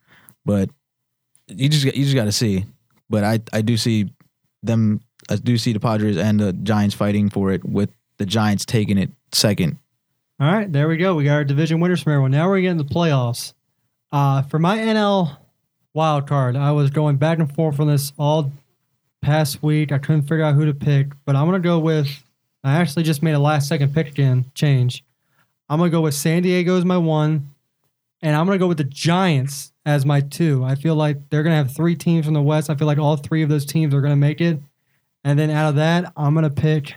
but 0.45 0.69
you 1.47 1.69
just 1.69 1.85
you 1.85 2.03
just 2.03 2.15
got 2.15 2.25
to 2.25 2.31
see. 2.31 2.65
But 3.09 3.23
I 3.23 3.39
I 3.53 3.61
do 3.61 3.77
see 3.77 4.11
them. 4.63 4.99
I 5.29 5.37
do 5.37 5.57
see 5.57 5.73
the 5.73 5.79
Padres 5.79 6.17
and 6.17 6.39
the 6.39 6.53
Giants 6.53 6.93
fighting 6.93 7.29
for 7.29 7.51
it, 7.51 7.63
with 7.63 7.89
the 8.17 8.25
Giants 8.25 8.65
taking 8.65 8.97
it 8.97 9.11
second. 9.31 9.77
All 10.37 10.51
right, 10.51 10.69
there 10.69 10.89
we 10.89 10.97
go. 10.97 11.15
We 11.15 11.23
got 11.23 11.35
our 11.35 11.43
division 11.45 11.79
winners 11.79 12.03
from 12.03 12.11
everyone. 12.11 12.31
Now 12.31 12.49
we're 12.49 12.59
getting 12.59 12.77
the 12.77 12.83
playoffs. 12.83 13.53
Uh, 14.11 14.41
for 14.41 14.59
my 14.59 14.77
NL 14.77 15.37
wild 15.93 16.27
card, 16.27 16.57
I 16.57 16.73
was 16.73 16.89
going 16.89 17.15
back 17.15 17.39
and 17.39 17.53
forth 17.55 17.79
on 17.79 17.87
this 17.87 18.11
all 18.17 18.51
past 19.21 19.63
week. 19.63 19.93
I 19.93 19.97
couldn't 19.97 20.23
figure 20.23 20.43
out 20.43 20.55
who 20.55 20.65
to 20.65 20.73
pick, 20.73 21.13
but 21.23 21.37
I'm 21.37 21.45
gonna 21.45 21.59
go 21.61 21.79
with. 21.79 22.09
I 22.65 22.73
actually 22.73 23.03
just 23.03 23.23
made 23.23 23.31
a 23.31 23.39
last 23.39 23.69
second 23.69 23.93
pick 23.93 24.09
again 24.09 24.51
change. 24.53 25.05
I'm 25.69 25.79
gonna 25.79 25.89
go 25.89 26.01
with 26.01 26.13
San 26.13 26.43
Diego 26.43 26.77
as 26.77 26.83
my 26.83 26.97
one, 26.97 27.51
and 28.21 28.35
I'm 28.35 28.45
gonna 28.45 28.57
go 28.57 28.67
with 28.67 28.79
the 28.79 28.83
Giants 28.83 29.71
as 29.85 30.05
my 30.05 30.19
two. 30.19 30.65
I 30.65 30.75
feel 30.75 30.95
like 30.95 31.29
they're 31.29 31.43
gonna 31.43 31.55
have 31.55 31.73
three 31.73 31.95
teams 31.95 32.25
from 32.25 32.33
the 32.33 32.41
West. 32.41 32.69
I 32.69 32.75
feel 32.75 32.87
like 32.87 32.97
all 32.97 33.15
three 33.15 33.41
of 33.41 33.47
those 33.47 33.65
teams 33.65 33.93
are 33.93 34.01
gonna 34.01 34.17
make 34.17 34.41
it, 34.41 34.59
and 35.23 35.39
then 35.39 35.49
out 35.49 35.69
of 35.69 35.75
that, 35.75 36.11
I'm 36.17 36.35
gonna 36.35 36.49
pick 36.49 36.95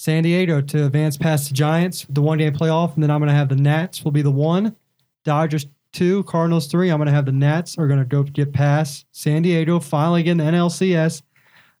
San 0.00 0.22
Diego 0.22 0.60
to 0.60 0.86
advance 0.86 1.16
past 1.16 1.48
the 1.48 1.54
Giants, 1.54 2.06
the 2.08 2.22
one 2.22 2.38
game 2.38 2.54
playoff, 2.54 2.94
and 2.94 3.02
then 3.02 3.10
I'm 3.10 3.18
going 3.18 3.30
to 3.30 3.34
have 3.34 3.48
the 3.48 3.56
Nats 3.56 4.04
will 4.04 4.12
be 4.12 4.22
the 4.22 4.30
one, 4.30 4.76
Dodgers 5.24 5.66
two, 5.92 6.22
Cardinals 6.22 6.68
three. 6.68 6.88
I'm 6.90 6.98
going 6.98 7.06
to 7.08 7.12
have 7.12 7.26
the 7.26 7.32
Nats 7.32 7.76
are 7.78 7.88
going 7.88 7.98
to 7.98 8.04
go 8.04 8.22
get 8.22 8.52
past 8.52 9.06
San 9.10 9.42
Diego, 9.42 9.80
finally 9.80 10.22
getting 10.22 10.38
the 10.38 10.44
NLCS. 10.44 11.22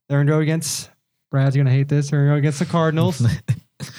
They're 0.08 0.18
going 0.18 0.26
to 0.26 0.32
go 0.32 0.40
against 0.40 0.90
Brad's 1.30 1.54
going 1.54 1.66
to 1.66 1.72
hate 1.72 1.86
this. 1.86 2.10
They're 2.10 2.18
going 2.26 2.30
to 2.30 2.34
go 2.34 2.38
against 2.38 2.58
the 2.58 2.66
Cardinals, 2.66 3.24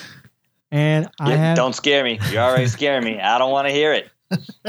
and 0.71 1.09
I 1.17 1.29
Yeah, 1.29 1.37
have 1.37 1.55
don't 1.55 1.73
scare 1.73 2.03
me. 2.03 2.19
You're 2.29 2.43
already 2.43 2.67
scaring 2.67 3.05
me. 3.05 3.21
I 3.21 3.37
don't 3.37 3.51
want 3.51 3.69
to 3.69 3.73
hear 3.73 3.93
it. 3.93 4.09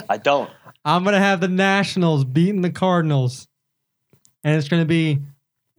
I 0.09 0.17
don't. 0.17 0.49
I'm 0.85 1.03
going 1.03 1.15
to 1.15 1.21
have 1.21 1.41
the 1.41 1.49
Nationals 1.49 2.25
beating 2.25 2.63
the 2.63 2.71
Cardinals, 2.71 3.49
and 4.45 4.57
it's 4.57 4.69
going 4.69 4.83
to 4.83 4.89
be 4.89 5.19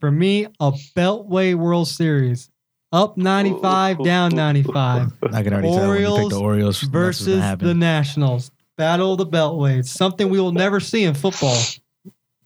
for 0.02 0.12
me 0.12 0.48
a 0.60 0.74
Beltway 0.94 1.56
World 1.56 1.88
Series. 1.88 2.50
Up 2.94 3.16
95, 3.18 4.04
down 4.04 4.32
95. 4.36 5.14
I 5.34 5.44
can 5.44 5.54
already 5.54 5.70
tell 5.70 5.89
when 5.89 6.02
you 6.02 6.08
pick 6.08 6.16
Orioles 6.18 6.30
the 6.32 6.39
Orioles 6.39 6.82
that's 6.82 6.94
what's 6.94 7.26
gonna 7.26 7.39
versus 7.56 7.60
the 7.68 7.74
Nationals. 7.74 8.52
Battle 8.78 9.14
of 9.14 9.18
the 9.20 9.28
Beltway. 9.28 9.80
It's 9.80 9.92
Something 9.92 10.30
we 10.30 10.39
will 10.39 10.52
never 10.52 10.80
see 10.80 11.04
in 11.04 11.14
football. 11.14 11.58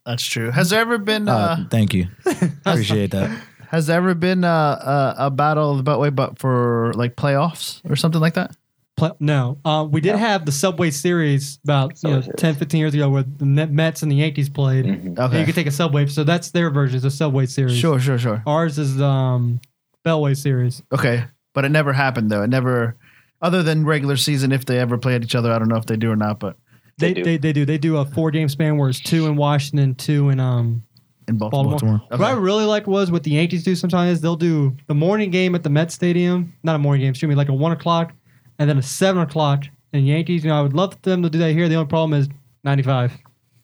That's 0.06 0.24
true. 0.24 0.52
Has 0.52 0.70
there 0.70 0.82
ever 0.82 0.98
been 1.00 1.28
Uh, 1.28 1.34
uh, 1.34 1.58
thank 1.70 1.94
you. 1.94 2.08
Appreciate 2.66 3.12
that. 3.12 3.30
has 3.70 3.88
there 3.88 3.98
ever 3.98 4.14
been 4.14 4.44
uh, 4.44 5.14
a, 5.18 5.26
a 5.26 5.32
battle 5.32 5.72
of 5.72 5.84
the 5.84 5.90
Beltway, 5.92 6.14
but 6.14 6.38
for 6.38 6.92
like 6.96 7.16
playoffs 7.16 7.82
or 7.90 7.96
something 7.96 8.22
like 8.22 8.36
that? 8.36 8.56
Pla- 8.98 9.14
no, 9.20 9.58
uh, 9.66 9.86
we 9.90 10.00
did 10.00 10.14
No. 10.14 10.18
have 10.20 10.46
the 10.46 10.52
Subway 10.52 10.90
Series 10.92 11.60
about 11.64 12.02
you 12.04 12.10
know, 12.12 12.22
Series. 12.22 12.40
10, 12.40 12.56
15 12.56 12.80
years 12.80 12.94
ago 12.94 13.10
where 13.10 13.24
the 13.24 13.46
Mets 13.46 14.04
and 14.04 14.12
the 14.12 14.16
Yankees 14.16 14.48
played. 14.48 14.86
Mhm. 14.86 15.06
And 15.06 15.20
Okay. 15.20 15.40
you 15.40 15.46
could 15.46 15.56
take 15.56 15.68
a 15.68 15.72
Subway, 15.72 16.06
so 16.06 16.24
that's 16.24 16.52
their 16.52 16.70
version, 16.70 16.98
of 16.98 17.02
the 17.02 17.12
Subway 17.12 17.46
Series. 17.48 17.76
Sure, 17.78 18.00
sure, 18.00 18.18
sure. 18.20 18.42
Ours 18.46 18.78
is 18.80 19.02
um, 19.02 19.60
Beltway 20.06 20.38
Series. 20.38 20.84
Okay, 20.92 21.26
but 21.54 21.66
it 21.66 21.70
never 21.70 21.92
happened 21.94 22.30
though. 22.32 22.44
It 22.44 22.50
never, 22.50 22.96
other 23.42 23.64
than 23.64 23.86
regular 23.86 24.18
season, 24.18 24.52
if 24.52 24.66
they 24.66 24.80
ever 24.80 24.98
played 24.98 25.24
each 25.24 25.36
other, 25.36 25.52
I 25.52 25.60
don't 25.60 25.68
know 25.68 25.78
if 25.78 25.86
they 25.86 25.98
do 25.98 26.12
or 26.12 26.16
not. 26.16 26.40
But 26.40 26.58
They, 26.98 27.14
They 27.14 27.22
they, 27.22 27.24
do. 27.24 27.38
they, 27.40 27.54
do. 27.54 27.66
They 27.66 27.78
do 27.78 27.98
a 27.98 28.06
four 28.06 28.32
game 28.32 28.48
span 28.50 28.78
where 28.78 28.90
it's 28.90 29.00
two 29.00 29.26
in 29.28 29.36
Washington, 29.36 29.96
two 29.96 30.30
in 30.30 30.40
um, 30.40 30.84
in 31.28 31.38
Baltimore, 31.38 31.72
Baltimore. 31.72 32.02
Okay. 32.12 32.22
What 32.22 32.30
I 32.30 32.34
really 32.34 32.66
like 32.66 32.86
was 32.88 33.12
what 33.12 33.24
the 33.24 33.32
Yankees 33.32 33.64
do 33.64 33.76
sometimes 33.76 34.12
is 34.12 34.22
they'll 34.22 34.36
do 34.36 34.76
the 34.88 34.94
morning 34.96 35.32
game 35.32 35.56
at 35.56 35.64
the 35.64 35.70
Met 35.70 35.92
Stadium, 35.92 36.54
not 36.64 36.76
a 36.76 36.80
morning 36.80 37.02
game, 37.02 37.10
excuse 37.10 37.28
me, 37.28 37.36
like 37.36 37.50
a 37.50 37.54
one 37.54 37.72
o'clock, 37.72 38.14
and 38.60 38.70
then 38.70 38.78
a 38.78 38.84
seven 38.84 39.22
o'clock. 39.24 39.64
And 39.92 40.06
Yankees, 40.06 40.44
you 40.44 40.50
know, 40.50 40.60
I 40.60 40.62
would 40.62 40.74
love 40.74 41.02
them 41.02 41.24
to 41.24 41.30
do 41.30 41.40
that 41.40 41.54
here. 41.54 41.68
The 41.68 41.76
only 41.76 41.88
problem 41.88 42.20
is 42.20 42.30
ninety 42.64 42.84
five. 42.84 43.12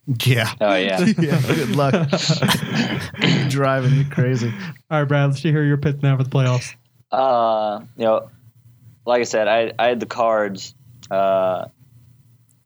Yeah, 0.07 0.51
Oh 0.59 0.75
yeah. 0.75 0.99
yeah. 1.19 1.41
Good 1.41 1.75
luck. 1.75 1.93
Driving 3.49 3.93
you 3.93 4.05
crazy. 4.05 4.51
All 4.89 4.99
right, 4.99 5.07
Brad, 5.07 5.29
let's 5.29 5.41
hear 5.41 5.63
your 5.63 5.77
pitch 5.77 5.97
now 6.01 6.17
for 6.17 6.23
the 6.23 6.29
playoffs. 6.29 6.73
Uh, 7.11 7.81
you 7.95 8.05
know, 8.05 8.29
like 9.05 9.21
I 9.21 9.25
said, 9.25 9.47
I 9.47 9.71
I 9.77 9.89
had 9.89 9.99
the 9.99 10.05
cards 10.07 10.73
uh, 11.09 11.65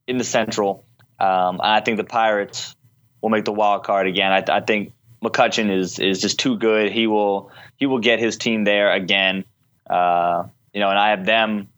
in 0.07 0.17
the 0.17 0.23
Central. 0.23 0.85
Um, 1.19 1.59
I 1.61 1.81
think 1.81 1.97
the 1.97 2.03
Pirates 2.03 2.75
will 3.21 3.29
make 3.29 3.45
the 3.45 3.53
wild 3.53 3.83
card 3.83 4.07
again. 4.07 4.31
I, 4.31 4.43
I 4.57 4.61
think 4.61 4.93
McCutchen 5.23 5.69
is 5.69 5.99
is 5.99 6.21
just 6.21 6.39
too 6.39 6.57
good. 6.57 6.91
He 6.91 7.07
will 7.07 7.51
he 7.77 7.85
will 7.85 7.99
get 7.99 8.19
his 8.19 8.37
team 8.37 8.63
there 8.63 8.91
again. 8.91 9.43
Uh, 9.89 10.45
you 10.73 10.79
know, 10.79 10.89
and 10.89 10.97
I 10.97 11.09
have 11.09 11.25
them 11.25 11.69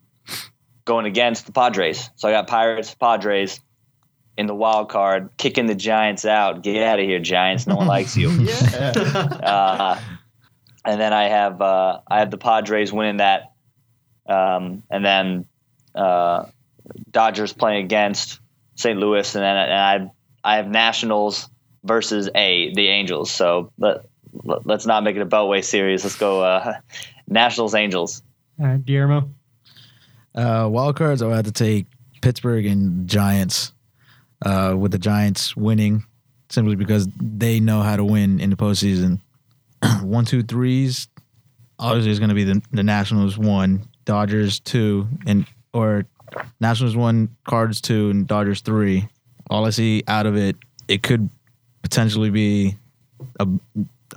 going 0.84 1.06
against 1.06 1.46
the 1.46 1.52
Padres. 1.52 2.10
So 2.16 2.28
I 2.28 2.32
got 2.32 2.46
Pirates, 2.46 2.94
Padres 2.94 3.60
in 4.38 4.46
the 4.46 4.54
wild 4.54 4.88
card, 4.88 5.30
kicking 5.36 5.66
the 5.66 5.74
Giants 5.74 6.24
out. 6.24 6.62
Get 6.62 6.80
out 6.80 7.00
of 7.00 7.04
here, 7.04 7.18
Giants. 7.18 7.66
No 7.66 7.74
one 7.74 7.86
likes 7.96 8.16
you. 8.16 8.30
Yeah. 8.30 8.92
Uh, 9.48 10.00
and 10.84 11.00
then 11.00 11.12
I 11.12 11.24
have 11.24 11.60
uh, 11.60 12.00
I 12.06 12.20
have 12.20 12.30
the 12.30 12.38
Padres 12.38 12.92
winning 12.92 13.18
that, 13.18 13.52
um, 14.26 14.84
and 14.88 15.04
then 15.04 15.46
uh, 15.94 16.46
Dodgers 17.10 17.52
playing 17.52 17.84
against 17.84 18.40
St. 18.76 18.98
Louis, 18.98 19.34
and 19.34 19.44
then 19.44 19.56
and 19.56 20.12
I 20.44 20.52
I 20.52 20.56
have 20.56 20.68
Nationals 20.68 21.50
versus 21.84 22.30
a 22.34 22.72
the 22.74 22.88
Angels. 22.88 23.30
So 23.30 23.72
let, 23.76 24.06
let 24.44 24.76
us 24.76 24.86
not 24.86 25.02
make 25.02 25.16
it 25.16 25.22
a 25.22 25.26
Beltway 25.26 25.64
series. 25.64 26.04
Let's 26.04 26.16
go 26.16 26.42
uh, 26.42 26.74
Nationals 27.26 27.74
Angels. 27.74 28.22
All 28.60 28.66
right, 28.66 28.84
Guillermo. 28.84 29.30
Uh, 30.34 30.68
wild 30.70 30.96
cards, 30.96 31.22
I 31.22 31.26
would 31.26 31.36
have 31.36 31.44
to 31.46 31.52
take 31.52 31.86
Pittsburgh 32.20 32.66
and 32.66 33.08
Giants. 33.08 33.72
Uh, 34.44 34.74
with 34.78 34.92
the 34.92 34.98
Giants 34.98 35.56
winning, 35.56 36.04
simply 36.48 36.76
because 36.76 37.08
they 37.20 37.58
know 37.58 37.82
how 37.82 37.96
to 37.96 38.04
win 38.04 38.40
in 38.40 38.50
the 38.50 38.56
postseason. 38.56 39.20
one, 40.02 40.24
two, 40.24 40.42
threes. 40.42 41.08
Obviously, 41.78 42.10
it's 42.10 42.20
going 42.20 42.28
to 42.28 42.34
be 42.34 42.44
the 42.44 42.62
the 42.72 42.82
Nationals 42.82 43.36
one, 43.36 43.88
Dodgers 44.04 44.60
two, 44.60 45.08
and 45.26 45.46
or 45.72 46.06
Nationals 46.60 46.96
one, 46.96 47.36
Cards 47.44 47.80
two, 47.80 48.10
and 48.10 48.26
Dodgers 48.26 48.60
three. 48.60 49.08
All 49.50 49.64
I 49.64 49.70
see 49.70 50.04
out 50.06 50.26
of 50.26 50.36
it, 50.36 50.56
it 50.88 51.02
could 51.02 51.28
potentially 51.82 52.30
be 52.30 52.76
a. 53.40 53.48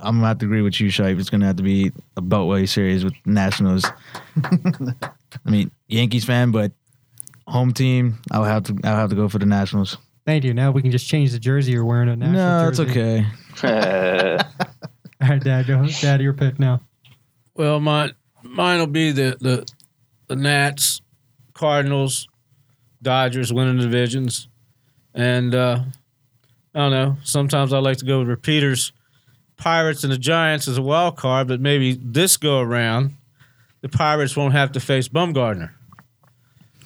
I'm 0.00 0.16
gonna 0.16 0.26
have 0.26 0.38
to 0.38 0.46
agree 0.46 0.62
with 0.62 0.80
you, 0.80 0.88
Shipe. 0.88 1.18
It's 1.20 1.30
gonna 1.30 1.46
have 1.46 1.56
to 1.56 1.62
be 1.62 1.92
a 2.16 2.22
Beltway 2.22 2.68
series 2.68 3.04
with 3.04 3.14
Nationals. 3.24 3.84
I 4.44 5.50
mean, 5.50 5.70
Yankees 5.88 6.24
fan, 6.24 6.50
but 6.50 6.72
home 7.46 7.72
team. 7.72 8.18
I'll 8.30 8.44
have 8.44 8.64
to. 8.64 8.78
I'll 8.84 8.96
have 8.96 9.10
to 9.10 9.16
go 9.16 9.28
for 9.28 9.38
the 9.38 9.46
Nationals. 9.46 9.96
Thank 10.24 10.44
you. 10.44 10.54
Now 10.54 10.70
we 10.70 10.82
can 10.82 10.90
just 10.92 11.08
change 11.08 11.32
the 11.32 11.38
jersey 11.38 11.72
you're 11.72 11.84
wearing. 11.84 12.08
A 12.08 12.16
national 12.16 12.34
no, 12.34 12.68
it's 12.68 12.78
jersey. 12.78 12.90
okay. 12.90 13.26
All 15.20 15.28
right, 15.28 15.42
Dad. 15.42 15.66
Go. 15.66 15.86
Dad, 15.86 16.20
your 16.20 16.32
pick 16.32 16.58
now. 16.58 16.80
Well, 17.54 17.80
mine 17.80 18.12
mine 18.42 18.78
will 18.78 18.86
be 18.86 19.12
the 19.12 19.36
the 19.40 19.66
the 20.28 20.36
Nats, 20.36 21.00
Cardinals, 21.54 22.28
Dodgers 23.02 23.52
winning 23.52 23.76
the 23.76 23.82
divisions, 23.84 24.48
and 25.14 25.54
uh, 25.54 25.80
I 26.74 26.78
don't 26.78 26.90
know. 26.90 27.16
Sometimes 27.24 27.72
I 27.72 27.78
like 27.78 27.98
to 27.98 28.04
go 28.04 28.20
with 28.20 28.28
repeaters, 28.28 28.92
Pirates 29.56 30.04
and 30.04 30.12
the 30.12 30.18
Giants 30.18 30.68
as 30.68 30.78
a 30.78 30.82
wild 30.82 31.16
card, 31.16 31.48
but 31.48 31.60
maybe 31.60 31.98
this 32.00 32.36
go 32.36 32.60
around, 32.60 33.14
the 33.80 33.88
Pirates 33.88 34.36
won't 34.36 34.54
have 34.54 34.72
to 34.72 34.80
face 34.80 35.08
Bumgarner, 35.08 35.70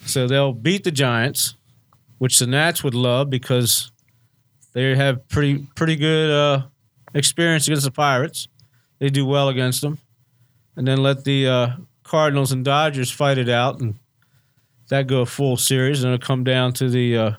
so 0.05 0.27
they'll 0.27 0.53
beat 0.53 0.85
the 0.85 0.91
Giants, 0.91 1.55
which 2.19 2.39
the 2.39 2.47
Nats 2.47 2.83
would 2.83 2.95
love 2.95 3.31
because 3.31 3.91
they 4.73 4.95
have 4.95 5.27
pretty 5.29 5.67
pretty 5.75 5.97
good 5.97 6.31
uh, 6.31 6.63
experience 7.15 7.67
against 7.67 7.85
the 7.85 7.91
Pirates. 7.91 8.49
They 8.99 9.11
do 9.11 9.27
well 9.27 9.49
against 9.49 9.81
them. 9.81 9.99
And 10.77 10.87
then 10.87 11.03
let 11.03 11.25
the 11.25 11.47
uh, 11.49 11.69
Cardinals 12.03 12.53
and 12.53 12.65
Dodgers 12.65 13.11
fight 13.11 13.39
it 13.39 13.49
out, 13.49 13.81
and 13.81 13.95
that 14.89 15.07
go 15.07 15.23
a 15.23 15.27
full 15.27 15.57
series, 15.57 16.05
and 16.05 16.13
it'll 16.13 16.25
come 16.25 16.45
down 16.45 16.73
to 16.75 16.89
the 16.91 17.17
uh, 17.17 17.31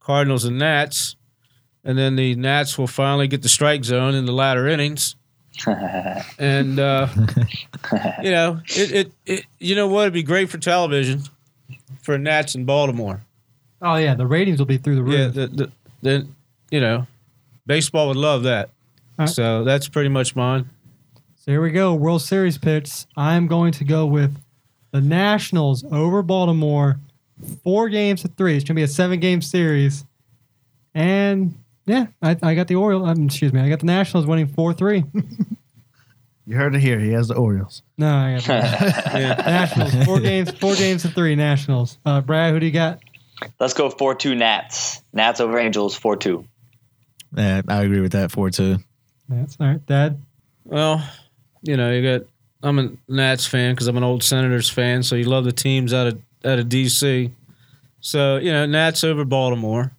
Cardinals 0.00 0.44
and 0.44 0.58
Nats, 0.58 1.16
and 1.84 1.96
then 1.96 2.16
the 2.16 2.34
Nats 2.34 2.76
will 2.76 2.86
finally 2.86 3.28
get 3.28 3.42
the 3.42 3.48
strike 3.48 3.84
zone 3.84 4.14
in 4.14 4.26
the 4.26 4.32
latter 4.32 4.68
innings, 4.68 5.16
and 6.38 6.78
uh, 6.78 7.08
you 8.22 8.30
know 8.30 8.60
it, 8.66 8.92
it, 8.92 9.12
it 9.24 9.46
you 9.58 9.74
know 9.74 9.88
what? 9.88 10.02
It'd 10.02 10.12
be 10.12 10.22
great 10.22 10.50
for 10.50 10.58
television 10.58 11.22
for 12.02 12.18
Nats 12.18 12.54
in 12.54 12.64
Baltimore. 12.64 13.24
Oh 13.82 13.96
yeah, 13.96 14.14
the 14.14 14.26
ratings 14.26 14.58
will 14.58 14.66
be 14.66 14.78
through 14.78 14.96
the 14.96 15.02
roof. 15.02 15.14
Yeah, 15.14 15.26
the, 15.28 15.46
the, 15.48 15.72
then 16.00 16.34
you 16.70 16.80
know 16.80 17.06
baseball 17.66 18.08
would 18.08 18.16
love 18.16 18.44
that. 18.44 18.68
All 19.18 19.26
right. 19.26 19.28
So 19.28 19.64
that's 19.64 19.88
pretty 19.88 20.08
much 20.08 20.34
mine. 20.36 20.70
So 21.36 21.50
here 21.50 21.60
we 21.60 21.72
go. 21.72 21.92
World 21.94 22.22
Series 22.22 22.56
picks. 22.56 23.06
I'm 23.16 23.48
going 23.48 23.72
to 23.72 23.84
go 23.84 24.06
with 24.06 24.36
the 24.92 25.00
Nationals 25.00 25.84
over 25.90 26.22
Baltimore. 26.22 26.98
Four 27.64 27.88
games 27.88 28.22
to 28.22 28.28
three. 28.28 28.54
It's 28.56 28.62
going 28.62 28.76
to 28.76 28.80
be 28.80 28.84
a 28.84 28.88
seven 28.88 29.18
game 29.18 29.42
series. 29.42 30.04
And 30.94 31.54
yeah, 31.84 32.06
I, 32.22 32.36
I 32.42 32.54
got 32.54 32.68
the 32.68 32.76
Orioles. 32.76 33.08
Um, 33.08 33.24
excuse 33.26 33.52
me. 33.52 33.60
I 33.60 33.68
got 33.68 33.80
the 33.80 33.86
Nationals 33.86 34.26
winning 34.26 34.46
4 34.46 34.72
3. 34.72 35.04
You 36.44 36.56
heard 36.56 36.74
it 36.74 36.80
here. 36.80 36.98
He 36.98 37.12
has 37.12 37.28
the 37.28 37.34
Orioles. 37.34 37.82
No, 37.96 38.12
I 38.12 38.34
got 38.34 38.44
the 38.44 39.42
Nationals. 39.46 40.04
Four 40.04 40.18
games, 40.18 40.50
four 40.50 40.74
games 40.74 41.02
to 41.02 41.08
three 41.08 41.36
Nationals. 41.36 41.98
Uh, 42.04 42.20
Brad, 42.20 42.52
who 42.52 42.58
do 42.58 42.66
you 42.66 42.72
got? 42.72 42.98
Let's 43.60 43.74
go 43.74 43.90
four 43.90 44.14
two 44.14 44.34
Nats. 44.34 45.02
Nats 45.12 45.40
over 45.40 45.58
Angels 45.58 45.94
four 45.94 46.16
two. 46.16 46.46
Yeah, 47.34 47.62
I 47.68 47.82
agree 47.82 48.00
with 48.00 48.12
that. 48.12 48.30
Four 48.30 48.50
two. 48.50 48.78
That's 49.28 49.56
all 49.60 49.66
right. 49.66 49.86
Dad. 49.86 50.20
Well, 50.64 51.06
you 51.62 51.76
know, 51.76 51.90
you 51.92 52.18
got. 52.18 52.26
I'm 52.64 52.78
a 52.78 52.92
Nats 53.08 53.46
fan 53.46 53.74
because 53.74 53.88
I'm 53.88 53.96
an 53.96 54.04
old 54.04 54.22
Senators 54.22 54.70
fan, 54.70 55.02
so 55.02 55.16
you 55.16 55.24
love 55.24 55.44
the 55.44 55.52
teams 55.52 55.92
out 55.92 56.06
of 56.06 56.20
out 56.44 56.58
of 56.58 56.66
DC. 56.66 57.30
So 58.00 58.36
you 58.36 58.52
know, 58.52 58.66
Nats 58.66 59.04
over 59.04 59.24
Baltimore. 59.24 59.92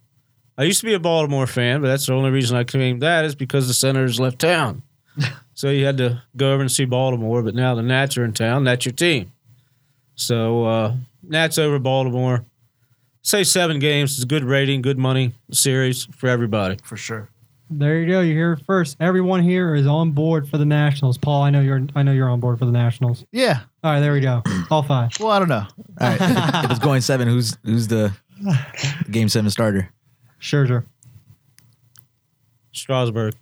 I 0.56 0.62
used 0.64 0.80
to 0.80 0.86
be 0.86 0.94
a 0.94 1.00
Baltimore 1.00 1.46
fan, 1.46 1.80
but 1.80 1.88
that's 1.88 2.06
the 2.06 2.14
only 2.14 2.30
reason 2.30 2.56
I 2.56 2.64
claim 2.64 3.00
that 3.00 3.24
is 3.24 3.34
because 3.34 3.66
the 3.66 3.74
Senators 3.74 4.20
left 4.20 4.38
town. 4.38 4.82
so 5.54 5.68
you 5.68 5.84
had 5.84 5.96
to 5.98 6.22
go 6.36 6.52
over 6.52 6.60
and 6.60 6.70
see 6.70 6.84
Baltimore, 6.84 7.42
but 7.42 7.54
now 7.54 7.74
the 7.74 7.82
Nats 7.82 8.16
are 8.16 8.24
in 8.24 8.32
town. 8.32 8.64
That's 8.64 8.86
your 8.86 8.92
team. 8.92 9.32
So 10.14 10.64
uh, 10.64 10.96
Nats 11.22 11.58
over 11.58 11.78
Baltimore. 11.78 12.44
Say 13.24 13.42
seven 13.42 13.78
games. 13.78 14.12
It's 14.12 14.22
a 14.22 14.26
good 14.26 14.44
rating, 14.44 14.82
good 14.82 14.98
money 14.98 15.32
series 15.50 16.04
for 16.12 16.28
everybody. 16.28 16.76
For 16.84 16.98
sure. 16.98 17.30
There 17.70 17.98
you 17.98 18.06
go. 18.06 18.20
You 18.20 18.34
hear 18.34 18.52
it 18.52 18.62
first. 18.66 18.98
Everyone 19.00 19.42
here 19.42 19.74
is 19.74 19.86
on 19.86 20.10
board 20.10 20.46
for 20.46 20.58
the 20.58 20.66
Nationals. 20.66 21.16
Paul, 21.16 21.42
I 21.42 21.48
know 21.48 21.62
you're. 21.62 21.86
I 21.94 22.02
know 22.02 22.12
you're 22.12 22.28
on 22.28 22.38
board 22.38 22.58
for 22.58 22.66
the 22.66 22.70
Nationals. 22.70 23.24
Yeah. 23.32 23.60
All 23.82 23.92
right, 23.92 24.00
there 24.00 24.12
we 24.12 24.20
go. 24.20 24.42
All 24.70 24.82
five. 24.82 25.10
Well, 25.18 25.30
I 25.30 25.38
don't 25.38 25.48
know. 25.48 25.66
All 26.00 26.08
right. 26.08 26.18
if 26.64 26.70
it's 26.70 26.80
going 26.80 27.00
seven, 27.00 27.26
who's 27.26 27.56
who's 27.64 27.88
the 27.88 28.12
game 29.10 29.30
seven 29.30 29.50
starter? 29.50 29.88
Scherzer. 30.38 30.84
Strasburg. 32.72 33.34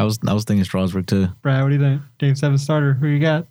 I 0.00 0.04
was 0.04 0.18
I 0.26 0.32
was 0.32 0.44
thinking 0.44 0.64
Strasburg 0.64 1.06
too. 1.06 1.28
Brad, 1.42 1.62
what 1.62 1.68
do 1.68 1.74
you 1.74 1.80
think? 1.80 2.00
Game 2.16 2.34
seven 2.36 2.56
starter. 2.56 2.94
Who 2.94 3.06
you 3.06 3.20
got? 3.20 3.46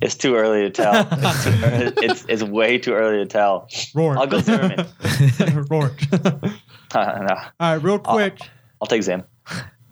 It's 0.00 0.14
too 0.14 0.34
early 0.36 0.62
to 0.62 0.70
tell. 0.70 1.08
It's, 1.10 1.44
too 1.44 1.50
it's, 2.02 2.24
it's 2.28 2.42
way 2.42 2.78
too 2.78 2.92
early 2.92 3.18
to 3.18 3.26
tell. 3.26 3.68
Roark. 3.94 4.18
I'll 4.18 4.26
go 4.26 4.40
Zimmermann. 4.40 4.86
Roark. 5.70 6.00
no, 6.12 6.40
All 6.94 7.50
right, 7.60 7.74
real 7.76 7.98
quick. 7.98 8.38
I'll 8.80 8.86
take 8.86 9.02
Zim. 9.02 9.24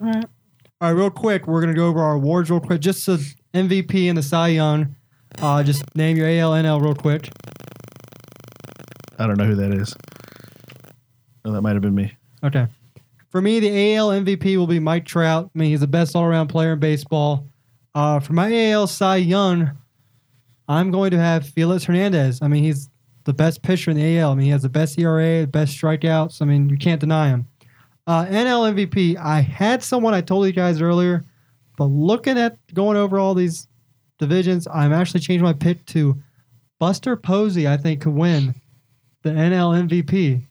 All 0.00 0.22
right, 0.80 0.90
real 0.90 1.10
quick. 1.10 1.46
We're 1.46 1.60
gonna 1.60 1.74
go 1.74 1.86
over 1.88 2.00
our 2.00 2.14
awards 2.14 2.50
real 2.50 2.60
quick. 2.60 2.80
Just 2.80 3.06
the 3.06 3.16
MVP 3.54 4.08
and 4.08 4.18
the 4.18 4.22
Cy 4.22 4.48
Young. 4.48 4.94
Uh, 5.40 5.62
just 5.62 5.82
name 5.96 6.16
your 6.16 6.28
ALNL 6.28 6.80
real 6.82 6.94
quick. 6.94 7.30
I 9.18 9.26
don't 9.26 9.38
know 9.38 9.44
who 9.46 9.54
that 9.56 9.72
is. 9.72 9.94
Oh, 11.44 11.52
that 11.52 11.62
might 11.62 11.72
have 11.72 11.82
been 11.82 11.94
me. 11.94 12.16
Okay. 12.42 12.66
for 13.30 13.40
me, 13.40 13.60
the 13.60 13.96
AL 13.96 14.10
MVP 14.10 14.56
will 14.56 14.66
be 14.66 14.78
Mike 14.78 15.04
Trout. 15.06 15.50
I 15.54 15.58
mean, 15.58 15.70
he's 15.70 15.80
the 15.80 15.86
best 15.86 16.14
all 16.14 16.24
around 16.24 16.48
player 16.48 16.74
in 16.74 16.78
baseball. 16.78 17.46
Uh, 17.94 18.18
for 18.18 18.32
my 18.32 18.70
AL 18.70 18.88
Cy 18.88 19.16
Young, 19.16 19.70
I'm 20.68 20.90
going 20.90 21.10
to 21.12 21.18
have 21.18 21.46
Felix 21.46 21.84
Hernandez. 21.84 22.40
I 22.42 22.48
mean, 22.48 22.64
he's 22.64 22.88
the 23.24 23.32
best 23.32 23.62
pitcher 23.62 23.90
in 23.90 23.96
the 23.96 24.18
AL. 24.18 24.32
I 24.32 24.34
mean, 24.34 24.46
he 24.46 24.50
has 24.50 24.62
the 24.62 24.68
best 24.68 24.98
ERA, 24.98 25.42
the 25.42 25.46
best 25.46 25.76
strikeouts. 25.76 26.42
I 26.42 26.44
mean, 26.44 26.68
you 26.68 26.76
can't 26.76 27.00
deny 27.00 27.28
him. 27.28 27.46
Uh, 28.06 28.26
NL 28.26 28.74
MVP, 28.74 29.16
I 29.16 29.40
had 29.40 29.82
someone 29.82 30.12
I 30.12 30.20
told 30.20 30.46
you 30.46 30.52
guys 30.52 30.80
earlier, 30.80 31.24
but 31.78 31.86
looking 31.86 32.38
at 32.38 32.58
going 32.74 32.96
over 32.96 33.18
all 33.18 33.34
these 33.34 33.68
divisions, 34.18 34.68
I'm 34.72 34.92
actually 34.92 35.20
changing 35.20 35.44
my 35.44 35.54
pick 35.54 35.86
to 35.86 36.20
Buster 36.78 37.16
Posey. 37.16 37.66
I 37.66 37.76
think 37.76 38.02
could 38.02 38.14
win 38.14 38.54
the 39.22 39.30
NL 39.30 39.88
MVP. 39.88 40.42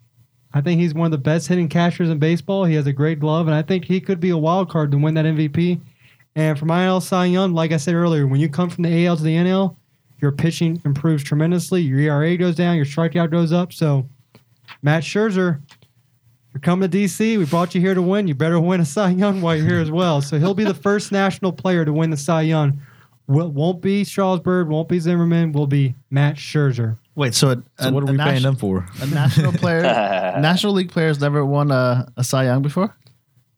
I 0.56 0.62
think 0.62 0.80
he's 0.80 0.94
one 0.94 1.06
of 1.06 1.12
the 1.12 1.18
best 1.18 1.48
hitting 1.48 1.70
catchers 1.70 2.10
in 2.10 2.20
baseball. 2.20 2.66
He 2.66 2.76
has 2.76 2.88
a 2.88 2.94
great 2.94 3.20
glove, 3.20 3.48
and 3.48 3.56
I 3.56 3.62
think 3.62 3.86
he 3.86 4.00
could 4.00 4.20
be 4.20 4.30
a 4.30 4.38
wild 4.38 4.70
card 4.70 4.92
to 4.92 4.98
win 4.98 5.14
that 5.16 5.26
MVP. 5.26 5.80
And 6.36 6.58
for 6.58 6.66
my 6.66 6.86
NL 6.86 7.02
Cy 7.02 7.26
Young, 7.26 7.54
like 7.54 7.72
I 7.72 7.78
said 7.78 7.94
earlier, 7.96 8.26
when 8.28 8.40
you 8.40 8.50
come 8.50 8.70
from 8.70 8.84
the 8.84 9.06
AL 9.06 9.18
to 9.18 9.24
the 9.24 9.36
NL, 9.36 9.76
your 10.20 10.32
pitching 10.32 10.82
improves 10.86 11.24
tremendously. 11.24 11.82
Your 11.82 12.00
ERA 12.00 12.36
goes 12.38 12.56
down, 12.56 12.76
your 12.76 12.86
strikeout 12.86 13.30
goes 13.30 13.52
up. 13.52 13.72
So, 13.74 14.08
Max 14.82 15.06
Scherzer, 15.06 15.60
you're 16.54 16.62
coming 16.62 16.90
to 16.90 16.98
DC. 16.98 17.38
We 17.38 17.46
brought 17.46 17.76
you 17.76 17.82
here 17.82 17.94
to 17.94 18.02
win. 18.02 18.28
You 18.28 18.34
better 18.36 18.60
win 18.60 18.80
a 18.82 18.86
Cy 18.86 19.10
Young 19.12 19.42
while 19.42 19.56
you're 19.56 19.68
here 19.68 19.80
as 19.82 19.92
well. 19.92 20.22
So 20.22 20.40
he'll 20.40 20.54
be 20.54 20.64
the 20.64 20.74
first 20.74 21.12
national 21.12 21.52
player 21.52 21.84
to 21.86 21.94
win 21.94 22.10
the 22.10 22.18
Cy 22.18 22.42
Young. 22.44 22.82
Will, 23.28 23.50
won't 23.52 23.82
be 23.82 24.04
Strasburg, 24.04 24.68
won't 24.68 24.90
be 24.90 25.00
Zimmermann, 25.00 25.52
will 25.54 25.68
be 25.68 25.96
Max 26.10 26.40
Scherzer. 26.42 26.98
Wait, 27.16 27.34
so, 27.36 27.52
a, 27.52 27.64
So 27.82 27.90
a- 27.90 27.92
what 27.92 28.04
are 28.04 28.08
a 28.10 28.12
we 28.12 28.18
paying 28.18 28.28
nation- 28.30 28.44
them 28.44 28.56
for? 28.56 28.86
A 29.02 29.06
national 29.08 29.54
player, 29.54 29.82
National 30.42 30.74
League 30.74 30.92
players 30.92 31.20
never 31.22 31.46
won 31.46 31.70
a, 31.72 32.12
a 32.18 32.24
Cy 32.24 32.46
Young 32.46 32.62
before. 32.62 32.94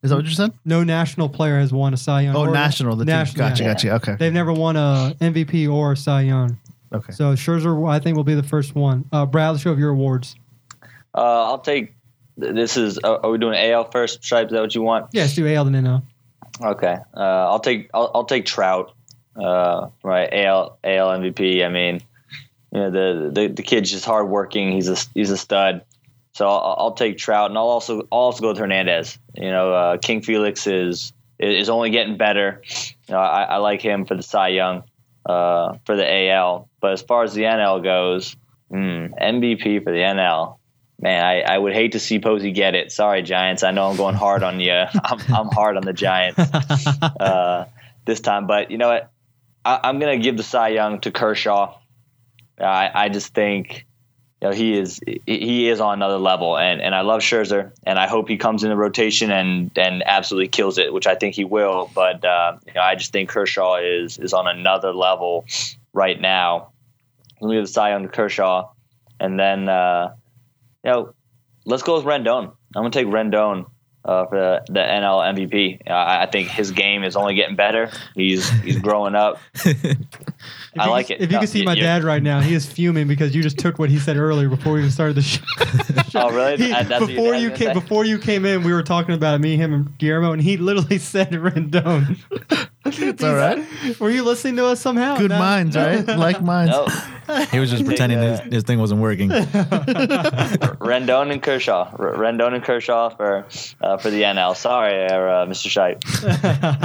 Is 0.05 0.11
that 0.11 0.15
what 0.17 0.25
you 0.25 0.31
said? 0.31 0.53
No 0.63 0.83
national 0.83 1.29
player 1.29 1.59
has 1.59 1.73
won 1.73 1.93
a 1.93 1.97
Cy 1.97 2.21
Young. 2.21 2.35
Oh, 2.35 2.45
or- 2.45 2.51
national. 2.51 2.95
The 2.95 3.05
national, 3.05 3.49
team. 3.49 3.65
Gotcha, 3.65 3.87
yeah. 3.87 3.91
gotcha. 3.91 4.11
Okay, 4.11 4.15
They've 4.19 4.33
never 4.33 4.53
won 4.53 4.75
a 4.75 5.15
MVP 5.19 5.67
or 5.71 5.93
a 5.93 5.97
Cy 5.97 6.21
Young. 6.21 6.57
okay. 6.93 7.11
So 7.11 7.33
Scherzer, 7.33 7.89
I 7.89 7.99
think, 7.99 8.15
will 8.15 8.23
be 8.23 8.35
the 8.35 8.43
first 8.43 8.75
one. 8.75 9.05
Uh, 9.11 9.25
Brad, 9.25 9.51
let's 9.51 9.63
show 9.63 9.71
of 9.71 9.79
your 9.79 9.89
awards. 9.89 10.35
Uh, 11.13 11.45
I'll 11.45 11.59
take. 11.59 11.93
This 12.37 12.77
is. 12.77 12.99
Uh, 13.03 13.15
are 13.17 13.31
we 13.31 13.37
doing 13.37 13.57
AL 13.57 13.91
first? 13.91 14.23
Stripe? 14.23 14.47
Is 14.47 14.51
that 14.53 14.61
what 14.61 14.75
you 14.75 14.81
want? 14.83 15.07
Yes, 15.11 15.35
do 15.35 15.47
AL 15.47 15.67
and 15.67 15.75
NL. 15.75 16.03
Okay. 16.61 16.97
Uh, 17.15 17.19
I'll 17.19 17.59
take. 17.59 17.89
I'll, 17.93 18.11
I'll 18.13 18.25
take 18.25 18.45
Trout. 18.45 18.93
Uh, 19.35 19.89
for 20.01 20.11
my 20.11 20.29
AL 20.31 20.77
AL 20.83 21.07
MVP. 21.19 21.65
I 21.65 21.69
mean, 21.69 22.01
you 22.71 22.79
know 22.79 22.89
the 22.91 23.31
the, 23.31 23.47
the 23.47 23.63
kid's 23.63 23.91
just 23.91 24.05
hardworking. 24.05 24.71
He's 24.71 24.87
a 24.87 24.95
he's 25.13 25.29
a 25.31 25.37
stud. 25.37 25.83
So 26.35 26.49
I'll, 26.49 26.75
I'll 26.77 26.91
take 26.91 27.17
Trout, 27.17 27.49
and 27.49 27.57
I'll 27.57 27.69
also 27.69 28.01
I'll 28.11 28.19
also 28.19 28.41
go 28.41 28.49
with 28.49 28.57
Hernandez. 28.57 29.17
You 29.35 29.51
know, 29.51 29.73
uh, 29.73 29.97
King 29.97 30.21
Felix 30.21 30.67
is 30.67 31.13
is 31.39 31.69
only 31.69 31.91
getting 31.91 32.17
better. 32.17 32.61
You 33.07 33.13
know, 33.13 33.19
I, 33.19 33.43
I 33.43 33.57
like 33.57 33.81
him 33.81 34.05
for 34.05 34.15
the 34.15 34.21
Cy 34.21 34.49
Young, 34.49 34.83
uh, 35.25 35.77
for 35.85 35.95
the 35.95 36.29
AL. 36.29 36.67
But 36.81 36.91
as 36.91 37.01
far 37.01 37.23
as 37.23 37.33
the 37.33 37.43
NL 37.43 37.81
goes, 37.81 38.35
mm, 38.69 39.17
MVP 39.17 39.85
for 39.85 39.93
the 39.93 39.99
NL. 39.99 40.57
Man, 40.99 41.23
I, 41.23 41.41
I 41.41 41.57
would 41.57 41.73
hate 41.73 41.93
to 41.93 41.99
see 41.99 42.19
Posey 42.19 42.51
get 42.51 42.75
it. 42.75 42.91
Sorry, 42.91 43.21
Giants. 43.21 43.63
I 43.63 43.71
know 43.71 43.89
I'm 43.89 43.95
going 43.95 44.15
hard 44.15 44.43
on 44.43 44.59
you. 44.59 44.73
I'm, 45.03 45.19
I'm 45.33 45.47
hard 45.47 45.77
on 45.77 45.83
the 45.83 45.93
Giants 45.93 46.39
uh, 47.19 47.65
this 48.05 48.19
time. 48.19 48.45
But 48.45 48.71
you 48.71 48.77
know 48.77 48.89
what? 48.89 49.09
I, 49.63 49.79
I'm 49.83 49.99
going 49.99 50.19
to 50.19 50.23
give 50.23 50.35
the 50.35 50.43
Cy 50.43 50.69
Young 50.69 50.99
to 51.01 51.11
Kershaw. 51.11 51.77
I, 52.59 52.91
I 52.93 53.09
just 53.09 53.33
think 53.33 53.84
know 54.45 54.53
he 54.53 54.77
is 54.77 54.99
he 55.05 55.67
is 55.67 55.79
on 55.79 55.93
another 55.93 56.17
level, 56.17 56.57
and, 56.57 56.81
and 56.81 56.93
I 56.93 57.01
love 57.01 57.21
Scherzer, 57.21 57.71
and 57.83 57.97
I 57.97 58.07
hope 58.07 58.27
he 58.27 58.37
comes 58.37 58.63
in 58.63 58.69
the 58.69 58.75
rotation 58.75 59.31
and 59.31 59.71
and 59.77 60.03
absolutely 60.05 60.49
kills 60.49 60.77
it, 60.77 60.93
which 60.93 61.07
I 61.07 61.15
think 61.15 61.35
he 61.35 61.45
will. 61.45 61.89
But 61.93 62.23
uh, 62.23 62.57
you 62.65 62.73
know, 62.73 62.81
I 62.81 62.95
just 62.95 63.11
think 63.11 63.29
Kershaw 63.29 63.75
is 63.75 64.17
is 64.17 64.33
on 64.33 64.47
another 64.47 64.93
level 64.93 65.45
right 65.93 66.19
now. 66.19 66.69
Let 67.41 67.49
me 67.49 67.55
give 67.55 67.65
the 67.65 67.71
Cy 67.71 67.89
Young 67.91 68.03
to 68.03 68.09
Kershaw, 68.09 68.69
and 69.19 69.39
then 69.39 69.67
uh, 69.69 70.13
you 70.83 70.91
know 70.91 71.13
let's 71.65 71.83
go 71.83 71.95
with 71.95 72.05
Rendon. 72.05 72.53
I'm 72.75 72.83
gonna 72.83 72.91
take 72.91 73.07
Rendon 73.07 73.65
uh, 74.05 74.25
for 74.27 74.37
the, 74.37 74.73
the 74.73 74.79
NL 74.79 75.33
MVP. 75.33 75.89
I 75.89 76.27
think 76.27 76.49
his 76.49 76.71
game 76.71 77.03
is 77.03 77.15
only 77.15 77.35
getting 77.35 77.55
better. 77.55 77.89
He's 78.13 78.47
he's 78.61 78.79
growing 78.79 79.15
up. 79.15 79.39
If 80.75 80.81
I 80.81 80.85
you 80.85 80.91
like 80.91 81.07
could- 81.07 81.15
it. 81.17 81.21
If 81.21 81.31
you 81.31 81.35
No, 81.37 81.39
could 81.39 81.49
see 81.49 81.59
you- 81.59 81.65
my 81.65 81.75
dad 81.75 82.03
right 82.03 82.21
now, 82.21 82.41
he 82.41 82.53
is 82.53 82.65
fuming 82.65 83.07
because 83.07 83.33
you 83.33 83.41
just 83.41 83.57
took 83.57 83.79
what 83.79 83.89
he 83.89 83.97
said 83.97 84.17
earlier 84.17 84.49
before 84.49 84.73
we 84.73 84.79
even 84.79 84.91
started 84.91 85.15
the 85.15 85.21
show. 85.21 85.41
Oh, 86.17 86.29
really? 86.31 86.55
He- 86.57 86.69
that's 86.71 87.05
before 87.07 87.35
you 87.35 87.49
came, 87.51 87.67
say? 87.67 87.73
before 87.73 88.05
you 88.05 88.17
came 88.17 88.45
in, 88.45 88.63
we 88.63 88.71
were 88.71 88.83
talking 88.83 89.13
about 89.15 89.35
it, 89.35 89.39
me, 89.39 89.57
him, 89.57 89.73
and 89.73 89.97
Guillermo, 89.97 90.31
and 90.31 90.41
he 90.41 90.55
literally 90.57 90.97
said 91.13 91.31
Rendon. 91.31 92.17
It's 92.85 93.23
all 93.23 93.33
right. 93.35 93.65
Were 93.99 94.09
you 94.11 94.23
listening 94.23 94.55
to 94.57 94.65
us 94.67 94.79
somehow? 94.79 95.17
Good 95.17 95.31
No. 95.31 95.39
minds, 95.39 95.75
right? 95.75 96.05
Like 96.17 96.41
minds. 96.41 96.71
No, 96.71 96.87
He 97.51 97.59
was 97.59 97.69
just 97.71 97.83
pretending 97.85 98.19
his, 98.21 98.39
his 98.41 98.63
thing 98.63 98.79
wasn't 98.79 99.01
working. 99.01 99.29
Rendon 100.79 101.31
and 101.31 101.41
Kershaw. 101.41 101.89
R- 101.97 102.13
Rendon 102.15 102.53
and 102.53 102.63
Kershaw 102.63 103.09
for 103.09 103.45
uh, 103.81 103.97
for 103.97 104.09
the 104.09 104.21
NL. 104.21 104.55
Sorry, 104.55 105.05
uh, 105.05 105.45
Mr. 105.45 105.67
Shipe. 105.69 106.01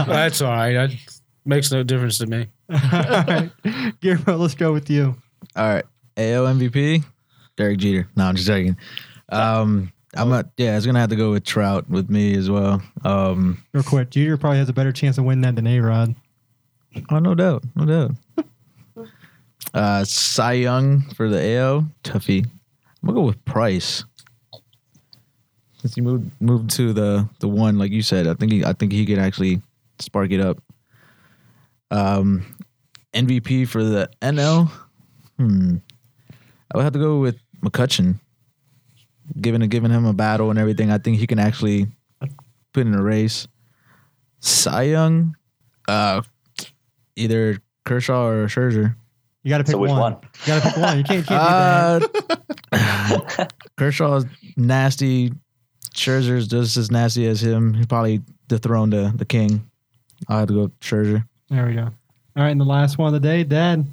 That's 0.06 0.40
all 0.42 0.50
right. 0.52 0.72
That 0.72 0.90
makes 1.44 1.70
no 1.72 1.82
difference 1.82 2.18
to 2.18 2.26
me. 2.26 2.46
All 2.70 2.78
right. 3.26 3.50
Guillermo, 4.00 4.36
let's 4.36 4.54
go 4.54 4.72
with 4.72 4.88
you. 4.90 5.16
All 5.56 5.68
right, 5.68 5.84
AL 6.16 6.44
MVP, 6.44 7.04
Derek 7.56 7.78
Jeter. 7.78 8.08
No, 8.16 8.24
I'm 8.26 8.36
just 8.36 8.46
joking. 8.46 8.76
Um, 9.30 9.92
I'm 10.14 10.28
not. 10.28 10.46
Yeah, 10.56 10.76
it's 10.76 10.86
gonna 10.86 11.00
have 11.00 11.10
to 11.10 11.16
go 11.16 11.32
with 11.32 11.44
Trout 11.44 11.88
with 11.88 12.10
me 12.10 12.34
as 12.36 12.50
well. 12.50 12.82
Um, 13.04 13.64
Real 13.72 13.82
quick, 13.82 14.10
Jeter 14.10 14.36
probably 14.36 14.58
has 14.58 14.68
a 14.68 14.72
better 14.72 14.92
chance 14.92 15.18
of 15.18 15.24
winning 15.24 15.42
that 15.42 15.56
than 15.56 15.66
A 15.66 15.80
Rod. 15.80 16.14
oh, 17.10 17.18
no 17.18 17.34
doubt, 17.34 17.64
no 17.74 17.84
doubt. 17.84 18.16
Uh, 19.72 20.02
Cy 20.04 20.52
Young 20.54 21.02
for 21.14 21.28
the 21.28 21.54
AL, 21.56 21.86
Tuffy. 22.02 22.44
I'm 22.44 23.06
gonna 23.06 23.14
go 23.20 23.22
with 23.26 23.44
Price. 23.44 24.04
Since 25.78 25.94
he 25.94 26.00
moved 26.00 26.30
moved 26.40 26.70
to 26.70 26.92
the 26.92 27.28
the 27.38 27.46
one, 27.48 27.78
like 27.78 27.92
you 27.92 28.02
said, 28.02 28.26
I 28.26 28.34
think 28.34 28.50
he 28.52 28.64
I 28.64 28.72
think 28.72 28.90
he 28.90 29.06
could 29.06 29.18
actually 29.18 29.62
spark 30.00 30.32
it 30.32 30.40
up. 30.40 30.58
Um, 31.90 32.44
MVP 33.14 33.66
for 33.68 33.82
the 33.82 34.10
NL. 34.22 34.70
Hmm. 35.38 35.76
I 36.72 36.76
would 36.76 36.84
have 36.84 36.92
to 36.92 36.98
go 36.98 37.18
with 37.18 37.38
McCutchen. 37.62 38.20
Giving 39.40 39.60
giving 39.68 39.90
him 39.90 40.06
a 40.06 40.12
battle 40.12 40.50
and 40.50 40.58
everything, 40.58 40.90
I 40.90 40.98
think 40.98 41.18
he 41.18 41.26
can 41.26 41.38
actually 41.38 41.86
put 42.72 42.86
in 42.86 42.94
a 42.94 43.02
race. 43.02 43.46
Cy 44.40 44.82
Young, 44.82 45.36
uh, 45.86 46.22
either 47.16 47.58
Kershaw 47.84 48.26
or 48.26 48.46
Scherzer. 48.46 48.96
You 49.42 49.50
got 49.50 49.58
to 49.58 49.64
pick 49.64 49.72
So 49.72 49.78
which 49.78 49.90
one. 49.90 50.00
one? 50.00 50.16
You 50.22 50.46
got 50.46 50.62
to 50.62 50.68
pick 50.68 50.76
one. 50.76 50.98
You 50.98 51.04
can't, 51.04 51.26
can't 51.26 52.02
beat 52.02 52.18
that. 52.72 53.26
Uh, 53.38 53.46
Kershaw's 53.76 54.26
nasty. 54.56 55.32
Scherzer's 55.94 56.46
just 56.48 56.76
as 56.76 56.90
nasty 56.90 57.26
as 57.26 57.42
him. 57.42 57.74
He 57.74 57.84
probably 57.86 58.22
dethroned 58.48 58.92
the, 58.92 59.12
the 59.14 59.24
king. 59.24 59.68
I 60.28 60.38
have 60.40 60.48
to 60.48 60.54
go 60.54 60.60
with 60.62 60.80
Scherzer. 60.80 61.24
There 61.50 61.66
we 61.66 61.74
go. 61.74 61.82
All 62.36 62.44
right, 62.44 62.50
and 62.50 62.60
the 62.60 62.64
last 62.64 62.96
one 62.96 63.12
of 63.12 63.20
the 63.20 63.28
day, 63.28 63.42
Dad. 63.42 63.84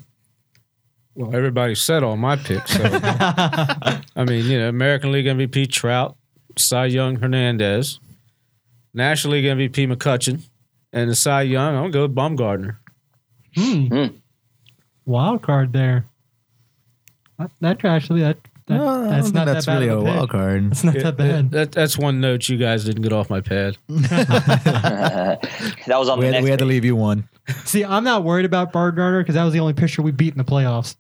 Well, 1.16 1.36
everybody 1.36 1.74
said 1.74 2.04
all 2.04 2.16
my 2.16 2.36
picks. 2.36 2.78
So. 2.78 2.84
I 2.94 4.26
mean, 4.28 4.46
you 4.46 4.60
know, 4.60 4.70
American 4.70 5.12
League 5.12 5.26
MVP 5.26 5.72
Trout, 5.72 6.16
Cy 6.56 6.86
Young 6.86 7.16
Hernandez, 7.16 8.00
National 8.94 9.34
League 9.34 9.46
MVP 9.46 9.92
McCutchen, 9.92 10.44
and 10.94 11.10
the 11.10 11.16
Cy 11.16 11.42
Young, 11.42 11.76
I'm 11.76 11.82
gonna 11.82 11.92
go 11.92 12.02
with 12.04 12.16
Bumgarner. 12.16 12.78
Hmm. 13.56 13.88
Hmm. 13.88 14.16
Wild 15.06 15.42
card 15.42 15.74
there. 15.74 16.06
That, 17.40 17.52
that 17.62 17.86
actually 17.86 18.22
that, 18.22 18.38
that 18.68 18.78
No, 18.78 18.88
I 18.88 18.94
don't 18.96 19.10
that's 19.10 19.24
think 19.26 19.36
not 19.36 19.46
that's 19.46 19.66
that 19.66 19.72
bad 19.72 19.80
really 19.80 19.90
of 19.92 19.98
a 20.00 20.02
a 20.02 20.04
wild 20.04 20.30
card. 20.30 20.70
That's 20.72 20.84
not 20.84 20.96
Yeah, 20.96 21.04
that 21.04 21.18
bad. 21.18 21.52
That, 21.52 21.72
that's 21.72 21.98
one 21.98 22.22
note 22.22 22.48
you 22.50 22.58
guys 22.58 22.86
didn't 22.86 23.02
get 23.02 23.12
off 23.14 23.30
my 23.30 23.42
pad. 23.42 23.78
that 23.88 25.40
was 25.88 26.10
on 26.10 26.20
We 26.20 26.26
the 26.26 26.28
had, 26.28 26.32
next 26.34 26.44
we 26.44 26.50
had 26.50 26.60
to 26.60 26.66
leave 26.66 26.86
you 26.86 26.96
one. 26.96 27.28
See, 27.66 27.84
I'm 27.84 28.04
not 28.04 28.24
worried 28.24 28.46
about 28.46 28.74
Bumgarner 28.74 29.22
because 29.22 29.36
that 29.36 29.44
was 29.44 29.54
the 29.54 29.60
only 29.60 29.74
pitcher 29.74 30.02
we 30.02 30.12
beat 30.12 30.34
in 30.34 30.38
the 30.38 30.44
playoffs. 30.44 30.96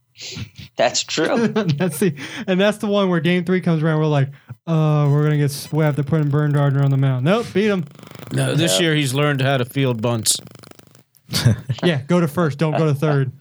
That's 0.77 1.03
true. 1.03 1.47
that's 1.49 1.99
the 1.99 2.15
and 2.47 2.59
that's 2.59 2.77
the 2.79 2.87
one 2.87 3.09
where 3.09 3.19
Game 3.19 3.43
Three 3.45 3.61
comes 3.61 3.83
around. 3.83 3.99
We're 3.99 4.05
like, 4.07 4.29
oh, 4.65 5.11
we're 5.11 5.23
gonna 5.23 5.37
get 5.37 5.51
swept. 5.51 5.95
They're 5.95 6.03
putting 6.03 6.31
Bumgarner 6.31 6.83
on 6.83 6.89
the 6.89 6.97
mound. 6.97 7.25
Nope, 7.25 7.45
beat 7.53 7.67
him. 7.67 7.83
No, 8.31 8.55
this 8.55 8.75
Yeah. 8.79 8.87
year 8.87 8.95
he's 8.95 9.13
learned 9.13 9.41
how 9.41 9.57
to 9.57 9.65
field 9.65 10.01
bunts. 10.01 10.35
Yeah, 11.83 12.01
go 12.01 12.19
to 12.21 12.27
first. 12.27 12.57
Don't 12.57 12.75
go 12.77 12.85
to 12.85 12.93
third. 12.95 13.31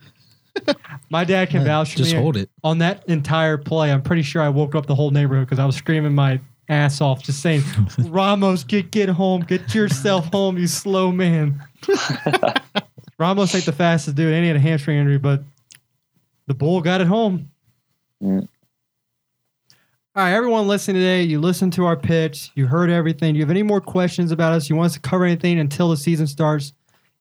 My 1.10 1.24
dad 1.24 1.50
can 1.50 1.64
vouch 1.64 1.92
for 1.92 1.98
Just 1.98 2.12
me 2.14 2.18
hold 2.20 2.36
it. 2.36 2.50
on 2.64 2.78
that 2.78 3.04
entire 3.08 3.58
play. 3.58 3.92
I'm 3.92 4.02
pretty 4.02 4.22
sure 4.22 4.42
I 4.42 4.48
woke 4.48 4.74
up 4.74 4.86
the 4.86 4.94
whole 4.94 5.10
neighborhood 5.10 5.46
because 5.46 5.58
I 5.58 5.66
was 5.66 5.76
screaming 5.76 6.14
my 6.14 6.40
ass 6.68 7.00
off, 7.00 7.22
just 7.22 7.40
saying, 7.42 7.62
"Ramos, 7.98 8.64
get 8.64 8.90
get 8.90 9.08
home, 9.08 9.42
get 9.42 9.74
yourself 9.74 10.26
home, 10.32 10.58
you 10.58 10.66
slow 10.66 11.12
man." 11.12 11.62
Ramos 13.18 13.54
ain't 13.54 13.64
the 13.64 13.72
fastest 13.72 14.16
dude, 14.16 14.32
and 14.32 14.42
he 14.42 14.48
had 14.48 14.56
a 14.56 14.60
hamstring 14.60 14.98
injury, 14.98 15.18
but 15.18 15.42
the 16.46 16.54
bull 16.54 16.80
got 16.82 17.00
it 17.00 17.06
home. 17.06 17.50
Mm. 18.22 18.48
All 20.14 20.22
right, 20.22 20.32
everyone 20.32 20.66
listening 20.66 20.96
today, 20.96 21.22
you 21.22 21.40
listened 21.40 21.72
to 21.74 21.84
our 21.84 21.96
pitch, 21.96 22.50
you 22.54 22.66
heard 22.66 22.90
everything. 22.90 23.34
Do 23.34 23.38
you 23.38 23.44
have 23.44 23.50
any 23.50 23.62
more 23.62 23.80
questions 23.82 24.32
about 24.32 24.54
us? 24.54 24.68
You 24.70 24.76
want 24.76 24.86
us 24.86 24.94
to 24.94 25.00
cover 25.00 25.24
anything 25.24 25.58
until 25.58 25.90
the 25.90 25.96
season 25.96 26.26
starts? 26.26 26.72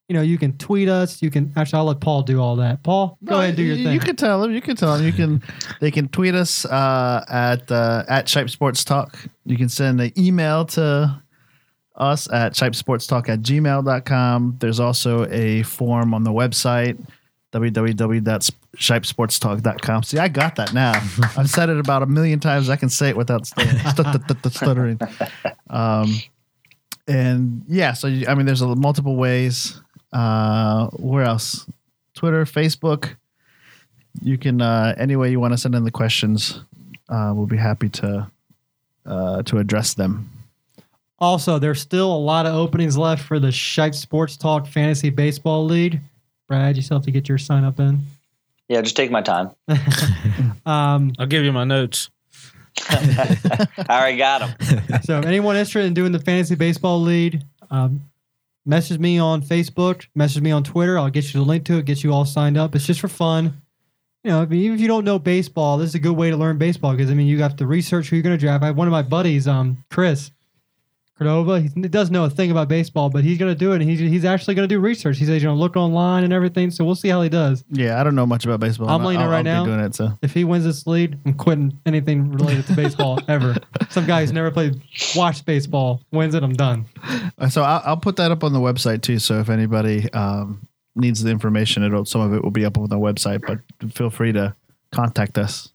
You 0.08 0.14
know, 0.14 0.22
you 0.22 0.38
can 0.38 0.56
tweet 0.56 0.88
us. 0.88 1.20
You 1.20 1.30
can 1.30 1.52
actually, 1.56 1.78
I'll 1.78 1.86
let 1.86 2.00
Paul 2.00 2.22
do 2.22 2.40
all 2.40 2.54
that. 2.56 2.84
Paul, 2.84 3.18
go 3.24 3.32
No, 3.32 3.38
ahead 3.38 3.48
and 3.50 3.56
do 3.56 3.62
your 3.64 3.76
you, 3.76 3.84
thing. 3.84 3.94
You 3.94 4.00
can 4.00 4.14
tell 4.14 4.40
them. 4.40 4.52
You 4.52 4.60
can 4.60 4.76
tell 4.76 4.96
them. 4.96 5.04
You 5.04 5.12
can. 5.12 5.42
They 5.80 5.90
can 5.90 6.08
tweet 6.08 6.34
us 6.34 6.64
uh, 6.64 7.24
at 7.28 7.70
uh, 7.70 8.04
at 8.08 8.26
Shipe 8.26 8.48
Sports 8.50 8.84
Talk. 8.84 9.18
You 9.44 9.56
can 9.56 9.68
send 9.68 10.00
an 10.00 10.12
email 10.16 10.64
to 10.66 11.20
us 11.96 12.30
at 12.30 12.52
shipesportstalk 12.54 13.28
at 13.28 13.40
gmail.com. 13.40 14.56
There's 14.60 14.78
also 14.80 15.26
a 15.30 15.62
form 15.64 16.14
on 16.14 16.22
the 16.24 16.30
website 16.30 16.98
www.shipesportstalk.com. 17.52 20.02
See, 20.02 20.18
I 20.18 20.28
got 20.28 20.56
that 20.56 20.74
now. 20.74 20.92
I've 21.36 21.48
said 21.50 21.68
it 21.70 21.78
about 21.78 22.02
a 22.02 22.06
million 22.06 22.40
times. 22.40 22.68
I 22.68 22.74
can 22.76 22.88
say 22.90 23.08
it 23.10 23.16
without 23.16 23.46
stuttering. 24.52 24.98
Um, 25.70 26.12
and 27.08 27.62
yeah, 27.68 27.92
so 27.92 28.08
you, 28.08 28.26
I 28.26 28.34
mean, 28.34 28.46
there's 28.46 28.62
a, 28.62 28.74
multiple 28.74 29.14
ways. 29.16 29.80
Uh, 30.12 30.88
where 30.88 31.24
else? 31.24 31.66
Twitter, 32.14 32.44
Facebook. 32.44 33.16
You 34.22 34.38
can 34.38 34.60
uh, 34.62 34.94
any 34.96 35.16
way 35.16 35.30
you 35.30 35.40
want 35.40 35.52
to 35.52 35.58
send 35.58 35.74
in 35.74 35.84
the 35.84 35.90
questions. 35.90 36.60
Uh, 37.08 37.32
we'll 37.34 37.46
be 37.46 37.56
happy 37.56 37.88
to 37.90 38.30
uh, 39.04 39.42
to 39.42 39.58
address 39.58 39.94
them. 39.94 40.30
Also, 41.18 41.58
there's 41.58 41.80
still 41.80 42.12
a 42.12 42.18
lot 42.18 42.44
of 42.46 42.54
openings 42.54 42.98
left 42.98 43.22
for 43.22 43.38
the 43.38 43.48
Shipe 43.48 43.94
Sports 43.94 44.36
Talk 44.36 44.66
Fantasy 44.66 45.10
Baseball 45.10 45.64
League. 45.64 46.00
Brad, 46.46 46.76
you 46.76 46.82
still 46.82 46.98
have 46.98 47.04
to 47.04 47.10
get 47.10 47.28
your 47.28 47.38
sign 47.38 47.64
up 47.64 47.80
in. 47.80 48.00
Yeah, 48.68 48.82
just 48.82 48.96
take 48.96 49.10
my 49.10 49.22
time. 49.22 49.50
Um, 50.66 51.12
I'll 51.16 51.26
give 51.26 51.44
you 51.44 51.52
my 51.52 51.62
notes. 51.62 52.10
I 52.88 53.86
already 53.88 54.16
got 54.16 54.58
them. 54.58 55.00
so, 55.04 55.20
anyone 55.20 55.54
interested 55.54 55.84
in 55.84 55.94
doing 55.94 56.10
the 56.10 56.18
Fantasy 56.18 56.56
Baseball 56.56 57.00
League, 57.00 57.40
um, 57.70 58.00
message 58.66 58.98
me 58.98 59.18
on 59.18 59.40
Facebook, 59.42 60.06
message 60.14 60.42
me 60.42 60.50
on 60.50 60.64
Twitter. 60.64 60.98
I'll 60.98 61.08
get 61.08 61.32
you 61.32 61.40
the 61.40 61.46
link 61.46 61.64
to 61.66 61.78
it, 61.78 61.86
get 61.86 62.04
you 62.04 62.12
all 62.12 62.24
signed 62.24 62.58
up. 62.58 62.74
It's 62.74 62.86
just 62.86 63.00
for 63.00 63.08
fun. 63.08 63.62
You 64.24 64.32
know, 64.32 64.42
I 64.42 64.46
mean, 64.46 64.60
even 64.60 64.74
if 64.74 64.80
you 64.80 64.88
don't 64.88 65.04
know 65.04 65.20
baseball, 65.20 65.78
this 65.78 65.90
is 65.90 65.94
a 65.94 66.00
good 66.00 66.16
way 66.16 66.30
to 66.30 66.36
learn 66.36 66.58
baseball 66.58 66.92
because 66.92 67.10
I 67.10 67.14
mean, 67.14 67.28
you 67.28 67.40
have 67.42 67.56
to 67.56 67.66
research 67.66 68.10
who 68.10 68.16
you're 68.16 68.22
going 68.24 68.36
to 68.36 68.40
draft. 68.40 68.64
I 68.64 68.66
have 68.66 68.76
one 68.76 68.88
of 68.88 68.92
my 68.92 69.02
buddies, 69.02 69.46
um, 69.46 69.84
Chris 69.90 70.32
Cordova. 71.18 71.60
He 71.60 71.68
doesn't 71.68 72.12
know 72.12 72.24
a 72.24 72.30
thing 72.30 72.50
about 72.50 72.68
baseball, 72.68 73.08
but 73.08 73.24
he's 73.24 73.38
going 73.38 73.50
to 73.50 73.58
do 73.58 73.72
it. 73.72 73.80
And 73.80 73.88
he's 73.88 73.98
he's 73.98 74.24
actually 74.24 74.54
going 74.54 74.68
to 74.68 74.74
do 74.74 74.78
research. 74.80 75.16
He 75.18 75.24
says, 75.24 75.42
you 75.42 75.48
know, 75.48 75.54
look 75.54 75.76
online 75.76 76.24
and 76.24 76.32
everything. 76.32 76.70
So 76.70 76.84
we'll 76.84 76.94
see 76.94 77.08
how 77.08 77.22
he 77.22 77.28
does. 77.30 77.64
Yeah, 77.70 77.98
I 77.98 78.04
don't 78.04 78.14
know 78.14 78.26
much 78.26 78.44
about 78.44 78.60
baseball. 78.60 78.88
I'm 78.90 79.02
know 79.02 79.28
right 79.28 79.42
now. 79.44 79.64
doing 79.64 79.80
it. 79.80 79.94
So 79.94 80.10
If 80.20 80.34
he 80.34 80.44
wins 80.44 80.64
this 80.64 80.86
lead, 80.86 81.18
I'm 81.24 81.34
quitting 81.34 81.78
anything 81.86 82.32
related 82.32 82.66
to 82.66 82.74
baseball 82.74 83.18
ever. 83.28 83.56
Some 83.88 84.06
guy 84.06 84.20
who's 84.20 84.32
never 84.32 84.50
played, 84.50 84.80
watched 85.14 85.46
baseball 85.46 86.02
wins 86.12 86.34
it. 86.34 86.42
I'm 86.42 86.52
done. 86.52 86.84
Uh, 87.38 87.48
So 87.48 87.62
I'll, 87.62 87.82
I'll 87.86 87.96
put 87.96 88.16
that 88.16 88.30
up 88.30 88.44
on 88.44 88.52
the 88.52 88.60
website 88.60 89.00
too. 89.02 89.18
So 89.18 89.40
if 89.40 89.48
anybody 89.48 90.12
um, 90.12 90.68
needs 90.94 91.22
the 91.22 91.30
information, 91.30 91.82
it'll 91.82 92.04
some 92.04 92.20
of 92.20 92.34
it 92.34 92.42
will 92.42 92.50
be 92.50 92.66
up 92.66 92.76
on 92.76 92.90
the 92.90 92.96
website. 92.98 93.40
But 93.46 93.92
feel 93.94 94.10
free 94.10 94.32
to 94.32 94.54
contact 94.92 95.38
us. 95.38 95.72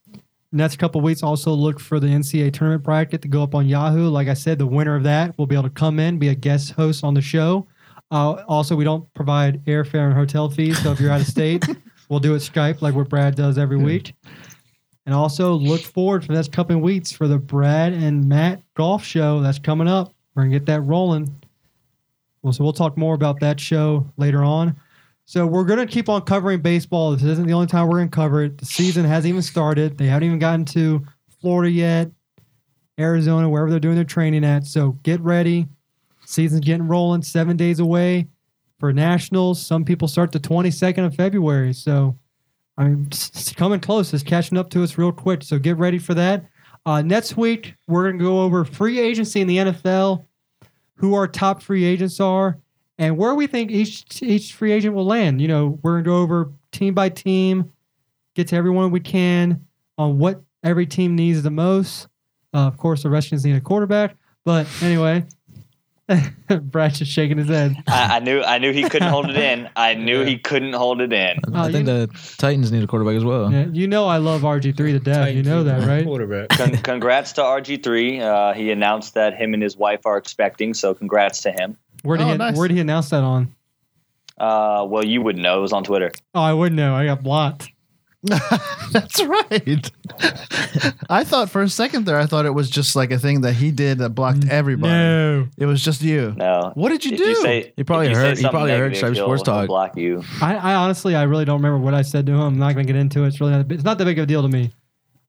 Next 0.53 0.78
couple 0.78 0.99
weeks, 0.99 1.23
also 1.23 1.52
look 1.53 1.80
for 1.80 1.99
the 1.99 2.07
NCAA 2.07 2.52
tournament 2.52 2.84
bracket 2.84 3.22
to 3.22 3.30
go 3.30 3.41
up 3.41 3.56
on 3.56 3.69
Yahoo. 3.69 4.10
Like 4.10 4.28
I 4.28 4.34
said, 4.34 4.60
the 4.60 4.68
winner 4.68 4.98
of 4.98 5.03
that 5.03 5.38
will 5.38 5.48
be 5.48 5.56
able 5.56 5.64
to 5.64 5.69
come 5.69 5.98
in, 5.98 6.19
be 6.19 6.28
a 6.28 6.36
guest 6.36 6.72
host 6.72 7.06
on 7.06 7.14
the 7.14 7.22
show. 7.22 7.68
Uh, 8.11 8.44
also, 8.49 8.76
we 8.76 8.84
don't 8.84 9.11
provide 9.14 9.64
airfare 9.65 10.06
and 10.06 10.14
hotel 10.14 10.49
fees, 10.49 10.78
so 10.84 10.91
if 10.91 10.99
you're 10.99 11.11
out 11.11 11.22
of 11.22 11.28
state, 11.28 11.65
we'll 12.10 12.19
do 12.19 12.36
it 12.36 12.40
Skype 12.40 12.82
like 12.82 12.94
what 12.94 13.07
Brad 13.07 13.36
does 13.36 13.57
every 13.57 13.78
week. 13.78 14.14
And 15.06 15.15
also 15.15 15.53
look 15.53 15.82
forward 15.82 16.23
for 16.23 16.28
the 16.28 16.36
next 16.36 16.52
couple 16.52 16.76
of 16.76 16.82
weeks 16.82 17.11
for 17.11 17.28
the 17.30 17.38
Brad 17.38 17.94
and 17.94 18.28
Matt 18.28 18.61
golf 18.76 19.06
show 19.06 19.40
that's 19.40 19.57
coming 19.57 19.88
up. 19.88 20.14
We're 20.36 20.44
gonna 20.44 20.53
get 20.53 20.65
that 20.65 20.82
rolling. 20.82 21.34
Well, 22.41 22.52
so 22.52 22.64
we'll 22.64 22.73
talk 22.73 22.98
more 22.98 23.15
about 23.15 23.40
that 23.40 23.60
show 23.60 24.06
later 24.18 24.44
on. 24.44 24.76
So 25.32 25.48
we're 25.48 25.64
going 25.64 25.80
to 25.80 25.86
keep 25.86 26.10
on 26.10 26.24
covering 26.24 26.60
baseball. 26.60 27.14
This 27.14 27.24
isn't 27.24 27.48
the 27.48 27.53
only 27.53 27.68
time 27.68 27.88
we're 27.88 27.99
going 27.99 28.10
to 28.10 28.14
cover 28.14 28.44
it. 28.44 28.58
The 28.58 28.66
season 28.66 29.06
hasn't 29.06 29.30
even 29.30 29.41
started. 29.41 29.98
They 29.98 30.08
haven't 30.08 30.26
even 30.26 30.40
gotten 30.40 30.66
to 30.66 31.06
Florida 31.40 31.72
yet, 31.72 32.12
Arizona, 32.99 33.48
wherever 33.48 33.70
they're 33.70 33.80
doing 33.80 33.95
their 33.95 34.03
training 34.03 34.44
at. 34.44 34.66
So 34.66 34.98
get 35.03 35.22
ready. 35.22 35.70
Season's 36.26 36.66
getting 36.66 36.86
rolling. 36.86 37.22
Seven 37.22 37.56
days 37.56 37.80
away 37.80 38.28
for 38.78 38.91
nationals. 38.91 39.66
Some 39.66 39.86
people 39.86 40.10
start 40.10 40.34
the 40.34 40.40
22nd 40.41 41.06
of 41.06 41.16
February. 41.16 41.72
So, 41.72 42.20
I 42.78 42.90
mean, 42.90 43.08
it's 43.08 43.53
coming 43.53 43.80
close. 43.80 44.14
It's 44.14 44.24
catching 44.24 44.58
up 44.58 44.70
to 44.72 44.84
us 44.84 44.98
real 44.98 45.14
quick. 45.14 45.44
So 45.44 45.58
get 45.58 45.78
ready 45.78 45.98
for 45.98 46.14
that. 46.14 46.44
Uh, 46.86 47.02
next 47.03 47.38
week, 47.38 47.76
we're 47.88 48.03
going 48.03 48.20
to 48.20 48.26
go 48.26 48.41
over 48.41 48.66
free 48.66 48.99
agency 48.99 49.40
in 49.40 49.48
the 49.48 49.58
NFL, 49.60 50.26
who 50.95 51.14
our 51.14 51.26
top 51.26 51.64
free 51.64 51.86
agents 51.86 52.20
are, 52.20 52.58
and 53.02 53.18
where 53.18 53.34
we 53.34 53.48
think 53.48 53.72
each 53.72 54.22
each 54.22 54.53
free 54.53 54.72
agent 54.72 54.94
will 54.94 55.06
land. 55.06 55.41
You 55.41 55.48
know, 55.48 55.80
we're 55.82 55.94
gonna 55.94 56.03
go 56.03 56.18
over 56.22 56.52
team 56.72 56.94
by 56.94 57.10
team, 57.10 57.73
get 58.36 58.48
to 58.49 58.56
everyone 58.56 58.91
we 58.91 58.99
can 58.99 59.65
on 59.98 60.19
what 60.19 60.41
every 60.64 60.86
team 60.86 61.15
needs 61.15 61.41
the 61.41 61.49
most. 61.52 62.07
Uh, 62.53 62.60
of 62.68 62.78
course, 62.78 63.02
the 63.03 63.10
Redskins 63.10 63.44
need 63.44 63.56
a 63.56 63.61
quarterback, 63.61 64.15
but 64.45 64.68
anyway, 64.84 65.26
Brad's 66.61 66.99
just 66.99 67.11
shaking 67.11 67.38
his 67.38 67.48
head. 67.48 67.76
I, 67.88 68.18
I 68.18 68.19
knew 68.19 68.41
I 68.41 68.57
knew 68.57 68.72
he 68.73 68.84
couldn't 68.84 69.07
hold 69.10 69.30
it 69.30 69.38
in. 69.38 69.69
I 69.76 69.94
knew 70.06 70.23
he 70.23 70.38
couldn't 70.38 70.73
hold 70.73 71.02
it 71.02 71.14
in. 71.14 71.40
Oh, 71.48 71.53
I 71.64 71.72
think 71.72 71.88
you- 71.88 72.07
the 72.07 72.36
Titans 72.38 72.72
need 72.72 72.84
a 72.84 72.88
quarterback 72.88 73.15
as 73.15 73.23
well. 73.23 73.52
Yeah, 73.52 73.65
you 73.72 73.88
know 73.88 74.07
I 74.07 74.18
love 74.18 74.41
RG 74.41 74.76
three 74.78 74.91
to 74.91 74.99
death. 74.99 75.34
You 75.34 75.44
know 75.44 75.64
that, 75.64 75.88
right? 75.88 76.03
Quarterback. 76.03 76.49
Con- 76.49 76.78
congrats 76.78 77.32
to 77.34 77.41
RG3. 77.41 78.19
Uh, 78.22 78.53
he 78.53 78.69
announced 78.72 79.14
that 79.15 79.36
him 79.36 79.53
and 79.53 79.64
his 79.64 79.76
wife 79.78 80.06
are 80.06 80.18
expecting, 80.18 80.73
so 80.73 80.94
congrats 80.94 81.41
to 81.44 81.52
him. 81.52 81.78
Where 82.03 82.18
did 82.18 82.28
Oh, 82.28 82.32
he 82.32 82.38
nice. 82.38 82.57
Where 82.57 82.68
did 82.68 82.76
he 82.76 82.82
announce 82.82 83.10
that 83.10 83.23
on? 83.23 83.53
Uh, 84.38 84.86
well, 84.90 85.06
you 85.06 85.22
wouldn't 85.22 85.44
know. 85.44 85.60
It 85.60 85.61
was 85.61 85.73
on 85.73 85.84
Twitter. 85.84 86.11
Oh, 86.34 86.41
I 86.41 86.53
wouldn't 86.53 86.76
know. 86.78 86.95
I 86.95 87.06
got 87.06 87.22
blocked. 87.23 87.69
That's 88.23 89.23
right. 89.23 89.91
I 91.10 91.23
thought 91.23 91.49
for 91.49 91.61
a 91.64 91.69
second 91.69 92.06
there, 92.06 92.19
I 92.19 92.26
thought 92.28 92.45
it 92.45 92.52
was 92.53 92.69
just 92.69 92.95
like 92.95 93.11
a 93.11 93.18
thing 93.18 93.41
that 93.41 93.53
he 93.53 93.72
did 93.72 93.98
that 93.99 94.10
blocked 94.10 94.45
everybody. 94.48 94.94
No, 94.94 95.48
It 95.57 95.65
was 95.65 95.84
just 95.84 96.02
you. 96.03 96.34
No. 96.38 96.72
What 96.76 96.90
did 96.90 97.03
you 97.03 97.14
If 97.14 97.18
do? 97.18 97.23
you 97.30 97.36
say, 97.41 97.73
He 97.76 97.84
probably 97.84 98.07
if 98.07 98.11
you 98.11 98.18
heard- 98.18 98.38
he 98.38 98.44
probably 98.48 98.72
heard 98.72 98.78
negative, 98.91 98.98
Stripe 98.98 99.14
he'll- 99.15 99.26
Sports 99.26 99.44
Talk. 99.44 99.68
block 99.68 99.98
you. 99.98 100.23
I, 100.41 100.56
I 100.56 100.76
honestly, 100.76 101.15
I 101.15 101.23
really 101.23 101.45
don't 101.45 101.61
remember 101.61 101.84
what 101.84 101.94
I 101.95 102.03
said 102.03 102.26
to 102.28 102.32
him. 102.34 102.41
I'm 102.41 102.60
not 102.60 102.73
going 102.76 102.86
to 102.86 102.94
get 102.94 102.99
into 102.99 103.23
it. 103.23 103.28
It's 103.30 103.41
really 103.41 103.53
not, 103.53 103.72
it's 103.72 103.84
not 103.84 103.98
that 103.98 104.06
big 104.06 104.19
of 104.19 104.23
a 104.23 104.26
deal 104.28 104.44
to 104.44 104.48
me. 104.48 104.72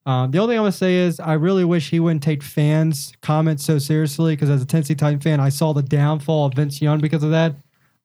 Um, 0.05 0.31
the 0.33 0.39
only 0.39 0.53
thing 0.53 0.59
I'm 0.59 0.65
going 0.65 0.73
to 0.73 0.79
say 0.79 0.97
is 0.97 1.20
I 1.20 1.35
really 1.35 1.65
wish 1.65 1.91
he 1.91 2.01
wouldn't 2.01 2.23
take 2.23 2.43
fans' 2.43 3.12
comments 3.20 3.65
so 3.65 3.79
seriously 3.79 4.35
because 4.35 4.51
as 4.51 4.61
a 4.61 4.66
Tennessee 4.66 4.97
Titan 4.97 5.20
fan, 5.20 5.39
I 5.39 5.49
saw 5.49 5.73
the 5.73 5.83
downfall 5.83 6.47
of 6.47 6.55
Vince 6.55 6.83
Young 6.83 7.01
because 7.01 7.23
of 7.23 7.31
that. 7.31 7.55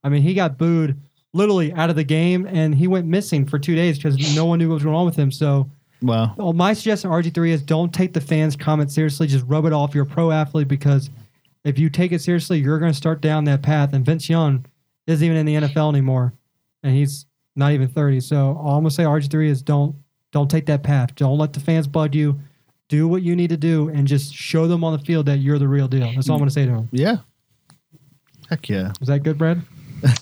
I 0.04 0.08
mean, 0.08 0.22
he 0.22 0.34
got 0.34 0.58
booed 0.58 0.96
literally 1.32 1.72
out 1.72 1.90
of 1.90 1.96
the 1.96 2.04
game 2.04 2.46
and 2.46 2.74
he 2.74 2.86
went 2.86 3.06
missing 3.06 3.46
for 3.46 3.58
two 3.58 3.74
days 3.74 3.98
because 3.98 4.36
no 4.36 4.44
one 4.44 4.58
knew 4.58 4.68
what 4.68 4.74
was 4.74 4.84
going 4.84 4.94
on 4.94 5.06
with 5.06 5.16
him. 5.16 5.32
So, 5.32 5.68
Well, 6.00 6.34
well, 6.36 6.52
my 6.52 6.72
suggestion 6.72 7.10
RG3 7.10 7.50
is 7.50 7.62
don't 7.62 7.92
take 7.92 8.12
the 8.12 8.20
fans' 8.20 8.54
comments 8.54 8.94
seriously. 8.94 9.26
Just 9.26 9.44
rub 9.48 9.64
it 9.64 9.72
off. 9.72 9.94
You're 9.94 10.04
a 10.04 10.06
pro 10.06 10.30
athlete 10.30 10.68
because 10.68 11.10
if 11.64 11.78
you 11.78 11.90
take 11.90 12.12
it 12.12 12.20
seriously, 12.20 12.60
you're 12.60 12.78
going 12.78 12.92
to 12.92 12.96
start 12.96 13.20
down 13.20 13.44
that 13.44 13.62
path. 13.62 13.92
And 13.92 14.06
Vince 14.06 14.28
Young 14.30 14.64
isn't 15.08 15.24
even 15.24 15.36
in 15.36 15.46
the 15.46 15.54
NFL 15.68 15.90
anymore, 15.90 16.32
and 16.84 16.94
he's 16.94 17.26
not 17.56 17.72
even 17.72 17.88
30. 17.88 18.20
So 18.20 18.56
all 18.56 18.76
I'm 18.76 18.84
going 18.84 18.90
to 18.90 18.90
say, 18.90 19.02
RG3 19.02 19.48
is 19.48 19.62
don't 19.62 19.96
don't 20.32 20.50
take 20.50 20.66
that 20.66 20.82
path. 20.82 21.14
Don't 21.14 21.38
let 21.38 21.52
the 21.52 21.60
fans 21.60 21.86
bug 21.86 22.14
you. 22.14 22.38
Do 22.88 23.06
what 23.06 23.22
you 23.22 23.36
need 23.36 23.50
to 23.50 23.56
do, 23.56 23.88
and 23.90 24.06
just 24.06 24.32
show 24.34 24.66
them 24.66 24.82
on 24.82 24.92
the 24.98 25.04
field 25.04 25.26
that 25.26 25.38
you're 25.38 25.58
the 25.58 25.68
real 25.68 25.88
deal. 25.88 26.10
That's 26.14 26.28
all 26.28 26.36
I'm 26.36 26.40
going 26.40 26.48
to 26.48 26.54
say 26.54 26.64
to 26.66 26.72
them. 26.72 26.88
yeah. 26.90 27.16
Heck 28.48 28.66
yeah. 28.70 28.92
Is 29.02 29.08
that 29.08 29.22
good, 29.22 29.36
Brad? 29.38 29.62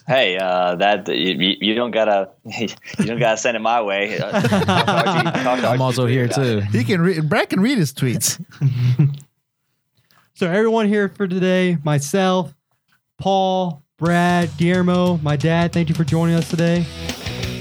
Hey, 0.08 0.38
uh, 0.38 0.74
that 0.76 1.06
you, 1.06 1.34
you 1.34 1.56
you 1.60 1.74
don't 1.74 1.90
gotta 1.90 2.30
you 2.44 2.68
don't 3.04 3.18
gotta 3.18 3.36
send 3.36 3.58
it 3.58 3.60
my 3.60 3.82
way. 3.82 4.18
Uh, 4.18 4.40
talk 4.40 4.42
to 4.42 5.42
talk 5.42 5.60
to 5.60 5.68
I'm 5.68 5.78
RG3 5.78 5.80
also 5.80 6.06
here 6.06 6.28
too. 6.28 6.60
He 6.72 6.82
can 6.82 7.02
read. 7.02 7.28
Brad 7.28 7.50
can 7.50 7.60
read 7.60 7.76
his 7.76 7.92
tweets. 7.92 8.42
So 10.32 10.50
everyone 10.50 10.88
here 10.88 11.08
for 11.10 11.28
today, 11.28 11.76
myself, 11.84 12.54
Paul, 13.18 13.82
Brad, 13.98 14.50
Guillermo, 14.56 15.18
my 15.18 15.36
dad, 15.36 15.72
thank 15.74 15.88
you 15.90 15.94
for 15.94 16.04
joining 16.04 16.36
us 16.36 16.48
today. 16.48 16.86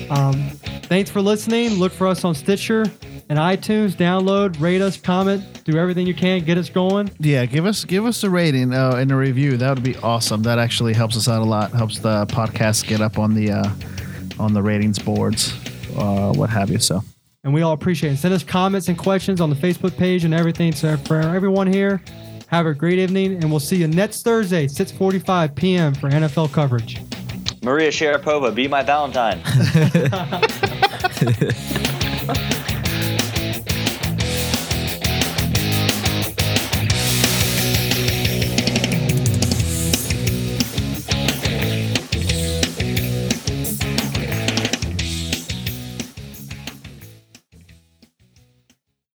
Um, 0.10 0.52
thanks 0.88 1.10
for 1.10 1.22
listening. 1.22 1.72
Look 1.76 1.92
for 1.92 2.08
us 2.08 2.24
on 2.24 2.36
Stitcher 2.36 2.86
and 3.30 3.40
iTunes. 3.40 3.94
Download, 3.94 4.60
rate 4.60 4.82
us, 4.82 4.98
comment, 4.98 5.64
do 5.64 5.78
everything 5.78 6.08
you 6.08 6.14
can, 6.14 6.44
get 6.44 6.58
us 6.58 6.70
going. 6.70 7.12
Yeah, 7.20 7.46
give 7.46 7.66
us 7.66 7.86
give 7.86 8.06
us 8.06 8.24
a 8.24 8.30
rating 8.30 8.74
uh, 8.74 8.96
and 8.98 9.12
a 9.12 9.16
review. 9.16 9.58
That 9.58 9.76
would 9.76 9.84
be 9.84 9.96
awesome. 9.98 10.44
That 10.44 10.60
actually 10.60 10.94
helps 10.94 11.18
us 11.18 11.28
out 11.28 11.42
a 11.42 11.46
lot. 11.46 11.72
Helps 11.72 12.00
the 12.00 12.26
podcast 12.28 12.88
get 12.88 13.02
up 13.02 13.18
on 13.18 13.34
the 13.34 13.52
uh, 13.52 13.70
on 14.40 14.54
the 14.54 14.62
ratings 14.62 15.00
boards, 15.00 15.54
uh, 15.98 16.34
what 16.34 16.50
have 16.50 16.70
you. 16.70 16.80
So 16.80 17.04
And 17.44 17.54
we 17.54 17.62
all 17.62 17.74
appreciate 17.74 18.14
it. 18.14 18.18
Send 18.18 18.34
us 18.34 18.44
comments 18.44 18.88
and 18.88 18.98
questions 18.98 19.42
on 19.42 19.50
the 19.50 19.56
Facebook 19.56 19.98
page 19.98 20.24
and 20.24 20.34
everything. 20.34 20.74
So 20.74 20.98
for 20.98 21.20
everyone 21.20 21.72
here, 21.72 22.02
have 22.48 22.66
a 22.66 22.74
great 22.74 23.00
evening, 23.00 23.36
and 23.36 23.50
we'll 23.50 23.60
see 23.60 23.78
you 23.78 23.88
next 23.88 24.24
Thursday, 24.24 24.68
6:45 24.68 25.56
p.m. 25.56 25.94
for 25.94 26.10
NFL 26.10 26.52
coverage. 26.54 27.02
Maria 27.64 27.90
Sharapova, 27.90 28.54
be 28.54 28.68
my 28.68 28.84
Valentine. 28.84 29.42
Ha 31.26 31.32
ha 32.28 32.34
ha. 32.34 32.55